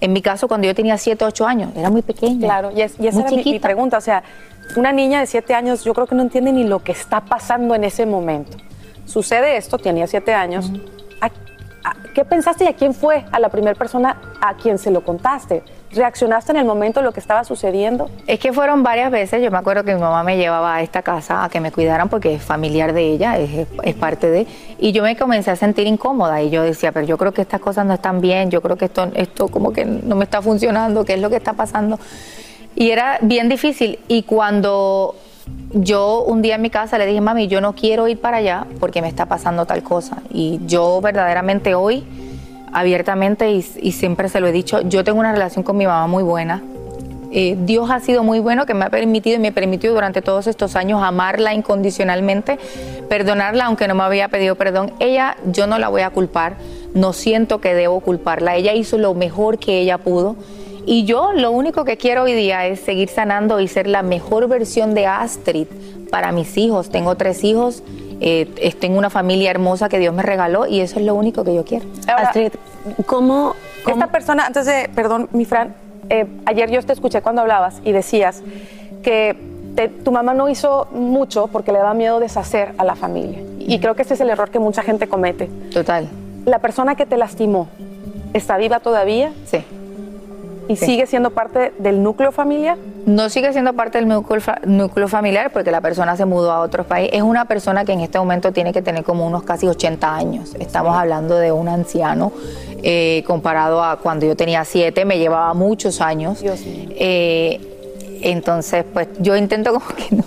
En 0.00 0.12
mi 0.12 0.20
caso, 0.22 0.46
cuando 0.48 0.66
yo 0.66 0.74
tenía 0.74 0.98
7, 0.98 1.24
8 1.24 1.46
años, 1.46 1.70
era 1.74 1.90
muy 1.90 2.02
pequeña. 2.02 2.40
Claro, 2.46 2.70
y, 2.70 2.82
es- 2.82 2.94
y 3.00 3.06
esa 3.06 3.20
muy 3.20 3.34
era 3.34 3.42
mi- 3.44 3.58
pregunta. 3.58 3.96
O 3.98 4.00
sea, 4.00 4.22
una 4.76 4.92
niña 4.92 5.20
de 5.20 5.26
siete 5.26 5.54
años, 5.54 5.84
yo 5.84 5.94
creo 5.94 6.06
que 6.06 6.14
no 6.14 6.22
entiende 6.22 6.52
ni 6.52 6.64
lo 6.64 6.82
que 6.82 6.92
está 6.92 7.20
pasando 7.22 7.74
en 7.74 7.84
ese 7.84 8.04
momento. 8.04 8.56
Sucede 9.06 9.56
esto, 9.56 9.78
tenía 9.78 10.06
siete 10.06 10.34
años. 10.34 10.70
¿A- 11.20 11.26
a- 11.88 11.96
¿Qué 12.14 12.24
pensaste 12.24 12.64
y 12.64 12.66
a 12.66 12.74
quién 12.74 12.92
fue 12.94 13.24
a 13.30 13.38
la 13.38 13.48
primera 13.48 13.74
persona 13.74 14.20
a 14.40 14.54
quien 14.56 14.78
se 14.78 14.90
lo 14.90 15.02
contaste? 15.04 15.62
¿Reaccionaste 15.92 16.52
en 16.52 16.58
el 16.58 16.64
momento 16.64 17.00
de 17.00 17.06
lo 17.06 17.12
que 17.12 17.20
estaba 17.20 17.44
sucediendo? 17.44 18.10
Es 18.26 18.40
que 18.40 18.52
fueron 18.52 18.82
varias 18.82 19.10
veces. 19.10 19.42
Yo 19.42 19.50
me 19.50 19.58
acuerdo 19.58 19.84
que 19.84 19.94
mi 19.94 20.00
mamá 20.00 20.22
me 20.24 20.36
llevaba 20.36 20.76
a 20.76 20.82
esta 20.82 21.02
casa 21.02 21.44
a 21.44 21.48
que 21.48 21.60
me 21.60 21.70
cuidaran 21.72 22.08
porque 22.08 22.34
es 22.34 22.42
familiar 22.42 22.92
de 22.92 23.02
ella, 23.02 23.38
es, 23.38 23.66
es 23.82 23.94
parte 23.94 24.28
de. 24.28 24.46
Y 24.78 24.92
yo 24.92 25.02
me 25.02 25.16
comencé 25.16 25.50
a 25.50 25.56
sentir 25.56 25.86
incómoda 25.86 26.42
y 26.42 26.50
yo 26.50 26.62
decía, 26.62 26.92
pero 26.92 27.06
yo 27.06 27.16
creo 27.16 27.32
que 27.32 27.42
estas 27.42 27.60
cosas 27.60 27.86
no 27.86 27.94
están 27.94 28.20
bien, 28.20 28.50
yo 28.50 28.60
creo 28.60 28.76
que 28.76 28.86
esto, 28.86 29.08
esto 29.14 29.48
como 29.48 29.72
que 29.72 29.84
no 29.84 30.16
me 30.16 30.24
está 30.24 30.42
funcionando, 30.42 31.04
¿qué 31.04 31.14
es 31.14 31.20
lo 31.20 31.30
que 31.30 31.36
está 31.36 31.52
pasando? 31.52 31.98
Y 32.74 32.90
era 32.90 33.18
bien 33.22 33.48
difícil. 33.48 33.98
Y 34.08 34.24
cuando 34.24 35.14
yo 35.72 36.22
un 36.22 36.42
día 36.42 36.56
en 36.56 36.62
mi 36.62 36.70
casa 36.70 36.98
le 36.98 37.06
dije, 37.06 37.20
mami, 37.20 37.48
yo 37.48 37.60
no 37.60 37.74
quiero 37.74 38.08
ir 38.08 38.20
para 38.20 38.38
allá 38.38 38.66
porque 38.80 39.02
me 39.02 39.08
está 39.08 39.26
pasando 39.26 39.66
tal 39.66 39.82
cosa. 39.82 40.18
Y 40.30 40.60
yo 40.66 41.00
verdaderamente 41.00 41.74
hoy, 41.74 42.04
abiertamente 42.76 43.50
y, 43.50 43.62
siempre 43.92 44.28
se 44.28 44.38
lo 44.38 44.46
he 44.46 44.52
dicho, 44.52 44.82
yo 44.82 45.02
tengo 45.02 45.18
una 45.18 45.32
relación 45.32 45.64
con 45.64 45.78
mi 45.78 45.86
mamá 45.86 46.06
muy 46.06 46.22
buena. 46.22 46.62
Eh, 47.32 47.56
Dios 47.58 47.90
ha 47.90 48.00
sido 48.00 48.22
muy 48.22 48.38
bueno 48.38 48.66
que 48.66 48.74
me 48.74 48.84
ha 48.84 48.90
permitido 48.90 49.36
y 49.36 49.38
me 49.38 49.50
permitió 49.50 49.94
durante 49.94 50.20
todos 50.20 50.46
estos 50.46 50.76
años 50.76 51.02
amarla 51.02 51.54
incondicionalmente, 51.54 52.58
perdonarla 53.08 53.64
aunque 53.64 53.88
no 53.88 53.94
me 53.94 54.02
había 54.02 54.28
pedido 54.28 54.56
perdón. 54.56 54.92
Ella, 55.00 55.38
yo 55.46 55.66
no 55.66 55.78
la 55.78 55.88
voy 55.88 56.02
a 56.02 56.10
culpar, 56.10 56.56
no 56.92 57.14
siento 57.14 57.62
que 57.62 57.74
debo 57.74 58.00
culparla. 58.00 58.56
Ella 58.56 58.74
hizo 58.74 58.98
lo 58.98 59.14
mejor 59.14 59.58
que 59.58 59.80
ella 59.80 59.96
pudo. 59.96 60.36
Y 60.84 61.04
yo 61.04 61.32
lo 61.32 61.52
único 61.52 61.86
que 61.86 61.96
quiero 61.96 62.24
hoy 62.24 62.34
día 62.34 62.66
es 62.66 62.80
seguir 62.80 63.08
sanando 63.08 63.58
y 63.58 63.68
ser 63.68 63.86
la 63.86 64.02
mejor 64.02 64.48
versión 64.48 64.92
de 64.92 65.06
Astrid 65.06 65.66
para 66.10 66.30
mis 66.30 66.58
hijos. 66.58 66.90
Tengo 66.90 67.14
tres 67.14 67.42
hijos, 67.42 67.82
eh, 68.20 68.48
es- 68.60 68.78
tengo 68.78 68.98
una 68.98 69.10
familia 69.10 69.50
hermosa 69.50 69.88
que 69.88 69.98
Dios 69.98 70.14
me 70.14 70.22
regaló 70.22 70.66
y 70.66 70.80
eso 70.80 70.98
es 70.98 71.04
lo 71.06 71.14
único 71.14 71.44
que 71.44 71.54
yo 71.54 71.64
quiero. 71.64 71.84
Astrid, 72.08 72.52
¿cómo, 73.06 73.54
Esta 73.86 74.06
persona, 74.08 74.46
antes 74.46 74.66
de, 74.66 74.90
perdón, 74.94 75.28
mi 75.32 75.44
Fran, 75.44 75.74
eh, 76.08 76.26
ayer 76.46 76.70
yo 76.70 76.82
te 76.82 76.92
escuché 76.92 77.20
cuando 77.22 77.42
hablabas 77.42 77.80
y 77.84 77.92
decías 77.92 78.42
que 79.02 79.36
te- 79.76 79.88
tu 79.88 80.10
mamá 80.12 80.34
no 80.34 80.48
hizo 80.48 80.88
mucho 80.92 81.46
porque 81.48 81.70
le 81.72 81.78
daba 81.78 81.94
miedo 81.94 82.18
deshacer 82.20 82.72
a 82.78 82.84
la 82.84 82.96
familia. 82.96 83.40
Y 83.58 83.78
creo 83.80 83.94
que 83.94 84.02
ese 84.02 84.14
es 84.14 84.20
el 84.20 84.30
error 84.30 84.50
que 84.50 84.58
mucha 84.58 84.82
gente 84.82 85.06
comete. 85.08 85.48
Total. 85.72 86.08
La 86.44 86.58
persona 86.60 86.94
que 86.94 87.06
te 87.06 87.16
lastimó, 87.16 87.68
¿está 88.32 88.56
viva 88.56 88.80
todavía? 88.80 89.32
Sí. 89.44 89.58
¿Y 90.68 90.76
Sí. 90.76 90.86
sigue 90.86 91.06
siendo 91.06 91.30
parte 91.30 91.72
del 91.78 92.02
núcleo 92.02 92.32
familiar? 92.32 92.76
No 93.06 93.28
sigue 93.28 93.52
siendo 93.52 93.72
parte 93.74 93.98
del 93.98 94.08
núcleo, 94.08 94.40
núcleo 94.64 95.06
familiar 95.08 95.52
porque 95.52 95.70
la 95.70 95.80
persona 95.80 96.16
se 96.16 96.24
mudó 96.24 96.50
a 96.52 96.60
otro 96.60 96.84
país. 96.84 97.10
Es 97.12 97.22
una 97.22 97.44
persona 97.44 97.84
que 97.84 97.92
en 97.92 98.00
este 98.00 98.18
momento 98.18 98.52
tiene 98.52 98.72
que 98.72 98.82
tener 98.82 99.04
como 99.04 99.26
unos 99.26 99.44
casi 99.44 99.68
80 99.68 100.14
años. 100.14 100.54
Estamos 100.58 100.96
hablando 100.96 101.36
de 101.36 101.52
un 101.52 101.68
anciano 101.68 102.32
eh, 102.82 103.22
comparado 103.26 103.82
a 103.82 103.98
cuando 103.98 104.26
yo 104.26 104.34
tenía 104.36 104.64
7, 104.64 105.04
me 105.04 105.18
llevaba 105.18 105.54
muchos 105.54 106.00
años. 106.00 106.42
Eh, 106.44 107.60
entonces, 108.22 108.84
pues 108.92 109.08
yo 109.20 109.36
intento 109.36 109.72
como 109.72 109.86
que 109.86 110.16
no. 110.16 110.24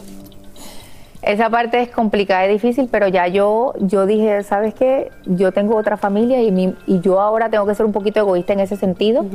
Esa 1.22 1.50
parte 1.50 1.82
es 1.82 1.90
complicada 1.90 2.46
y 2.48 2.54
difícil, 2.54 2.88
pero 2.90 3.08
ya 3.10 3.28
yo, 3.28 3.74
yo 3.80 4.06
dije, 4.06 4.42
¿sabes 4.44 4.74
qué? 4.74 5.12
Yo 5.26 5.52
tengo 5.52 5.76
otra 5.76 5.98
familia 5.98 6.42
y, 6.42 6.50
mi- 6.52 6.74
y 6.88 7.02
yo 7.02 7.20
ahora 7.20 7.50
tengo 7.50 7.66
que 7.66 7.76
ser 7.76 7.86
un 7.86 7.92
poquito 7.92 8.22
egoísta 8.22 8.54
en 8.54 8.62
ese 8.62 8.78
sentido. 8.78 9.26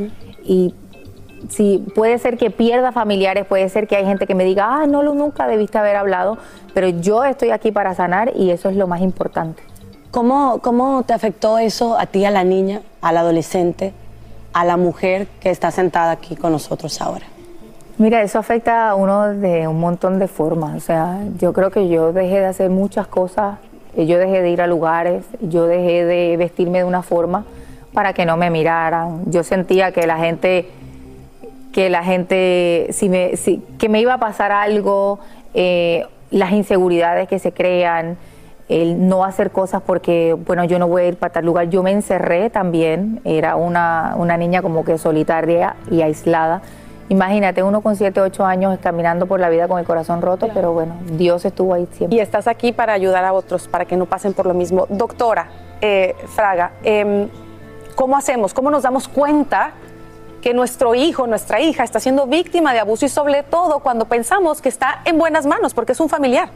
Y 0.42 0.74
sí, 1.48 1.84
puede 1.94 2.18
ser 2.18 2.36
que 2.36 2.50
pierda 2.50 2.92
familiares, 2.92 3.46
puede 3.46 3.68
ser 3.68 3.86
que 3.86 3.96
hay 3.96 4.04
gente 4.04 4.26
que 4.26 4.34
me 4.34 4.44
diga, 4.44 4.66
ah, 4.68 4.86
no, 4.86 5.02
lo 5.02 5.14
nunca 5.14 5.46
debiste 5.46 5.78
haber 5.78 5.96
hablado, 5.96 6.38
pero 6.72 6.88
yo 6.88 7.24
estoy 7.24 7.50
aquí 7.50 7.72
para 7.72 7.94
sanar 7.94 8.32
y 8.34 8.50
eso 8.50 8.68
es 8.68 8.76
lo 8.76 8.86
más 8.86 9.00
importante. 9.00 9.62
¿Cómo, 10.10 10.60
¿Cómo 10.60 11.02
te 11.02 11.12
afectó 11.12 11.58
eso 11.58 11.98
a 11.98 12.06
ti, 12.06 12.24
a 12.24 12.30
la 12.30 12.44
niña, 12.44 12.82
al 13.00 13.16
adolescente, 13.16 13.92
a 14.52 14.64
la 14.64 14.76
mujer 14.76 15.26
que 15.40 15.50
está 15.50 15.70
sentada 15.70 16.12
aquí 16.12 16.36
con 16.36 16.52
nosotros 16.52 17.00
ahora? 17.00 17.26
Mira, 17.96 18.22
eso 18.22 18.40
afecta 18.40 18.90
a 18.90 18.94
uno 18.96 19.28
de 19.28 19.68
un 19.68 19.78
montón 19.78 20.18
de 20.18 20.26
formas. 20.26 20.76
O 20.76 20.80
sea, 20.80 21.20
yo 21.38 21.52
creo 21.52 21.70
que 21.70 21.88
yo 21.88 22.12
dejé 22.12 22.40
de 22.40 22.46
hacer 22.46 22.70
muchas 22.70 23.06
cosas, 23.06 23.58
yo 23.96 24.18
dejé 24.18 24.42
de 24.42 24.50
ir 24.50 24.60
a 24.60 24.66
lugares, 24.66 25.24
yo 25.40 25.66
dejé 25.66 26.04
de 26.04 26.36
vestirme 26.36 26.78
de 26.78 26.84
una 26.84 27.02
forma 27.02 27.44
para 27.92 28.12
que 28.12 28.26
no 28.26 28.36
me 28.36 28.50
miraran. 28.50 29.22
Yo 29.26 29.44
sentía 29.44 29.92
que 29.92 30.08
la 30.08 30.18
gente, 30.18 30.68
que 31.74 31.90
la 31.90 32.04
gente, 32.04 32.86
si 32.92 33.08
me, 33.08 33.36
si- 33.36 33.58
que 33.78 33.88
me 33.88 34.00
iba 34.00 34.14
a 34.14 34.18
pasar 34.18 34.52
algo, 34.52 35.18
eh, 35.54 36.06
las 36.30 36.52
inseguridades 36.52 37.26
que 37.26 37.40
se 37.40 37.50
crean, 37.52 38.16
el 38.68 39.08
no 39.08 39.24
hacer 39.24 39.50
cosas 39.50 39.82
porque, 39.84 40.34
bueno, 40.46 40.62
yo 40.64 40.78
no 40.78 40.86
voy 40.86 41.02
a 41.02 41.06
ir 41.08 41.16
para 41.16 41.32
tal 41.32 41.44
lugar. 41.46 41.68
Yo 41.70 41.82
me 41.82 41.90
encerré 41.90 42.48
también, 42.48 43.20
era 43.24 43.56
una, 43.56 44.14
una 44.16 44.36
niña 44.36 44.62
como 44.62 44.84
que 44.84 44.98
solitaria 44.98 45.74
y 45.90 46.00
aislada. 46.02 46.62
Imagínate, 47.08 47.64
uno 47.64 47.80
con 47.82 47.96
7, 47.96 48.20
8 48.20 48.46
años 48.46 48.78
caminando 48.80 49.26
por 49.26 49.40
la 49.40 49.48
vida 49.48 49.66
con 49.66 49.80
el 49.80 49.84
corazón 49.84 50.22
roto, 50.22 50.48
pero 50.54 50.72
bueno, 50.72 50.94
Dios 51.18 51.44
estuvo 51.44 51.74
ahí 51.74 51.88
siempre. 51.92 52.16
Y 52.16 52.20
estás 52.20 52.46
aquí 52.46 52.70
para 52.72 52.92
ayudar 52.92 53.24
a 53.24 53.32
otros, 53.32 53.66
para 53.66 53.84
que 53.84 53.96
no 53.96 54.06
pasen 54.06 54.32
por 54.32 54.46
lo 54.46 54.54
mismo. 54.54 54.86
Doctora 54.88 55.48
eh, 55.80 56.14
Fraga, 56.28 56.70
em, 56.84 57.28
¿cómo 57.96 58.16
hacemos? 58.16 58.54
¿Cómo 58.54 58.70
nos 58.70 58.84
damos 58.84 59.08
cuenta 59.08 59.72
que 60.44 60.52
nuestro 60.52 60.94
hijo, 60.94 61.26
nuestra 61.26 61.58
hija 61.62 61.84
está 61.84 62.00
siendo 62.00 62.26
víctima 62.26 62.74
de 62.74 62.80
abuso 62.80 63.06
y 63.06 63.08
sobre 63.08 63.42
todo 63.44 63.80
cuando 63.80 64.04
pensamos 64.04 64.60
que 64.60 64.68
está 64.68 65.00
en 65.06 65.16
buenas 65.16 65.46
manos 65.46 65.72
porque 65.72 65.92
es 65.92 66.00
un 66.00 66.10
familiar? 66.10 66.50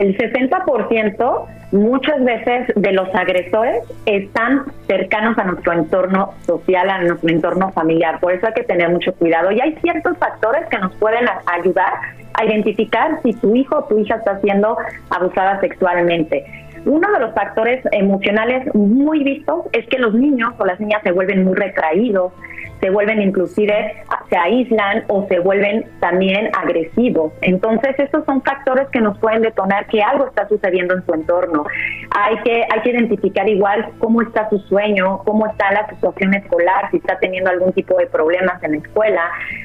El 0.00 0.18
60% 0.18 1.46
muchas 1.70 2.24
veces 2.24 2.72
de 2.74 2.92
los 2.92 3.14
agresores 3.14 3.84
están 4.06 4.64
cercanos 4.88 5.38
a 5.38 5.44
nuestro 5.44 5.72
entorno 5.72 6.34
social, 6.44 6.90
a 6.90 7.02
nuestro 7.02 7.30
entorno 7.30 7.70
familiar. 7.70 8.18
Por 8.18 8.32
eso 8.32 8.48
hay 8.48 8.54
que 8.54 8.64
tener 8.64 8.90
mucho 8.90 9.14
cuidado. 9.14 9.52
Y 9.52 9.60
hay 9.60 9.76
ciertos 9.76 10.18
factores 10.18 10.66
que 10.68 10.78
nos 10.78 10.92
pueden 10.96 11.26
ayudar 11.46 11.92
a 12.34 12.44
identificar 12.44 13.20
si 13.22 13.34
tu 13.34 13.54
hijo 13.54 13.76
o 13.78 13.84
tu 13.84 14.00
hija 14.00 14.16
está 14.16 14.40
siendo 14.40 14.76
abusada 15.10 15.60
sexualmente. 15.60 16.44
Uno 16.86 17.10
de 17.12 17.18
los 17.18 17.34
factores 17.34 17.82
emocionales 17.90 18.72
muy 18.72 19.24
vistos 19.24 19.66
es 19.72 19.86
que 19.88 19.98
los 19.98 20.14
niños 20.14 20.54
o 20.58 20.64
las 20.64 20.78
niñas 20.78 21.02
se 21.02 21.10
vuelven 21.10 21.44
muy 21.44 21.54
retraídos, 21.54 22.32
se 22.80 22.90
vuelven 22.90 23.20
inclusive, 23.22 24.04
se 24.28 24.36
aíslan 24.36 25.02
o 25.08 25.26
se 25.28 25.40
vuelven 25.40 25.86
también 25.98 26.48
agresivos. 26.56 27.32
Entonces, 27.40 27.98
estos 27.98 28.24
son 28.24 28.40
factores 28.42 28.88
que 28.90 29.00
nos 29.00 29.18
pueden 29.18 29.42
detonar 29.42 29.86
que 29.86 30.00
algo 30.00 30.26
está 30.28 30.46
sucediendo 30.46 30.94
en 30.94 31.04
su 31.04 31.14
entorno. 31.14 31.64
Hay 32.10 32.36
que, 32.44 32.64
hay 32.70 32.80
que 32.82 32.90
identificar 32.90 33.48
igual 33.48 33.88
cómo 33.98 34.22
está 34.22 34.48
su 34.48 34.58
sueño, 34.60 35.22
cómo 35.24 35.46
está 35.46 35.72
la 35.72 35.88
situación 35.88 36.34
escolar, 36.34 36.90
si 36.92 36.98
está 36.98 37.18
teniendo 37.18 37.50
algún 37.50 37.72
tipo 37.72 37.96
de 37.96 38.06
problemas 38.06 38.62
en 38.62 38.72
la 38.72 38.78
escuela. 38.78 39.22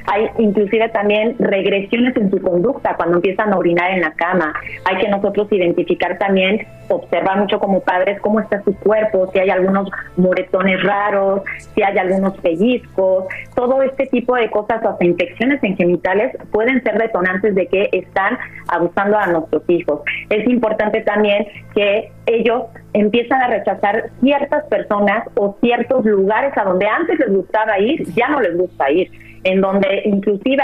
Hay 0.07 0.27
inclusive 0.39 0.89
también 0.89 1.35
regresiones 1.38 2.15
en 2.18 2.31
su 2.31 2.41
conducta 2.41 2.95
cuando 2.95 3.18
empiezan 3.18 3.53
a 3.53 3.57
orinar 3.57 3.91
en 3.91 4.02
la 4.02 4.11
cama. 4.14 4.53
Hay 4.85 4.98
que 4.98 5.10
nosotros 5.10 5.48
identificar 5.52 6.18
también 6.18 6.65
observar 6.91 7.39
mucho 7.39 7.59
como 7.59 7.81
padres 7.81 8.19
cómo 8.22 8.39
está 8.39 8.61
su 8.63 8.76
cuerpo, 8.76 9.30
si 9.31 9.39
hay 9.39 9.49
algunos 9.49 9.89
moretones 10.18 10.84
raros, 10.84 11.41
si 11.73 11.81
hay 11.84 11.97
algunos 11.97 12.38
pellizcos, 12.39 13.26
todo 13.55 13.81
este 13.81 14.07
tipo 14.07 14.35
de 14.35 14.49
cosas 14.49 14.84
o 14.84 14.89
hasta 14.89 15.05
infecciones 15.05 15.63
en 15.63 15.76
genitales 15.77 16.35
pueden 16.51 16.81
ser 16.84 16.97
detonantes 16.97 17.55
de 17.55 17.68
que 17.68 17.89
están 17.91 18.38
abusando 18.68 19.18
a 19.18 19.27
nuestros 19.27 19.63
hijos. 19.69 20.01
Es 20.30 20.47
importante 20.47 21.01
también 21.01 21.47
que 21.73 22.11
ellos 22.26 22.63
empiezan 22.93 23.41
a 23.41 23.47
rechazar 23.47 24.09
ciertas 24.22 24.65
personas 24.65 25.27
o 25.35 25.55
ciertos 25.61 26.05
lugares 26.05 26.53
a 26.57 26.63
donde 26.63 26.88
antes 26.88 27.19
les 27.19 27.30
gustaba 27.30 27.80
ir, 27.80 28.03
ya 28.13 28.30
no 28.30 28.41
les 28.41 28.57
gusta 28.57 28.91
ir, 28.91 29.11
en 29.43 29.61
donde 29.61 30.03
inclusive 30.05 30.63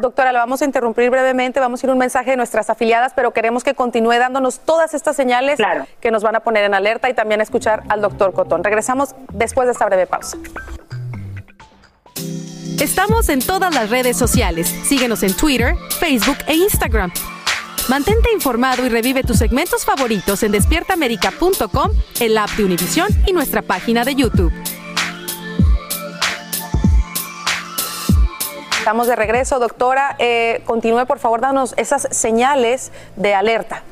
Doctora, 0.00 0.32
la 0.32 0.40
vamos 0.40 0.62
a 0.62 0.64
interrumpir 0.64 1.10
brevemente, 1.10 1.60
vamos 1.60 1.82
a 1.82 1.86
ir 1.86 1.90
un 1.90 1.98
mensaje 1.98 2.30
de 2.30 2.36
nuestras 2.36 2.70
afiliadas, 2.70 3.12
pero 3.14 3.32
queremos 3.32 3.64
que 3.64 3.74
continúe 3.74 4.18
dándonos 4.18 4.60
todas 4.60 4.94
estas 4.94 5.16
señales 5.16 5.58
que 6.00 6.10
nos 6.10 6.22
van 6.22 6.36
a 6.36 6.40
poner 6.40 6.64
en 6.64 6.74
alerta 6.74 7.08
y 7.08 7.14
también 7.14 7.40
escuchar 7.40 7.82
al 7.88 8.00
doctor 8.00 8.32
Cotón. 8.32 8.62
Regresamos 8.62 9.14
después 9.32 9.66
de 9.66 9.72
esta 9.72 9.86
breve 9.86 10.06
pausa. 10.06 10.36
Estamos 12.80 13.30
en 13.30 13.40
todas 13.40 13.74
las 13.74 13.88
redes 13.88 14.16
sociales. 14.16 14.68
Síguenos 14.68 15.22
en 15.22 15.34
Twitter, 15.34 15.74
Facebook 15.98 16.36
e 16.46 16.54
Instagram. 16.54 17.10
Mantente 17.88 18.32
informado 18.32 18.84
y 18.84 18.88
revive 18.88 19.22
tus 19.22 19.38
segmentos 19.38 19.84
favoritos 19.84 20.42
en 20.42 20.52
despiertaamerica.com, 20.52 21.90
el 22.20 22.36
app 22.36 22.50
de 22.50 22.64
Univision 22.64 23.08
y 23.26 23.32
nuestra 23.32 23.62
página 23.62 24.04
de 24.04 24.14
YouTube. 24.14 24.52
Estamos 28.86 29.08
de 29.08 29.16
regreso, 29.16 29.58
doctora. 29.58 30.14
Eh, 30.20 30.60
continúe, 30.64 31.06
por 31.06 31.18
favor, 31.18 31.40
danos 31.40 31.74
esas 31.76 32.02
señales 32.12 32.92
de 33.16 33.34
alerta. 33.34 33.82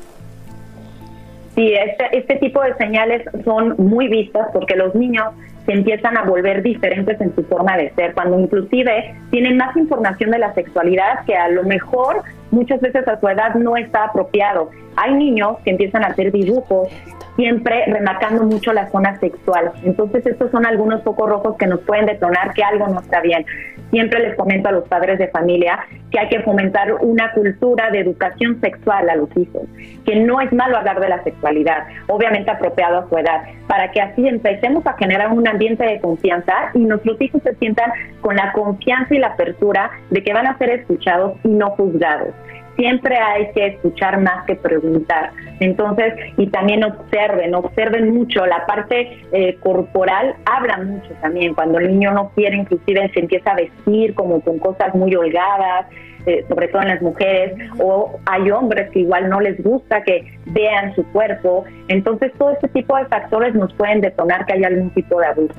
Sí, 1.53 1.73
este, 1.73 2.17
este 2.17 2.35
tipo 2.37 2.61
de 2.61 2.73
señales 2.75 3.27
son 3.43 3.75
muy 3.77 4.07
vistas 4.07 4.47
porque 4.53 4.77
los 4.77 4.95
niños 4.95 5.33
se 5.65 5.73
empiezan 5.73 6.15
a 6.15 6.23
volver 6.23 6.63
diferentes 6.63 7.19
en 7.19 7.35
su 7.35 7.43
forma 7.43 7.75
de 7.75 7.93
ser, 7.95 8.13
cuando 8.13 8.39
inclusive 8.39 9.13
tienen 9.31 9.57
más 9.57 9.75
información 9.75 10.31
de 10.31 10.39
la 10.39 10.53
sexualidad 10.53 11.25
que 11.25 11.35
a 11.35 11.49
lo 11.49 11.63
mejor 11.63 12.23
muchas 12.51 12.79
veces 12.79 13.05
a 13.05 13.19
su 13.19 13.27
edad 13.27 13.53
no 13.55 13.75
está 13.75 14.05
apropiado. 14.05 14.69
Hay 14.95 15.13
niños 15.13 15.57
que 15.65 15.71
empiezan 15.71 16.05
a 16.05 16.07
hacer 16.07 16.31
dibujos 16.31 16.87
siempre 17.35 17.85
remarcando 17.87 18.43
mucho 18.43 18.73
la 18.73 18.89
zona 18.89 19.19
sexual. 19.19 19.71
Entonces 19.83 20.25
estos 20.25 20.51
son 20.51 20.65
algunos 20.65 21.03
focos 21.03 21.29
rojos 21.29 21.55
que 21.57 21.67
nos 21.67 21.81
pueden 21.81 22.05
detonar 22.05 22.53
que 22.53 22.63
algo 22.63 22.87
no 22.87 22.99
está 22.99 23.21
bien. 23.21 23.45
Siempre 23.91 24.19
les 24.19 24.35
comento 24.35 24.69
a 24.69 24.71
los 24.71 24.87
padres 24.87 25.19
de 25.19 25.27
familia 25.27 25.79
que 26.11 26.19
hay 26.19 26.29
que 26.29 26.41
fomentar 26.41 26.93
una 27.01 27.31
cultura 27.33 27.91
de 27.91 27.99
educación 27.99 28.59
sexual 28.61 29.09
a 29.09 29.15
los 29.15 29.29
hijos, 29.37 29.63
que 30.05 30.15
no 30.15 30.39
es 30.41 30.51
malo 30.53 30.77
hablar 30.77 30.99
de 30.99 31.09
la 31.09 31.23
sexualidad, 31.23 31.85
obviamente 32.07 32.51
apropiado 32.51 32.99
a 32.99 33.09
su 33.09 33.17
edad, 33.17 33.43
para 33.67 33.91
que 33.91 34.01
así 34.01 34.27
empecemos 34.27 34.85
a 34.87 34.93
generar 34.93 35.31
un 35.31 35.47
ambiente 35.47 35.83
de 35.85 35.99
confianza 35.99 36.53
y 36.73 36.79
nuestros 36.79 37.21
hijos 37.21 37.41
se 37.43 37.55
sientan 37.55 37.91
con 38.21 38.35
la 38.35 38.53
confianza 38.53 39.13
y 39.13 39.19
la 39.19 39.27
apertura 39.27 39.91
de 40.09 40.23
que 40.23 40.33
van 40.33 40.47
a 40.47 40.57
ser 40.57 40.69
escuchados 40.69 41.33
y 41.43 41.49
no 41.49 41.71
juzgados 41.71 42.33
siempre 42.75 43.17
hay 43.17 43.51
que 43.51 43.67
escuchar 43.67 44.21
más 44.21 44.45
que 44.45 44.55
preguntar. 44.55 45.31
Entonces, 45.59 46.13
y 46.37 46.47
también 46.47 46.83
observen, 46.83 47.55
observen 47.55 48.13
mucho. 48.13 48.45
La 48.45 48.65
parte 48.65 49.19
eh, 49.31 49.57
corporal 49.61 50.35
habla 50.45 50.77
mucho 50.77 51.09
también. 51.21 51.53
Cuando 51.53 51.79
el 51.79 51.87
niño 51.87 52.11
no 52.11 52.31
quiere, 52.35 52.57
inclusive 52.57 53.09
se 53.13 53.19
empieza 53.19 53.51
a 53.51 53.55
vestir 53.55 54.13
como 54.15 54.41
con 54.41 54.59
cosas 54.59 54.93
muy 54.93 55.15
holgadas, 55.15 55.87
eh, 56.25 56.43
sobre 56.47 56.67
todo 56.69 56.81
en 56.81 56.87
las 56.87 57.01
mujeres, 57.01 57.53
o 57.79 58.19
hay 58.25 58.49
hombres 58.49 58.89
que 58.91 58.99
igual 58.99 59.29
no 59.29 59.39
les 59.39 59.61
gusta 59.63 60.01
que 60.01 60.37
vean 60.47 60.93
su 60.95 61.05
cuerpo. 61.11 61.65
Entonces, 61.87 62.31
todo 62.37 62.51
este 62.51 62.67
tipo 62.69 62.97
de 62.97 63.05
factores 63.05 63.53
nos 63.53 63.71
pueden 63.73 64.01
detonar 64.01 64.45
que 64.45 64.53
hay 64.53 64.63
algún 64.63 64.89
tipo 64.89 65.19
de 65.19 65.27
abuso. 65.27 65.53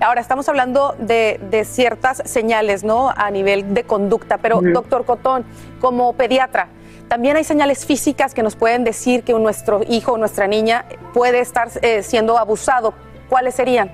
Ahora, 0.00 0.20
estamos 0.20 0.48
hablando 0.48 0.94
de, 0.98 1.66
ciertas 1.68 2.22
señales, 2.24 2.84
¿no? 2.84 3.10
A 3.16 3.30
nivel 3.32 3.74
de 3.74 3.82
conducta, 3.82 4.38
pero 4.38 4.60
doctor 4.62 5.04
Cotón, 5.04 5.44
como 5.80 6.12
pediatra, 6.12 6.68
también 7.08 7.36
hay 7.36 7.42
señales 7.42 7.84
físicas 7.84 8.32
que 8.32 8.44
nos 8.44 8.54
pueden 8.54 8.84
decir 8.84 9.24
que 9.24 9.32
nuestro 9.32 9.80
hijo 9.88 10.12
o 10.12 10.18
nuestra 10.18 10.46
niña 10.46 10.84
puede 11.14 11.40
estar 11.40 11.68
eh, 11.82 12.04
siendo 12.04 12.38
abusado. 12.38 12.94
¿Cuáles 13.28 13.56
serían? 13.56 13.90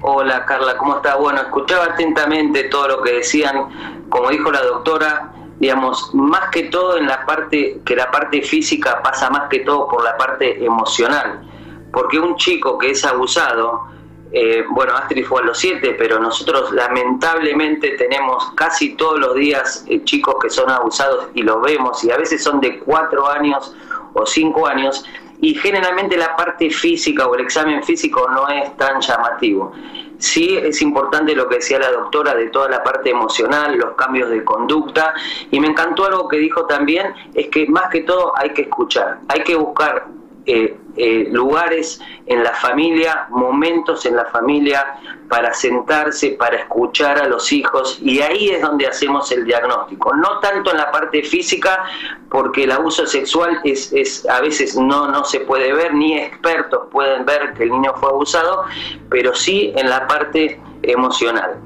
Hola 0.00 0.46
Carla, 0.46 0.78
¿cómo 0.78 0.96
está? 0.96 1.16
Bueno, 1.16 1.40
escuchaba 1.40 1.86
atentamente 1.86 2.64
todo 2.64 2.88
lo 2.88 3.02
que 3.02 3.12
decían. 3.14 4.06
Como 4.08 4.30
dijo 4.30 4.50
la 4.50 4.62
doctora, 4.62 5.32
digamos, 5.58 6.14
más 6.14 6.48
que 6.50 6.64
todo 6.64 6.96
en 6.96 7.06
la 7.06 7.26
parte, 7.26 7.80
que 7.84 7.96
la 7.96 8.10
parte 8.10 8.40
física 8.40 9.02
pasa 9.02 9.28
más 9.28 9.48
que 9.50 9.60
todo 9.60 9.88
por 9.88 10.02
la 10.02 10.16
parte 10.16 10.64
emocional. 10.64 11.42
Porque 11.92 12.18
un 12.18 12.36
chico 12.36 12.78
que 12.78 12.92
es 12.92 13.04
abusado, 13.04 13.95
eh, 14.38 14.66
bueno, 14.68 14.94
Astrid 14.94 15.24
fue 15.24 15.40
a 15.40 15.46
los 15.46 15.56
siete, 15.56 15.96
pero 15.98 16.18
nosotros 16.18 16.70
lamentablemente 16.70 17.92
tenemos 17.92 18.52
casi 18.54 18.94
todos 18.94 19.18
los 19.18 19.34
días 19.34 19.82
eh, 19.88 20.04
chicos 20.04 20.34
que 20.42 20.50
son 20.50 20.68
abusados 20.68 21.28
y 21.32 21.42
los 21.42 21.62
vemos, 21.62 22.04
y 22.04 22.10
a 22.10 22.18
veces 22.18 22.42
son 22.42 22.60
de 22.60 22.78
cuatro 22.80 23.26
años 23.30 23.74
o 24.12 24.26
cinco 24.26 24.66
años, 24.66 25.06
y 25.40 25.54
generalmente 25.54 26.18
la 26.18 26.36
parte 26.36 26.68
física 26.68 27.26
o 27.26 27.34
el 27.34 27.40
examen 27.40 27.82
físico 27.82 28.28
no 28.28 28.46
es 28.50 28.76
tan 28.76 29.00
llamativo. 29.00 29.72
Sí 30.18 30.58
es 30.58 30.82
importante 30.82 31.34
lo 31.34 31.48
que 31.48 31.54
decía 31.54 31.78
la 31.78 31.92
doctora 31.92 32.34
de 32.34 32.48
toda 32.48 32.68
la 32.68 32.82
parte 32.82 33.08
emocional, 33.08 33.78
los 33.78 33.94
cambios 33.94 34.28
de 34.28 34.44
conducta, 34.44 35.14
y 35.50 35.58
me 35.60 35.68
encantó 35.68 36.04
algo 36.04 36.28
que 36.28 36.36
dijo 36.36 36.66
también, 36.66 37.14
es 37.32 37.48
que 37.48 37.66
más 37.68 37.88
que 37.88 38.02
todo 38.02 38.34
hay 38.36 38.50
que 38.50 38.62
escuchar, 38.62 39.20
hay 39.28 39.42
que 39.44 39.56
buscar 39.56 40.04
eh, 40.46 40.76
eh, 40.96 41.28
lugares 41.30 42.00
en 42.26 42.44
la 42.44 42.54
familia, 42.54 43.26
momentos 43.30 44.06
en 44.06 44.16
la 44.16 44.24
familia 44.26 44.96
para 45.28 45.52
sentarse, 45.52 46.30
para 46.38 46.56
escuchar 46.56 47.18
a 47.18 47.26
los 47.26 47.52
hijos 47.52 47.98
y 48.00 48.20
ahí 48.20 48.50
es 48.50 48.62
donde 48.62 48.86
hacemos 48.86 49.30
el 49.32 49.44
diagnóstico. 49.44 50.14
No 50.14 50.38
tanto 50.38 50.70
en 50.70 50.78
la 50.78 50.90
parte 50.92 51.22
física, 51.22 51.84
porque 52.30 52.64
el 52.64 52.70
abuso 52.70 53.06
sexual 53.06 53.60
es, 53.64 53.92
es 53.92 54.24
a 54.28 54.40
veces 54.40 54.76
no, 54.76 55.08
no 55.08 55.24
se 55.24 55.40
puede 55.40 55.72
ver, 55.72 55.92
ni 55.92 56.16
expertos 56.16 56.88
pueden 56.92 57.26
ver 57.26 57.54
que 57.54 57.64
el 57.64 57.70
niño 57.72 57.92
fue 57.96 58.10
abusado, 58.10 58.64
pero 59.10 59.34
sí 59.34 59.72
en 59.76 59.90
la 59.90 60.06
parte 60.06 60.60
emocional. 60.82 61.56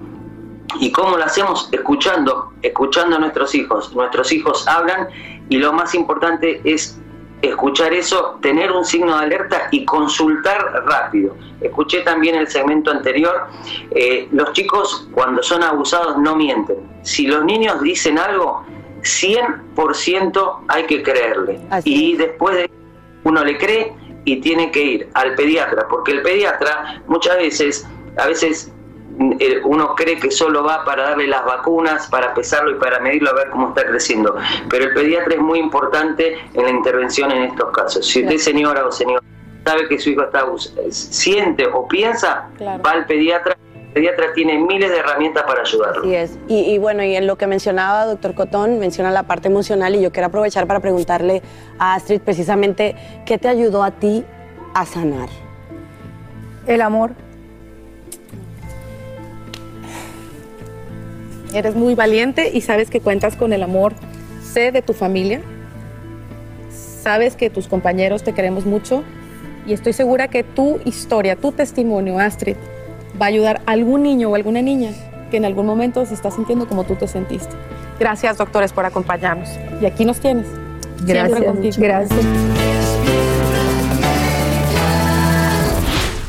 ¿Y 0.79 0.91
cómo 0.93 1.17
lo 1.17 1.25
hacemos? 1.25 1.69
Escuchando, 1.73 2.53
escuchando 2.63 3.17
a 3.17 3.19
nuestros 3.19 3.55
hijos. 3.55 3.95
Nuestros 3.95 4.33
hijos 4.33 4.67
hablan 4.67 5.09
y 5.49 5.59
lo 5.59 5.73
más 5.73 5.95
importante 5.95 6.61
es 6.65 7.01
escuchar 7.43 7.93
eso, 7.93 8.39
tener 8.43 8.71
un 8.73 8.85
signo 8.85 9.17
de 9.17 9.25
alerta 9.25 9.69
y 9.71 9.85
consultar 9.85 10.85
rápido. 10.87 11.37
Escuché 11.61 12.01
también 12.01 12.35
el 12.35 12.49
segmento 12.49 12.91
anterior, 12.91 13.47
eh, 13.91 14.29
los 14.33 14.53
chicos 14.53 15.09
cuando 15.13 15.43
son 15.43 15.63
abusados 15.63 16.19
no 16.19 16.37
mienten. 16.37 16.77
Si 17.03 17.27
los 17.27 17.45
niños 17.45 17.81
dicen 17.83 18.19
algo, 18.19 18.65
100% 19.03 20.65
hay 20.69 20.85
que 20.85 21.03
creerle. 21.03 21.61
y 21.85 22.17
después 22.17 22.57
de 22.57 22.71
uno 23.25 23.45
le 23.45 23.57
cree 23.59 23.95
y 24.25 24.41
tiene 24.41 24.71
que 24.71 24.83
ir 24.83 25.09
al 25.15 25.35
pediatra, 25.35 25.87
porque 25.89 26.13
el 26.13 26.23
pediatra 26.23 27.03
muchas 27.07 27.37
veces, 27.39 27.89
a 28.19 28.27
veces 28.27 28.73
uno 29.65 29.95
cree 29.95 30.19
que 30.19 30.31
solo 30.31 30.65
va 30.65 30.85
para 30.85 31.11
darle 31.11 31.27
las 31.27 31.45
vacunas, 31.45 32.09
para 32.09 32.33
pesarlo 32.33 32.71
y 32.71 32.75
para 32.75 33.01
medirlo 33.01 33.31
a 33.31 33.35
ver 33.35 33.51
cómo 33.51 33.69
está 33.69 33.85
creciendo. 33.85 34.35
Pero 34.69 34.87
el 34.87 34.95
pediatra 34.95 35.35
es 35.35 35.41
muy 35.41 35.59
importante 35.59 36.39
en 36.55 36.65
la 36.65 36.71
intervención 36.71 37.31
en 37.31 37.43
estos 37.43 37.71
casos. 37.71 38.07
Si 38.07 38.23
usted, 38.23 38.39
señora 38.39 38.87
o 38.87 38.93
señor, 38.93 39.23
sabe 39.65 39.89
que 39.89 39.99
su 39.99 40.11
hijo 40.11 40.23
está 40.23 40.47
siente 40.91 41.67
o 41.67 41.87
piensa, 41.87 42.49
va 42.61 42.91
al 42.91 43.07
pediatra. 43.07 43.57
El 43.89 43.95
pediatra 43.95 44.33
tiene 44.35 44.57
miles 44.57 44.89
de 44.89 44.99
herramientas 44.99 45.43
para 45.43 45.63
ayudarlo. 45.63 46.03
Así 46.03 46.15
es. 46.15 46.39
Y, 46.49 46.61
y, 46.73 46.79
bueno, 46.79 47.03
y 47.03 47.17
en 47.17 47.27
lo 47.27 47.37
que 47.37 47.47
mencionaba 47.49 48.07
doctor 48.07 48.35
Cotón, 48.35 48.79
menciona 48.79 49.11
la 49.11 49.25
parte 49.25 49.49
emocional 49.49 49.97
y 49.97 50.01
yo 50.01 50.13
quiero 50.13 50.29
aprovechar 50.29 50.67
para 50.67 50.81
preguntarle 50.81 51.43
a 51.79 51.95
Astrid 51.95 52.21
precisamente, 52.21 52.95
¿qué 53.27 53.37
te 53.37 53.49
ayudó 53.49 53.83
a 53.83 53.91
ti 53.91 54.25
a 54.75 54.87
sanar? 54.87 55.29
El 56.67 56.83
amor. 56.83 57.11
Eres 61.53 61.75
muy 61.75 61.95
valiente 61.95 62.51
y 62.53 62.61
sabes 62.61 62.91
que 62.91 63.01
cuentas 63.01 63.37
con 63.37 63.53
el 63.53 63.63
amor. 63.63 63.95
De 64.55 64.83
tu 64.83 64.95
familia. 64.95 65.43
Sabes 66.71 67.37
que 67.37 67.51
tus 67.51 67.69
compañeros 67.69 68.25
te 68.25 68.33
queremos 68.33 68.67
mucho. 68.67 69.05
Y 69.65 69.73
estoy 69.73 69.93
segura 69.93 70.27
que 70.27 70.43
tu 70.43 70.81
historia, 70.85 71.37
tu 71.37 71.53
testimonio, 71.53 72.19
Astrid, 72.19 72.57
va 73.21 73.27
a 73.27 73.29
ayudar 73.29 73.63
a 73.67 73.73
algún 73.73 74.03
niño 74.03 74.29
o 74.29 74.35
alguna 74.35 74.61
niña 74.61 74.91
que 75.31 75.37
en 75.37 75.45
algún 75.45 75.67
momento 75.67 76.05
se 76.05 76.15
está 76.15 76.33
sintiendo 76.33 76.67
como 76.67 76.83
tú 76.83 76.97
te 76.97 77.07
sentiste. 77.07 77.55
Gracias, 78.01 78.39
doctores, 78.39 78.73
por 78.73 78.85
acompañarnos. 78.85 79.49
Y 79.81 79.87
aquí 79.87 80.05
nos 80.05 80.19
tienes. 80.19 80.47
Gracias. 81.07 81.79
Gracias. 81.79 83.00